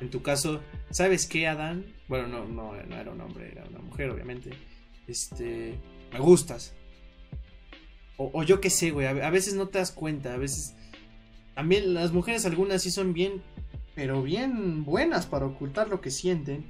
en 0.00 0.10
tu 0.10 0.22
caso, 0.22 0.60
¿sabes 0.90 1.26
qué, 1.26 1.46
Adán? 1.46 1.86
Bueno, 2.08 2.28
no, 2.28 2.44
no, 2.46 2.72
no 2.82 2.96
era 2.96 3.10
un 3.10 3.20
hombre, 3.20 3.50
era 3.52 3.64
una 3.64 3.80
mujer, 3.80 4.10
obviamente. 4.10 4.50
Este, 5.06 5.78
me 6.12 6.18
gustas. 6.20 6.74
O, 8.16 8.42
yo 8.42 8.60
qué 8.60 8.68
sé, 8.68 8.90
güey, 8.90 9.06
a, 9.06 9.30
veces 9.30 9.54
no 9.54 9.68
te 9.68 9.78
das 9.78 9.92
cuenta, 9.92 10.34
a 10.34 10.38
veces... 10.38 10.74
También 11.54 11.94
las 11.94 12.12
mujeres 12.12 12.46
algunas 12.46 12.82
sí 12.82 12.90
son 12.90 13.12
bien, 13.12 13.42
pero 13.94 14.22
bien 14.22 14.84
buenas 14.84 15.26
para 15.26 15.46
ocultar 15.46 15.88
lo 15.88 16.00
que 16.00 16.10
sienten. 16.10 16.64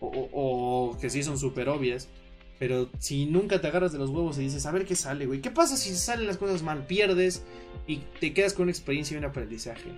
O, 0.00 0.28
o 0.32 0.98
que 0.98 1.08
sí 1.08 1.22
son 1.22 1.38
súper 1.38 1.68
obvias. 1.68 2.08
Pero 2.58 2.90
si 2.98 3.26
nunca 3.26 3.60
te 3.60 3.66
agarras 3.66 3.92
de 3.92 3.98
los 3.98 4.10
huevos 4.10 4.38
y 4.38 4.42
dices, 4.42 4.64
a 4.66 4.72
ver 4.72 4.86
qué 4.86 4.96
sale, 4.96 5.26
güey. 5.26 5.40
¿Qué 5.40 5.50
pasa 5.50 5.76
si 5.76 5.94
salen 5.94 6.26
las 6.26 6.38
cosas 6.38 6.62
mal? 6.62 6.86
Pierdes 6.86 7.44
y 7.86 7.98
te 8.20 8.32
quedas 8.32 8.54
con 8.54 8.64
una 8.64 8.72
experiencia 8.72 9.14
y 9.14 9.18
un 9.18 9.24
aprendizaje. 9.24 9.90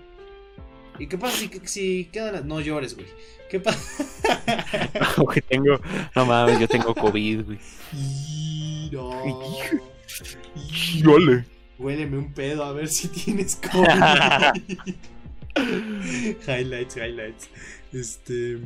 ¿Y 0.98 1.06
qué 1.06 1.16
pasa 1.18 1.36
si, 1.36 1.50
si 1.64 2.04
quedan 2.06 2.34
las... 2.34 2.44
No 2.44 2.60
llores, 2.60 2.94
güey. 2.94 3.06
¿Qué 3.48 3.60
pasa? 3.60 4.04
no, 5.16 5.26
tengo... 5.48 5.80
No 6.14 6.26
mames, 6.26 6.60
yo 6.60 6.68
tengo 6.68 6.94
COVID, 6.94 7.44
güey. 7.44 7.58
No. 8.90 9.22
Yole. 10.96 11.44
Huéleme 11.78 12.18
un 12.18 12.32
pedo 12.32 12.64
a 12.64 12.72
ver 12.72 12.88
si 12.88 13.08
tienes 13.08 13.56
COVID. 13.56 13.88
highlights, 16.48 16.96
highlights. 16.96 17.48
Este... 17.92 18.58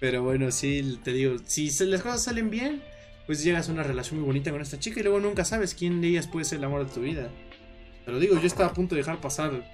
Pero 0.00 0.22
bueno, 0.22 0.50
sí, 0.50 0.98
te 1.02 1.12
digo, 1.12 1.36
si 1.46 1.70
las 1.86 2.02
cosas 2.02 2.24
salen 2.24 2.50
bien, 2.50 2.82
pues 3.26 3.42
llegas 3.42 3.68
a 3.68 3.72
una 3.72 3.82
relación 3.82 4.20
muy 4.20 4.26
bonita 4.26 4.50
con 4.50 4.60
esta 4.60 4.78
chica 4.78 5.00
y 5.00 5.02
luego 5.02 5.20
nunca 5.20 5.44
sabes 5.44 5.74
quién 5.74 6.00
de 6.00 6.08
ellas 6.08 6.26
puede 6.26 6.44
ser 6.44 6.58
el 6.58 6.64
amor 6.64 6.86
de 6.86 6.92
tu 6.92 7.00
vida. 7.00 7.30
Pero 8.04 8.18
digo, 8.18 8.38
yo 8.38 8.46
estaba 8.46 8.70
a 8.70 8.74
punto 8.74 8.94
de 8.94 9.00
dejar 9.00 9.20
pasar 9.20 9.64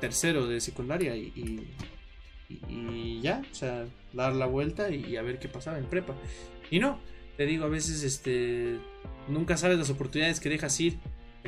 tercero 0.00 0.46
de 0.46 0.60
secundaria 0.60 1.16
y, 1.16 1.66
y, 2.68 3.20
ya, 3.20 3.42
o 3.50 3.54
sea, 3.54 3.86
dar 4.12 4.34
la 4.34 4.46
vuelta 4.46 4.90
y, 4.90 5.16
a 5.16 5.22
ver 5.22 5.38
qué 5.38 5.48
pasaba 5.48 5.78
en 5.78 5.86
prepa. 5.86 6.14
Y 6.70 6.78
no, 6.78 6.98
te 7.36 7.46
digo, 7.46 7.64
a 7.64 7.68
veces 7.68 8.02
este 8.02 8.78
nunca 9.28 9.56
sabes 9.56 9.78
las 9.78 9.90
oportunidades 9.90 10.40
que 10.40 10.48
dejas 10.48 10.78
ir, 10.80 10.98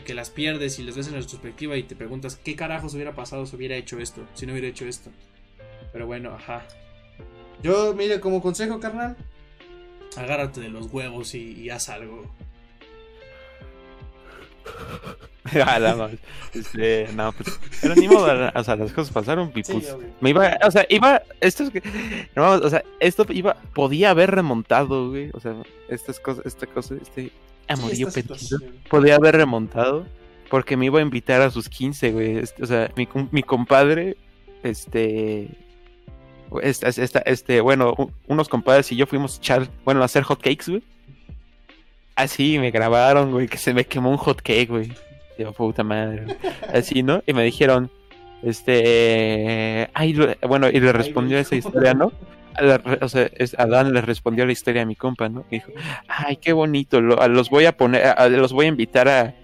que 0.04 0.14
las 0.14 0.30
pierdes 0.30 0.78
y 0.78 0.82
las 0.82 0.96
ves 0.96 1.08
en 1.08 1.14
retrospectiva 1.14 1.76
y 1.76 1.82
te 1.82 1.96
preguntas 1.96 2.36
qué 2.36 2.54
carajos 2.54 2.94
hubiera 2.94 3.14
pasado 3.14 3.46
si 3.46 3.56
hubiera 3.56 3.76
hecho 3.76 3.98
esto, 3.98 4.26
si 4.34 4.46
no 4.46 4.52
hubiera 4.52 4.68
hecho 4.68 4.86
esto. 4.86 5.10
Pero 5.92 6.06
bueno, 6.06 6.34
ajá. 6.34 6.66
Yo, 7.62 7.94
mire, 7.94 8.20
como 8.20 8.42
consejo, 8.42 8.78
carnal, 8.80 9.16
agárrate 10.16 10.60
de 10.60 10.68
los 10.68 10.92
huevos 10.92 11.34
y, 11.34 11.70
haz 11.70 11.88
algo. 11.88 12.30
Ah, 15.66 16.08
este, 16.54 17.08
no, 17.14 17.32
pues, 17.32 17.58
pero 17.80 17.94
ni 17.94 18.08
modo, 18.08 18.50
o 18.54 18.64
sea, 18.64 18.76
las 18.76 18.92
cosas 18.92 19.12
pasaron 19.12 19.52
y 19.54 19.62
pues, 19.62 19.96
me 20.20 20.30
iba, 20.30 20.58
o 20.64 20.70
sea, 20.70 20.86
iba, 20.88 21.22
esto 21.40 21.64
es 21.64 21.70
que, 21.70 21.82
no, 22.34 22.52
o 22.52 22.70
sea, 22.70 22.82
esto 23.00 23.26
iba, 23.30 23.56
podía 23.74 24.10
haber 24.10 24.30
remontado, 24.30 25.10
güey, 25.10 25.30
o 25.32 25.40
sea, 25.40 25.54
estas 25.88 26.20
cosas, 26.20 26.46
esta 26.46 26.66
cosa, 26.66 26.94
este 27.00 27.32
amorío 27.68 28.10
sí, 28.10 28.24
podía 28.88 29.16
haber 29.16 29.36
remontado, 29.36 30.06
porque 30.48 30.76
me 30.76 30.86
iba 30.86 30.98
a 30.98 31.02
invitar 31.02 31.42
a 31.42 31.50
sus 31.50 31.68
15, 31.68 32.12
güey, 32.12 32.38
este, 32.38 32.62
o 32.62 32.66
sea, 32.66 32.90
mi, 32.96 33.08
mi 33.30 33.42
compadre, 33.42 34.16
este, 34.62 35.48
este, 36.62 37.22
este, 37.30 37.60
bueno, 37.60 37.94
unos 38.26 38.48
compadres 38.48 38.90
y 38.92 38.96
yo 38.96 39.06
fuimos 39.06 39.36
a 39.36 39.38
echar, 39.38 39.68
bueno, 39.84 40.02
a 40.02 40.04
hacer 40.04 40.22
hot 40.22 40.40
cakes, 40.40 40.64
güey. 40.68 40.82
Así 42.14 42.58
me 42.58 42.70
grabaron, 42.70 43.30
güey, 43.32 43.46
que 43.46 43.58
se 43.58 43.74
me 43.74 43.84
quemó 43.84 44.10
un 44.10 44.16
hot 44.16 44.40
cake, 44.40 44.68
güey. 44.68 44.92
Digo, 45.38 45.52
puta 45.52 45.84
madre. 45.84 46.36
Así, 46.72 47.02
¿no? 47.02 47.22
Y 47.26 47.32
me 47.32 47.44
dijeron, 47.44 47.90
este, 48.42 49.88
ay, 49.94 50.16
bueno, 50.46 50.68
y 50.68 50.80
le 50.80 50.92
respondió 50.92 51.38
esa 51.38 51.56
historia, 51.56 51.94
¿no? 51.94 52.12
o 53.02 53.08
sea, 53.08 53.30
Adán 53.58 53.92
le 53.92 54.00
respondió 54.00 54.46
la 54.46 54.52
historia 54.52 54.82
a 54.82 54.86
mi 54.86 54.96
compa, 54.96 55.28
¿no? 55.28 55.44
Y 55.50 55.56
dijo, 55.56 55.72
ay, 56.08 56.36
qué 56.36 56.52
bonito, 56.52 57.00
los 57.00 57.50
voy 57.50 57.66
a 57.66 57.76
poner, 57.76 58.14
los 58.32 58.52
voy 58.52 58.66
a 58.66 58.68
invitar 58.68 59.08
a, 59.08 59.34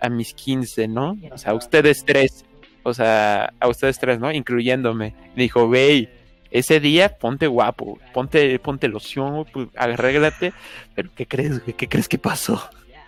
a 0.00 0.08
mis 0.08 0.34
15, 0.34 0.88
¿no? 0.88 1.16
O 1.30 1.38
sea, 1.38 1.52
a 1.52 1.54
ustedes 1.54 2.04
tres, 2.04 2.44
o 2.82 2.94
sea, 2.94 3.52
a 3.60 3.68
ustedes 3.68 3.98
tres, 3.98 4.18
¿no? 4.18 4.32
Incluyéndome. 4.32 5.14
Me 5.34 5.42
dijo, 5.42 5.64
wey, 5.64 6.08
ese 6.50 6.80
día 6.80 7.18
ponte 7.18 7.46
guapo, 7.46 7.98
ponte, 8.12 8.58
ponte 8.58 8.88
loción, 8.88 9.44
pues, 9.52 9.68
arréglate. 9.76 10.52
Pero 10.94 11.10
¿qué 11.14 11.26
crees, 11.26 11.62
güey? 11.62 11.74
¿Qué 11.74 11.88
crees 11.88 12.08
que 12.08 12.18
pasó? 12.18 12.62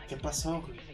¿Qué 0.09 0.17
pasó, 0.17 0.61
güey? 0.61 0.86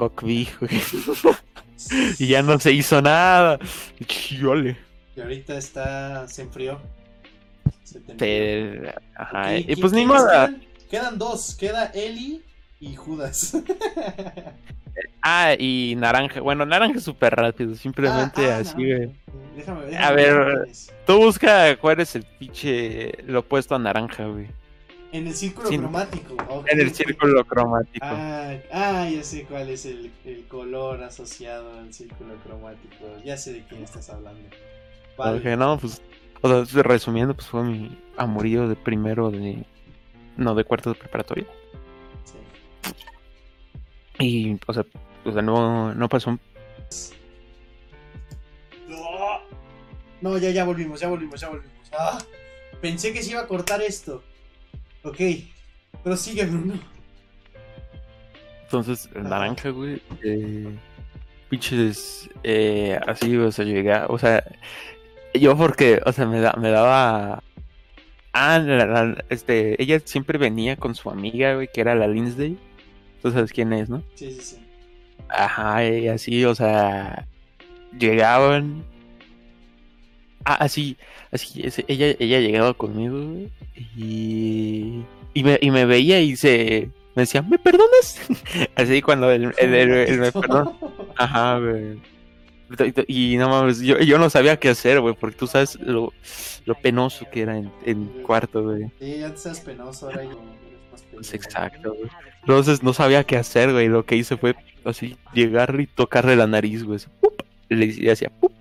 Cockbee, 0.00 0.48
güey. 0.58 0.80
y 2.18 2.28
ya 2.28 2.40
no 2.42 2.58
se 2.58 2.72
hizo 2.72 3.02
nada. 3.02 3.58
Chole. 4.06 4.78
Y 5.14 5.20
ahorita 5.20 5.58
está, 5.58 6.26
se 6.26 6.40
enfrió. 6.40 6.80
Se 7.84 8.94
Ajá. 9.14 9.58
y 9.58 9.76
pues 9.76 9.92
ni 9.92 10.06
modo. 10.06 10.26
Quedan? 10.90 11.18
dos, 11.18 11.54
queda 11.54 11.90
Eli 11.92 12.42
y 12.80 12.96
Judas. 12.96 13.54
ah, 15.22 15.52
y 15.58 15.94
naranja. 15.98 16.40
Bueno, 16.40 16.64
naranja 16.64 16.98
súper 16.98 17.34
rápido, 17.34 17.74
simplemente 17.74 18.50
ah, 18.50 18.56
ah, 18.56 18.60
así, 18.60 18.76
güey. 18.76 19.12
Déjame, 19.54 19.98
a 19.98 20.12
ver, 20.12 20.68
tú 21.06 21.18
busca 21.18 21.76
cuál 21.76 22.00
es 22.00 22.16
el 22.16 22.22
pinche 22.22 23.12
lo 23.26 23.40
opuesto 23.40 23.74
a 23.74 23.78
naranja, 23.78 24.24
güey. 24.24 24.48
En 25.12 25.26
el 25.26 25.34
círculo 25.34 25.68
cromático. 25.68 26.64
En 26.66 26.80
el 26.80 26.94
círculo 26.94 27.44
cromático. 27.44 28.06
Ah, 28.06 28.54
ah, 28.72 29.08
ya 29.08 29.22
sé 29.24 29.44
cuál 29.44 29.68
es 29.68 29.84
el, 29.84 30.12
el, 30.24 30.46
color 30.46 31.02
asociado 31.02 31.78
al 31.78 31.92
círculo 31.92 32.34
cromático. 32.44 33.04
Ya 33.24 33.36
sé 33.36 33.52
de 33.54 33.64
quién 33.64 33.82
estás 33.82 34.08
hablando. 34.10 34.48
Vale. 35.16 35.56
no, 35.56 35.78
pues, 35.78 36.00
o 36.42 36.64
sea, 36.64 36.82
resumiendo, 36.82 37.34
pues 37.34 37.48
fue 37.48 37.64
mi 37.64 37.98
amorío 38.16 38.68
de 38.68 38.76
primero 38.76 39.30
de. 39.30 39.64
No, 40.36 40.54
de 40.54 40.64
cuarto 40.64 40.90
de 40.90 40.98
preparatoria. 40.98 41.46
Sí. 42.24 42.94
Y, 44.24 44.58
o 44.66 44.72
sea, 44.72 44.86
o 45.24 45.32
sea 45.32 45.42
no, 45.42 45.94
no 45.94 46.08
pasó 46.08 46.38
No, 50.20 50.36
ya, 50.38 50.50
ya 50.50 50.64
volvimos, 50.64 51.00
ya 51.00 51.08
volvimos, 51.08 51.40
ya 51.40 51.48
volvimos. 51.48 51.90
Ah, 51.92 52.18
pensé 52.80 53.12
que 53.12 53.22
se 53.22 53.30
iba 53.32 53.40
a 53.40 53.46
cortar 53.46 53.80
esto. 53.80 54.22
Ok, 55.02 55.18
pero 56.04 56.16
sigue, 56.16 56.44
Bruno. 56.44 56.74
Entonces, 58.64 59.08
el 59.14 59.24
naranja, 59.24 59.70
güey. 59.70 60.00
Eh, 60.22 60.68
pinches. 61.48 62.30
Eh, 62.42 62.98
así, 63.06 63.36
o 63.36 63.50
sea, 63.50 63.64
llegué. 63.64 63.94
O 64.08 64.18
sea, 64.18 64.44
yo 65.34 65.56
porque, 65.56 66.00
o 66.04 66.12
sea, 66.12 66.26
me, 66.26 66.40
da, 66.40 66.54
me 66.58 66.70
daba. 66.70 67.42
Ah, 68.32 69.14
este, 69.28 69.82
ella 69.82 70.00
siempre 70.04 70.38
venía 70.38 70.76
con 70.76 70.94
su 70.94 71.10
amiga, 71.10 71.54
güey, 71.54 71.68
que 71.72 71.80
era 71.80 71.94
la 71.94 72.06
Lindsay. 72.06 72.56
Tú 73.22 73.32
sabes 73.32 73.52
quién 73.52 73.72
es, 73.72 73.88
¿no? 73.88 74.02
Sí, 74.14 74.30
sí, 74.32 74.40
sí. 74.40 74.66
Ajá, 75.28 75.84
y 75.84 76.08
así, 76.08 76.44
o 76.44 76.54
sea, 76.54 77.26
llegaban 77.98 78.84
Ah, 80.44 80.54
así, 80.54 80.96
así, 81.30 81.62
ella, 81.86 82.14
ella 82.18 82.40
llegaba 82.40 82.74
conmigo, 82.74 83.18
y, 83.96 85.02
y, 85.34 85.44
me, 85.44 85.58
y 85.60 85.70
me 85.70 85.84
veía 85.84 86.20
y 86.20 86.36
se, 86.36 86.88
me 87.14 87.22
decía, 87.22 87.42
¿me 87.42 87.58
perdonas? 87.58 88.20
así 88.74 89.02
cuando 89.02 89.30
él, 89.30 89.48
me 89.48 90.32
perdonó. 90.32 90.78
Ajá, 91.16 91.58
güey. 91.58 92.00
Y 93.08 93.36
no 93.36 93.48
mames, 93.48 93.80
yo, 93.80 93.98
yo 93.98 94.18
no 94.18 94.30
sabía 94.30 94.58
qué 94.58 94.68
hacer, 94.68 95.00
güey, 95.00 95.14
porque 95.14 95.36
tú 95.36 95.46
sabes 95.46 95.78
lo, 95.80 96.12
lo 96.64 96.74
penoso 96.76 97.26
que 97.30 97.42
era 97.42 97.58
en, 97.58 97.70
en 97.84 98.06
cuarto, 98.22 98.62
güey. 98.62 98.86
Sí, 99.00 99.18
ya 99.18 99.30
te 99.30 99.38
sabes 99.38 99.60
penoso, 99.60 100.06
ahora 100.06 100.24
yo 100.24 100.40
pues 101.12 101.34
exacto, 101.34 101.94
güey. 101.94 102.10
Entonces 102.40 102.82
no 102.82 102.92
sabía 102.92 103.24
qué 103.24 103.36
hacer, 103.36 103.72
güey. 103.72 103.88
Lo 103.88 104.04
que 104.04 104.16
hice 104.16 104.36
fue 104.36 104.54
así, 104.84 105.16
llegar 105.32 105.78
y 105.80 105.86
tocarle 105.86 106.36
la 106.36 106.46
nariz, 106.46 106.84
güey. 106.84 107.00
Y 107.68 107.74
le 107.74 107.86
decía, 107.86 108.30
¡pup! 108.40 108.52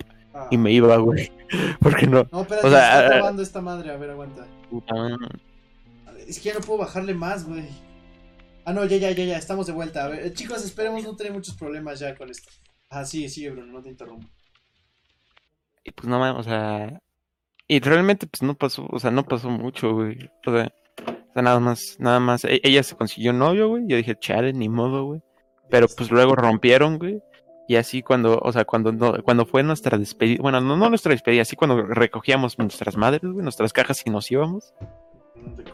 Y 0.52 0.58
me 0.58 0.72
iba, 0.72 0.96
güey. 0.98 1.32
Porque 1.80 2.08
no. 2.08 2.28
No, 2.32 2.42
espérate, 2.42 2.68
o 2.68 2.70
sea, 2.70 3.04
está 3.04 3.16
grabando 3.16 3.42
esta 3.42 3.62
madre, 3.62 3.92
a 3.92 3.98
ver, 3.98 4.12
aguanta. 4.12 4.46
Es 6.28 6.40
que 6.40 6.50
ya 6.50 6.56
no 6.56 6.62
puedo 6.62 6.80
bajarle 6.80 7.14
más, 7.14 7.46
güey. 7.48 7.66
Ah, 8.66 8.74
no, 8.74 8.86
ya, 8.86 8.98
ya, 8.98 9.12
ya, 9.12 9.24
ya, 9.24 9.38
estamos 9.38 9.68
de 9.68 9.74
vuelta. 9.74 10.06
A 10.06 10.10
ver, 10.10 10.34
chicos, 10.34 10.64
esperemos 10.64 11.04
no 11.04 11.16
tener 11.16 11.34
muchos 11.34 11.56
problemas 11.56 12.00
ya 12.00 12.16
con 12.16 12.30
esto. 12.30 12.50
Ah, 12.90 13.06
sí, 13.06 13.28
sí, 13.30 13.48
Bruno, 13.50 13.72
no 13.72 13.82
te 13.82 13.90
interrumpo. 13.90 14.28
Y 15.84 15.92
pues 15.92 16.08
no 16.08 16.38
o 16.38 16.44
sea. 16.44 17.02
Y 17.68 17.80
realmente, 17.80 18.28
pues 18.28 18.42
no 18.42 18.56
pasó, 18.56 18.88
o 18.90 19.00
sea, 19.00 19.12
no 19.12 19.26
pasó 19.26 19.50
mucho, 19.50 19.94
güey. 19.94 20.30
O 20.46 20.52
sea, 20.52 20.72
o 21.06 21.34
sea 21.34 21.42
nada 21.42 21.60
más, 21.60 21.96
nada 22.00 22.20
más. 22.20 22.44
E, 22.46 22.62
ella 22.64 22.84
se 22.84 22.96
consiguió 22.96 23.34
novio, 23.34 23.70
güey. 23.70 23.84
Yo 23.88 23.98
dije, 23.98 24.16
chale, 24.20 24.54
ni 24.54 24.70
modo, 24.70 25.06
güey. 25.06 25.22
Pero 25.70 25.88
pues 25.96 26.12
luego 26.12 26.36
rompieron, 26.36 26.98
güey. 26.98 27.22
Y 27.70 27.76
así 27.76 28.02
cuando, 28.02 28.40
o 28.40 28.52
sea, 28.52 28.66
cuando 28.66 28.92
no, 28.92 29.22
cuando 29.24 29.46
fue 29.46 29.62
nuestra 29.62 29.96
despedida, 29.96 30.42
bueno, 30.42 30.60
no, 30.60 30.76
no 30.76 30.90
nuestra 30.90 31.12
despedida, 31.12 31.44
así 31.44 31.56
cuando 31.56 31.84
recogíamos 31.84 32.58
nuestras 32.58 32.98
madres, 32.98 33.22
güey, 33.22 33.44
nuestras 33.44 33.72
cajas 33.74 34.02
y 34.08 34.10
nos 34.10 34.32
íbamos. 34.32 34.74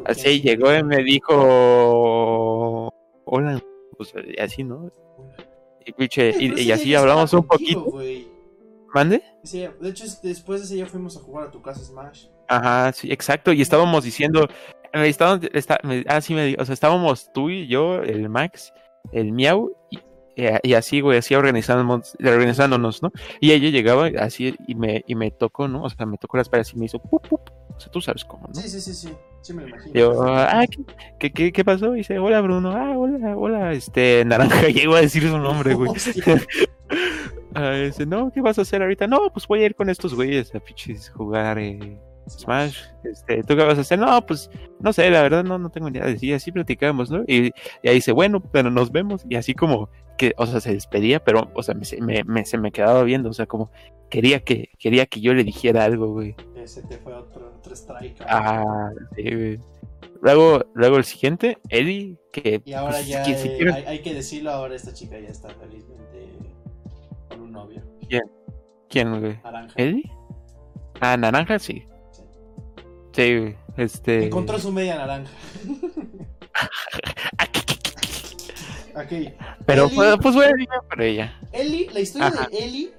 Así 0.03 0.41
llegó 0.41 0.75
y 0.75 0.83
me 0.83 1.01
dijo, 1.03 2.93
hola, 3.23 3.63
pues 3.97 4.13
así, 4.37 4.65
¿no? 4.65 4.91
Y, 5.85 6.63
y, 6.63 6.71
así 6.73 6.93
hablamos 6.93 7.31
un 7.31 7.47
poquito. 7.47 7.85
¿Mande? 8.93 9.23
de 9.49 9.89
hecho, 9.89 10.03
después 10.21 10.59
de 10.59 10.65
ese 10.65 10.75
día 10.75 10.87
fuimos 10.87 11.15
a 11.15 11.21
jugar 11.21 11.47
a 11.47 11.51
tu 11.51 11.61
casa 11.61 11.81
Smash. 11.81 12.25
Ajá, 12.49 12.91
sí, 12.91 13.09
exacto, 13.09 13.53
y 13.53 13.61
estábamos 13.61 14.03
diciendo, 14.03 14.49
estábamos, 14.91 15.47
está, 15.53 15.79
ah, 16.07 16.19
sí, 16.19 16.33
me, 16.33 16.57
o 16.59 16.65
sea, 16.65 16.73
estábamos 16.73 17.31
tú 17.31 17.49
y 17.49 17.67
yo, 17.67 18.01
el 18.01 18.27
Max, 18.27 18.73
el 19.13 19.31
Miau, 19.31 19.71
y, 19.89 19.99
y 20.35 20.73
así, 20.73 21.01
güey, 21.01 21.17
así 21.17 21.33
organizándonos, 21.35 22.15
organizándonos, 22.19 23.01
¿no? 23.01 23.11
Y 23.39 23.51
ella 23.51 23.69
llegaba 23.69 24.07
así 24.19 24.55
y 24.67 24.75
me, 24.75 25.03
y 25.07 25.15
me 25.15 25.31
tocó, 25.31 25.67
¿no? 25.67 25.83
O 25.83 25.89
sea, 25.89 26.05
me 26.05 26.17
tocó 26.17 26.37
las 26.37 26.49
paredes 26.49 26.73
y 26.73 26.77
me 26.77 26.85
hizo 26.85 26.99
pup, 26.99 27.27
pup. 27.27 27.41
O 27.75 27.79
sea, 27.79 27.91
tú 27.91 28.01
sabes 28.01 28.25
cómo, 28.25 28.47
¿no? 28.47 28.53
Sí, 28.53 28.69
sí, 28.69 28.81
sí, 28.81 28.93
sí. 28.93 29.09
Sí, 29.41 29.53
me 29.53 29.61
lo 29.61 29.69
imagino. 29.69 29.93
Yo, 29.93 30.23
ah, 30.23 30.65
¿qué, 31.19 31.31
qué, 31.31 31.51
qué, 31.51 31.65
pasó? 31.65 31.93
Y 31.93 31.99
dice, 31.99 32.17
hola, 32.19 32.41
Bruno. 32.41 32.71
Ah, 32.71 32.97
hola, 32.97 33.37
hola, 33.37 33.73
este, 33.73 34.23
Naranja. 34.25 34.67
Llego 34.69 34.95
a 34.95 35.01
decir 35.01 35.23
su 35.23 35.37
nombre, 35.37 35.73
güey. 35.73 35.91
ah, 37.53 37.71
dice, 37.71 38.05
no, 38.05 38.31
¿qué 38.31 38.41
vas 38.41 38.57
a 38.57 38.63
hacer 38.63 38.81
ahorita? 38.81 39.07
No, 39.07 39.29
pues 39.31 39.47
voy 39.47 39.61
a 39.61 39.65
ir 39.67 39.75
con 39.75 39.89
estos 39.89 40.15
güeyes 40.15 40.53
a 40.55 40.59
pichis 40.59 41.09
jugar, 41.09 41.59
eh 41.59 41.99
Smash, 42.27 42.79
este, 43.03 43.43
¿tú 43.43 43.55
qué 43.55 43.63
vas 43.63 43.77
a 43.77 43.81
hacer? 43.81 43.99
No, 43.99 44.25
pues, 44.25 44.49
no 44.79 44.91
sé, 44.93 45.09
la 45.09 45.21
verdad 45.21 45.43
no, 45.43 45.59
no 45.59 45.69
tengo 45.69 45.89
ni 45.89 45.99
idea. 45.99 46.15
Y 46.19 46.33
así 46.33 46.51
platicamos, 46.51 47.11
¿no? 47.11 47.23
Y, 47.27 47.51
y, 47.83 47.87
ahí 47.87 47.95
dice, 47.95 48.11
bueno, 48.11 48.39
pero 48.39 48.71
nos 48.71 48.91
vemos. 48.91 49.23
Y 49.29 49.35
así 49.35 49.53
como 49.53 49.89
que, 50.17 50.33
o 50.37 50.45
sea, 50.45 50.59
se 50.59 50.73
despedía, 50.73 51.23
pero, 51.23 51.51
o 51.53 51.63
sea, 51.63 51.75
me, 51.75 52.23
me, 52.23 52.45
se 52.45 52.57
me 52.57 52.71
quedaba 52.71 53.03
viendo, 53.03 53.29
o 53.29 53.33
sea, 53.33 53.45
como 53.45 53.71
quería 54.09 54.39
que, 54.41 54.69
quería 54.79 55.05
que 55.05 55.21
yo 55.21 55.33
le 55.33 55.43
dijera 55.43 55.83
algo, 55.83 56.07
güey. 56.07 56.35
Ese 56.55 56.81
te 56.83 56.97
fue 56.97 57.13
otro, 57.13 57.53
otro 57.57 57.73
strike. 57.73 58.21
Ah, 58.27 58.91
sí, 59.15 59.23
güey. 59.23 59.59
Luego, 60.21 60.65
luego 60.73 60.97
el 60.97 61.03
siguiente, 61.03 61.57
Eddie, 61.69 62.17
que... 62.31 62.61
Y 62.65 62.73
ahora 62.73 62.93
pues, 62.93 63.07
ya, 63.07 63.23
eh, 63.23 63.73
hay, 63.73 63.83
hay, 63.83 64.01
que 64.01 64.13
decirlo, 64.13 64.51
ahora 64.51 64.75
esta 64.75 64.93
chica 64.93 65.19
ya 65.19 65.29
está 65.29 65.49
felizmente 65.49 66.29
con 67.29 67.41
un 67.41 67.51
novio. 67.51 67.83
¿Quién? 68.07 68.23
¿Quién, 68.89 69.19
güey? 69.19 69.39
Naranja. 69.43 69.73
¿Eddie? 69.75 70.11
Ah, 71.01 71.17
Naranja, 71.17 71.59
sí. 71.59 71.85
Sí, 73.11 73.55
este. 73.77 74.25
Encontró 74.25 74.59
su 74.59 74.71
media 74.71 74.97
naranja. 74.97 75.31
okay. 78.95 79.35
Pero 79.65 79.89
pues, 79.89 80.15
pues 80.21 80.35
voy 80.35 80.45
a 80.45 80.49
decir 80.49 80.67
para 80.89 81.05
ella. 81.05 81.39
Eli, 81.51 81.87
la 81.93 81.99
historia 81.99 82.29
de 82.29 82.57
Eli, 82.57 82.91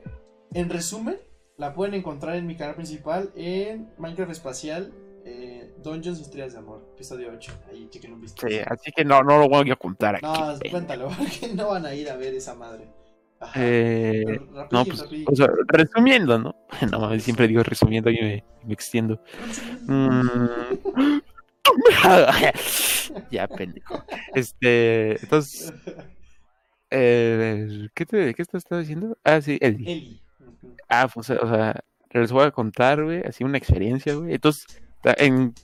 en 0.55 0.71
resumen, 0.71 1.19
la 1.57 1.75
pueden 1.75 1.95
encontrar 1.95 2.37
en 2.37 2.47
mi 2.47 2.57
canal 2.57 2.75
principal 2.75 3.31
en 3.37 3.91
Minecraft 3.99 4.33
Espacial. 4.33 4.93
Eh, 5.25 5.75
Dungeons 5.83 6.21
Estrellas 6.21 6.53
de 6.53 6.59
Amor, 6.61 6.87
episodio 6.95 7.31
8. 7.33 7.53
Ahí 7.69 7.89
chequen 7.91 8.13
un 8.13 8.21
vistazo. 8.21 8.47
Sí, 8.47 8.59
así 8.65 8.93
que 8.93 9.05
no, 9.05 9.23
no 9.23 9.39
lo 9.39 9.49
voy 9.49 9.71
a 9.71 9.77
contar 9.77 10.17
aquí. 10.17 10.25
No, 10.25 10.71
cuéntalo, 10.71 11.09
porque 11.19 11.53
no 11.55 11.69
van 11.69 11.87
a 11.87 11.95
ir 11.95 12.09
a 12.11 12.17
ver 12.17 12.35
esa 12.35 12.55
madre. 12.55 12.89
Eh, 13.55 14.41
no, 14.71 14.85
pues, 14.85 15.05
o 15.27 15.37
sea, 15.37 15.49
resumiendo, 15.69 16.39
¿no? 16.39 16.55
No, 16.91 17.19
siempre 17.19 17.49
digo 17.49 17.63
resumiendo 17.63 18.11
y 18.11 18.21
me, 18.21 18.45
extiendo. 18.73 19.21
Mm. 19.87 20.49
ya, 23.31 23.47
pendejo. 23.49 24.05
Este, 24.35 25.21
entonces, 25.23 25.73
eh, 26.91 27.89
¿qué 27.95 28.07
te, 28.07 28.35
qué 28.35 28.43
estás 28.43 28.65
diciendo? 28.71 29.17
Ah, 29.25 29.41
sí, 29.41 29.59
Eli. 29.61 30.23
Ah, 30.89 31.09
pues, 31.13 31.31
o 31.31 31.49
sea, 31.49 31.81
les 32.11 32.33
voy 32.33 32.45
a 32.45 32.51
contar, 32.51 33.03
güey, 33.05 33.23
así 33.27 33.45
una 33.45 33.59
experiencia, 33.59 34.15
güey. 34.15 34.35
Entonces, 34.35 34.67
en 35.05 35.55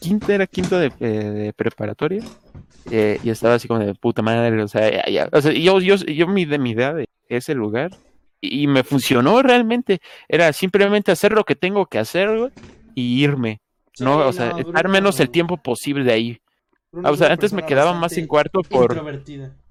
quinto 0.00 0.32
era 0.32 0.46
quinto 0.46 0.78
de, 0.78 0.90
de 0.90 1.52
preparatoria 1.52 2.22
eh, 2.90 3.18
y 3.22 3.30
estaba 3.30 3.54
así 3.54 3.68
como 3.68 3.80
de 3.80 3.94
puta 3.94 4.22
madre, 4.22 4.62
o 4.62 4.68
sea, 4.68 5.06
ya, 5.10 5.28
o 5.32 5.40
sea 5.40 5.52
yo, 5.52 5.80
yo, 5.80 5.96
yo 5.96 6.26
mi, 6.26 6.44
de 6.44 6.58
mi 6.58 6.70
idea 6.70 6.94
de 6.94 7.08
ese 7.28 7.54
lugar 7.54 7.90
y 8.40 8.66
me 8.66 8.84
funcionó 8.84 9.42
realmente. 9.42 10.00
Era 10.28 10.52
simplemente 10.52 11.12
hacer 11.12 11.32
lo 11.32 11.44
que 11.44 11.56
tengo 11.56 11.86
que 11.86 11.98
hacer 11.98 12.52
y 12.94 13.22
irme. 13.22 13.60
No, 14.00 14.18
o 14.26 14.32
sea, 14.32 14.50
estar 14.58 14.88
menos 14.88 15.20
el 15.20 15.30
tiempo 15.30 15.56
posible 15.56 16.04
de 16.04 16.12
ahí. 16.12 16.40
o 16.92 17.16
sea, 17.16 17.32
antes 17.32 17.52
me 17.52 17.64
quedaba 17.64 17.92
más 17.94 18.16
en 18.16 18.26
cuarto 18.26 18.62
por. 18.62 19.00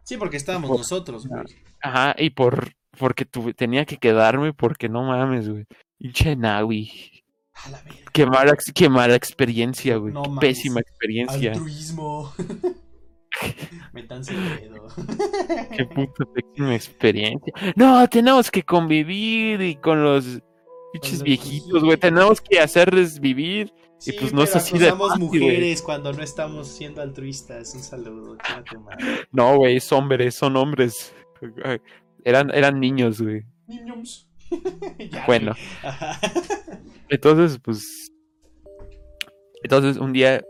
Sí, 0.04 0.18
porque 0.18 0.38
estábamos 0.38 0.70
nosotros, 0.70 1.28
güey. 1.28 1.44
Ajá, 1.82 2.16
y 2.18 2.30
por 2.30 2.72
porque 2.98 3.26
tenía 3.26 3.86
que 3.86 3.98
quedarme 3.98 4.54
porque 4.54 4.90
no 4.90 5.04
mames, 5.04 5.50
güey. 5.50 5.66
Hinche 6.00 6.36
Naui. 6.36 7.24
Qué 8.14 8.26
mala, 8.26 8.56
qué 8.74 8.90
mala 8.90 9.16
experiencia, 9.16 9.98
güey. 9.98 10.14
Pésima 10.40 10.80
experiencia. 10.80 11.52
Altruismo. 11.52 12.34
Metanse 13.94 14.34
dedo. 14.34 14.88
Qué 15.76 15.86
puta 15.86 16.26
pésima 16.34 16.76
experiencia. 16.76 17.54
No, 17.76 18.08
tenemos 18.08 18.50
que 18.52 18.64
convivir 18.64 19.62
y 19.62 19.76
con 19.76 20.04
los 20.04 20.42
pinches 20.94 21.24
viejitos, 21.24 21.84
güey. 21.84 21.98
Tenemos 21.98 22.42
que 22.42 22.60
hacerles 22.60 23.20
vivir. 23.20 23.74
Y 24.06 24.12
pues 24.14 24.34
no 24.34 24.44
es 24.44 24.56
así 24.56 24.78
de. 24.78 24.90
Somos 24.90 25.18
mujeres 25.18 25.82
cuando 25.82 26.14
no 26.14 26.22
estamos 26.22 26.68
siendo 26.68 27.02
altruistas. 27.02 27.74
Un 27.74 27.82
saludo. 27.82 28.38
No, 29.32 29.58
güey, 29.58 29.80
son 29.80 30.04
hombres, 30.04 30.36
son 30.36 30.56
hombres. 30.56 31.14
Eran, 32.24 32.52
eran 32.54 32.80
niños, 32.80 33.22
güey. 33.22 33.44
Niños. 33.68 34.30
bueno. 35.28 35.54
Entonces, 37.10 37.60
pues. 37.64 38.12
Entonces, 39.64 39.98
un 39.98 40.14
día 40.14 40.44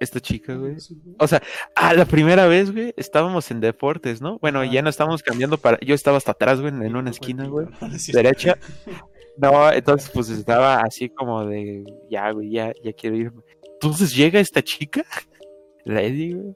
esta 0.00 0.20
chica, 0.20 0.54
güey. 0.54 0.76
O 1.18 1.26
sea, 1.26 1.42
a 1.74 1.94
la 1.94 2.04
primera 2.04 2.46
vez, 2.46 2.72
güey, 2.72 2.94
estábamos 2.96 3.50
en 3.50 3.60
deportes, 3.60 4.20
¿no? 4.20 4.38
Bueno, 4.38 4.64
ya 4.64 4.82
no 4.82 4.90
estábamos 4.90 5.22
cambiando 5.22 5.58
para. 5.58 5.78
Yo 5.80 5.94
estaba 5.94 6.16
hasta 6.16 6.32
atrás, 6.32 6.60
güey, 6.60 6.72
en 6.72 6.96
una 6.96 7.10
esquina, 7.10 7.46
güey. 7.46 7.66
Derecha. 8.12 8.58
No, 9.38 9.72
entonces, 9.72 10.10
pues 10.12 10.28
estaba 10.30 10.80
así 10.80 11.08
como 11.08 11.44
de. 11.46 11.84
Ya, 12.10 12.30
güey, 12.32 12.50
ya, 12.50 12.72
ya 12.82 12.92
quiero 12.92 13.16
irme. 13.16 13.42
Entonces 13.74 14.14
llega 14.14 14.40
esta 14.40 14.62
chica, 14.62 15.04
la 15.84 16.02
Eddie, 16.02 16.34
güey, 16.34 16.54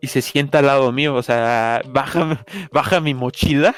y 0.00 0.08
se 0.08 0.20
sienta 0.20 0.58
al 0.58 0.66
lado 0.66 0.90
mío. 0.92 1.14
O 1.14 1.22
sea, 1.22 1.82
baja, 1.88 2.44
baja 2.72 3.00
mi 3.00 3.14
mochila. 3.14 3.74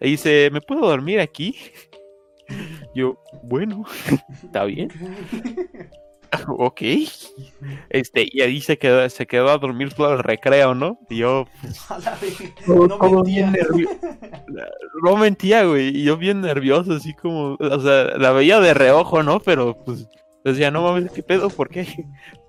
Y 0.00 0.10
dice: 0.10 0.48
¿Me 0.50 0.60
puedo 0.60 0.88
dormir 0.88 1.20
aquí? 1.20 1.56
Yo, 2.94 3.18
bueno, 3.42 3.84
está 4.42 4.64
bien. 4.64 4.90
ok. 6.48 6.82
Este, 7.90 8.26
y 8.30 8.40
ahí 8.42 8.60
se 8.60 8.78
quedó, 8.78 9.08
se 9.08 9.26
quedó 9.26 9.50
a 9.50 9.58
dormir 9.58 9.92
todo 9.92 10.12
el 10.12 10.18
recreo, 10.20 10.74
¿no? 10.74 10.98
Y 11.08 11.18
yo. 11.18 11.46
no, 12.66 12.98
mentía. 13.10 13.52
no 15.02 15.16
mentía, 15.16 15.64
güey. 15.64 15.88
Y 15.88 16.04
yo 16.04 16.16
bien 16.16 16.40
nervioso, 16.40 16.92
así 16.94 17.14
como. 17.14 17.56
O 17.58 17.80
sea, 17.80 18.16
la 18.18 18.32
veía 18.32 18.60
de 18.60 18.74
reojo, 18.74 19.22
¿no? 19.22 19.40
Pero 19.40 19.76
pues 19.84 20.06
decía, 20.44 20.70
no 20.70 20.82
mames, 20.82 21.12
¿qué 21.12 21.22
pedo? 21.22 21.50
¿Por 21.50 21.68
qué? 21.68 21.86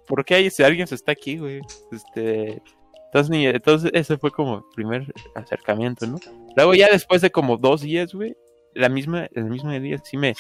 ¿Por 0.08 0.24
qué 0.24 0.36
hay, 0.36 0.50
si 0.50 0.64
alguien 0.64 0.88
se 0.88 0.96
está 0.96 1.12
aquí, 1.12 1.38
güey? 1.38 1.62
Este. 1.92 2.62
Entonces, 3.14 3.56
entonces, 3.56 3.92
ese 3.94 4.18
fue 4.18 4.30
como 4.30 4.58
el 4.58 4.64
primer 4.76 5.14
acercamiento, 5.36 6.06
¿no? 6.06 6.20
Luego, 6.58 6.74
ya 6.74 6.90
después 6.92 7.22
de 7.22 7.32
como 7.32 7.56
dos 7.56 7.82
días, 7.82 8.14
güey, 8.14 8.36
la 8.74 8.90
misma, 8.90 9.30
el 9.34 9.46
mismo 9.46 9.72
día 9.72 9.98
sí 10.04 10.18
me, 10.18 10.34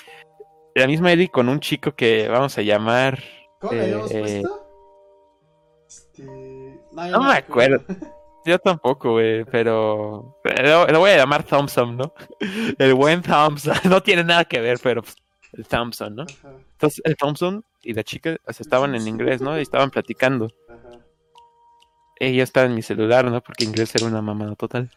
la 0.76 0.88
misma 0.88 1.14
Eddie 1.14 1.30
con 1.30 1.50
un 1.50 1.60
chico 1.62 1.96
que 1.96 2.28
vamos 2.28 2.58
a 2.58 2.62
llamar. 2.62 3.24
¿Cómo 3.60 3.74
le 3.74 3.82
habíamos 3.82 4.12
eh, 4.12 4.20
puesto? 4.20 4.68
Este... 5.88 6.24
No, 6.92 7.24
me 7.24 7.34
acuerdo. 7.34 7.84
Yo 8.46 8.60
tampoco, 8.60 9.14
güey, 9.14 9.44
pero. 9.46 10.38
Lo, 10.64 11.00
voy 11.00 11.12
a 11.12 11.18
llamar 11.18 11.44
Thompson, 11.44 11.98
¿no? 11.98 12.14
El 12.78 12.94
buen 12.94 13.22
Thompson. 13.22 13.74
No 13.90 14.04
tiene 14.04 14.24
nada 14.24 14.46
que 14.46 14.60
ver, 14.60 14.78
pero 14.84 15.02
pues, 15.02 15.16
el 15.54 15.66
Thompson, 15.66 16.16
¿no? 16.16 16.26
Entonces, 16.74 17.02
el 17.06 17.16
Thompson 17.16 17.64
y 17.82 17.94
la 17.94 18.04
chica 18.04 18.38
estaban 18.46 18.94
en 18.94 19.08
inglés, 19.08 19.42
¿no? 19.42 19.58
Y 19.58 19.62
estaban 19.62 19.90
platicando. 19.90 20.50
Ajá. 20.70 21.00
Ella 22.20 22.44
estaba 22.44 22.68
en 22.68 22.76
mi 22.76 22.82
celular, 22.82 23.26
¿no? 23.32 23.42
Porque 23.42 23.64
inglés 23.64 23.96
era 23.96 24.06
una 24.06 24.22
mamada 24.22 24.56
total. 24.56 24.92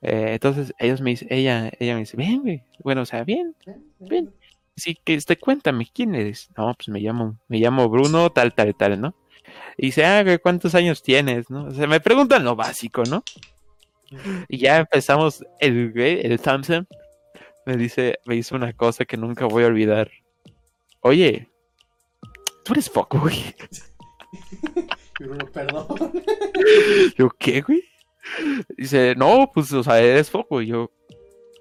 Eh, 0.00 0.34
entonces, 0.34 0.72
ellos 0.78 1.00
me 1.00 1.10
dice, 1.10 1.26
ella, 1.28 1.70
ella 1.80 1.94
me 1.94 2.00
dice, 2.00 2.16
bien, 2.16 2.42
güey. 2.42 2.62
Bueno, 2.78 3.02
o 3.02 3.06
sea, 3.06 3.24
bien, 3.24 3.56
bien 3.98 4.32
sí, 4.76 4.98
que 5.02 5.14
este, 5.14 5.38
cuéntame, 5.38 5.88
¿quién 5.92 6.14
eres? 6.14 6.50
No, 6.56 6.74
pues 6.74 6.88
me 6.88 7.00
llamo, 7.00 7.38
me 7.48 7.58
llamo 7.58 7.88
Bruno, 7.88 8.30
tal, 8.30 8.54
tal, 8.54 8.74
tal, 8.74 9.00
¿no? 9.00 9.14
Y 9.76 9.86
dice, 9.86 10.04
ah, 10.04 10.24
¿cuántos 10.38 10.74
años 10.74 11.02
tienes? 11.02 11.50
¿no? 11.50 11.66
O 11.66 11.70
sea, 11.72 11.86
me 11.86 12.00
preguntan 12.00 12.44
lo 12.44 12.56
básico, 12.56 13.02
¿no? 13.04 13.22
Y 14.48 14.58
ya 14.58 14.78
empezamos, 14.78 15.44
el 15.58 15.92
el 15.98 16.38
Samson, 16.38 16.86
me 17.64 17.76
dice, 17.76 18.18
me 18.26 18.36
hizo 18.36 18.56
una 18.56 18.72
cosa 18.72 19.04
que 19.04 19.16
nunca 19.16 19.46
voy 19.46 19.64
a 19.64 19.68
olvidar. 19.68 20.10
Oye, 21.00 21.48
tú 22.64 22.72
eres 22.72 22.88
poco, 22.88 23.20
güey. 23.20 23.54
perdón. 25.52 25.86
Yo, 27.16 27.30
¿qué, 27.38 27.60
güey? 27.60 27.84
Dice, 28.76 29.14
no, 29.16 29.50
pues, 29.52 29.72
o 29.72 29.82
sea, 29.82 30.00
eres 30.00 30.30
poco. 30.30 30.62
Y 30.62 30.68
yo, 30.68 30.90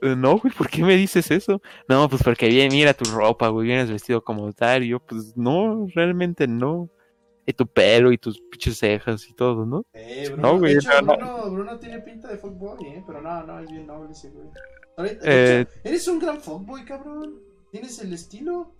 no, 0.01 0.37
güey, 0.39 0.53
¿por 0.53 0.69
qué 0.69 0.83
me 0.83 0.95
dices 0.95 1.29
eso? 1.31 1.61
No, 1.87 2.09
pues 2.09 2.23
porque 2.23 2.47
bien, 2.47 2.71
mira 2.71 2.93
tu 2.93 3.09
ropa, 3.11 3.49
güey, 3.49 3.67
vienes 3.67 3.91
vestido 3.91 4.23
como 4.23 4.51
tal. 4.53 4.83
Y 4.83 4.89
yo, 4.89 4.99
pues, 4.99 5.37
no, 5.37 5.87
realmente 5.93 6.47
no. 6.47 6.89
Y 7.45 7.53
tu 7.53 7.67
pelo 7.67 8.11
y 8.11 8.17
tus 8.17 8.39
pinches 8.39 8.77
cejas 8.77 9.27
y 9.27 9.33
todo, 9.33 9.65
¿no? 9.65 9.83
Eh, 9.93 10.29
Bruno, 10.31 10.53
no, 10.53 10.59
güey. 10.59 10.75
Bruno, 10.75 11.51
Bruno, 11.51 11.79
tiene 11.79 11.99
pinta 11.99 12.27
de 12.27 12.37
fuckboy, 12.37 12.85
¿eh? 12.85 13.03
Pero 13.05 13.21
no, 13.21 13.43
no, 13.43 13.59
es 13.59 13.71
bien 13.71 13.87
noble 13.87 14.11
ese, 14.11 14.29
güey. 14.29 14.47
Eh, 15.23 15.65
eres 15.83 16.07
un 16.07 16.19
gran 16.19 16.39
fuckboy, 16.39 16.85
cabrón. 16.85 17.39
Tienes 17.71 17.99
el 17.99 18.13
estilo. 18.13 18.73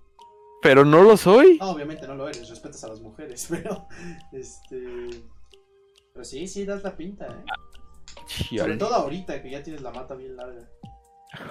Pero 0.62 0.86
no 0.86 1.02
lo 1.02 1.18
soy. 1.18 1.58
No, 1.60 1.72
obviamente 1.72 2.08
no 2.08 2.16
lo 2.16 2.28
eres, 2.28 2.48
respetas 2.50 2.84
a 2.84 2.90
las 2.90 3.02
mujeres, 3.02 3.48
pero. 3.50 3.88
Este. 4.32 5.10
Pero 6.14 6.26
sí, 6.26 6.48
sí, 6.48 6.66
das 6.66 6.84
la 6.84 6.96
pinta, 6.96 7.28
¿eh? 7.28 8.58
Sobre 8.58 8.78
todo 8.78 8.94
ahorita 8.94 9.42
que 9.42 9.50
ya 9.50 9.64
tienes 9.64 9.82
la 9.82 9.92
mata 9.92 10.16
bien 10.16 10.36
larga. 10.36 10.70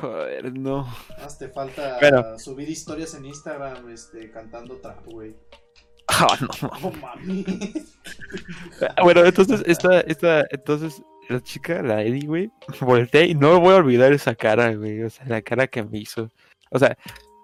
Joder, 0.01 0.53
no. 0.59 0.87
Más 1.19 1.39
te 1.39 1.49
falta 1.49 2.39
subir 2.39 2.69
historias 2.69 3.15
en 3.15 3.25
Instagram 3.25 3.89
este, 3.91 4.31
cantando 4.31 4.77
trap, 4.77 5.07
güey. 5.07 5.35
Ah, 6.09 6.37
no, 6.41 6.49
no. 6.81 6.91
mami. 7.01 7.45
bueno, 9.03 9.25
entonces, 9.25 9.63
esta, 9.65 10.01
esta, 10.01 10.45
entonces, 10.51 11.01
la 11.29 11.41
chica, 11.41 11.83
la 11.83 12.03
Eddie, 12.03 12.27
güey, 12.27 12.51
volteé 12.81 13.27
y 13.27 13.35
no 13.35 13.61
voy 13.61 13.75
a 13.75 13.77
olvidar 13.77 14.13
esa 14.13 14.35
cara, 14.35 14.75
güey. 14.75 15.03
O 15.03 15.11
sea, 15.11 15.25
la 15.27 15.41
cara 15.41 15.67
que 15.67 15.83
me 15.83 15.99
hizo. 15.99 16.29
O 16.71 16.79
sea, 16.79 16.97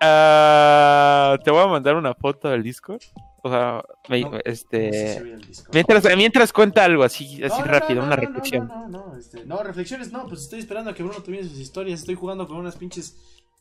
uh, 0.03 1.43
te 1.43 1.51
voy 1.51 1.63
a 1.63 1.69
mandar 1.69 1.97
una 1.97 2.15
foto 2.15 2.49
del 2.49 2.63
Discord. 2.63 3.01
O 3.47 3.49
sea, 3.49 3.85
este. 4.45 5.39
mientras, 5.73 6.17
mientras 6.17 6.53
cuenta 6.53 6.85
algo 6.85 7.05
así, 7.05 7.45
así 7.45 7.63
rápido, 7.63 8.03
una 8.03 8.17
reflexión. 8.17 8.67
No, 8.67 8.89
no, 8.89 9.17
este, 9.17 9.47
no, 9.47 9.63
reflexiones 9.63 10.11
no, 10.11 10.27
pues 10.27 10.43
estoy 10.43 10.59
esperando 10.59 10.91
a 10.91 10.95
que 10.95 11.05
Bruno 11.05 11.23
termine 11.23 11.49
sus 11.49 11.61
historias. 11.61 12.01
Estoy 12.01 12.17
jugando 12.17 12.49
con 12.49 12.57
unas 12.57 12.75
pinches 12.75 13.17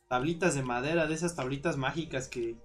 tablitas 0.08 0.56
de 0.56 0.64
madera, 0.64 1.06
de 1.06 1.14
esas 1.14 1.36
tablitas 1.36 1.78
mágicas 1.78 2.28
que. 2.28 2.56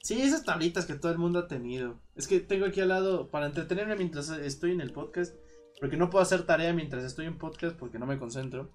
Sí, 0.00 0.22
esas 0.22 0.44
tablitas 0.44 0.86
que 0.86 0.94
todo 0.94 1.10
el 1.10 1.18
mundo 1.18 1.40
ha 1.40 1.48
tenido. 1.48 1.98
Es 2.14 2.28
que 2.28 2.38
tengo 2.38 2.66
aquí 2.66 2.80
al 2.80 2.90
lado, 2.90 3.30
para 3.32 3.46
entretenerme 3.46 3.96
mientras 3.96 4.28
estoy 4.28 4.70
en 4.70 4.80
el 4.80 4.92
podcast, 4.92 5.34
porque 5.80 5.96
no 5.96 6.08
puedo 6.08 6.22
hacer 6.22 6.46
tarea 6.46 6.72
mientras 6.72 7.02
estoy 7.02 7.26
en 7.26 7.36
podcast 7.36 7.76
porque 7.76 7.98
no 7.98 8.06
me 8.06 8.16
concentro. 8.16 8.70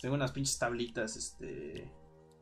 Tengo 0.00 0.16
unas 0.16 0.32
pinches 0.32 0.58
tablitas, 0.58 1.14
este 1.14 1.88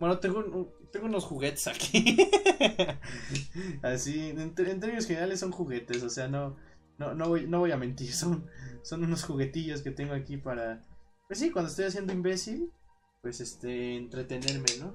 bueno, 0.01 0.19
tengo, 0.19 0.73
tengo 0.91 1.07
unos 1.07 1.25
juguetes 1.25 1.69
aquí. 1.69 2.17
Así, 3.83 4.31
en, 4.31 4.55
términos 4.55 5.07
generales 5.07 5.41
son 5.41 5.53
juguetes, 5.53 6.03
o 6.03 6.09
sea, 6.09 6.27
no, 6.27 6.57
no, 6.97 7.15
no, 7.15 7.29
voy, 7.29 7.47
no 7.47 7.59
voy 7.59 7.71
a 7.71 7.77
mentir, 7.77 8.11
son, 8.11 8.49
son 8.83 9.05
unos 9.05 9.23
juguetillos 9.25 9.83
que 9.83 9.91
tengo 9.91 10.15
aquí 10.15 10.39
para... 10.39 10.83
Pues 11.29 11.39
sí, 11.39 11.51
cuando 11.51 11.71
estoy 11.71 11.85
haciendo 11.85 12.15
imbécil, 12.15 12.73
pues 13.21 13.43
este, 13.43 13.99
entretenerme, 13.99 14.65
¿no? 14.81 14.95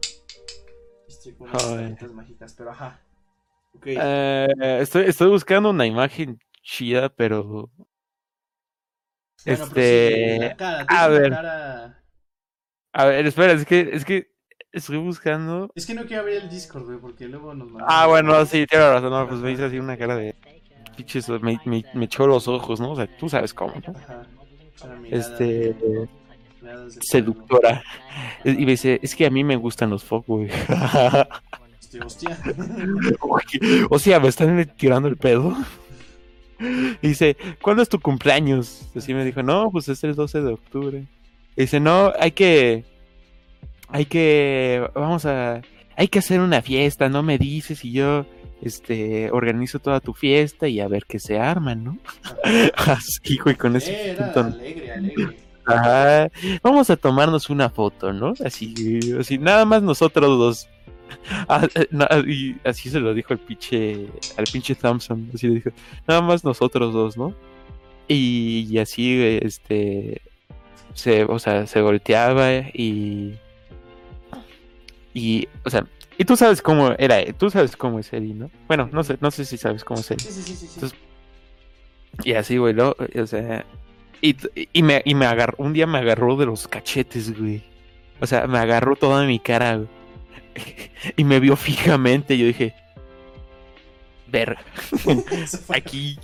Estoy 1.08 1.34
con 1.34 1.50
unas 1.50 2.12
mágicas, 2.12 2.56
pero 2.58 2.72
ajá. 2.72 3.00
Eh, 3.86 4.48
estoy, 4.82 5.04
estoy 5.06 5.30
buscando 5.30 5.70
una 5.70 5.86
imagen 5.86 6.40
chida, 6.64 7.10
pero... 7.10 7.70
este... 9.46 10.56
a 10.60 11.08
ver. 11.10 11.34
A 12.92 13.06
ver, 13.06 13.28
espera, 13.28 13.54
es 13.54 13.66
que, 13.68 13.90
es 13.94 14.04
que 14.04 14.35
Estoy 14.76 14.98
buscando. 14.98 15.72
Es 15.74 15.86
que 15.86 15.94
no 15.94 16.06
quiero 16.06 16.24
abrir 16.24 16.38
el 16.44 16.50
Discord, 16.50 16.84
güey, 16.84 16.98
porque 16.98 17.28
luego 17.28 17.54
nos 17.54 17.70
mandan. 17.70 17.88
Ah, 17.90 18.08
bueno, 18.08 18.46
sí, 18.46 18.66
tiene 18.68 18.90
razón. 18.90 19.10
No, 19.10 19.28
pues 19.28 19.40
me 19.40 19.54
hice 19.54 19.64
así 19.64 19.80
una 19.80 19.96
cara 19.96 20.18
de. 20.18 20.36
Piches, 20.98 21.30
me, 21.30 21.60
me, 21.66 21.84
me 21.94 22.06
echó 22.06 22.28
los 22.28 22.48
ojos, 22.50 22.82
¿no? 22.82 22.92
O 22.92 22.96
sea, 22.96 23.08
tú 23.18 23.30
sabes 23.30 23.54
cómo, 23.54 23.74
¿no? 23.88 23.94
Ajá. 23.98 24.24
Este. 25.10 25.76
Seductora. 27.02 27.84
Y 28.44 28.66
me 28.66 28.72
dice, 28.72 29.00
es 29.02 29.16
que 29.16 29.26
a 29.26 29.30
mí 29.30 29.46
me 29.46 29.56
gustan 29.56 29.90
los 29.90 30.04
focos, 30.04 30.40
güey. 30.40 30.50
Hostia, 32.06 32.38
hostia. 33.22 33.88
o 33.90 34.00
sea, 34.00 34.20
me 34.20 34.28
están 34.28 34.70
tirando 34.76 35.08
el 35.08 35.16
pedo. 35.18 35.56
Y 37.02 37.10
dice, 37.10 37.36
¿cuándo 37.62 37.84
es 37.84 37.90
tu 37.90 38.00
cumpleaños? 38.00 38.90
Así 38.96 39.14
me 39.14 39.26
dijo, 39.26 39.44
no, 39.44 39.70
pues 39.72 39.90
es 39.90 40.02
el 40.06 40.16
12 40.16 40.42
de 40.42 40.54
octubre. 40.54 41.06
Y 41.58 41.62
dice, 41.62 41.82
no, 41.82 42.14
hay 42.18 42.32
que 42.32 42.86
hay 43.96 44.08
que, 44.08 44.86
vamos 44.94 45.26
a, 45.26 45.62
hay 45.96 46.10
que 46.10 46.20
hacer 46.20 46.42
una 46.42 46.62
fiesta, 46.62 47.08
¿no? 47.08 47.24
Me 47.24 47.38
dices 47.38 47.86
y 47.86 47.94
yo, 47.94 48.26
este, 48.62 49.32
organizo 49.32 49.80
toda 49.80 50.02
tu 50.02 50.14
fiesta 50.14 50.68
y 50.68 50.82
a 50.82 50.90
ver 50.90 51.06
qué 51.08 51.18
se 51.18 51.40
arma, 51.40 51.76
¿no? 51.76 51.98
Así, 52.76 53.38
güey, 53.38 53.56
con 53.56 53.78
ese 53.78 54.12
Era 54.12 54.34
alegre, 54.34 54.92
alegre. 54.92 55.38
Ajá. 55.66 56.30
Vamos 56.62 56.90
a 56.90 56.98
tomarnos 56.98 57.50
una 57.50 57.70
foto, 57.70 58.12
¿no? 58.12 58.34
Así, 58.44 59.00
así, 59.18 59.38
nada 59.38 59.64
más 59.64 59.82
nosotros 59.82 60.38
dos. 60.38 60.70
Ah, 61.48 61.68
eh, 61.76 61.88
y 62.28 62.56
así 62.68 62.90
se 62.90 63.00
lo 63.00 63.14
dijo 63.14 63.32
el 63.34 63.40
pinche, 63.40 64.08
al 64.38 64.46
pinche 64.52 64.76
Thompson, 64.76 65.30
así 65.34 65.48
le 65.48 65.56
dijo, 65.56 65.70
nada 66.08 66.22
más 66.22 66.44
nosotros 66.44 66.94
dos, 66.94 67.16
¿no? 67.16 67.34
Y, 68.08 68.68
y 68.70 68.80
así, 68.80 69.22
este, 69.42 70.22
se, 70.94 71.24
o 71.24 71.38
sea, 71.40 71.68
se 71.68 71.82
volteaba 71.82 72.52
y 72.74 73.36
y, 75.16 75.48
o 75.64 75.70
sea, 75.70 75.88
y 76.18 76.26
tú 76.26 76.36
sabes 76.36 76.62
cómo 76.62 76.92
era, 77.00 77.24
tú 77.34 77.50
sabes 77.50 77.78
cómo 77.78 78.00
es 78.00 78.12
Eddie, 78.12 78.34
¿no? 78.34 78.52
Bueno, 78.68 78.90
no 78.92 79.02
sé, 79.02 79.18
no 79.22 79.32
sé 79.32 79.46
si 79.46 79.58
sabes 79.58 79.86
cómo 79.86 80.02
es 80.02 80.12
Eddie. 80.12 80.20
Sí, 80.20 80.44
sí, 80.44 80.56
sí, 80.56 80.68
sí. 80.68 80.96
y 82.26 82.34
así, 82.34 82.58
güey, 82.58 82.74
¿no? 82.74 82.94
o 83.16 83.26
sea, 83.26 83.66
y, 84.22 84.36
y, 84.74 84.84
me, 84.84 85.02
y 85.06 85.16
me 85.16 85.26
agarró, 85.26 85.56
un 85.58 85.72
día 85.72 85.88
me 85.88 86.00
agarró 86.00 86.36
de 86.36 86.46
los 86.46 86.68
cachetes, 86.68 87.38
güey. 87.40 87.64
O 88.20 88.28
sea, 88.28 88.46
me 88.46 88.60
agarró 88.60 88.98
toda 88.98 89.26
mi 89.26 89.40
cara, 89.40 89.78
güey. 89.78 89.88
y 91.16 91.24
me 91.24 91.40
vio 91.40 91.56
fijamente, 91.56 92.36
y 92.36 92.40
yo 92.40 92.48
dije, 92.48 92.76
ver, 94.28 94.58
aquí, 95.70 96.20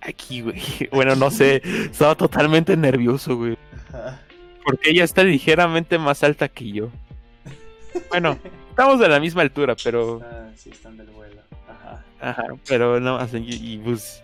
aquí, 0.00 0.40
güey. 0.42 0.62
Bueno, 0.92 1.16
no 1.16 1.32
sé, 1.32 1.62
estaba 1.64 2.14
totalmente 2.14 2.76
nervioso, 2.76 3.36
güey. 3.36 3.58
Porque 4.64 4.90
ella 4.90 5.02
está 5.02 5.24
ligeramente 5.24 5.98
más 5.98 6.22
alta 6.22 6.48
que 6.48 6.70
yo. 6.70 6.90
Bueno, 8.08 8.38
estamos 8.70 8.98
de 8.98 9.08
la 9.08 9.20
misma 9.20 9.42
altura, 9.42 9.76
pero. 9.82 10.20
Ah, 10.24 10.48
sí, 10.56 10.70
están 10.70 10.96
del 10.96 11.08
vuelo. 11.08 11.40
Ajá. 11.68 12.04
Ajá, 12.20 12.44
pero 12.68 13.00
no, 13.00 13.18
y, 13.34 13.74
y 13.74 13.78
pues. 13.78 14.20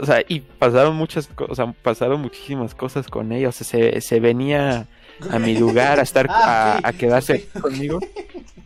O 0.00 0.06
sea, 0.06 0.22
y 0.28 0.40
pasaron 0.40 0.94
muchas 0.94 1.26
cosas, 1.26 1.50
o 1.50 1.54
sea, 1.54 1.72
pasaron 1.82 2.20
muchísimas 2.20 2.74
cosas 2.74 3.08
con 3.08 3.32
ella. 3.32 3.48
O 3.48 3.52
sea, 3.52 3.66
se, 3.66 4.00
se 4.00 4.20
venía 4.20 4.86
a 5.30 5.38
mi 5.38 5.56
lugar 5.58 5.98
a 5.98 6.02
estar, 6.02 6.26
ah, 6.30 6.80
a, 6.82 6.92
quedarse 6.92 7.48
conmigo. 7.60 7.98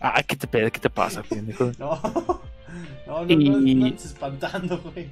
Ah, 0.00 0.22
¿qué 0.22 0.36
te, 0.36 0.48
qué 0.48 0.80
te 0.80 0.90
pasa, 0.90 1.22
pendejo? 1.22 1.72
No, 1.78 2.00
no, 3.06 3.24
no, 3.24 3.26
y... 3.26 3.48
no, 3.48 3.86
no 3.88 3.94
espantando, 3.94 4.78
güey. 4.78 5.08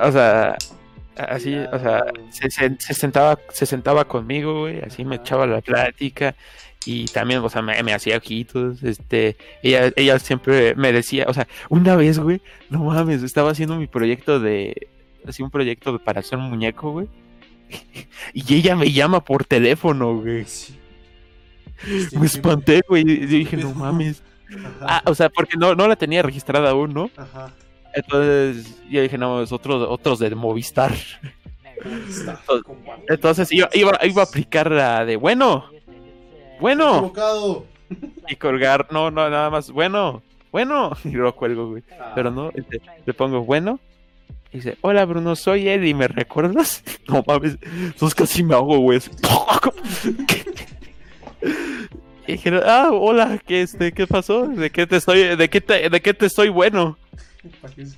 O 0.00 0.10
sea, 0.10 0.56
así, 1.16 1.54
o 1.54 1.78
sea, 1.78 2.04
se, 2.30 2.50
se, 2.50 2.76
se, 2.78 2.94
sentaba, 2.94 3.38
se 3.50 3.66
sentaba 3.66 4.06
conmigo, 4.06 4.60
güey, 4.60 4.80
así 4.80 5.04
me 5.04 5.16
echaba 5.16 5.46
la 5.46 5.60
plática 5.60 6.34
y 6.86 7.06
también, 7.06 7.40
o 7.40 7.48
sea, 7.48 7.62
me, 7.62 7.92
hacía 7.92 8.16
ojitos, 8.16 8.82
este, 8.82 9.36
ella, 9.62 9.92
ella 9.96 10.18
siempre 10.18 10.74
me 10.76 10.92
decía, 10.92 11.26
o 11.28 11.34
sea, 11.34 11.48
una 11.68 11.96
vez, 11.96 12.18
güey, 12.18 12.40
no 12.70 12.84
mames, 12.84 13.22
estaba 13.22 13.50
haciendo 13.50 13.76
mi 13.76 13.88
proyecto 13.88 14.38
de, 14.38 14.88
así 15.26 15.42
un 15.42 15.50
proyecto 15.50 15.98
para 15.98 16.20
hacer 16.20 16.38
un 16.38 16.48
muñeco, 16.48 16.92
güey, 16.92 17.08
y 18.32 18.54
ella 18.54 18.76
me 18.76 18.92
llama 18.92 19.24
por 19.24 19.44
teléfono, 19.44 20.16
güey. 20.16 20.46
me 22.18 22.26
espanté, 22.26 22.82
güey, 22.88 23.02
y 23.02 23.26
dije, 23.26 23.56
no 23.56 23.70
mames. 23.74 24.22
Ah, 24.80 25.02
o 25.06 25.14
sea, 25.14 25.28
porque 25.28 25.56
no, 25.56 25.74
no 25.74 25.88
la 25.88 25.96
tenía 25.96 26.22
registrada 26.22 26.70
aún, 26.70 26.94
¿no? 26.94 27.10
Ajá. 27.16 27.52
Entonces, 27.96 28.78
yo 28.88 29.02
dije, 29.02 29.18
no, 29.18 29.42
es 29.42 29.50
otro, 29.50 29.90
otros 29.90 30.18
de 30.18 30.34
Movistar. 30.34 30.94
Entonces, 33.08 33.48
yo 33.50 33.66
iba, 33.72 33.98
iba 34.02 34.22
a 34.22 34.24
aplicar 34.24 34.70
la 34.70 35.04
de, 35.04 35.16
bueno, 35.16 35.64
bueno. 36.60 37.12
Y 38.28 38.36
colgar, 38.36 38.88
no, 38.90 39.10
no, 39.10 39.30
nada 39.30 39.50
más, 39.50 39.70
bueno, 39.70 40.22
bueno. 40.50 40.90
Y 41.04 41.10
lo 41.10 41.34
cuelgo, 41.34 41.70
güey. 41.70 41.82
Ah. 41.98 42.12
Pero 42.14 42.30
no, 42.30 42.50
este, 42.54 42.80
le 43.04 43.14
pongo, 43.14 43.44
bueno. 43.44 43.78
Y 44.52 44.58
dice, 44.58 44.76
hola 44.80 45.04
Bruno, 45.04 45.36
soy 45.36 45.68
Eddie, 45.68 45.94
¿me 45.94 46.08
recuerdas? 46.08 46.82
No 47.08 47.22
mames, 47.26 47.58
sos 47.96 48.14
casi 48.14 48.42
me 48.42 48.54
hago, 48.54 48.78
güey. 48.78 48.98
y 52.26 52.32
dije, 52.32 52.60
ah, 52.64 52.90
hola, 52.92 53.38
¿qué, 53.46 53.62
este, 53.62 53.92
¿qué 53.92 54.06
pasó? 54.06 54.48
¿De 54.48 54.70
qué 54.70 54.86
te 54.86 54.96
estoy, 54.96 55.36
de 55.36 55.48
qué 55.48 55.60
te, 55.60 55.88
de 55.88 56.00
qué 56.00 56.14
te 56.14 56.26
estoy 56.26 56.48
bueno? 56.48 56.96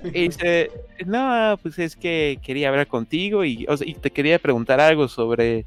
y 0.04 0.28
dice, 0.28 0.70
no, 1.06 1.58
pues 1.62 1.78
es 1.78 1.96
que 1.96 2.38
quería 2.42 2.68
hablar 2.68 2.86
contigo 2.86 3.44
y, 3.44 3.66
y 3.80 3.94
te 3.94 4.10
quería 4.10 4.38
preguntar 4.38 4.80
algo 4.80 5.08
sobre 5.08 5.64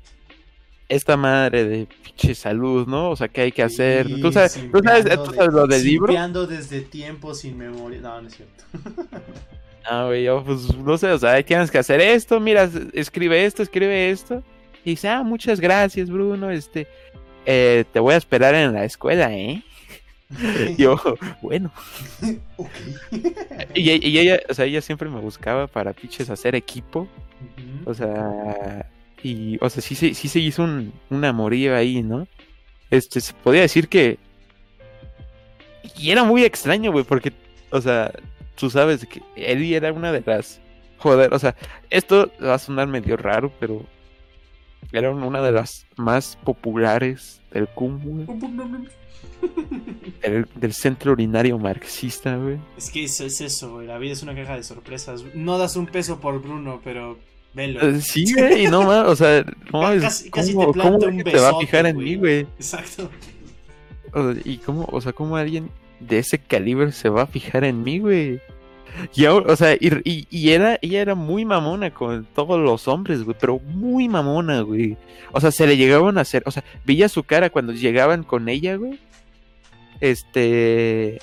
esta 0.92 1.16
madre 1.16 1.64
de 1.64 1.88
pinche 2.04 2.36
salud, 2.36 2.86
¿no? 2.86 3.12
O 3.12 3.16
sea, 3.16 3.30
¿qué 3.30 3.42
hay 3.42 3.52
que 3.54 3.64
hacer? 3.64 4.08
¿Tú 4.22 4.30
sabes, 4.30 4.60
¿tú 4.72 4.82
sabes, 4.84 5.06
¿tú 5.24 5.34
sabes 5.34 5.54
lo 5.54 5.66
del 5.66 5.84
libro? 5.86 6.46
desde 6.46 6.82
tiempo 6.82 7.34
sin 7.34 7.58
memoria. 7.58 8.02
No, 8.02 8.22
no 8.22 8.28
es 8.28 8.36
cierto. 8.36 8.64
Ah, 9.84 10.06
güey, 10.06 10.26
yo 10.26 10.44
pues 10.44 10.78
no 10.78 10.96
sé, 10.96 11.08
o 11.12 11.18
sea, 11.18 11.42
tienes 11.42 11.72
que 11.72 11.80
hacer 11.80 12.00
esto, 12.00 12.40
mira, 12.40 12.70
escribe 12.94 13.44
esto, 13.46 13.64
escribe 13.64 14.12
esto. 14.12 14.44
Y 14.86 14.92
dice, 14.92 15.10
ah, 15.10 15.24
muchas 15.24 15.60
gracias, 15.60 16.08
Bruno, 16.08 16.52
este, 16.52 16.88
eh, 17.48 17.84
te 17.92 18.00
voy 18.00 18.14
a 18.14 18.18
esperar 18.18 18.54
en 18.54 18.74
la 18.74 18.86
escuela, 18.86 19.34
¿eh? 19.34 19.64
yo, 20.78 21.02
bueno. 21.42 21.72
y, 23.74 23.90
ella, 23.90 24.40
o 24.48 24.54
sea, 24.54 24.66
ella 24.66 24.82
siempre 24.82 25.10
me 25.10 25.20
buscaba 25.20 25.66
para 25.66 25.94
pinches 25.94 26.30
hacer 26.30 26.54
equipo. 26.54 27.08
O 27.86 27.96
sea, 27.96 28.86
y, 29.24 29.58
o 29.62 29.70
sea, 29.70 29.82
sí, 29.82 29.96
sí, 29.96 30.14
sí 30.14 30.28
se 30.28 30.40
hizo 30.40 30.64
un, 30.64 30.94
un 31.10 31.26
amorío 31.26 31.76
ahí, 31.76 32.02
¿no? 32.02 32.28
Este, 32.90 33.22
se 33.22 33.34
podía 33.34 33.62
decir 33.62 33.88
que... 33.88 34.18
Y 35.98 36.12
era 36.12 36.24
muy 36.24 36.44
extraño, 36.44 36.92
güey, 36.92 37.04
porque, 37.04 37.32
o 37.72 37.82
sea, 37.82 38.12
tú 38.56 38.70
sabes 38.70 39.06
que 39.06 39.22
Eddie 39.36 39.76
era 39.76 39.92
una 39.92 40.12
de 40.12 40.22
las. 40.26 40.62
Joder, 40.98 41.34
o 41.34 41.40
sea, 41.40 41.56
esto 41.90 42.32
va 42.44 42.54
a 42.54 42.60
sonar 42.60 42.88
medio 42.88 43.18
raro, 43.18 43.52
pero 43.60 43.84
era 44.92 45.10
una 45.10 45.42
de 45.42 45.52
las 45.52 45.88
más 45.98 46.38
populares 46.44 47.42
del 47.52 47.68
CUM, 47.68 48.28
del 50.56 50.74
centro 50.74 51.14
urinario 51.14 51.58
marxista, 51.58 52.36
güey. 52.38 52.60
Es 52.78 52.92
que 52.92 53.04
eso 53.06 53.26
es 53.26 53.42
eso, 53.42 53.74
güey. 53.74 53.88
La 53.88 53.98
vida 53.98 54.14
es 54.14 54.22
una 54.22 54.36
caja 54.36 54.56
de 54.56 54.64
sorpresas. 54.64 55.24
No 55.34 55.58
das 55.58 55.76
un 55.76 55.88
peso 55.88 56.20
por 56.20 56.40
Bruno, 56.40 56.82
pero 56.84 57.18
velo. 57.54 57.82
Eh, 57.82 58.02
sí, 58.02 58.34
güey, 58.34 58.68
no 58.68 58.84
más, 58.84 59.08
o 59.08 59.16
sea, 59.16 59.44
no 59.72 59.82
casi, 60.02 60.30
casi 60.30 60.50
te, 60.52 60.56
¿cómo 60.56 61.00
te 61.00 61.40
va 61.40 61.50
a 61.50 61.60
fijar 61.60 61.86
en 61.86 61.98
mí, 61.98 62.16
güey? 62.16 62.42
Exacto. 62.58 63.10
y 64.44 64.58
cómo, 64.58 64.88
o 64.92 65.02
sea, 65.02 65.14
cómo 65.14 65.36
alguien 65.36 65.70
de 66.00 66.20
ese 66.20 66.40
calibre 66.40 66.92
se 66.92 67.10
va 67.10 67.24
a 67.24 67.28
fijar 67.28 67.64
en 67.64 67.84
mí, 67.84 68.00
güey. 68.00 68.42
Y 69.16 69.26
o 69.26 69.56
sea, 69.56 69.76
y, 69.76 70.28
y, 70.30 70.50
era, 70.50 70.78
ella 70.82 71.02
era 71.02 71.16
muy 71.16 71.46
mamona 71.46 71.92
con 71.94 72.26
todos 72.36 72.60
los 72.60 72.88
hombres, 72.88 73.24
güey, 73.24 73.38
pero 73.40 73.60
muy 73.60 74.10
mamona, 74.10 74.62
güey. 74.62 74.98
O 75.32 75.40
sea, 75.40 75.52
se 75.52 75.66
le 75.66 75.78
llegaban 75.78 76.18
a 76.18 76.22
hacer, 76.22 76.44
o 76.46 76.52
sea, 76.52 76.64
veía 76.86 77.08
su 77.08 77.24
cara 77.24 77.50
cuando 77.50 77.72
llegaban 77.72 78.24
con 78.24 78.50
ella, 78.50 78.76
güey. 78.76 79.00
Este, 80.02 81.20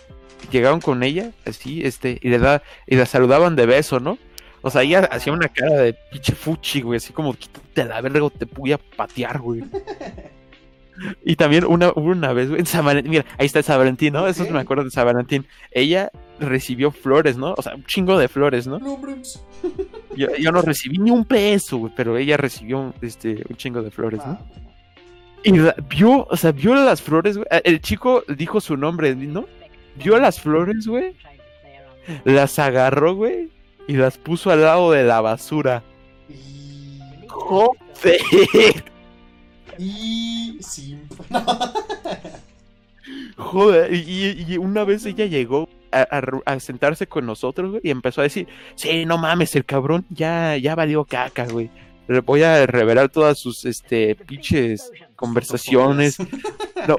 llegaban 0.51 0.81
con 0.81 1.03
ella, 1.03 1.33
así, 1.45 1.83
este, 1.85 2.19
y 2.23 2.29
le 2.29 2.39
da, 2.39 2.63
y 2.87 2.97
la 2.97 3.07
saludaban 3.07 3.57
de 3.57 3.67
beso, 3.67 4.01
¿no? 4.01 4.19
O 4.63 4.71
sea, 4.71 4.83
ella 4.83 5.09
hacía 5.11 5.33
una 5.33 5.49
cara 5.49 5.77
de 5.77 5.93
pinche 5.93 6.35
fuchi, 6.35 6.81
güey, 6.81 6.97
así 6.97 7.13
como, 7.13 7.35
quítate 7.35 7.85
la 7.85 8.01
verga 8.01 8.25
o 8.25 8.31
te 8.31 8.45
voy 8.45 8.73
a 8.73 8.79
patear, 8.79 9.39
güey. 9.39 9.63
Y 11.25 11.37
también 11.37 11.65
una, 11.65 11.93
una 11.95 12.33
vez, 12.33 12.51
en 12.51 12.67
San 12.67 12.85
Valentín, 12.85 13.11
mira, 13.11 13.25
ahí 13.39 13.47
está 13.47 13.63
San 13.63 13.79
Valentín, 13.79 14.13
¿no? 14.13 14.27
Eso 14.27 14.45
me 14.51 14.59
acuerdo 14.59 14.85
de 14.85 14.91
San 14.91 15.07
Valentín. 15.07 15.47
Ella 15.71 16.11
recibió 16.41 16.91
flores, 16.91 17.37
¿no? 17.37 17.55
O 17.57 17.63
sea, 17.63 17.75
un 17.75 17.85
chingo 17.85 18.19
de 18.19 18.29
flores, 18.29 18.67
¿no? 18.67 18.81
Yo, 20.17 20.35
yo 20.37 20.51
no 20.51 20.63
recibí 20.63 20.99
ni 20.99 21.13
un 21.13 21.25
peso, 21.25 21.93
pero 21.95 22.17
ella 22.17 22.37
recibió 22.37 22.93
este, 23.03 23.45
un 23.49 23.57
chingo 23.57 23.83
de 23.83 23.93
flores, 23.93 24.21
¿no? 24.27 24.37
Y 25.45 25.53
vio, 25.89 26.27
o 26.29 26.37
sea, 26.37 26.51
vio 26.51 26.75
las 26.75 27.01
flores, 27.01 27.37
güey. 27.37 27.47
El 27.63 27.81
chico 27.81 28.25
dijo 28.27 28.61
su 28.61 28.77
nombre, 28.77 29.15
¿no? 29.15 29.47
Vio 29.95 30.19
las 30.19 30.41
flores, 30.41 30.89
güey. 30.89 31.15
Las 32.25 32.59
agarró, 32.59 33.15
güey. 33.15 33.49
Y 33.89 33.95
las 33.95 34.17
puso 34.19 34.51
al 34.53 34.61
lado 34.63 34.93
de 34.93 35.03
la 35.03 35.21
basura. 35.21 35.83
¡Joder! 37.29 38.85
Y 39.79 40.59
sí. 40.61 40.99
Joder, 43.37 43.93
y, 43.95 44.57
una 44.59 44.85
vez 44.85 45.07
ella 45.07 45.27
llegó 45.27 45.69
a, 45.91 46.61
sentarse 46.61 47.07
con 47.07 47.27
nosotros, 47.27 47.81
y 47.83 47.91
empezó 47.91 48.21
a 48.21 48.25
decir, 48.25 48.47
sí, 48.77 49.07
no 49.07 49.19
mames, 49.19 49.57
el 49.57 49.65
cabrón 49.65 50.05
ya, 50.11 50.57
ya 50.57 50.75
valió 50.75 51.05
caca, 51.05 51.47
güey 51.47 51.71
voy 52.25 52.43
a 52.43 52.67
revelar 52.67 53.11
todas 53.11 53.39
sus 53.39 53.65
este 53.65 54.15
pinches 54.15 54.91
conversaciones. 55.15 56.17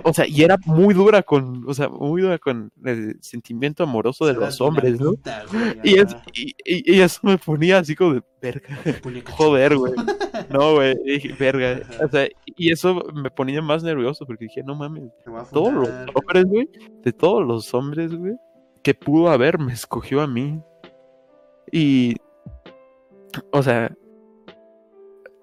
o 0.03 0.14
sea, 0.14 0.27
y 0.27 0.44
era 0.44 0.57
muy 0.65 0.94
dura 0.94 1.23
con, 1.23 1.64
o 1.68 1.73
sea, 1.73 1.90
muy 1.90 2.22
dura 2.22 2.38
con 2.38 2.72
el 2.84 3.18
sentimiento 3.22 3.84
amoroso 3.84 4.26
de 4.26 4.34
los 4.34 4.61
hombres, 4.61 4.99
¿no? 4.99 5.14
y, 5.84 5.95
y, 6.65 7.02
eso 7.02 7.19
me 7.23 7.38
ponía 7.38 7.80
así 7.80 7.95
como 7.95 8.15
de 8.15 8.23
verga. 8.41 8.77
Joder, 9.31 9.76
güey. 9.76 9.94
No, 10.49 10.76
güey, 10.76 10.95
verga. 11.38 11.81
O 12.03 12.07
sea, 12.10 12.27
y 12.45 12.72
eso 12.72 13.03
me 13.14 13.30
ponía 13.30 13.61
más 13.61 13.84
nervioso 13.84 14.26
porque 14.26 14.45
dije, 14.45 14.64
no 14.64 14.73
mames, 14.73 15.03
todos 15.52 15.73
los 15.73 15.90
hombres, 16.15 16.45
güey, 16.45 16.69
de 17.03 17.14
todos 17.14 17.45
los 17.45 17.72
hombres, 17.76 18.15
güey, 18.15 18.34
que 18.81 18.95
pudo 18.95 19.30
haber, 19.30 19.60
me 19.60 19.73
escogió 19.73 20.22
a 20.22 20.27
mí. 20.27 20.60
Y 21.72 22.15
o 23.52 23.64
sea, 23.64 23.91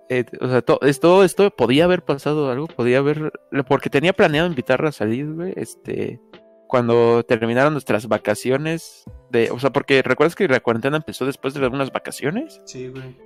eh, 0.08 0.24
o 0.40 0.48
sea, 0.48 0.62
todo 0.62 0.78
esto, 0.82 1.24
esto 1.24 1.50
podía 1.50 1.84
haber 1.84 2.04
pasado 2.04 2.50
algo, 2.50 2.66
podía 2.66 2.98
haber, 2.98 3.32
porque 3.68 3.90
tenía 3.90 4.12
planeado 4.12 4.48
invitarla 4.48 4.90
a 4.90 4.92
salir, 4.92 5.32
güey, 5.32 5.52
este, 5.56 6.20
cuando 6.68 7.24
terminaron 7.24 7.72
nuestras 7.72 8.06
vacaciones, 8.06 9.04
de, 9.30 9.50
o 9.50 9.58
sea, 9.58 9.70
porque 9.70 10.02
recuerdas 10.02 10.34
que 10.34 10.48
la 10.48 10.60
cuarentena 10.60 10.96
empezó 10.96 11.26
después 11.26 11.54
de 11.54 11.64
algunas 11.64 11.92
vacaciones. 11.92 12.60
Sí, 12.64 12.88
güey. 12.88 13.16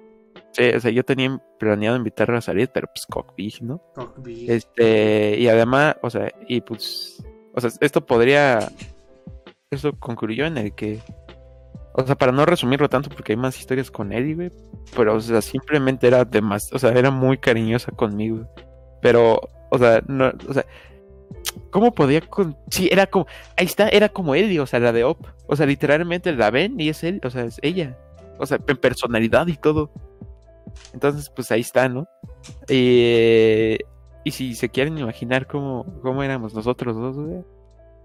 Sí, 0.52 0.64
o 0.74 0.80
sea, 0.80 0.90
yo 0.90 1.04
tenía 1.04 1.40
planeado 1.58 1.96
invitarla 1.96 2.38
a 2.38 2.42
salir, 2.42 2.70
pero 2.72 2.88
pues 2.88 3.06
cockpit, 3.06 3.60
¿no? 3.60 3.82
Cockpit. 3.94 4.48
Este, 4.50 5.38
y 5.38 5.48
además, 5.48 5.96
o 6.02 6.10
sea, 6.10 6.32
y 6.48 6.60
pues, 6.60 7.22
o 7.54 7.60
sea, 7.60 7.70
esto 7.80 8.04
podría, 8.04 8.72
eso 9.70 9.92
concluyó 9.98 10.46
en 10.46 10.58
el 10.58 10.74
que 10.74 11.00
o 11.92 12.06
sea, 12.06 12.14
para 12.14 12.32
no 12.32 12.46
resumirlo 12.46 12.88
tanto, 12.88 13.10
porque 13.10 13.32
hay 13.32 13.36
más 13.36 13.58
historias 13.58 13.90
con 13.90 14.12
Eddie, 14.12 14.34
güey. 14.34 14.50
Pero, 14.96 15.16
o 15.16 15.20
sea, 15.20 15.42
simplemente 15.42 16.06
era 16.06 16.24
de 16.24 16.40
más. 16.40 16.72
O 16.72 16.78
sea, 16.78 16.90
era 16.92 17.10
muy 17.10 17.38
cariñosa 17.38 17.92
conmigo. 17.92 18.46
Pero, 19.02 19.40
o 19.70 19.78
sea, 19.78 20.02
no, 20.06 20.32
o 20.48 20.54
sea, 20.54 20.64
¿cómo 21.70 21.92
podía 21.92 22.20
con.? 22.20 22.56
Sí, 22.70 22.88
era 22.92 23.06
como. 23.06 23.26
Ahí 23.56 23.66
está, 23.66 23.88
era 23.88 24.08
como 24.08 24.34
Eddie, 24.34 24.60
o 24.60 24.66
sea, 24.66 24.78
la 24.78 24.92
de 24.92 25.04
Op. 25.04 25.26
O 25.46 25.56
sea, 25.56 25.66
literalmente 25.66 26.32
la 26.32 26.50
ven 26.50 26.78
y 26.78 26.88
es 26.88 27.02
él, 27.02 27.20
o 27.24 27.30
sea, 27.30 27.44
es 27.44 27.58
ella. 27.62 27.98
O 28.38 28.46
sea, 28.46 28.58
en 28.66 28.76
personalidad 28.76 29.46
y 29.48 29.56
todo. 29.56 29.90
Entonces, 30.92 31.30
pues 31.34 31.50
ahí 31.50 31.60
está, 31.60 31.88
¿no? 31.88 32.06
Eh, 32.68 33.78
y 34.24 34.30
si 34.30 34.54
se 34.54 34.68
quieren 34.68 34.96
imaginar 34.96 35.46
cómo, 35.46 35.84
cómo 36.02 36.22
éramos 36.22 36.54
nosotros 36.54 36.96
dos, 36.96 37.16
güey, 37.16 37.44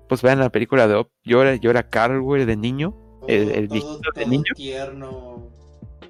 pues 0.09 0.21
vean 0.23 0.39
la 0.39 0.49
película 0.49 0.87
de 0.87 0.95
Op. 0.95 1.09
Yo 1.23 1.41
era, 1.43 1.55
yo 1.55 1.69
era 1.69 1.87
Carl, 1.87 2.21
güey, 2.21 2.45
de 2.45 2.57
niño 2.57 3.04
el, 3.27 3.51
el 3.51 3.67
todo, 3.69 3.99
de 4.15 4.25
niño. 4.25 4.53
Tierno, 4.55 5.51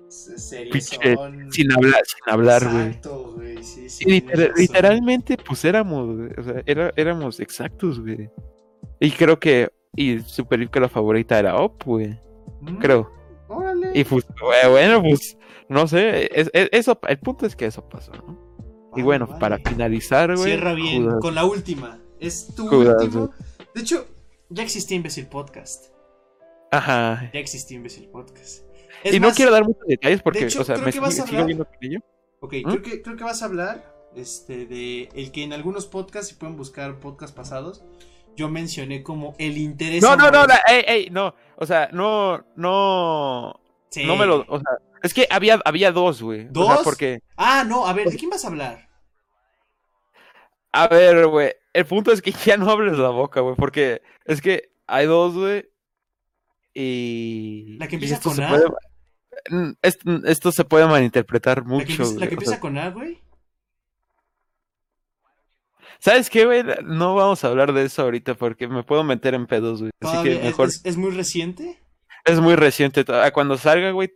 sin 0.08 1.72
hablar, 1.72 2.04
sin 2.06 2.34
hablar, 2.34 2.72
güey. 2.72 3.64
Sí, 3.64 3.90
sí, 3.90 4.24
literalmente, 4.56 5.38
pues 5.38 5.66
éramos, 5.66 6.32
o 6.38 6.44
sea, 6.44 6.64
era, 6.66 6.94
éramos 6.96 7.40
exactos, 7.40 8.00
güey. 8.00 8.30
Y 9.00 9.12
creo 9.12 9.40
que, 9.40 9.70
y 9.96 10.20
su 10.20 10.46
película 10.46 10.88
favorita 10.90 11.40
era 11.40 11.58
Op, 11.58 11.84
güey. 11.84 12.18
Mm, 12.62 12.78
creo. 12.78 13.12
Órale. 13.48 13.92
Y 13.94 14.04
pues, 14.04 14.26
bueno, 14.70 15.02
pues, 15.02 15.38
no 15.70 15.88
sé, 15.88 16.30
es, 16.34 16.50
eso, 16.54 17.00
el 17.08 17.20
punto 17.20 17.46
es 17.46 17.56
que 17.56 17.66
eso 17.66 17.88
pasó, 17.88 18.12
¿no? 18.14 18.46
y 18.96 19.02
bueno, 19.02 19.28
para 19.40 19.60
finalizar, 19.60 20.36
güey. 20.36 20.52
Cierra 20.52 20.74
bien 20.74 21.20
con 21.20 21.36
la 21.36 21.46
última. 21.46 22.00
Es 22.20 22.56
tu 22.56 22.70
último. 22.70 23.32
De 23.74 23.82
hecho, 23.82 24.08
ya 24.50 24.64
existía 24.64 24.96
Imbecil 24.96 25.28
Podcast. 25.28 25.95
Ajá. 26.78 27.30
Ya 27.34 27.40
existía 27.40 27.78
Imbecil 27.78 28.10
Podcast. 28.10 28.66
y 29.04 29.20
no 29.20 29.32
quiero 29.32 29.52
dar 29.52 29.64
muchos 29.64 29.88
detalles 29.88 30.22
porque, 30.22 30.46
o 30.46 30.64
sea, 30.64 30.78
me 30.78 30.92
sigo, 30.92 31.06
viendo 31.46 31.66
con 31.66 31.78
ello. 31.82 32.00
Ok, 32.40 32.54
¿Mm? 32.54 32.70
creo, 32.70 32.82
que, 32.82 33.02
creo 33.02 33.16
que 33.16 33.24
vas 33.24 33.42
a 33.42 33.46
hablar 33.46 33.96
este, 34.16 34.66
de 34.66 35.10
el 35.14 35.32
que 35.32 35.44
en 35.44 35.54
algunos 35.54 35.86
podcasts, 35.86 36.30
si 36.30 36.36
pueden 36.36 36.58
buscar 36.58 37.00
podcasts 37.00 37.36
pasados, 37.36 37.84
yo 38.36 38.50
mencioné 38.50 39.04
como 39.04 39.36
el 39.38 39.58
interés. 39.58 40.02
No, 40.02 40.16
no, 40.16 40.30
no, 40.30 40.46
ey, 40.68 40.84
ey, 40.88 41.10
no. 41.10 41.34
O 41.58 41.66
sea, 41.66 41.90
no, 41.92 42.46
no. 42.56 43.60
No 44.04 44.16
me 44.18 44.26
lo. 44.26 44.46
O 44.48 44.60
sea, 44.60 44.78
es 45.02 45.14
que 45.14 45.28
había, 45.30 45.62
había 45.64 45.92
dos, 45.92 46.22
güey. 46.22 46.48
¿Dos? 46.50 46.70
O 46.70 46.74
sea, 46.74 46.84
porque... 46.84 47.22
Ah, 47.38 47.64
no, 47.66 47.86
a 47.86 47.94
ver, 47.94 48.10
¿de 48.10 48.18
quién 48.18 48.30
vas 48.30 48.44
a 48.44 48.48
hablar? 48.48 48.90
A 50.72 50.88
ver, 50.88 51.28
güey. 51.28 51.54
El 51.74 51.86
punto 51.86 52.12
es 52.12 52.22
que 52.22 52.32
ya 52.46 52.58
no 52.58 52.70
hables 52.70 52.98
la 52.98 53.10
boca, 53.10 53.40
güey. 53.42 53.56
Porque 53.56 54.02
es 54.26 54.42
que 54.42 54.72
hay 54.88 55.06
dos, 55.06 55.34
güey. 55.36 55.70
Y. 56.76 57.78
¿La 57.80 57.88
que 57.88 57.96
empieza 57.96 58.20
con 58.20 58.40
A? 58.44 58.62
Mm, 59.50 59.72
esto, 60.26 60.52
se 60.52 60.66
puede 60.66 60.86
malinterpretar 60.86 61.64
mucho. 61.64 62.04
¿La 62.20 62.28
que 62.28 62.34
empieza, 62.34 62.60
con 62.60 62.78
A, 62.78 62.90
güey? 62.90 63.22
¿Sabes 66.00 66.30
qué, 66.30 66.46
güey? 66.46 66.64
No 66.84 67.16
vamos 67.16 67.44
a 67.44 67.48
hablar 67.48 67.72
de 67.74 67.86
eso 67.86 68.02
ahorita 68.02 68.36
porque 68.36 68.68
me 68.68 68.84
puedo 68.84 69.04
meter 69.06 69.34
en 69.34 69.48
pedos, 69.48 69.80
güey. 69.80 69.92
Así 70.02 70.24
que 70.24 70.40
mejor. 70.40 70.70
¿Es, 70.84 70.98
muy 70.98 71.12
reciente? 71.12 71.80
es 72.26 72.40
muy 72.42 72.56
reciente. 72.56 73.06
Cuando 73.34 73.58
salga, 73.58 73.92
güey, 73.92 74.12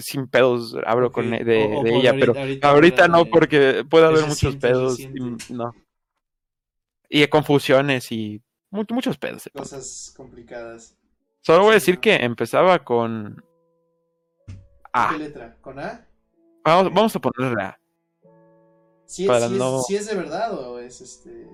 sin 0.00 0.26
pedos 0.26 0.74
hablo 0.86 1.12
con 1.12 1.34
e, 1.34 1.44
de, 1.44 1.82
ella, 1.84 2.14
pero 2.18 2.34
ahorita, 2.62 3.08
no, 3.08 3.26
porque 3.26 3.84
puede 3.88 4.06
haber 4.06 4.26
muchos 4.26 4.56
pedos. 4.56 4.98
Y, 4.98 5.08
no. 5.52 5.74
Y 7.10 7.26
confusiones 7.26 8.10
y 8.10 8.40
muchos 8.70 9.18
pedos. 9.18 9.50
Cosas 9.52 10.14
complicadas. 10.16 10.96
Solo 11.40 11.64
voy 11.64 11.70
a 11.70 11.74
decir 11.74 11.98
que 11.98 12.16
empezaba 12.16 12.84
con 12.84 13.42
A. 14.92 15.10
¿Qué 15.12 15.18
letra? 15.18 15.56
¿Con 15.60 15.78
A? 15.78 16.06
Vamos, 16.64 16.92
vamos 16.92 17.16
a 17.16 17.20
ponerle 17.20 17.62
A. 17.62 17.80
Si 19.06 19.28
es, 19.28 19.86
si, 19.86 19.96
es, 19.96 20.06
de 20.06 20.14
verdad 20.14 20.56
o 20.56 20.78
es 20.78 21.00
este. 21.00 21.48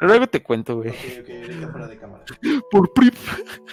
Luego 0.00 0.26
te 0.26 0.42
cuento, 0.42 0.76
güey. 0.76 0.90
Ok, 0.90 0.96
ok, 1.22 1.30
ahorita 1.30 1.68
fuera 1.70 1.86
de 1.86 1.98
cámara. 1.98 2.24
Por 2.70 2.92
prip. 2.92 3.14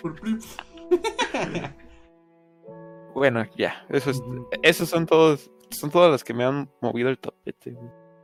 Por 0.01 0.15
prip. 0.15 0.41
bueno, 3.13 3.45
ya. 3.57 3.85
Eso 3.89 4.11
es, 4.11 4.21
esos 4.63 4.87
son 4.87 5.05
todos. 5.05 5.51
Son 5.69 5.91
todas 5.91 6.11
las 6.11 6.23
que 6.23 6.33
me 6.33 6.45
han 6.45 6.71
movido 6.81 7.09
el 7.09 7.19
tapete, 7.19 7.77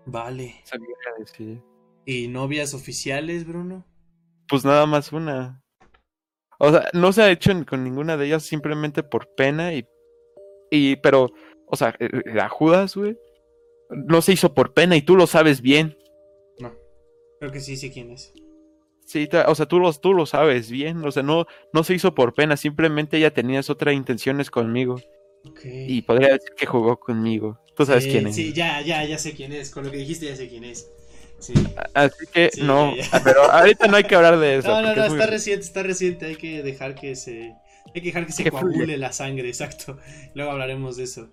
Vale. 0.06 0.64
¿Y 2.06 2.28
novias 2.28 2.74
oficiales, 2.74 3.46
Bruno? 3.46 3.86
Pues 4.48 4.64
nada 4.64 4.86
más 4.86 5.12
una. 5.12 5.62
O 6.64 6.72
sea, 6.72 6.88
no 6.94 7.12
se 7.12 7.24
ha 7.24 7.32
hecho 7.32 7.52
con 7.68 7.84
ninguna 7.84 8.18
de 8.18 8.28
ellas 8.28 8.44
simplemente 8.44 9.02
por 9.02 9.34
pena 9.34 9.74
y. 9.74 9.86
Y, 10.70 10.96
pero, 10.98 11.32
o 11.66 11.76
sea, 11.76 11.96
eh, 12.00 12.08
eh, 12.14 12.22
la 12.34 12.48
Judas, 12.50 12.96
güey, 12.96 13.18
no 13.90 14.22
se 14.22 14.34
hizo 14.34 14.54
por 14.54 14.74
pena 14.74 14.96
y 14.96 15.02
tú 15.02 15.16
lo 15.16 15.26
sabes 15.26 15.60
bien. 15.60 15.98
No, 16.60 16.72
creo 17.40 17.52
que 17.52 17.60
sí 17.60 17.76
sé 17.76 17.92
quién 17.92 18.12
es. 18.12 18.32
Sí, 19.06 19.28
o 19.48 19.56
sea, 19.56 19.66
tú 19.66 19.80
lo, 19.80 19.92
tú 19.94 20.14
lo 20.14 20.26
sabes 20.26 20.70
bien, 20.70 21.04
o 21.04 21.12
sea, 21.12 21.24
no, 21.24 21.46
no 21.74 21.84
se 21.84 21.96
hizo 21.96 22.16
por 22.16 22.34
pena, 22.34 22.56
simplemente 22.56 23.18
ella 23.18 23.34
tenía 23.34 23.60
otras 23.68 23.96
intenciones 23.96 24.50
conmigo. 24.50 25.02
Y 25.64 26.04
podría 26.04 26.34
decir 26.34 26.52
que 26.56 26.68
jugó 26.68 27.00
conmigo. 27.00 27.60
Tú 27.76 27.86
sabes 27.86 28.06
quién 28.06 28.28
es. 28.28 28.36
Sí, 28.36 28.54
ya, 28.54 28.82
ya, 28.82 29.04
ya 29.04 29.18
sé 29.18 29.34
quién 29.34 29.52
es. 29.52 29.72
Con 29.72 29.84
lo 29.84 29.92
que 29.92 29.98
dijiste 29.98 30.28
ya 30.28 30.36
sé 30.36 30.48
quién 30.48 30.64
es. 30.64 30.92
Así 31.94 32.26
que 32.32 32.52
no, 32.62 32.94
pero 33.24 33.52
ahorita 33.52 33.88
no 33.88 33.98
hay 33.98 34.04
que 34.04 34.16
hablar 34.16 34.40
de 34.40 34.58
eso. 34.58 34.68
No, 34.68 34.82
no, 34.82 34.96
no, 34.96 35.06
está 35.06 35.26
reciente, 35.26 35.66
está 35.66 35.84
reciente. 35.84 36.26
Hay 36.26 36.36
que 36.36 36.64
dejar 36.64 36.96
que 36.96 37.16
se, 37.16 37.54
hay 37.94 38.02
que 38.02 38.08
dejar 38.08 38.26
que 38.26 38.32
se 38.34 38.50
coagule 38.50 38.98
la 38.98 39.12
sangre, 39.12 39.48
exacto. 39.48 39.98
Luego 40.36 40.52
hablaremos 40.52 40.98
de 40.98 41.04
eso. 41.04 41.30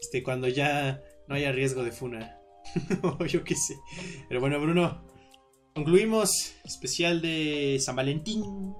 Este, 0.00 0.22
cuando 0.22 0.48
ya 0.48 1.02
no 1.28 1.34
haya 1.34 1.52
riesgo 1.52 1.82
de 1.82 1.92
funa. 1.92 2.38
o 3.02 3.24
yo 3.26 3.44
qué 3.44 3.54
sé. 3.54 3.74
Pero 4.28 4.40
bueno, 4.40 4.60
Bruno, 4.60 5.04
concluimos 5.74 6.54
especial 6.64 7.20
de 7.20 7.78
San 7.80 7.96
Valentín 7.96 8.74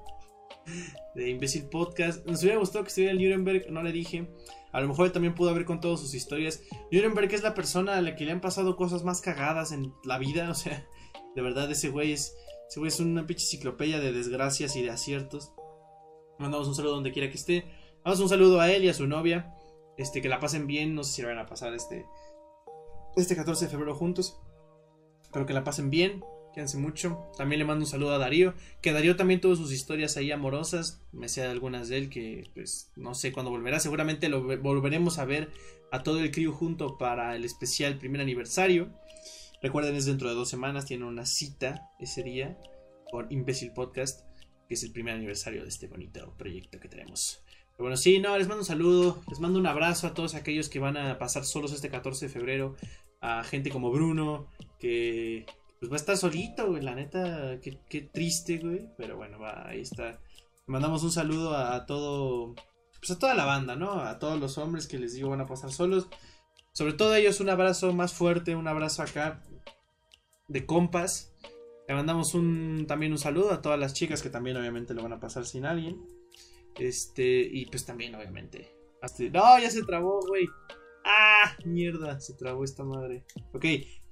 de 1.14 1.30
Imbécil 1.30 1.64
Podcast. 1.64 2.26
Nos 2.26 2.42
hubiera 2.42 2.58
gustado 2.58 2.84
que 2.84 2.88
estuviera 2.88 3.12
el 3.12 3.18
Nuremberg, 3.18 3.70
no 3.70 3.82
le 3.82 3.92
dije. 3.92 4.28
A 4.76 4.80
lo 4.82 4.88
mejor 4.88 5.06
él 5.06 5.12
también 5.12 5.34
pudo 5.34 5.48
haber 5.48 5.64
contado 5.64 5.96
sus 5.96 6.12
historias. 6.12 6.62
Nuremberg 6.92 7.32
es 7.32 7.42
la 7.42 7.54
persona 7.54 7.96
a 7.96 8.02
la 8.02 8.14
que 8.14 8.26
le 8.26 8.32
han 8.32 8.42
pasado 8.42 8.76
cosas 8.76 9.04
más 9.04 9.22
cagadas 9.22 9.72
en 9.72 9.94
la 10.04 10.18
vida. 10.18 10.50
O 10.50 10.54
sea, 10.54 10.86
de 11.34 11.40
verdad, 11.40 11.70
ese 11.70 11.88
güey 11.88 12.12
es, 12.12 12.36
ese 12.68 12.78
güey 12.78 12.88
es 12.88 13.00
una 13.00 13.26
pinche 13.26 13.44
enciclopedia 13.44 14.00
de 14.00 14.12
desgracias 14.12 14.76
y 14.76 14.82
de 14.82 14.90
aciertos. 14.90 15.54
Mandamos 16.38 16.68
un 16.68 16.74
saludo 16.74 16.96
donde 16.96 17.10
quiera 17.10 17.30
que 17.30 17.38
esté. 17.38 17.64
Mandamos 18.04 18.20
un 18.20 18.28
saludo 18.28 18.60
a 18.60 18.70
él 18.70 18.84
y 18.84 18.90
a 18.90 18.92
su 18.92 19.06
novia. 19.06 19.54
Este, 19.96 20.20
que 20.20 20.28
la 20.28 20.40
pasen 20.40 20.66
bien. 20.66 20.94
No 20.94 21.04
sé 21.04 21.12
si 21.14 21.22
la 21.22 21.28
van 21.28 21.38
a 21.38 21.46
pasar 21.46 21.72
este, 21.72 22.04
este 23.16 23.34
14 23.34 23.64
de 23.64 23.70
febrero 23.70 23.94
juntos. 23.94 24.38
Espero 25.22 25.46
que 25.46 25.54
la 25.54 25.64
pasen 25.64 25.88
bien. 25.88 26.22
Quédense 26.56 26.78
mucho. 26.78 27.30
También 27.36 27.58
le 27.58 27.66
mando 27.66 27.84
un 27.84 27.90
saludo 27.90 28.14
a 28.14 28.18
Darío. 28.18 28.54
Que 28.80 28.92
Darío 28.92 29.14
también 29.14 29.42
tuvo 29.42 29.56
sus 29.56 29.72
historias 29.72 30.16
ahí 30.16 30.32
amorosas. 30.32 31.02
Me 31.12 31.28
sé 31.28 31.42
algunas 31.42 31.90
de 31.90 31.98
él 31.98 32.08
que 32.08 32.50
pues 32.54 32.90
no 32.96 33.14
sé 33.14 33.30
cuándo 33.30 33.50
volverá. 33.50 33.78
Seguramente 33.78 34.30
lo 34.30 34.42
volveremos 34.42 35.18
a 35.18 35.26
ver 35.26 35.50
a 35.92 36.02
todo 36.02 36.18
el 36.20 36.30
crew 36.30 36.52
junto 36.52 36.96
para 36.96 37.36
el 37.36 37.44
especial 37.44 37.98
primer 37.98 38.22
aniversario. 38.22 38.88
Recuerden 39.60 39.96
es 39.96 40.06
dentro 40.06 40.30
de 40.30 40.34
dos 40.34 40.48
semanas. 40.48 40.86
Tienen 40.86 41.06
una 41.06 41.26
cita 41.26 41.90
ese 42.00 42.22
día 42.22 42.56
con 43.10 43.30
Imbécil 43.30 43.74
Podcast. 43.74 44.22
Que 44.66 44.76
es 44.76 44.82
el 44.82 44.92
primer 44.92 45.14
aniversario 45.14 45.60
de 45.62 45.68
este 45.68 45.88
bonito 45.88 46.32
proyecto 46.38 46.80
que 46.80 46.88
tenemos. 46.88 47.42
Pero 47.72 47.84
bueno, 47.84 47.98
sí, 47.98 48.18
no, 48.18 48.38
les 48.38 48.48
mando 48.48 48.62
un 48.62 48.66
saludo. 48.66 49.22
Les 49.28 49.40
mando 49.40 49.58
un 49.58 49.66
abrazo 49.66 50.06
a 50.06 50.14
todos 50.14 50.34
aquellos 50.34 50.70
que 50.70 50.78
van 50.78 50.96
a 50.96 51.18
pasar 51.18 51.44
solos 51.44 51.74
este 51.74 51.90
14 51.90 52.28
de 52.28 52.32
febrero 52.32 52.76
a 53.20 53.44
gente 53.44 53.68
como 53.68 53.90
Bruno, 53.90 54.46
que 54.78 55.44
pues 55.78 55.90
va 55.90 55.96
a 55.96 55.98
estar 55.98 56.16
solito, 56.16 56.68
güey, 56.68 56.82
la 56.82 56.94
neta, 56.94 57.58
qué, 57.60 58.00
triste, 58.12 58.58
güey, 58.58 58.88
pero 58.96 59.16
bueno, 59.16 59.38
va, 59.38 59.68
ahí 59.68 59.80
está. 59.80 60.20
Mandamos 60.66 61.02
un 61.02 61.12
saludo 61.12 61.56
a, 61.56 61.86
todo, 61.86 62.54
pues 62.98 63.10
a 63.10 63.18
toda 63.18 63.34
la 63.34 63.44
banda, 63.44 63.76
¿no? 63.76 64.00
A 64.00 64.18
todos 64.18 64.40
los 64.40 64.58
hombres 64.58 64.86
que 64.86 64.98
les 64.98 65.14
digo 65.14 65.30
van 65.30 65.42
a 65.42 65.46
pasar 65.46 65.70
solos. 65.70 66.08
Sobre 66.72 66.94
todo 66.94 67.12
a 67.12 67.18
ellos 67.18 67.40
un 67.40 67.50
abrazo 67.50 67.92
más 67.92 68.12
fuerte, 68.12 68.56
un 68.56 68.68
abrazo 68.68 69.02
acá 69.02 69.42
de 70.48 70.66
compas. 70.66 71.34
Le 71.88 71.94
mandamos 71.94 72.34
un, 72.34 72.86
también 72.88 73.12
un 73.12 73.18
saludo 73.18 73.52
a 73.52 73.62
todas 73.62 73.78
las 73.78 73.94
chicas 73.94 74.22
que 74.22 74.30
también 74.30 74.56
obviamente 74.56 74.94
lo 74.94 75.02
van 75.02 75.12
a 75.12 75.20
pasar 75.20 75.46
sin 75.46 75.66
alguien. 75.66 76.04
Este, 76.74 77.40
y 77.40 77.66
pues 77.66 77.84
también 77.84 78.14
obviamente. 78.14 78.74
no, 79.32 79.58
ya 79.58 79.70
se 79.70 79.84
trabó, 79.84 80.20
güey. 80.26 80.46
¡Ah! 81.04 81.56
Mierda, 81.64 82.18
se 82.20 82.34
trabó 82.34 82.64
esta 82.64 82.82
madre. 82.82 83.24
Ok, 83.52 83.64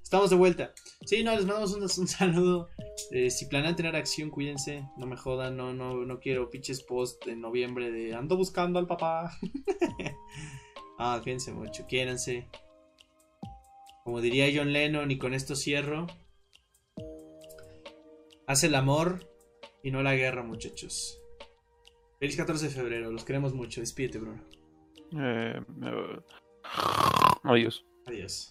estamos 0.05 0.31
de 0.31 0.37
vuelta. 0.37 0.73
Sí, 1.05 1.25
no, 1.25 1.35
les 1.35 1.47
mandamos 1.47 1.75
un, 1.99 2.07
saludo. 2.07 2.69
Eh, 3.11 3.31
si 3.31 3.47
planean 3.47 3.75
tener 3.75 3.97
acción, 3.97 4.31
cuídense. 4.31 4.89
No 4.97 5.07
me 5.07 5.17
jodan, 5.17 5.57
no, 5.57 5.75
no, 5.75 6.05
no 6.05 6.21
quiero 6.21 6.51
pinches 6.51 6.83
post 6.83 7.27
en 7.27 7.41
noviembre 7.41 7.91
de 7.91 8.15
ando 8.15 8.37
buscando 8.37 8.79
al 8.79 8.87
papá. 8.87 9.37
ah, 10.99 11.21
fíjense 11.25 11.53
mucho, 11.53 11.87
quiéranse. 11.89 12.49
Como 14.05 14.21
diría 14.21 14.53
John 14.55 14.73
Lennon, 14.73 15.11
y 15.11 15.19
con 15.19 15.35
esto 15.35 15.57
cierro. 15.57 16.07
Hace 18.47 18.67
el 18.67 18.75
amor 18.75 19.27
y 19.83 19.91
no 19.91 20.03
la 20.03 20.15
guerra, 20.15 20.43
muchachos. 20.43 21.19
Feliz 22.21 22.37
14 22.37 22.67
de 22.67 22.71
febrero, 22.71 23.11
los 23.11 23.25
queremos 23.25 23.55
mucho. 23.55 23.81
Despídete, 23.81 24.19
Bruno. 24.19 24.43
Eh, 25.19 25.61
Adiós. 27.43 27.85
Adiós. 28.07 28.51